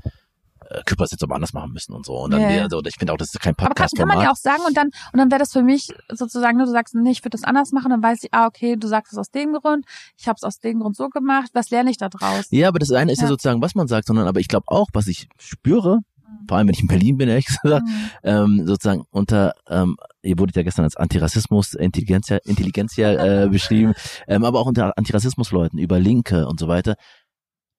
äh, 0.72 0.82
jetzt 1.12 1.24
aber 1.24 1.36
anders 1.36 1.54
machen 1.54 1.72
müssen 1.74 1.94
und 1.94 2.06
so. 2.06 2.14
Und 2.14 2.32
dann, 2.32 2.42
yeah. 2.42 2.64
also, 2.64 2.82
ich 2.86 2.96
finde 2.98 3.14
auch, 3.14 3.18
das 3.18 3.34
ist 3.34 3.40
kein 3.40 3.54
Aber 3.54 3.66
kann, 3.66 3.70
podcast 3.70 3.96
kann 3.98 4.08
man 4.08 4.22
ja 4.22 4.32
auch 4.32 4.36
sagen 4.36 4.62
und 4.68 4.76
dann 4.78 4.88
und 4.88 5.18
dann 5.20 5.30
wäre 5.32 5.40
das 5.40 5.52
für 5.52 5.64
mich 5.64 5.90
sozusagen, 6.12 6.58
du 6.58 6.66
sagst, 6.66 6.96
nee, 6.96 7.12
ich 7.12 7.22
würde 7.22 7.38
das 7.38 7.44
anders 7.44 7.72
machen, 7.72 7.90
dann 7.90 8.02
weiß 8.04 8.24
ich, 8.24 8.34
ah, 8.34 8.48
okay, 8.48 8.76
du 8.76 8.88
sagst 8.88 9.14
es 9.14 9.20
aus 9.20 9.32
dem 9.32 9.54
Grund, 9.54 9.86
ich 10.18 10.28
habe 10.28 10.38
es 10.38 10.44
aus 10.44 10.60
dem 10.60 10.80
Grund 10.80 10.96
so 10.96 11.10
gemacht, 11.10 11.50
was 11.54 11.70
lerne 11.70 11.92
ich 11.92 11.98
da 11.98 12.10
draus? 12.10 12.48
Ja, 12.50 12.68
aber 12.68 12.80
das 12.80 12.92
eine 12.92 13.12
ist 13.12 13.20
ja, 13.20 13.26
Ja. 13.26 13.30
sozusagen, 13.30 13.62
was 13.62 13.76
man 13.76 13.88
sagt, 13.88 14.08
sondern 14.08 14.28
aber 14.28 14.40
ich 14.40 14.48
glaube 14.48 14.66
auch, 14.68 14.88
was 14.94 15.08
ich 15.08 15.28
spüre, 15.40 16.00
vor 16.48 16.58
allem 16.58 16.68
wenn 16.68 16.74
ich 16.74 16.82
in 16.82 16.88
Berlin 16.88 17.18
bin, 17.18 17.30
ehrlich 17.30 17.46
gesagt, 17.46 17.86
Mhm. 17.86 18.10
ähm, 18.24 18.64
sozusagen 18.66 19.04
unter, 19.12 19.54
ähm, 19.70 19.98
ihr 20.22 20.38
wurdet 20.40 20.56
ja 20.56 20.64
gestern 20.64 20.86
als 20.86 20.96
Antirassismus, 20.96 21.74
Intelligenzia, 21.74 22.38
Intelligenzia 22.46 23.44
äh, 23.44 23.50
beschrieben, 23.52 23.94
ähm, 24.28 24.44
aber 24.46 24.60
auch 24.60 24.66
unter 24.68 24.98
Antirassismusleuten 24.98 25.80
über 25.80 26.00
Linke 26.00 26.48
und 26.48 26.60
so 26.60 26.68
weiter, 26.68 26.96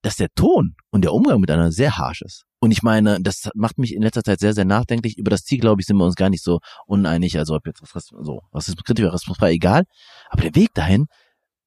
dass 0.02 0.16
der 0.16 0.28
Ton 0.34 0.74
und 0.90 1.02
der 1.02 1.12
Umgang 1.12 1.40
miteinander 1.40 1.72
sehr 1.72 1.96
harsh 1.96 2.22
ist. 2.22 2.44
Und 2.60 2.70
ich 2.70 2.82
meine, 2.82 3.18
das 3.20 3.48
macht 3.54 3.78
mich 3.78 3.94
in 3.94 4.02
letzter 4.02 4.22
Zeit 4.22 4.40
sehr, 4.40 4.52
sehr 4.52 4.64
nachdenklich. 4.64 5.18
Über 5.18 5.30
das 5.30 5.42
Ziel, 5.42 5.58
glaube 5.58 5.80
ich, 5.80 5.86
sind 5.86 5.96
wir 5.96 6.04
uns 6.04 6.14
gar 6.14 6.30
nicht 6.30 6.44
so 6.44 6.60
uneinig. 6.86 7.38
Also 7.38 7.54
ob 7.54 7.66
jetzt 7.66 7.82
so, 7.94 8.40
Rassismus 8.52 8.84
kritisch 8.84 9.04
oder 9.04 9.14
Rassismus 9.14 9.38
frei, 9.38 9.52
egal. 9.52 9.84
Aber 10.30 10.42
der 10.42 10.54
Weg 10.54 10.74
dahin 10.74 11.06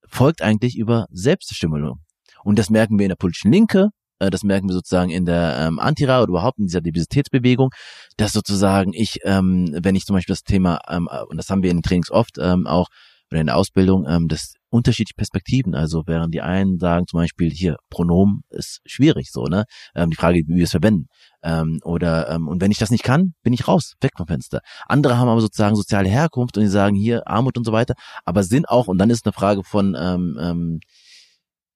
folgt 0.07 0.41
eigentlich 0.41 0.77
über 0.77 1.07
Selbstbestimmung. 1.11 1.99
Und 2.43 2.59
das 2.59 2.69
merken 2.69 2.97
wir 2.97 3.05
in 3.05 3.09
der 3.09 3.15
politischen 3.15 3.51
Linke, 3.51 3.89
äh, 4.19 4.29
das 4.29 4.43
merken 4.43 4.67
wir 4.67 4.73
sozusagen 4.73 5.09
in 5.09 5.25
der 5.25 5.57
ähm, 5.59 5.79
Antira 5.79 6.21
oder 6.21 6.29
überhaupt 6.29 6.59
in 6.59 6.65
dieser 6.65 6.81
Diversitätsbewegung, 6.81 7.71
dass 8.17 8.33
sozusagen 8.33 8.93
ich, 8.93 9.19
ähm, 9.23 9.75
wenn 9.81 9.95
ich 9.95 10.05
zum 10.05 10.15
Beispiel 10.15 10.33
das 10.33 10.43
Thema, 10.43 10.79
ähm, 10.89 11.09
äh, 11.11 11.23
und 11.23 11.37
das 11.37 11.49
haben 11.49 11.63
wir 11.63 11.71
in 11.71 11.77
den 11.77 11.83
Trainings 11.83 12.11
oft 12.11 12.37
ähm, 12.39 12.67
auch, 12.67 12.87
oder 13.31 13.41
in 13.41 13.47
der 13.47 13.57
Ausbildung, 13.57 14.05
ähm, 14.07 14.27
das 14.27 14.53
unterschiedliche 14.75 15.15
Perspektiven. 15.15 15.73
Also 15.73 16.03
während 16.05 16.33
die 16.33 16.41
einen 16.41 16.77
sagen 16.79 17.07
zum 17.07 17.19
Beispiel 17.19 17.49
hier 17.49 17.77
Pronomen 17.89 18.41
ist 18.49 18.81
schwierig, 18.85 19.31
so 19.31 19.45
ne, 19.45 19.65
ähm, 19.95 20.09
die 20.09 20.15
Frage, 20.15 20.39
wie 20.47 20.55
wir 20.55 20.65
es 20.65 20.71
verwenden. 20.71 21.07
Ähm, 21.43 21.79
oder 21.83 22.29
ähm, 22.29 22.47
und 22.47 22.61
wenn 22.61 22.71
ich 22.71 22.77
das 22.77 22.91
nicht 22.91 23.03
kann, 23.03 23.33
bin 23.43 23.53
ich 23.53 23.67
raus, 23.67 23.93
weg 24.01 24.11
vom 24.17 24.27
Fenster. 24.27 24.59
Andere 24.87 25.17
haben 25.17 25.29
aber 25.29 25.41
sozusagen 25.41 25.75
soziale 25.75 26.09
Herkunft 26.09 26.57
und 26.57 26.63
die 26.63 26.69
sagen 26.69 26.95
hier 26.95 27.27
Armut 27.27 27.57
und 27.57 27.65
so 27.65 27.71
weiter, 27.71 27.95
aber 28.25 28.43
sind 28.43 28.69
auch 28.69 28.87
und 28.87 28.97
dann 28.97 29.09
ist 29.09 29.25
eine 29.25 29.33
Frage 29.33 29.63
von 29.63 29.95
ähm, 29.97 30.37
ähm, 30.39 30.79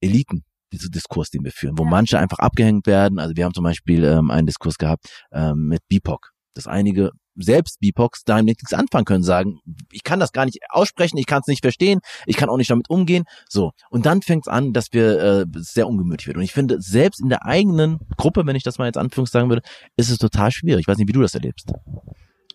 Eliten 0.00 0.44
dieser 0.72 0.88
Diskurs, 0.88 1.30
den 1.30 1.44
wir 1.44 1.52
führen, 1.52 1.78
wo 1.78 1.84
manche 1.84 2.18
einfach 2.18 2.38
abgehängt 2.38 2.86
werden. 2.86 3.18
Also 3.18 3.34
wir 3.36 3.44
haben 3.44 3.54
zum 3.54 3.64
Beispiel 3.64 4.04
ähm, 4.04 4.30
einen 4.30 4.46
Diskurs 4.46 4.78
gehabt 4.78 5.06
ähm, 5.32 5.66
mit 5.66 5.80
BIPOC, 5.88 6.30
dass 6.54 6.66
einige 6.66 7.10
selbst 7.42 7.80
BIPOCs 7.80 8.24
damit 8.24 8.58
nichts 8.60 8.72
anfangen 8.72 9.04
können, 9.04 9.22
sagen, 9.22 9.60
ich 9.90 10.04
kann 10.04 10.20
das 10.20 10.32
gar 10.32 10.44
nicht 10.44 10.58
aussprechen, 10.70 11.16
ich 11.18 11.26
kann 11.26 11.40
es 11.40 11.46
nicht 11.46 11.62
verstehen, 11.62 12.00
ich 12.26 12.36
kann 12.36 12.48
auch 12.48 12.56
nicht 12.56 12.70
damit 12.70 12.90
umgehen. 12.90 13.24
So, 13.48 13.72
und 13.90 14.06
dann 14.06 14.22
fängt 14.22 14.46
es 14.46 14.52
an, 14.52 14.72
dass 14.72 14.92
wir 14.92 15.20
äh, 15.20 15.46
sehr 15.56 15.88
ungemütlich 15.88 16.26
wird. 16.26 16.36
Und 16.36 16.42
ich 16.42 16.52
finde, 16.52 16.80
selbst 16.80 17.20
in 17.20 17.28
der 17.28 17.44
eigenen 17.44 17.98
Gruppe, 18.16 18.46
wenn 18.46 18.56
ich 18.56 18.62
das 18.62 18.78
mal 18.78 18.86
jetzt 18.86 18.98
anführungs 18.98 19.30
sagen 19.30 19.48
würde, 19.48 19.62
ist 19.96 20.10
es 20.10 20.18
total 20.18 20.50
schwierig. 20.50 20.82
Ich 20.82 20.88
weiß 20.88 20.98
nicht, 20.98 21.08
wie 21.08 21.12
du 21.12 21.22
das 21.22 21.34
erlebst. 21.34 21.72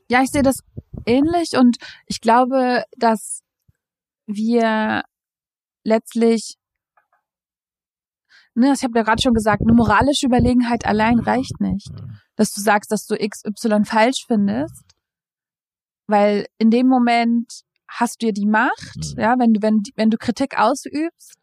Ja, 0.10 0.22
ich 0.22 0.30
sehe 0.30 0.44
das 0.44 0.60
ähnlich 1.06 1.58
und 1.58 1.78
ich 2.06 2.22
glaube, 2.22 2.84
dass 2.98 3.42
wir 4.28 5.04
letztlich, 5.84 6.56
ne, 8.56 8.74
ich 8.74 8.84
habe 8.84 8.98
ja 8.98 9.04
gerade 9.04 9.22
schon 9.22 9.34
gesagt, 9.34 9.62
eine 9.62 9.74
moralische 9.74 10.26
Überlegenheit 10.26 10.86
allein 10.86 11.20
reicht 11.20 11.60
nicht. 11.62 11.90
Dass 12.36 12.52
du 12.54 12.62
sagst, 12.62 12.92
dass 12.92 13.06
du 13.06 13.16
XY 13.16 13.86
falsch 13.86 14.26
findest, 14.28 14.84
weil 16.08 16.46
in 16.58 16.72
dem 16.72 16.88
Moment 16.88 17.62
hast 17.88 18.22
du 18.22 18.28
ja 18.28 18.32
die 18.32 18.46
Macht, 18.48 18.98
Mhm. 19.16 19.20
ja, 19.20 19.36
wenn 19.40 19.54
du, 19.54 19.62
wenn, 19.62 19.82
wenn 19.96 20.10
du 20.10 20.18
Kritik 20.18 20.58
ausübst 20.60 21.36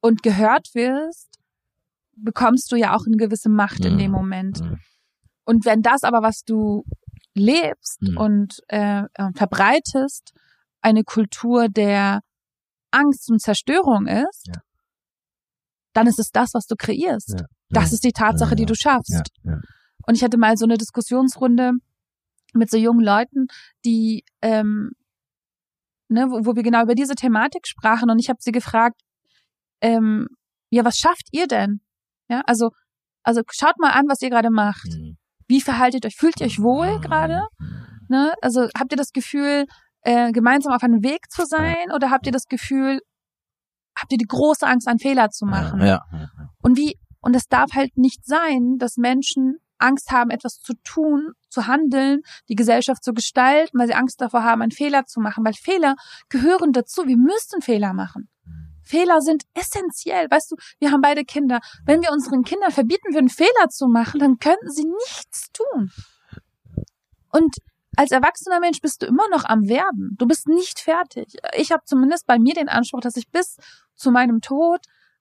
und 0.00 0.22
gehört 0.22 0.68
wirst, 0.74 1.38
bekommst 2.16 2.70
du 2.72 2.76
ja 2.76 2.94
auch 2.96 3.04
eine 3.06 3.16
gewisse 3.16 3.48
Macht 3.50 3.84
in 3.84 3.94
Mhm. 3.94 3.98
dem 3.98 4.10
Moment. 4.12 4.60
Mhm. 4.60 4.78
Und 5.44 5.64
wenn 5.64 5.82
das 5.82 6.02
aber, 6.02 6.22
was 6.22 6.42
du 6.44 6.84
lebst 7.34 8.00
Mhm. 8.02 8.16
und 8.16 8.62
äh, 8.68 9.02
äh, 9.14 9.30
verbreitest, 9.34 10.32
eine 10.80 11.04
Kultur 11.04 11.68
der 11.68 12.20
Angst 12.90 13.30
und 13.30 13.40
Zerstörung 13.40 14.06
ist, 14.06 14.46
Ja. 14.46 14.62
Dann 15.96 16.06
ist 16.06 16.18
es 16.18 16.30
das, 16.30 16.50
was 16.52 16.66
du 16.66 16.76
kreierst. 16.76 17.36
Ja. 17.38 17.46
Das 17.70 17.92
ist 17.92 18.04
die 18.04 18.12
Tatsache, 18.12 18.54
die 18.54 18.66
du 18.66 18.74
schaffst. 18.74 19.30
Und 20.06 20.14
ich 20.14 20.22
hatte 20.22 20.36
mal 20.36 20.56
so 20.56 20.64
eine 20.66 20.76
Diskussionsrunde 20.76 21.72
mit 22.52 22.70
so 22.70 22.76
jungen 22.76 23.04
Leuten, 23.04 23.46
die, 23.84 24.24
ähm, 24.42 24.92
ne, 26.08 26.26
wo, 26.30 26.46
wo 26.46 26.56
wir 26.56 26.62
genau 26.62 26.82
über 26.82 26.94
diese 26.94 27.14
Thematik 27.14 27.66
sprachen 27.66 28.10
und 28.10 28.18
ich 28.18 28.28
habe 28.28 28.38
sie 28.40 28.52
gefragt, 28.52 29.00
ähm, 29.80 30.28
ja, 30.70 30.84
was 30.84 30.96
schafft 30.96 31.28
ihr 31.32 31.46
denn? 31.46 31.80
Ja, 32.28 32.42
also, 32.46 32.70
also 33.22 33.42
schaut 33.50 33.78
mal 33.78 33.90
an, 33.90 34.04
was 34.08 34.22
ihr 34.22 34.30
gerade 34.30 34.50
macht. 34.50 34.88
Mhm. 34.88 35.16
Wie 35.48 35.60
verhaltet 35.60 36.06
euch? 36.06 36.16
Fühlt 36.16 36.40
ihr 36.40 36.46
euch 36.46 36.60
wohl 36.60 37.00
gerade? 37.00 37.42
Ne? 38.08 38.34
Also 38.42 38.68
habt 38.78 38.92
ihr 38.92 38.96
das 38.96 39.12
Gefühl, 39.12 39.66
äh, 40.02 40.32
gemeinsam 40.32 40.72
auf 40.72 40.82
einem 40.82 41.02
Weg 41.02 41.30
zu 41.30 41.44
sein 41.44 41.90
oder 41.94 42.10
habt 42.10 42.26
ihr 42.26 42.32
das 42.32 42.46
Gefühl, 42.46 43.00
habt 43.96 44.12
ihr 44.12 44.18
die 44.18 44.26
große 44.26 44.66
Angst, 44.66 44.88
einen 44.88 44.98
Fehler 44.98 45.30
zu 45.30 45.46
machen? 45.46 45.80
Ja, 45.80 46.04
ja. 46.12 46.28
Und 46.62 46.76
wie, 46.76 46.98
und 47.20 47.34
es 47.34 47.48
darf 47.48 47.72
halt 47.72 47.96
nicht 47.96 48.24
sein, 48.26 48.76
dass 48.78 48.96
Menschen 48.96 49.56
Angst 49.78 50.10
haben, 50.10 50.30
etwas 50.30 50.60
zu 50.60 50.74
tun, 50.84 51.32
zu 51.50 51.66
handeln, 51.66 52.20
die 52.48 52.54
Gesellschaft 52.54 53.04
zu 53.04 53.12
gestalten, 53.12 53.78
weil 53.78 53.86
sie 53.86 53.94
Angst 53.94 54.20
davor 54.20 54.42
haben, 54.42 54.62
einen 54.62 54.70
Fehler 54.70 55.04
zu 55.06 55.20
machen, 55.20 55.44
weil 55.44 55.54
Fehler 55.54 55.96
gehören 56.28 56.72
dazu. 56.72 57.06
Wir 57.06 57.16
müssen 57.16 57.60
Fehler 57.62 57.92
machen. 57.92 58.28
Fehler 58.82 59.20
sind 59.20 59.42
essentiell. 59.54 60.28
Weißt 60.30 60.52
du, 60.52 60.56
wir 60.78 60.92
haben 60.92 61.00
beide 61.00 61.24
Kinder. 61.24 61.60
Wenn 61.84 62.02
wir 62.02 62.12
unseren 62.12 62.44
Kindern 62.44 62.70
verbieten 62.70 63.12
würden, 63.12 63.28
Fehler 63.28 63.68
zu 63.68 63.88
machen, 63.88 64.20
dann 64.20 64.38
könnten 64.38 64.70
sie 64.70 64.84
nichts 64.84 65.50
tun. 65.52 65.90
Und 67.32 67.56
als 67.96 68.12
erwachsener 68.12 68.60
Mensch 68.60 68.80
bist 68.80 69.02
du 69.02 69.06
immer 69.06 69.28
noch 69.30 69.44
am 69.44 69.68
Werden. 69.68 70.14
Du 70.18 70.26
bist 70.26 70.46
nicht 70.46 70.78
fertig. 70.78 71.36
Ich 71.56 71.72
habe 71.72 71.82
zumindest 71.84 72.26
bei 72.26 72.38
mir 72.38 72.54
den 72.54 72.68
Anspruch, 72.68 73.00
dass 73.00 73.16
ich 73.16 73.30
bis 73.30 73.56
zu 73.96 74.10
meinem 74.10 74.40
Tod, 74.40 74.80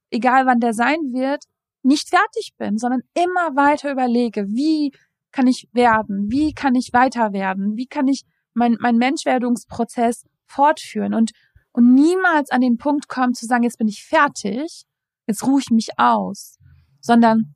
egal 0.09 0.45
wann 0.45 0.59
der 0.59 0.73
sein 0.73 0.99
wird, 1.13 1.43
nicht 1.83 2.09
fertig 2.09 2.53
bin, 2.57 2.77
sondern 2.77 3.01
immer 3.13 3.55
weiter 3.55 3.91
überlege, 3.91 4.47
wie 4.47 4.91
kann 5.31 5.47
ich 5.47 5.67
werden? 5.73 6.31
Wie 6.31 6.53
kann 6.53 6.75
ich 6.75 6.93
weiter 6.93 7.33
werden? 7.33 7.75
Wie 7.75 7.87
kann 7.87 8.07
ich 8.07 8.23
mein, 8.53 8.77
mein 8.79 8.97
Menschwerdungsprozess 8.97 10.25
fortführen? 10.45 11.13
Und, 11.13 11.31
und 11.73 11.93
niemals 11.93 12.51
an 12.51 12.61
den 12.61 12.77
Punkt 12.77 13.07
kommen 13.07 13.33
zu 13.33 13.45
sagen, 13.45 13.63
jetzt 13.63 13.77
bin 13.77 13.87
ich 13.87 14.05
fertig, 14.05 14.85
jetzt 15.27 15.45
ruhe 15.45 15.59
ich 15.59 15.69
mich 15.69 15.89
aus, 15.97 16.57
sondern 17.01 17.55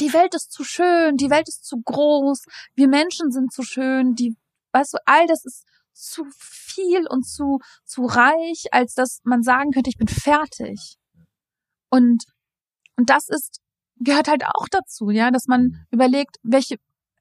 die 0.00 0.12
Welt 0.12 0.34
ist 0.34 0.52
zu 0.52 0.64
schön, 0.64 1.16
die 1.16 1.30
Welt 1.30 1.48
ist 1.48 1.64
zu 1.64 1.80
groß, 1.82 2.44
wir 2.74 2.88
Menschen 2.88 3.30
sind 3.30 3.52
zu 3.52 3.62
schön, 3.62 4.14
die, 4.14 4.36
weißt 4.72 4.94
du, 4.94 4.98
all 5.06 5.26
das 5.26 5.44
ist 5.44 5.64
zu 5.94 6.24
viel 6.36 7.06
und 7.08 7.24
zu, 7.26 7.60
zu 7.84 8.04
reich, 8.04 8.66
als 8.72 8.94
dass 8.94 9.20
man 9.24 9.42
sagen 9.42 9.70
könnte, 9.70 9.90
ich 9.90 9.96
bin 9.96 10.08
fertig. 10.08 10.96
Und, 11.90 12.24
und 12.96 13.10
das 13.10 13.28
ist, 13.28 13.60
gehört 13.96 14.28
halt 14.28 14.44
auch 14.44 14.68
dazu, 14.70 15.10
ja, 15.10 15.30
dass 15.30 15.46
man 15.46 15.86
überlegt, 15.90 16.36
welche, 16.42 16.76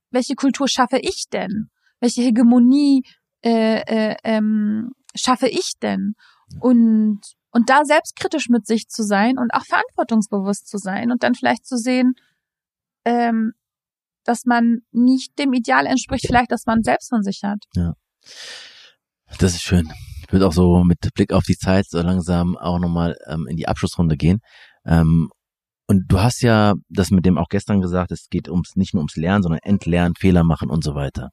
welche 0.10 0.36
Kultur 0.36 0.68
schaffe 0.68 1.00
ich 1.00 1.26
denn? 1.32 1.70
Welche 2.00 2.22
Hegemonie 2.22 3.04
äh, 3.44 3.82
äh, 3.82 4.16
ähm, 4.24 4.92
schaffe 5.16 5.48
ich 5.48 5.74
denn? 5.82 6.16
Und 6.60 7.22
und 7.54 7.70
da 7.70 7.86
selbstkritisch 7.86 8.50
mit 8.50 8.66
sich 8.66 8.88
zu 8.90 9.04
sein 9.04 9.38
und 9.38 9.54
auch 9.54 9.64
verantwortungsbewusst 9.64 10.68
zu 10.68 10.78
sein 10.80 11.12
und 11.12 11.22
dann 11.22 11.36
vielleicht 11.36 11.68
zu 11.68 11.78
sehen, 11.78 12.16
ähm, 13.06 13.54
dass 14.24 14.46
man 14.46 14.80
nicht 14.92 15.38
dem 15.38 15.54
Ideal 15.54 15.86
entspricht, 15.86 16.26
vielleicht, 16.26 16.52
dass 16.52 16.66
man 16.66 16.82
selbst 16.82 17.10
von 17.10 17.22
sich 17.22 17.42
hat. 17.44 17.64
Ja. 17.76 17.94
Das 19.40 19.54
ist 19.54 19.64
schön. 19.64 19.92
Ich 20.26 20.32
würde 20.32 20.48
auch 20.48 20.54
so 20.54 20.84
mit 20.84 21.00
Blick 21.14 21.34
auf 21.34 21.44
die 21.44 21.58
Zeit 21.58 21.86
so 21.90 22.02
langsam 22.02 22.58
auch 22.58 22.80
nochmal 22.80 23.18
ähm, 23.28 23.48
in 23.48 23.58
die 23.58 23.68
Abschlussrunde 23.68 24.18
gehen. 24.18 24.40
Ähm, 24.86 25.30
und 25.88 26.06
du 26.08 26.22
hast 26.22 26.42
ja 26.42 26.76
das 26.90 27.12
mit 27.12 27.26
dem 27.26 27.38
auch 27.38 27.50
gestern 27.50 27.82
gesagt, 27.82 28.12
es 28.12 28.30
geht 28.30 28.50
ums 28.50 28.76
nicht 28.76 28.94
nur 28.94 29.02
ums 29.02 29.16
Lernen, 29.16 29.44
sondern 29.44 29.60
Entlernen, 29.64 30.16
Fehler 30.16 30.44
machen 30.44 30.70
und 30.70 30.84
so 30.84 30.96
weiter. 30.96 31.30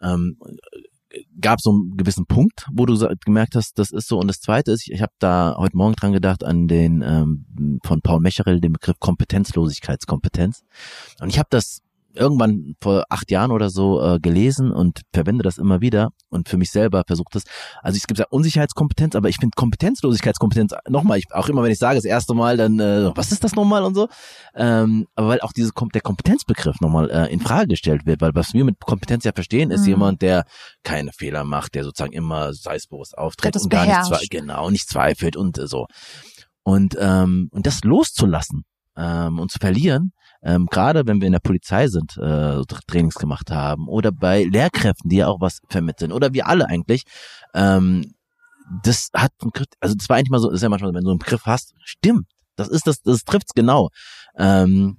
Ähm, 0.00 0.36
gab 1.40 1.60
so 1.60 1.70
einen 1.70 1.96
gewissen 1.96 2.26
Punkt, 2.26 2.66
wo 2.72 2.86
du 2.86 2.96
gemerkt 3.24 3.54
hast, 3.54 3.78
das 3.78 3.90
ist 3.90 4.08
so. 4.08 4.18
Und 4.18 4.28
das 4.28 4.40
Zweite 4.40 4.72
ist, 4.72 4.86
ich, 4.86 4.92
ich 4.92 5.02
habe 5.02 5.12
da 5.18 5.56
heute 5.58 5.76
Morgen 5.76 5.94
dran 5.94 6.12
gedacht 6.12 6.44
an 6.44 6.68
den 6.68 7.02
ähm, 7.02 7.80
von 7.84 8.00
Paul 8.00 8.20
Mecherel 8.20 8.60
den 8.60 8.72
Begriff 8.72 8.98
Kompetenzlosigkeitskompetenz. 8.98 10.62
Und 11.20 11.28
ich 11.28 11.38
habe 11.38 11.48
das 11.50 11.80
irgendwann 12.14 12.74
vor 12.80 13.04
acht 13.08 13.30
Jahren 13.30 13.50
oder 13.50 13.70
so 13.70 14.02
äh, 14.02 14.20
gelesen 14.20 14.70
und 14.70 15.00
verwende 15.12 15.42
das 15.42 15.58
immer 15.58 15.80
wieder 15.80 16.10
und 16.28 16.48
für 16.48 16.56
mich 16.56 16.70
selber 16.70 17.04
versucht 17.06 17.34
das. 17.34 17.44
Also 17.82 17.96
es 17.96 18.06
gibt 18.06 18.18
ja 18.18 18.26
Unsicherheitskompetenz, 18.30 19.14
aber 19.14 19.28
ich 19.28 19.36
finde 19.36 19.54
Kompetenzlosigkeitskompetenz 19.56 20.74
nochmal, 20.88 21.18
ich, 21.18 21.26
auch 21.32 21.48
immer 21.48 21.62
wenn 21.62 21.70
ich 21.70 21.78
sage 21.78 21.96
das 21.96 22.04
erste 22.04 22.34
Mal, 22.34 22.56
dann 22.56 22.78
äh, 22.80 23.10
was 23.14 23.32
ist 23.32 23.44
das 23.44 23.54
nochmal 23.54 23.82
und 23.84 23.94
so. 23.94 24.08
Ähm, 24.54 25.06
aber 25.14 25.28
weil 25.28 25.40
auch 25.40 25.52
diese 25.52 25.72
der 25.94 26.00
Kompetenzbegriff 26.00 26.80
nochmal 26.80 27.10
äh, 27.10 27.32
in 27.32 27.40
Frage 27.40 27.68
gestellt 27.68 28.06
wird, 28.06 28.20
weil 28.20 28.34
was 28.34 28.52
wir 28.52 28.64
mit 28.64 28.80
Kompetenz 28.80 29.24
ja 29.24 29.32
verstehen, 29.32 29.70
ist 29.70 29.82
mhm. 29.82 29.88
jemand, 29.88 30.22
der 30.22 30.44
keine 30.82 31.12
Fehler 31.12 31.44
macht, 31.44 31.74
der 31.74 31.84
sozusagen 31.84 32.12
immer 32.12 32.52
selbstbewusst 32.52 33.16
auftritt 33.16 33.56
und 33.56 33.70
gar 33.70 33.86
nicht 33.86 34.04
zweifelt, 34.04 34.30
genau 34.30 34.70
nicht 34.70 34.88
zweifelt 34.88 35.36
und 35.36 35.58
äh, 35.58 35.66
so. 35.66 35.86
Und 36.64 36.96
ähm, 37.00 37.48
und 37.50 37.66
das 37.66 37.82
loszulassen 37.82 38.64
ähm, 38.96 39.38
und 39.38 39.50
zu 39.50 39.58
verlieren, 39.58 40.12
ähm, 40.42 40.66
gerade 40.66 41.06
wenn 41.06 41.20
wir 41.20 41.26
in 41.26 41.32
der 41.32 41.40
Polizei 41.40 41.88
sind, 41.88 42.16
äh, 42.16 42.62
Trainings 42.86 43.14
gemacht 43.14 43.50
haben 43.50 43.88
oder 43.88 44.12
bei 44.12 44.44
Lehrkräften, 44.44 45.08
die 45.08 45.16
ja 45.16 45.28
auch 45.28 45.40
was 45.40 45.60
vermitteln 45.68 46.12
oder 46.12 46.32
wir 46.32 46.48
alle 46.48 46.68
eigentlich, 46.68 47.04
ähm, 47.54 48.14
das 48.82 49.10
hat, 49.14 49.32
also 49.80 49.94
das 49.94 50.08
war 50.08 50.16
eigentlich 50.16 50.30
mal 50.30 50.38
so, 50.38 50.50
ist 50.50 50.62
ja 50.62 50.68
manchmal, 50.68 50.94
wenn 50.94 51.04
du 51.04 51.10
einen 51.10 51.18
Begriff 51.18 51.46
hast, 51.46 51.74
stimmt, 51.84 52.26
das 52.56 52.68
ist 52.68 52.86
das, 52.86 53.02
das 53.02 53.24
trifft's 53.24 53.54
genau. 53.54 53.90
Ähm, 54.36 54.98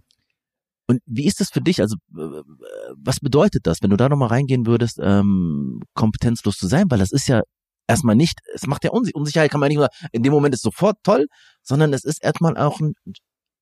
und 0.88 1.02
wie 1.06 1.26
ist 1.26 1.40
das 1.40 1.50
für 1.50 1.62
dich? 1.62 1.80
Also, 1.80 1.96
was 2.10 3.20
bedeutet 3.22 3.66
das, 3.66 3.82
wenn 3.82 3.90
du 3.90 3.96
da 3.96 4.10
nochmal 4.10 4.28
reingehen 4.28 4.66
würdest, 4.66 5.00
ähm, 5.02 5.82
kompetenzlos 5.94 6.58
zu 6.58 6.68
sein? 6.68 6.86
Weil 6.90 7.00
das 7.00 7.12
ist 7.12 7.28
ja 7.28 7.42
erstmal 7.88 8.16
nicht, 8.16 8.40
es 8.54 8.68
macht 8.68 8.84
ja 8.84 8.92
Unsicherheit, 8.92 9.50
kann 9.50 9.62
man 9.62 9.70
nicht 9.70 9.78
nur, 9.78 9.88
in 10.12 10.24
dem 10.24 10.34
Moment 10.34 10.54
ist 10.56 10.62
sofort 10.62 10.98
toll, 11.04 11.28
sondern 11.62 11.94
es 11.94 12.04
ist 12.04 12.22
erstmal 12.22 12.58
auch 12.58 12.80
ein 12.82 12.96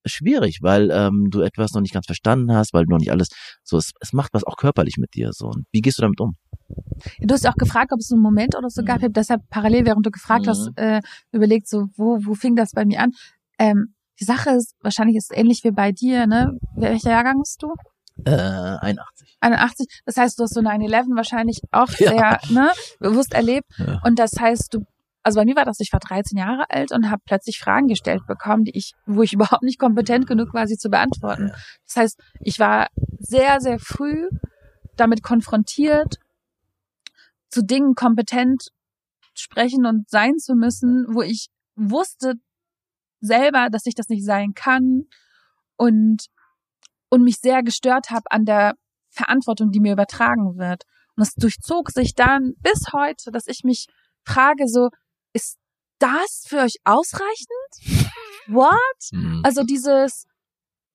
schwierig, 0.05 0.59
weil 0.61 0.91
ähm, 0.91 1.27
du 1.29 1.41
etwas 1.41 1.73
noch 1.73 1.81
nicht 1.81 1.93
ganz 1.93 2.05
verstanden 2.05 2.53
hast, 2.53 2.73
weil 2.73 2.85
du 2.85 2.91
noch 2.91 2.99
nicht 2.99 3.11
alles 3.11 3.29
so 3.63 3.77
es, 3.77 3.91
es 3.99 4.13
macht 4.13 4.33
was 4.33 4.43
auch 4.43 4.57
körperlich 4.57 4.97
mit 4.97 5.13
dir 5.13 5.31
so. 5.33 5.47
Und 5.47 5.65
wie 5.71 5.81
gehst 5.81 5.97
du 5.97 6.01
damit 6.01 6.19
um? 6.19 6.35
Du 7.19 7.33
hast 7.33 7.47
auch 7.47 7.55
gefragt, 7.55 7.91
ob 7.91 7.99
es 7.99 8.11
einen 8.11 8.21
Moment 8.21 8.55
oder 8.55 8.69
so 8.69 8.81
mhm. 8.81 8.85
gab. 8.85 8.97
Ich 8.97 9.03
habe 9.03 9.13
deshalb 9.13 9.41
parallel, 9.49 9.85
während 9.85 10.05
du 10.05 10.11
gefragt 10.11 10.45
mhm. 10.45 10.49
hast, 10.49 10.69
äh, 10.75 11.01
überlegt, 11.31 11.67
so 11.67 11.87
wo 11.95 12.19
wo 12.23 12.33
fing 12.33 12.55
das 12.55 12.71
bei 12.71 12.85
mir 12.85 13.01
an? 13.01 13.11
Ähm, 13.59 13.93
die 14.19 14.25
Sache 14.25 14.51
ist, 14.51 14.75
wahrscheinlich 14.81 15.17
ist 15.17 15.31
ähnlich 15.35 15.63
wie 15.63 15.71
bei 15.71 15.91
dir, 15.91 16.27
ne? 16.27 16.57
Welcher 16.75 17.09
Jahrgang 17.09 17.39
bist 17.39 17.61
du? 17.63 17.73
Äh, 18.25 18.31
81. 18.31 19.37
81. 19.39 20.01
Das 20.05 20.17
heißt, 20.17 20.37
du 20.37 20.43
hast 20.43 20.53
so 20.53 20.61
9-11 20.61 21.15
wahrscheinlich 21.15 21.61
auch 21.71 21.89
ja. 21.97 22.09
sehr 22.09 22.39
ne, 22.51 22.71
bewusst 22.99 23.33
erlebt. 23.33 23.65
Ja. 23.77 23.99
Und 24.03 24.19
das 24.19 24.33
heißt, 24.39 24.73
du 24.73 24.85
also 25.24 25.39
bei 25.39 25.45
mir 25.45 25.55
war 25.55 25.65
das, 25.65 25.80
ich 25.80 25.93
war 25.93 25.99
13 25.99 26.38
Jahre 26.38 26.69
alt 26.69 26.91
und 26.91 27.09
habe 27.09 27.22
plötzlich 27.26 27.59
Fragen 27.59 27.88
gestellt 27.88 28.26
bekommen, 28.28 28.63
die 28.63 28.76
ich, 28.76 28.93
wo 29.05 29.22
ich 29.22 29.34
überhaupt 29.34 29.63
nicht 29.63 29.80
kompetent 29.80 30.28
genug 30.28 30.53
war, 30.53 30.67
sie 30.67 30.78
zu 30.78 30.89
beantworten. 30.89 31.51
Das 31.86 31.95
heißt, 31.95 32.19
ich 32.39 32.59
war 32.59 32.88
sehr, 33.19 33.61
sehr 33.61 33.80
früh 33.80 34.28
damit 34.95 35.24
konfrontiert, 35.24 36.17
zu 37.49 37.63
Dingen 37.63 37.95
kompetent 37.95 38.69
sprechen 39.34 39.86
und 39.86 40.09
sein 40.09 40.38
zu 40.38 40.55
müssen, 40.55 41.05
wo 41.09 41.22
ich 41.22 41.47
wusste 41.76 42.36
selber, 43.19 43.69
dass 43.72 43.86
ich 43.86 43.95
das 43.95 44.09
nicht 44.09 44.26
sein 44.26 44.53
kann 44.53 45.03
und 45.78 46.28
und 47.09 47.24
mich 47.24 47.39
sehr 47.39 47.61
gestört 47.61 48.09
habe 48.09 48.24
an 48.30 48.45
der 48.45 48.76
Verantwortung, 49.09 49.72
die 49.72 49.82
mir 49.82 49.93
übertragen 49.93 50.57
wird. 50.57 50.84
Und 51.17 51.24
es 51.24 51.34
durchzog 51.34 51.91
sich 51.91 52.15
dann 52.15 52.53
bis 52.61 52.93
heute, 52.93 53.32
dass 53.32 53.47
ich 53.47 53.63
mich 53.63 53.88
frage 54.24 54.67
so, 54.67 54.89
ist 55.34 55.57
das 55.99 56.45
für 56.47 56.59
euch 56.59 56.75
ausreichend? 56.84 58.09
What? 58.47 58.75
Mhm. 59.11 59.41
Also 59.43 59.63
dieses, 59.63 60.25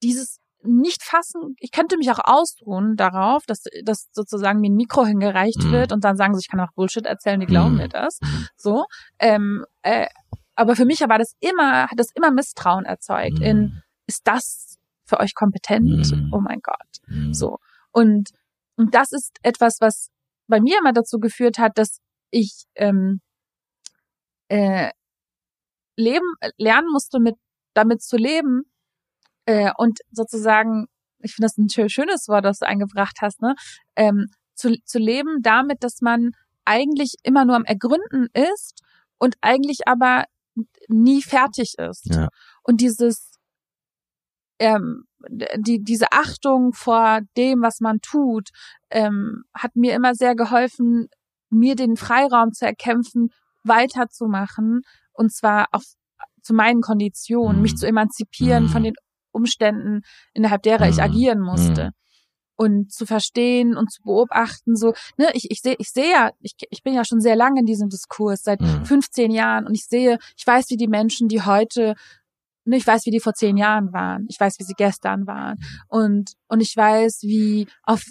dieses 0.03 0.39
nicht 0.62 1.03
fassen, 1.03 1.55
ich 1.61 1.70
könnte 1.70 1.97
mich 1.97 2.11
auch 2.11 2.18
ausruhen 2.22 2.97
darauf, 2.97 3.45
dass, 3.47 3.64
dass 3.84 4.09
sozusagen 4.12 4.61
mir 4.61 4.70
ein 4.70 4.74
Mikro 4.74 5.07
hingereicht 5.07 5.62
mhm. 5.62 5.72
wird 5.72 5.93
und 5.93 6.05
dann 6.05 6.16
sagen 6.16 6.34
sie, 6.34 6.41
ich 6.41 6.49
kann 6.49 6.61
auch 6.61 6.72
Bullshit 6.74 7.07
erzählen, 7.07 7.41
die 7.41 7.47
glauben 7.47 7.72
mhm. 7.72 7.78
mir 7.78 7.89
das. 7.89 8.18
Mhm. 8.20 8.49
So. 8.57 8.87
Ähm, 9.18 9.64
äh, 9.82 10.07
aber 10.57 10.74
für 10.74 10.84
mich 10.84 11.01
war 11.01 11.18
das 11.18 11.34
immer, 11.41 11.89
hat 11.89 11.99
das 11.99 12.09
immer 12.14 12.30
Misstrauen 12.30 12.84
erzeugt 12.84 13.39
in, 13.41 13.59
mhm. 13.59 13.82
ist 14.07 14.22
das 14.24 14.76
für 15.05 15.20
euch 15.20 15.34
kompetent? 15.34 16.12
Oh 16.32 16.41
mein 16.41 16.61
Gott. 16.62 17.32
So. 17.32 17.59
Und, 17.93 18.30
und 18.76 18.95
das 18.95 19.12
ist 19.12 19.37
etwas, 19.43 19.76
was 19.80 20.09
bei 20.49 20.61
mir 20.61 20.78
immer 20.78 20.93
dazu 20.93 21.18
geführt 21.18 21.59
hat, 21.59 21.78
dass 21.78 22.01
ich 22.30 22.64
ähm, 22.74 23.20
äh, 24.49 24.90
leben, 25.97 26.26
lernen 26.57 26.88
musste, 26.92 27.20
mit 27.20 27.36
damit 27.74 28.03
zu 28.03 28.16
leben 28.16 28.62
äh, 29.47 29.70
und 29.76 30.01
sozusagen, 30.11 30.86
ich 31.20 31.34
finde 31.34 31.47
das 31.47 31.59
ein 31.59 31.88
schönes 31.88 32.28
Wort, 32.28 32.44
das 32.44 32.59
du 32.59 32.66
eingebracht 32.66 33.18
hast, 33.20 33.40
ne, 33.42 33.55
ähm, 33.97 34.26
zu, 34.55 34.74
zu 34.84 34.99
leben 34.99 35.42
damit, 35.42 35.82
dass 35.82 36.01
man 36.01 36.32
eigentlich 36.64 37.14
immer 37.22 37.44
nur 37.44 37.57
am 37.57 37.64
Ergründen 37.64 38.28
ist 38.32 38.82
und 39.18 39.36
eigentlich 39.40 39.86
aber 39.86 40.24
nie 40.88 41.22
fertig 41.22 41.74
ist. 41.78 42.14
Ja. 42.14 42.28
Und 42.62 42.80
dieses 42.80 43.36
ähm, 44.59 45.05
die, 45.28 45.82
diese 45.82 46.12
Achtung 46.12 46.72
vor 46.72 47.20
dem, 47.36 47.62
was 47.62 47.80
man 47.80 48.01
tut, 48.01 48.51
ähm, 48.90 49.44
hat 49.55 49.76
mir 49.76 49.94
immer 49.94 50.14
sehr 50.14 50.34
geholfen, 50.34 51.09
mir 51.51 51.74
den 51.76 51.97
Freiraum 51.97 52.53
zu 52.53 52.64
erkämpfen, 52.64 53.30
weiterzumachen 53.69 54.83
und 55.12 55.33
zwar 55.33 55.67
auf 55.73 55.85
zu 56.43 56.55
meinen 56.55 56.81
Konditionen, 56.81 57.57
mhm. 57.57 57.62
mich 57.62 57.77
zu 57.77 57.87
emanzipieren 57.87 58.64
mhm. 58.64 58.69
von 58.69 58.83
den 58.85 58.95
Umständen, 59.33 60.03
innerhalb 60.33 60.62
derer 60.62 60.87
mhm. 60.87 60.93
ich 60.93 61.03
agieren 61.03 61.41
musste. 61.41 61.87
Mhm. 61.87 61.91
Und 62.59 62.93
zu 62.93 63.05
verstehen 63.05 63.77
und 63.77 63.93
zu 63.93 64.03
beobachten, 64.03 64.77
so, 64.77 64.95
ne, 65.19 65.29
ich, 65.35 65.51
ich 65.51 65.61
sehe, 65.61 65.75
ich 65.79 65.91
sehe 65.91 66.11
ja, 66.11 66.31
ich, 66.41 66.55
ich 66.71 66.83
bin 66.83 66.95
ja 66.95 67.05
schon 67.05 67.21
sehr 67.21 67.37
lange 67.37 67.61
in 67.61 67.67
diesem 67.67 67.91
Diskurs, 67.91 68.45
seit 68.45 68.62
15 68.85 69.29
mhm. 69.29 69.35
Jahren, 69.35 69.67
und 69.67 69.75
ich 69.75 69.85
sehe, 69.85 70.19
ich 70.39 70.47
weiß, 70.47 70.71
wie 70.71 70.77
die 70.77 70.89
Menschen, 70.89 71.29
die 71.29 71.43
heute 71.43 71.95
ne, 72.67 72.77
ich 72.77 72.87
weiß, 72.87 73.07
wie 73.07 73.11
die 73.11 73.21
vor 73.21 73.35
zehn 73.35 73.57
Jahren 73.57 73.93
waren. 73.93 74.27
Ich 74.29 74.39
weiß, 74.39 74.59
wie 74.59 74.64
sie 74.64 74.75
gestern 74.75 75.27
waren. 75.27 75.59
Mhm. 75.59 75.81
Und, 75.89 76.33
und 76.49 76.61
ich 76.61 76.77
weiß, 76.77 77.21
wie 77.23 77.67
auf, 77.83 78.03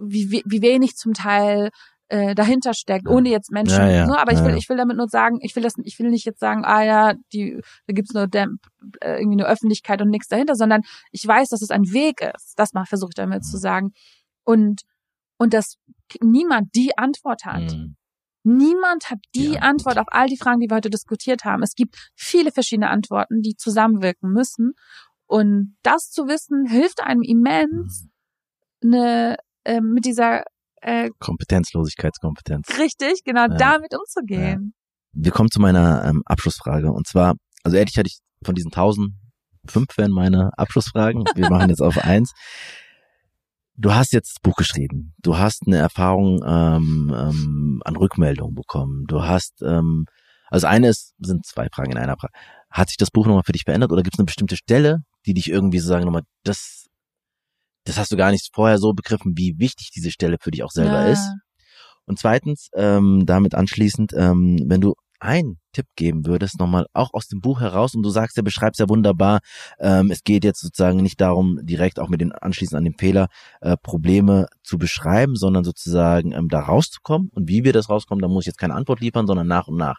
wie, 0.00 0.30
wie, 0.30 0.42
wie 0.46 0.62
wenig 0.62 0.96
zum 0.96 1.14
Teil 1.14 1.70
äh, 2.12 2.34
dahinter 2.34 2.74
steckt, 2.74 3.08
ohne 3.08 3.30
jetzt 3.30 3.50
Menschen. 3.50 3.78
Ja, 3.78 3.90
ja, 3.90 4.06
ne? 4.06 4.18
Aber 4.18 4.32
ich 4.32 4.44
will, 4.44 4.54
ich 4.54 4.68
will 4.68 4.76
damit 4.76 4.98
nur 4.98 5.08
sagen, 5.08 5.38
ich 5.40 5.56
will 5.56 5.62
das, 5.62 5.76
ich 5.82 5.98
will 5.98 6.10
nicht 6.10 6.26
jetzt 6.26 6.40
sagen, 6.40 6.62
ah 6.62 6.84
ja, 6.84 7.14
die, 7.32 7.58
da 7.86 7.94
gibt's 7.94 8.12
nur 8.12 8.26
Dämp, 8.26 8.60
äh, 9.00 9.18
irgendwie 9.18 9.42
eine 9.42 9.50
Öffentlichkeit 9.50 10.02
und 10.02 10.10
nichts 10.10 10.28
dahinter, 10.28 10.54
sondern 10.54 10.82
ich 11.10 11.26
weiß, 11.26 11.48
dass 11.48 11.62
es 11.62 11.70
ein 11.70 11.90
Weg 11.94 12.20
ist. 12.20 12.52
Das 12.56 12.74
mal 12.74 12.84
versuche 12.84 13.12
ich 13.12 13.14
damit 13.14 13.46
zu 13.46 13.56
sagen. 13.56 13.92
Und 14.44 14.82
und 15.38 15.54
dass 15.54 15.78
niemand 16.20 16.74
die 16.74 16.98
Antwort 16.98 17.46
hat. 17.46 17.72
Mhm. 17.72 17.96
Niemand 18.44 19.08
hat 19.08 19.20
die 19.34 19.52
ja. 19.52 19.60
Antwort 19.60 19.96
auf 19.96 20.08
all 20.08 20.26
die 20.26 20.36
Fragen, 20.36 20.60
die 20.60 20.68
wir 20.68 20.76
heute 20.76 20.90
diskutiert 20.90 21.44
haben. 21.44 21.62
Es 21.62 21.74
gibt 21.74 21.96
viele 22.14 22.52
verschiedene 22.52 22.90
Antworten, 22.90 23.40
die 23.40 23.56
zusammenwirken 23.56 24.30
müssen. 24.30 24.74
Und 25.26 25.78
das 25.82 26.10
zu 26.10 26.26
wissen, 26.28 26.66
hilft 26.66 27.02
einem 27.02 27.22
immens, 27.22 28.06
mhm. 28.82 28.94
eine, 28.94 29.36
äh, 29.64 29.80
mit 29.80 30.04
dieser 30.04 30.44
äh, 30.82 31.10
Kompetenzlosigkeitskompetenz. 31.18 32.68
Richtig, 32.78 33.22
genau, 33.24 33.42
ja. 33.42 33.48
damit 33.48 33.94
umzugehen. 33.94 34.74
Ja. 34.74 35.22
Wir 35.24 35.32
kommen 35.32 35.50
zu 35.50 35.60
meiner 35.60 36.04
ähm, 36.04 36.22
Abschlussfrage. 36.24 36.90
Und 36.90 37.06
zwar, 37.06 37.34
also 37.62 37.76
ehrlich 37.76 37.96
hatte 37.96 38.08
ich 38.08 38.18
von 38.44 38.54
diesen 38.54 38.70
tausend, 38.70 39.14
fünf 39.66 39.96
wären 39.96 40.10
meine 40.10 40.50
Abschlussfragen. 40.58 41.24
Wir 41.34 41.50
machen 41.50 41.70
jetzt 41.70 41.82
auf 41.82 41.98
eins. 41.98 42.32
Du 43.76 43.94
hast 43.94 44.12
jetzt 44.12 44.36
das 44.36 44.42
Buch 44.42 44.56
geschrieben. 44.56 45.14
Du 45.22 45.38
hast 45.38 45.62
eine 45.66 45.78
Erfahrung 45.78 46.42
ähm, 46.44 47.14
ähm, 47.16 47.82
an 47.84 47.96
Rückmeldungen 47.96 48.54
bekommen. 48.54 49.04
Du 49.06 49.22
hast, 49.22 49.62
ähm, 49.62 50.06
also 50.50 50.66
eine 50.66 50.88
ist, 50.88 51.14
sind 51.18 51.46
zwei 51.46 51.68
Fragen 51.72 51.92
in 51.92 51.98
einer 51.98 52.16
Frage. 52.16 52.32
Hat 52.70 52.88
sich 52.88 52.96
das 52.96 53.10
Buch 53.10 53.26
nochmal 53.26 53.44
für 53.44 53.52
dich 53.52 53.64
verändert 53.64 53.92
oder 53.92 54.02
gibt 54.02 54.16
es 54.16 54.18
eine 54.18 54.26
bestimmte 54.26 54.56
Stelle, 54.56 54.98
die 55.26 55.34
dich 55.34 55.48
irgendwie 55.48 55.78
so 55.78 55.88
sagen 55.88 56.04
nochmal, 56.04 56.22
das 56.44 56.81
das 57.84 57.98
hast 57.98 58.12
du 58.12 58.16
gar 58.16 58.30
nicht 58.30 58.50
vorher 58.54 58.78
so 58.78 58.92
begriffen, 58.92 59.32
wie 59.36 59.58
wichtig 59.58 59.90
diese 59.94 60.10
Stelle 60.10 60.36
für 60.40 60.50
dich 60.50 60.62
auch 60.62 60.70
selber 60.70 61.06
ja. 61.06 61.12
ist. 61.12 61.28
Und 62.06 62.18
zweitens, 62.18 62.68
ähm, 62.74 63.24
damit 63.26 63.54
anschließend, 63.54 64.12
ähm, 64.16 64.58
wenn 64.66 64.80
du 64.80 64.94
einen 65.22 65.58
Tipp 65.72 65.86
geben 65.96 66.26
würdest, 66.26 66.58
nochmal 66.58 66.86
auch 66.92 67.10
aus 67.12 67.28
dem 67.28 67.40
Buch 67.40 67.60
heraus, 67.60 67.94
und 67.94 68.02
du 68.02 68.10
sagst 68.10 68.36
ja, 68.36 68.42
beschreibst 68.42 68.80
ja 68.80 68.88
wunderbar, 68.88 69.38
ähm, 69.78 70.10
es 70.10 70.24
geht 70.24 70.44
jetzt 70.44 70.60
sozusagen 70.60 70.98
nicht 70.98 71.20
darum, 71.20 71.60
direkt 71.62 72.00
auch 72.00 72.08
mit 72.08 72.20
den 72.20 72.32
anschließend 72.32 72.76
an 72.76 72.84
den 72.84 72.98
Fehler 72.98 73.28
äh, 73.60 73.76
Probleme 73.80 74.46
zu 74.64 74.78
beschreiben, 74.78 75.36
sondern 75.36 75.62
sozusagen 75.62 76.32
ähm, 76.32 76.48
da 76.48 76.60
rauszukommen. 76.60 77.30
Und 77.32 77.48
wie 77.48 77.62
wir 77.62 77.72
das 77.72 77.88
rauskommen, 77.88 78.20
da 78.20 78.28
muss 78.28 78.42
ich 78.42 78.48
jetzt 78.48 78.58
keine 78.58 78.74
Antwort 78.74 79.00
liefern, 79.00 79.26
sondern 79.26 79.46
nach 79.46 79.68
und 79.68 79.76
nach. 79.76 79.98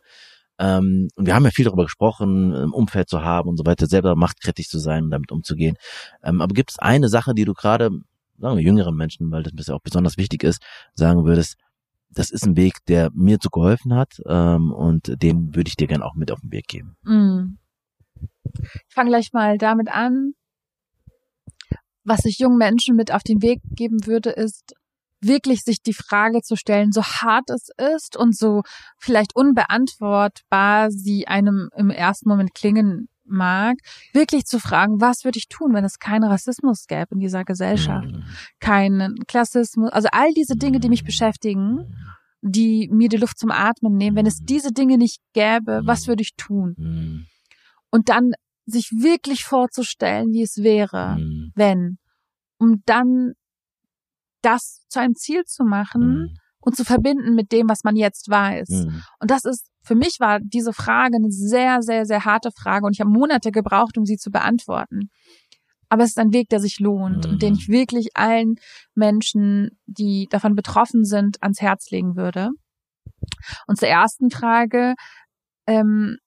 Ähm, 0.59 1.09
und 1.15 1.25
wir 1.25 1.35
haben 1.35 1.45
ja 1.45 1.51
viel 1.51 1.65
darüber 1.65 1.83
gesprochen, 1.83 2.53
ein 2.53 2.71
Umfeld 2.71 3.09
zu 3.09 3.21
haben 3.23 3.49
und 3.49 3.57
so 3.57 3.65
weiter, 3.65 3.87
selber 3.87 4.15
machtkritisch 4.15 4.69
zu 4.69 4.79
sein 4.79 5.05
und 5.05 5.11
damit 5.11 5.31
umzugehen. 5.31 5.77
Ähm, 6.23 6.41
aber 6.41 6.53
gibt 6.53 6.71
es 6.71 6.79
eine 6.79 7.09
Sache, 7.09 7.33
die 7.33 7.45
du 7.45 7.53
gerade, 7.53 7.89
sagen 8.37 8.57
wir 8.57 8.63
jüngeren 8.63 8.95
Menschen, 8.95 9.31
weil 9.31 9.43
das 9.43 9.67
ja 9.67 9.75
auch 9.75 9.81
besonders 9.81 10.17
wichtig 10.17 10.43
ist, 10.43 10.61
sagen 10.93 11.25
würdest, 11.25 11.57
das 12.09 12.29
ist 12.29 12.45
ein 12.45 12.55
Weg, 12.55 12.85
der 12.87 13.09
mir 13.13 13.39
zu 13.39 13.49
geholfen 13.49 13.95
hat 13.95 14.21
ähm, 14.27 14.71
und 14.71 15.21
den 15.21 15.55
würde 15.55 15.67
ich 15.67 15.75
dir 15.75 15.87
gerne 15.87 16.05
auch 16.05 16.15
mit 16.15 16.31
auf 16.31 16.41
den 16.41 16.51
Weg 16.51 16.67
geben. 16.67 16.95
Mm. 17.03 17.57
Ich 18.53 18.93
fange 18.93 19.09
gleich 19.09 19.33
mal 19.33 19.57
damit 19.57 19.89
an. 19.89 20.33
Was 22.03 22.25
ich 22.25 22.37
jungen 22.37 22.57
Menschen 22.57 22.95
mit 22.95 23.13
auf 23.13 23.23
den 23.23 23.41
Weg 23.41 23.61
geben 23.71 24.05
würde, 24.05 24.29
ist 24.29 24.75
wirklich 25.25 25.63
sich 25.63 25.81
die 25.81 25.93
Frage 25.93 26.41
zu 26.41 26.55
stellen, 26.55 26.91
so 26.91 27.03
hart 27.03 27.49
es 27.49 27.69
ist 27.95 28.17
und 28.17 28.35
so 28.35 28.63
vielleicht 28.97 29.35
unbeantwortbar 29.35 30.91
sie 30.91 31.27
einem 31.27 31.69
im 31.75 31.89
ersten 31.89 32.29
Moment 32.29 32.53
klingen 32.53 33.07
mag, 33.25 33.77
wirklich 34.11 34.45
zu 34.45 34.59
fragen, 34.59 34.99
was 34.99 35.23
würde 35.23 35.37
ich 35.37 35.47
tun, 35.47 35.73
wenn 35.73 35.85
es 35.85 35.99
keinen 35.99 36.25
Rassismus 36.25 36.87
gäbe 36.87 37.07
in 37.11 37.19
dieser 37.19 37.43
Gesellschaft, 37.45 38.11
mhm. 38.11 38.23
keinen 38.59 39.15
Klassismus, 39.27 39.91
also 39.91 40.09
all 40.11 40.33
diese 40.33 40.55
Dinge, 40.55 40.79
die 40.79 40.89
mich 40.89 41.03
beschäftigen, 41.03 41.95
die 42.41 42.89
mir 42.91 43.09
die 43.09 43.17
Luft 43.17 43.39
zum 43.39 43.51
Atmen 43.51 43.95
nehmen, 43.95 44.17
wenn 44.17 44.25
es 44.25 44.39
diese 44.43 44.71
Dinge 44.73 44.97
nicht 44.97 45.21
gäbe, 45.33 45.81
was 45.85 46.07
würde 46.07 46.21
ich 46.21 46.35
tun? 46.35 46.75
Mhm. 46.77 47.25
Und 47.89 48.09
dann 48.09 48.31
sich 48.65 48.91
wirklich 48.91 49.43
vorzustellen, 49.43 50.31
wie 50.31 50.41
es 50.41 50.57
wäre, 50.57 51.17
mhm. 51.17 51.51
wenn, 51.55 51.97
um 52.57 52.81
dann 52.85 53.33
das 54.43 54.85
zu 54.89 54.99
einem 54.99 55.15
Ziel 55.15 55.43
zu 55.45 55.63
machen 55.63 56.37
und 56.59 56.75
zu 56.75 56.83
verbinden 56.83 57.35
mit 57.35 57.51
dem, 57.51 57.67
was 57.69 57.83
man 57.83 57.95
jetzt 57.95 58.29
weiß. 58.29 58.69
Und 59.19 59.31
das 59.31 59.45
ist 59.45 59.69
für 59.83 59.95
mich 59.95 60.19
war 60.19 60.39
diese 60.39 60.73
Frage 60.73 61.17
eine 61.17 61.29
sehr, 61.29 61.81
sehr, 61.81 62.05
sehr 62.05 62.25
harte 62.25 62.51
Frage 62.51 62.85
und 62.85 62.93
ich 62.93 63.01
habe 63.01 63.09
Monate 63.09 63.51
gebraucht, 63.51 63.97
um 63.97 64.05
sie 64.05 64.17
zu 64.17 64.31
beantworten. 64.31 65.09
Aber 65.89 66.03
es 66.03 66.11
ist 66.11 66.19
ein 66.19 66.33
Weg, 66.33 66.49
der 66.49 66.59
sich 66.59 66.79
lohnt 66.79 67.25
mhm. 67.25 67.33
und 67.33 67.41
den 67.41 67.53
ich 67.55 67.67
mhm. 67.67 67.73
wirklich 67.73 68.07
allen 68.15 68.55
Menschen, 68.95 69.77
die 69.85 70.27
davon 70.29 70.55
betroffen 70.55 71.03
sind, 71.03 71.43
ans 71.43 71.61
Herz 71.61 71.91
legen 71.91 72.15
würde. 72.15 72.49
Und 73.67 73.77
zur 73.77 73.89
ersten 73.89 74.31
Frage, 74.31 74.95
ähm, 75.67 76.17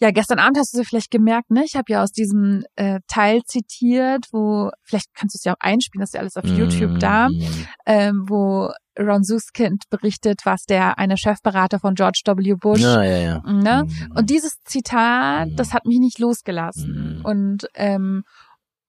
ja, 0.00 0.10
gestern 0.12 0.38
Abend 0.38 0.58
hast 0.58 0.74
du 0.74 0.80
es 0.80 0.88
vielleicht 0.88 1.10
gemerkt, 1.10 1.50
ne? 1.50 1.64
Ich 1.64 1.74
habe 1.74 1.92
ja 1.92 2.02
aus 2.02 2.12
diesem 2.12 2.64
äh, 2.76 3.00
Teil 3.08 3.42
zitiert, 3.44 4.26
wo, 4.32 4.70
vielleicht 4.84 5.12
kannst 5.14 5.34
du 5.34 5.38
es 5.38 5.44
ja 5.44 5.52
auch 5.52 5.60
einspielen, 5.60 6.00
das 6.00 6.10
ist 6.10 6.14
ja 6.14 6.20
alles 6.20 6.36
auf 6.36 6.44
mm, 6.44 6.56
YouTube 6.56 6.98
da, 7.00 7.28
mm. 7.28 7.42
ähm, 7.86 8.24
wo 8.28 8.70
Ron 8.98 9.24
Suskind 9.24 9.84
berichtet, 9.90 10.40
was 10.44 10.64
der 10.64 10.98
eine 10.98 11.16
Chefberater 11.16 11.80
von 11.80 11.94
George 11.94 12.20
W. 12.24 12.54
Bush. 12.54 12.80
Ja, 12.80 13.02
ja, 13.02 13.18
ja. 13.18 13.42
Ne? 13.44 13.84
Mm. 13.84 14.16
Und 14.16 14.30
dieses 14.30 14.62
Zitat, 14.64 15.48
das 15.56 15.72
hat 15.72 15.84
mich 15.84 15.98
nicht 15.98 16.18
losgelassen. 16.18 17.20
Mm. 17.20 17.24
Und 17.24 17.66
ähm, 17.74 18.22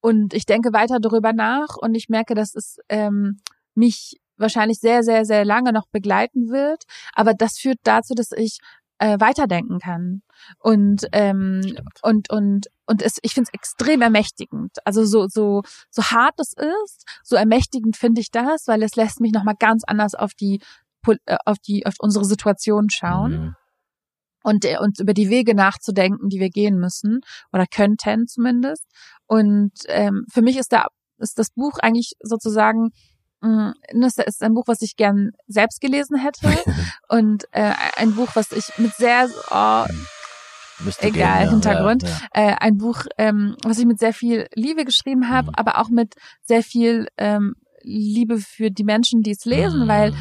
und 0.01 0.33
ich 0.33 0.45
denke 0.45 0.71
weiter 0.71 0.99
darüber 1.01 1.33
nach 1.33 1.75
und 1.77 1.93
ich 1.95 2.07
merke, 2.07 2.33
dass 2.33 2.55
es 2.55 2.77
ähm, 2.87 3.41
mich 3.75 4.17
wahrscheinlich 4.39 4.79
sehr, 4.79 5.03
sehr, 5.03 5.25
sehr 5.25 5.45
lange 5.45 5.73
noch 5.73 5.87
begleiten 5.91 6.49
wird. 6.49 6.83
Aber 7.13 7.33
das 7.33 7.57
führt 7.59 7.79
dazu, 7.83 8.13
dass 8.15 8.31
ich 8.31 8.59
äh, 8.99 9.19
weiterdenken 9.19 9.79
kann. 9.79 10.21
Und 10.59 11.07
ähm, 11.11 11.61
und 12.01 12.29
und 12.29 12.67
und 12.85 13.01
es, 13.01 13.17
ich 13.21 13.33
finde 13.33 13.49
es 13.51 13.53
extrem 13.53 14.01
ermächtigend. 14.01 14.77
Also 14.85 15.05
so 15.05 15.27
so 15.27 15.63
so 15.89 16.03
hart 16.03 16.35
es 16.39 16.53
ist, 16.53 17.05
so 17.23 17.35
ermächtigend 17.35 17.97
finde 17.97 18.21
ich 18.21 18.31
das, 18.31 18.67
weil 18.67 18.83
es 18.83 18.95
lässt 18.95 19.19
mich 19.19 19.31
noch 19.31 19.43
mal 19.43 19.55
ganz 19.57 19.83
anders 19.85 20.15
auf 20.15 20.33
die 20.33 20.61
äh, 21.25 21.37
auf 21.45 21.57
die 21.59 21.85
auf 21.85 21.95
unsere 21.99 22.25
Situation 22.25 22.89
schauen. 22.89 23.31
Mhm. 23.31 23.55
Und, 24.41 24.63
äh, 24.63 24.77
und 24.79 24.99
über 25.01 25.13
die 25.13 25.29
Wege 25.29 25.53
nachzudenken, 25.53 26.29
die 26.29 26.39
wir 26.39 26.49
gehen 26.49 26.79
müssen 26.79 27.19
oder 27.51 27.65
könnten 27.67 28.25
zumindest. 28.25 28.85
Und 29.27 29.73
ähm, 29.87 30.25
für 30.31 30.41
mich 30.41 30.57
ist 30.57 30.71
da 30.71 30.87
ist 31.17 31.37
das 31.37 31.49
Buch 31.51 31.77
eigentlich 31.81 32.13
sozusagen 32.21 32.91
das 33.41 34.17
ist 34.17 34.43
ein 34.43 34.53
Buch, 34.53 34.65
was 34.67 34.81
ich 34.81 34.95
gern 34.95 35.31
selbst 35.47 35.81
gelesen 35.81 36.17
hätte 36.17 36.47
und 37.07 37.45
äh, 37.51 37.73
ein 37.97 38.15
Buch, 38.15 38.29
was 38.33 38.51
ich 38.51 38.77
mit 38.77 38.93
sehr 38.95 39.29
oh, 39.51 39.85
Müsste 40.81 41.07
egal 41.07 41.43
gehen, 41.43 41.49
Hintergrund, 41.51 42.03
ja, 42.03 42.09
ja. 42.09 42.51
Äh, 42.51 42.55
ein 42.59 42.77
Buch, 42.77 43.03
ähm, 43.17 43.55
was 43.63 43.79
ich 43.79 43.85
mit 43.85 43.99
sehr 43.99 44.13
viel 44.13 44.47
Liebe 44.53 44.85
geschrieben 44.85 45.29
habe, 45.29 45.49
mhm. 45.49 45.55
aber 45.55 45.77
auch 45.79 45.89
mit 45.89 46.15
sehr 46.43 46.63
viel 46.63 47.07
ähm, 47.17 47.55
Liebe 47.81 48.37
für 48.39 48.71
die 48.71 48.83
Menschen, 48.83 49.21
die 49.21 49.31
es 49.31 49.45
lesen, 49.45 49.83
mhm. 49.83 49.87
weil 49.87 50.13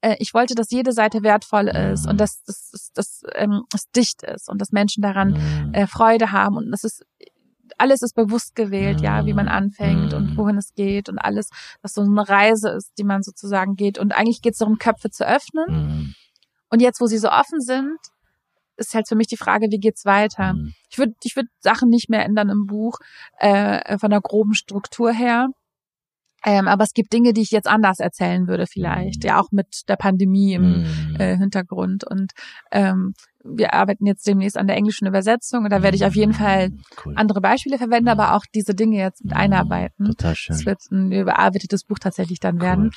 äh, 0.00 0.16
ich 0.18 0.34
wollte, 0.34 0.54
dass 0.54 0.70
jede 0.70 0.92
Seite 0.92 1.22
wertvoll 1.22 1.68
ist 1.68 2.04
mhm. 2.04 2.10
und 2.10 2.20
dass 2.20 2.42
das, 2.44 2.70
das, 2.72 2.90
das, 2.92 3.22
ähm, 3.34 3.62
das 3.70 3.90
dicht 3.94 4.22
ist 4.22 4.48
und 4.48 4.60
dass 4.60 4.72
Menschen 4.72 5.02
daran 5.02 5.72
äh, 5.72 5.86
Freude 5.86 6.32
haben 6.32 6.56
und 6.56 6.70
das 6.70 6.84
ist 6.84 7.04
alles 7.78 8.02
ist 8.02 8.14
bewusst 8.14 8.54
gewählt, 8.54 9.00
ja, 9.00 9.26
wie 9.26 9.34
man 9.34 9.48
anfängt 9.48 10.14
und 10.14 10.32
mhm. 10.32 10.36
wohin 10.36 10.56
es 10.56 10.74
geht 10.74 11.08
und 11.08 11.18
alles, 11.18 11.48
dass 11.82 11.94
so 11.94 12.02
eine 12.02 12.28
Reise 12.28 12.70
ist, 12.70 12.92
die 12.98 13.04
man 13.04 13.22
sozusagen 13.22 13.76
geht. 13.76 13.98
Und 13.98 14.12
eigentlich 14.12 14.42
geht 14.42 14.52
es 14.52 14.58
darum, 14.58 14.78
Köpfe 14.78 15.10
zu 15.10 15.26
öffnen. 15.26 15.66
Mhm. 15.68 16.14
Und 16.70 16.80
jetzt, 16.80 17.00
wo 17.00 17.06
sie 17.06 17.18
so 17.18 17.30
offen 17.30 17.60
sind, 17.60 17.98
ist 18.76 18.94
halt 18.94 19.08
für 19.08 19.16
mich 19.16 19.28
die 19.28 19.36
Frage, 19.36 19.66
wie 19.70 19.78
geht's 19.78 20.04
weiter? 20.04 20.54
Mhm. 20.54 20.74
Ich 20.90 20.98
würde 20.98 21.14
ich 21.22 21.36
würd 21.36 21.46
Sachen 21.60 21.88
nicht 21.88 22.10
mehr 22.10 22.24
ändern 22.24 22.48
im 22.48 22.66
Buch, 22.66 22.98
äh, 23.38 23.98
von 23.98 24.10
der 24.10 24.20
groben 24.20 24.54
Struktur 24.54 25.12
her. 25.12 25.48
Ähm, 26.44 26.68
aber 26.68 26.84
es 26.84 26.92
gibt 26.92 27.12
Dinge, 27.12 27.32
die 27.32 27.40
ich 27.40 27.50
jetzt 27.50 27.66
anders 27.66 28.00
erzählen 28.00 28.46
würde 28.46 28.66
vielleicht, 28.66 29.22
mhm. 29.22 29.28
ja 29.28 29.40
auch 29.40 29.50
mit 29.50 29.88
der 29.88 29.96
Pandemie 29.96 30.54
im 30.54 30.82
mhm. 30.82 31.16
äh, 31.18 31.36
Hintergrund. 31.36 32.04
Und 32.04 32.32
ähm, 32.70 33.14
wir 33.44 33.74
arbeiten 33.74 34.06
jetzt 34.06 34.26
demnächst 34.26 34.56
an 34.56 34.66
der 34.66 34.76
englischen 34.76 35.06
Übersetzung 35.06 35.64
und 35.64 35.70
da 35.70 35.82
werde 35.82 35.96
ich 35.96 36.04
auf 36.04 36.14
jeden 36.14 36.32
Fall 36.32 36.70
cool. 37.04 37.14
andere 37.16 37.40
Beispiele 37.40 37.78
verwenden, 37.78 38.08
aber 38.08 38.34
auch 38.34 38.44
diese 38.54 38.74
Dinge 38.74 38.98
jetzt 38.98 39.24
mit 39.24 39.34
einarbeiten. 39.34 40.06
Total 40.06 40.34
schön. 40.34 40.56
Es 40.56 40.66
wird 40.66 40.80
ein 40.90 41.12
überarbeitetes 41.12 41.84
Buch 41.84 41.98
tatsächlich 41.98 42.40
dann 42.40 42.60
werden. 42.60 42.90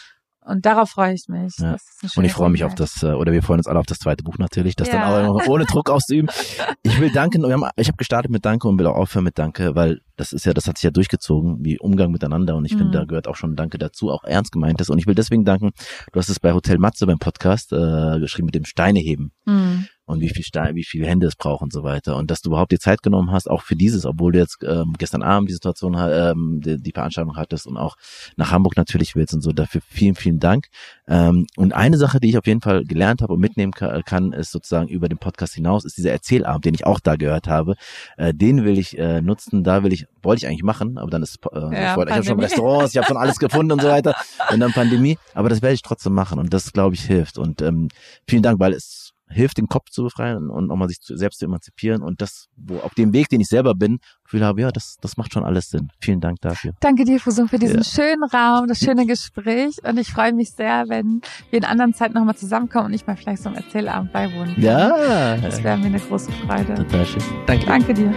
Und 0.48 0.66
darauf 0.66 0.90
freue 0.90 1.14
ich 1.14 1.26
mich. 1.28 1.58
Ja. 1.58 1.76
Und 2.16 2.24
ich 2.24 2.32
freue 2.32 2.50
mich 2.50 2.64
auf 2.64 2.74
das, 2.74 3.04
äh, 3.04 3.08
oder 3.08 3.34
wir 3.34 3.44
freuen 3.44 3.60
uns 3.60 3.68
alle 3.68 3.80
auf 3.80 3.86
das 3.86 4.00
zweite 4.00 4.24
Buch 4.24 4.38
natürlich, 4.38 4.76
das 4.76 4.88
ja. 4.88 5.12
dann 5.12 5.26
auch 5.26 5.48
ohne 5.48 5.66
Druck 5.66 5.90
auszuüben. 5.90 6.30
Ich 6.84 7.02
will 7.02 7.12
danken, 7.12 7.44
ich 7.76 7.88
habe 7.88 7.98
gestartet 7.98 8.32
mit 8.32 8.46
Danke 8.46 8.68
und 8.68 8.80
will 8.80 8.88
auch 8.88 8.96
aufhören 8.96 9.26
mit 9.26 9.38
Danke, 9.38 9.76
weil 9.76 10.00
das 10.16 10.32
ist 10.32 10.46
ja, 10.46 10.54
das 10.54 10.68
hat 10.68 10.78
sich 10.78 10.84
ja 10.84 10.90
durchgezogen, 10.90 11.58
wie 11.66 11.78
Umgang 11.78 12.12
miteinander 12.12 12.56
und 12.56 12.66
ich 12.66 12.74
mhm. 12.74 12.80
finde, 12.80 13.00
da 13.00 13.06
gehört 13.06 13.28
auch 13.28 13.36
schon 13.36 13.56
Danke 13.56 13.78
dazu, 13.78 14.10
auch 14.10 14.24
ernst 14.24 14.54
gemeintes. 14.54 14.90
Und 14.90 14.98
ich 14.98 15.06
will 15.06 15.16
deswegen 15.16 15.44
danken, 15.44 15.72
du 16.14 16.20
hast 16.20 16.30
es 16.30 16.40
bei 16.40 16.54
Hotel 16.54 16.78
Matze 16.78 17.06
beim 17.06 17.20
Podcast 17.20 17.74
äh, 17.74 18.20
geschrieben 18.20 18.46
mit 18.46 18.56
dem 18.56 18.66
Steineheben. 18.66 19.32
Mhm 19.46 19.88
und 20.08 20.22
wie 20.22 20.30
viel 20.30 20.44
Stein, 20.44 20.76
wie 20.76 20.86
viele 20.86 21.06
Hände 21.06 21.28
es 21.28 21.36
braucht 21.36 21.62
und 21.62 21.74
so 21.74 21.84
weiter. 21.84 22.16
Und 22.16 22.32
dass 22.32 22.42
du 22.42 22.50
überhaupt 22.50 22.72
die 22.72 22.80
Zeit 22.80 23.04
genommen 23.04 23.32
hast, 23.32 23.50
auch 23.50 23.62
für 23.62 23.76
dieses, 23.76 24.06
obwohl 24.06 24.32
du 24.32 24.40
jetzt 24.40 24.58
ähm, 24.64 24.96
gestern 24.98 25.22
Abend 25.22 25.50
die 25.50 25.54
Situation, 25.54 25.96
ähm, 26.00 26.62
die, 26.64 26.82
die 26.82 26.92
Veranstaltung 26.92 27.36
hattest 27.36 27.68
und 27.68 27.78
auch 27.78 27.98
nach 28.38 28.52
Hamburg 28.52 28.78
natürlich 28.78 29.16
willst 29.16 29.34
und 29.34 29.42
so. 29.42 29.52
Dafür 29.52 29.82
vielen, 29.88 30.16
vielen 30.16 30.40
Dank. 30.40 30.68
Ähm, 31.08 31.46
und 31.58 31.74
eine 31.74 31.98
Sache, 31.98 32.20
die 32.20 32.30
ich 32.30 32.38
auf 32.38 32.48
jeden 32.48 32.62
Fall 32.62 32.86
gelernt 32.86 33.22
habe 33.22 33.34
und 33.34 33.42
mitnehmen 33.42 33.74
kann, 33.74 34.32
ist 34.32 34.52
sozusagen 34.52 34.88
über 34.88 35.10
den 35.10 35.18
Podcast 35.18 35.54
hinaus, 35.54 35.84
ist 35.84 35.98
dieser 35.98 36.12
Erzählabend, 36.12 36.64
den 36.64 36.74
ich 36.74 36.86
auch 36.86 37.02
da 37.02 37.18
gehört 37.18 37.48
habe. 37.48 37.76
Äh, 38.16 38.34
den 38.34 38.64
will 38.64 38.78
ich 38.78 38.98
äh, 38.98 39.22
nutzen, 39.22 39.64
da 39.64 39.84
will 39.84 39.92
ich, 39.92 40.08
wollte 40.24 40.40
ich 40.40 40.48
eigentlich 40.48 40.64
machen, 40.64 40.98
aber 40.98 41.12
dann 41.12 41.22
ist, 41.22 41.40
äh, 41.52 41.60
ja, 41.60 41.92
ich, 41.92 41.98
wollte, 41.98 42.12
ich 42.12 42.16
habe 42.16 42.26
schon 42.26 42.40
Restaurants, 42.40 42.92
ich 42.94 42.98
habe 42.98 43.08
schon 43.08 43.18
alles 43.18 43.40
gefunden 43.40 43.74
und 43.74 43.82
so 43.82 43.90
weiter. 43.90 44.16
Und 44.52 44.62
dann 44.62 44.72
Pandemie. 44.72 45.18
Aber 45.34 45.50
das 45.50 45.62
werde 45.62 45.74
ich 45.74 45.82
trotzdem 45.82 46.14
machen 46.14 46.40
und 46.40 46.54
das, 46.54 46.72
glaube 46.72 46.96
ich, 46.96 47.02
hilft. 47.02 47.38
Und 47.38 47.62
ähm, 47.62 47.90
vielen 48.28 48.44
Dank, 48.44 48.60
weil 48.60 48.74
es 48.74 49.07
hilft, 49.30 49.58
den 49.58 49.68
Kopf 49.68 49.90
zu 49.90 50.04
befreien 50.04 50.50
und 50.50 50.68
nochmal 50.68 50.88
sich 50.88 51.00
selbst 51.02 51.40
zu 51.40 51.46
emanzipieren 51.46 52.02
und 52.02 52.22
das, 52.22 52.48
wo 52.56 52.80
auf 52.80 52.94
dem 52.94 53.14
Weg, 53.14 53.30
den 53.30 53.42
ich 53.42 53.48
selber 53.48 53.76
bin, 53.76 54.00
Gefühl 54.24 54.46
habe, 54.46 54.62
ja, 54.62 54.72
das, 54.72 54.98
das 55.02 55.18
macht 55.18 55.34
schon 55.34 55.44
alles 55.44 55.70
Sinn. 55.70 55.90
Vielen 56.00 56.22
Dank 56.22 56.42
dafür. 56.42 56.74
Danke 56.80 57.04
dir, 57.04 57.20
Fusung, 57.20 57.48
für 57.48 57.60
diesen 57.60 57.78
ja. 57.78 57.84
schönen 57.84 58.24
Raum, 58.24 58.68
das 58.68 58.80
schöne 58.80 59.06
Gespräch 59.06 59.78
und 59.84 59.98
ich 59.98 60.12
freue 60.12 60.34
mich 60.34 60.52
sehr, 60.52 60.86
wenn 60.88 61.22
wir 61.50 61.60
in 61.60 61.66
anderen 61.66 61.94
Zeiten 61.94 62.14
nochmal 62.14 62.36
zusammenkommen 62.36 62.88
und 62.88 62.94
ich 62.94 63.06
mal 63.06 63.16
vielleicht 63.16 63.44
so 63.44 63.50
einem 63.50 63.58
Erzählabend 63.58 64.14
beiwohnen 64.14 64.56
kann. 64.56 64.64
Ja. 64.64 65.38
Das 65.38 65.64
wäre 65.64 65.78
mir 65.78 65.88
eine 65.88 66.00
große 66.00 66.32
Freude. 66.32 66.76
Total 66.76 67.06
schön. 67.06 67.24
Danke. 67.46 67.66
Danke 67.66 67.94
dir. 67.94 68.14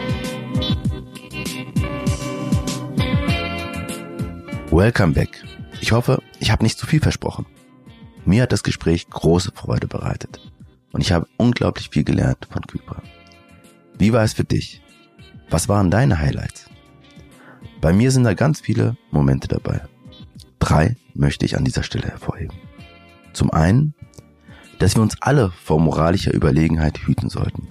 Welcome 4.71 5.15
back. 5.15 5.43
Ich 5.81 5.93
hoffe, 5.93 6.23
ich 6.39 6.53
habe 6.53 6.63
nicht 6.63 6.79
zu 6.79 6.87
viel 6.87 7.01
versprochen. 7.01 7.47
Mir 8.25 8.43
hat 8.43 8.53
das 8.53 8.63
Gespräch 8.63 9.09
große 9.11 9.51
Freude 9.53 9.89
bereitet. 9.89 10.41
Und 10.93 11.01
ich 11.01 11.13
habe 11.13 11.27
unglaublich 11.37 11.91
viel 11.91 12.05
gelernt 12.05 12.49
von 12.51 12.63
Kypra. 12.63 13.03
Wie 13.99 14.13
war 14.13 14.25
es 14.25 14.33
für 14.33 14.45
dich? 14.45 14.83
Was 15.51 15.69
waren 15.69 15.91
deine 15.91 16.19
Highlights? 16.19 16.71
Bei 17.81 17.93
mir 17.93 18.11
sind 18.11 18.25
da 18.25 18.35
ganz 18.35 18.61
viele 18.61 18.97
Momente 19.11 19.49
dabei. 19.49 19.83
Drei 20.59 20.97
möchte 21.15 21.45
ich 21.45 21.57
an 21.57 21.65
dieser 21.65 21.83
Stelle 21.83 22.09
hervorheben. 22.09 22.57
Zum 23.33 23.51
einen, 23.51 23.95
dass 24.79 24.97
wir 24.97 25.03
uns 25.03 25.21
alle 25.21 25.51
vor 25.51 25.81
moralischer 25.81 26.35
Überlegenheit 26.35 26.99
hüten 26.99 27.31
sollten. 27.31 27.69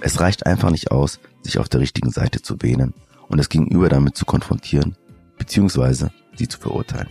Es 0.00 0.20
reicht 0.20 0.46
einfach 0.46 0.70
nicht 0.70 0.90
aus, 0.90 1.20
sich 1.42 1.58
auf 1.58 1.68
der 1.68 1.80
richtigen 1.80 2.10
Seite 2.10 2.42
zu 2.42 2.60
wähnen 2.62 2.94
und 3.28 3.38
das 3.38 3.48
Gegenüber 3.48 3.88
damit 3.88 4.16
zu 4.16 4.24
konfrontieren, 4.24 4.96
beziehungsweise 5.38 6.10
sie 6.36 6.48
zu 6.48 6.58
verurteilen. 6.58 7.08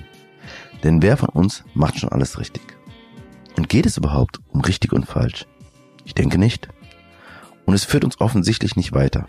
Denn 0.84 1.02
wer 1.02 1.18
von 1.18 1.30
uns 1.30 1.64
macht 1.74 2.00
schon 2.00 2.12
alles 2.12 2.38
richtig? 2.40 2.73
Und 3.56 3.70
geht 3.70 3.86
es 3.86 3.98
überhaupt 3.98 4.40
um 4.50 4.62
richtig 4.62 4.94
und 4.94 5.06
falsch? 5.06 5.46
Ich 6.06 6.14
denke 6.14 6.38
nicht. 6.38 6.70
Und 7.66 7.74
es 7.74 7.86
führt 7.86 8.04
uns 8.04 8.20
offensichtlich 8.20 8.76
nicht 8.76 8.94
weiter. 8.94 9.28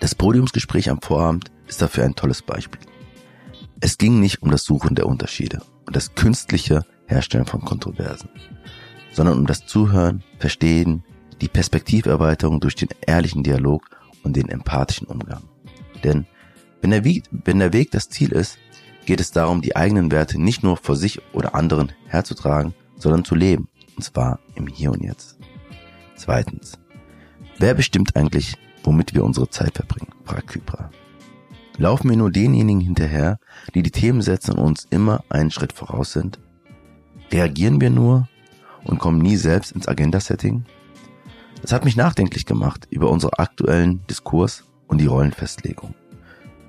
Das 0.00 0.14
Podiumsgespräch 0.14 0.90
am 0.90 1.00
Vorabend 1.00 1.50
ist 1.66 1.82
dafür 1.82 2.04
ein 2.04 2.14
tolles 2.14 2.42
Beispiel. 2.42 2.80
Es 3.80 3.98
ging 3.98 4.20
nicht 4.20 4.42
um 4.42 4.50
das 4.50 4.64
Suchen 4.64 4.94
der 4.94 5.06
Unterschiede 5.06 5.62
und 5.86 5.96
das 5.96 6.14
künstliche 6.14 6.84
Herstellen 7.06 7.46
von 7.46 7.62
Kontroversen 7.62 8.28
sondern 9.16 9.38
um 9.38 9.46
das 9.46 9.64
Zuhören, 9.64 10.22
Verstehen, 10.38 11.02
die 11.40 11.48
Perspektiverweiterung 11.48 12.60
durch 12.60 12.74
den 12.74 12.90
ehrlichen 13.06 13.42
Dialog 13.42 13.88
und 14.22 14.36
den 14.36 14.50
empathischen 14.50 15.06
Umgang. 15.06 15.42
Denn 16.04 16.26
wenn 16.82 16.90
der, 16.90 17.02
Weg, 17.02 17.24
wenn 17.30 17.58
der 17.58 17.72
Weg 17.72 17.90
das 17.90 18.10
Ziel 18.10 18.32
ist, 18.32 18.58
geht 19.06 19.20
es 19.20 19.30
darum, 19.30 19.62
die 19.62 19.74
eigenen 19.74 20.12
Werte 20.12 20.38
nicht 20.38 20.62
nur 20.62 20.76
vor 20.76 20.96
sich 20.96 21.22
oder 21.32 21.54
anderen 21.54 21.92
herzutragen, 22.06 22.74
sondern 22.96 23.24
zu 23.24 23.34
leben. 23.34 23.68
Und 23.96 24.02
zwar 24.02 24.38
im 24.54 24.66
Hier 24.66 24.92
und 24.92 25.02
Jetzt. 25.02 25.38
Zweitens. 26.16 26.78
Wer 27.58 27.74
bestimmt 27.74 28.16
eigentlich, 28.16 28.56
womit 28.82 29.14
wir 29.14 29.24
unsere 29.24 29.48
Zeit 29.48 29.74
verbringen? 29.74 30.12
fragt 30.24 30.48
Kypra. 30.48 30.90
Laufen 31.78 32.08
wir 32.08 32.16
nur 32.16 32.30
denjenigen 32.30 32.80
hinterher, 32.80 33.38
die 33.74 33.82
die 33.82 33.90
Themen 33.90 34.22
setzen 34.22 34.52
und 34.52 34.64
uns 34.64 34.86
immer 34.90 35.24
einen 35.28 35.50
Schritt 35.50 35.72
voraus 35.72 36.12
sind? 36.12 36.38
Reagieren 37.30 37.80
wir 37.80 37.90
nur, 37.90 38.28
und 38.84 38.98
kommen 38.98 39.18
nie 39.18 39.36
selbst 39.36 39.72
ins 39.72 39.88
Agenda-Setting? 39.88 40.64
Das 41.62 41.72
hat 41.72 41.84
mich 41.84 41.96
nachdenklich 41.96 42.46
gemacht 42.46 42.86
über 42.90 43.10
unseren 43.10 43.34
aktuellen 43.36 44.06
Diskurs 44.06 44.64
und 44.86 45.00
die 45.00 45.06
Rollenfestlegung. 45.06 45.94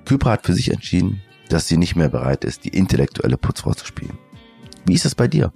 Kypra 0.04 0.32
hat 0.32 0.46
für 0.46 0.54
sich 0.54 0.70
entschieden, 0.70 1.22
dass 1.48 1.68
sie 1.68 1.76
nicht 1.76 1.96
mehr 1.96 2.08
bereit 2.08 2.44
ist, 2.44 2.64
die 2.64 2.70
intellektuelle 2.70 3.36
Putzfrau 3.36 3.74
zu 3.74 3.86
spielen. 3.86 4.18
Wie 4.84 4.94
ist 4.94 5.04
es 5.04 5.14
bei 5.14 5.28
dir? 5.28 5.52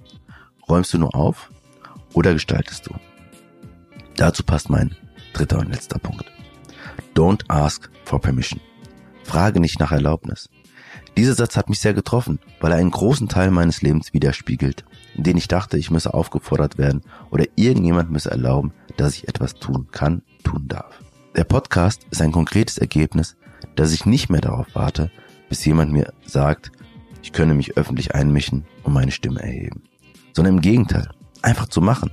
Räumst 0.72 0.94
du 0.94 0.98
nur 0.98 1.14
auf 1.14 1.50
oder 2.14 2.32
gestaltest 2.32 2.86
du? 2.86 2.94
Dazu 4.16 4.42
passt 4.42 4.70
mein 4.70 4.96
dritter 5.34 5.58
und 5.58 5.68
letzter 5.68 5.98
Punkt. 5.98 6.24
Don't 7.14 7.42
ask 7.48 7.90
for 8.06 8.22
permission. 8.22 8.58
Frage 9.22 9.60
nicht 9.60 9.78
nach 9.80 9.92
Erlaubnis. 9.92 10.48
Dieser 11.14 11.34
Satz 11.34 11.58
hat 11.58 11.68
mich 11.68 11.78
sehr 11.78 11.92
getroffen, 11.92 12.38
weil 12.58 12.72
er 12.72 12.78
einen 12.78 12.90
großen 12.90 13.28
Teil 13.28 13.50
meines 13.50 13.82
Lebens 13.82 14.14
widerspiegelt, 14.14 14.86
in 15.14 15.24
dem 15.24 15.36
ich 15.36 15.46
dachte, 15.46 15.76
ich 15.76 15.90
müsse 15.90 16.14
aufgefordert 16.14 16.78
werden 16.78 17.02
oder 17.30 17.44
irgendjemand 17.54 18.10
müsse 18.10 18.30
erlauben, 18.30 18.72
dass 18.96 19.16
ich 19.16 19.28
etwas 19.28 19.56
tun 19.56 19.88
kann, 19.92 20.22
tun 20.42 20.68
darf. 20.68 21.02
Der 21.36 21.44
Podcast 21.44 22.06
ist 22.10 22.22
ein 22.22 22.32
konkretes 22.32 22.78
Ergebnis, 22.78 23.36
dass 23.76 23.92
ich 23.92 24.06
nicht 24.06 24.30
mehr 24.30 24.40
darauf 24.40 24.68
warte, 24.72 25.10
bis 25.50 25.62
jemand 25.66 25.92
mir 25.92 26.14
sagt, 26.24 26.72
ich 27.22 27.34
könne 27.34 27.52
mich 27.52 27.76
öffentlich 27.76 28.14
einmischen 28.14 28.64
und 28.84 28.94
meine 28.94 29.12
Stimme 29.12 29.42
erheben, 29.42 29.82
sondern 30.32 30.56
im 30.56 30.60
Gegenteil, 30.60 31.08
einfach 31.42 31.68
zu 31.68 31.80
machen, 31.80 32.10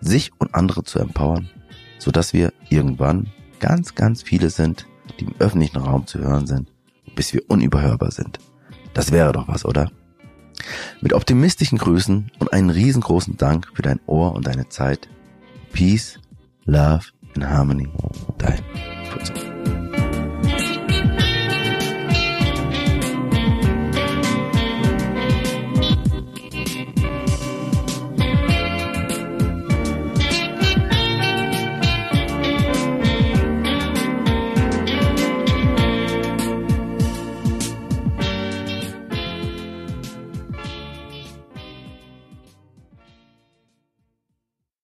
sich 0.00 0.32
und 0.38 0.54
andere 0.54 0.84
zu 0.84 0.98
empowern, 0.98 1.50
so 1.98 2.10
dass 2.10 2.32
wir 2.32 2.52
irgendwann 2.68 3.28
ganz, 3.58 3.94
ganz 3.94 4.22
viele 4.22 4.50
sind, 4.50 4.86
die 5.18 5.24
im 5.24 5.34
öffentlichen 5.38 5.78
Raum 5.78 6.06
zu 6.06 6.18
hören 6.18 6.46
sind 6.46 6.68
bis 7.14 7.32
wir 7.32 7.42
unüberhörbar 7.48 8.10
sind. 8.10 8.38
Das 8.94 9.12
wäre 9.12 9.32
doch 9.32 9.48
was, 9.48 9.64
oder? 9.64 9.90
Mit 11.00 11.12
optimistischen 11.12 11.78
Grüßen 11.78 12.30
und 12.38 12.52
einen 12.52 12.70
riesengroßen 12.70 13.36
Dank 13.36 13.68
für 13.74 13.82
dein 13.82 14.00
Ohr 14.06 14.34
und 14.34 14.46
deine 14.46 14.68
Zeit. 14.68 15.08
Peace, 15.72 16.18
Love 16.64 17.04
and 17.34 17.46
Harmony. 17.46 17.88
Dein 18.38 18.60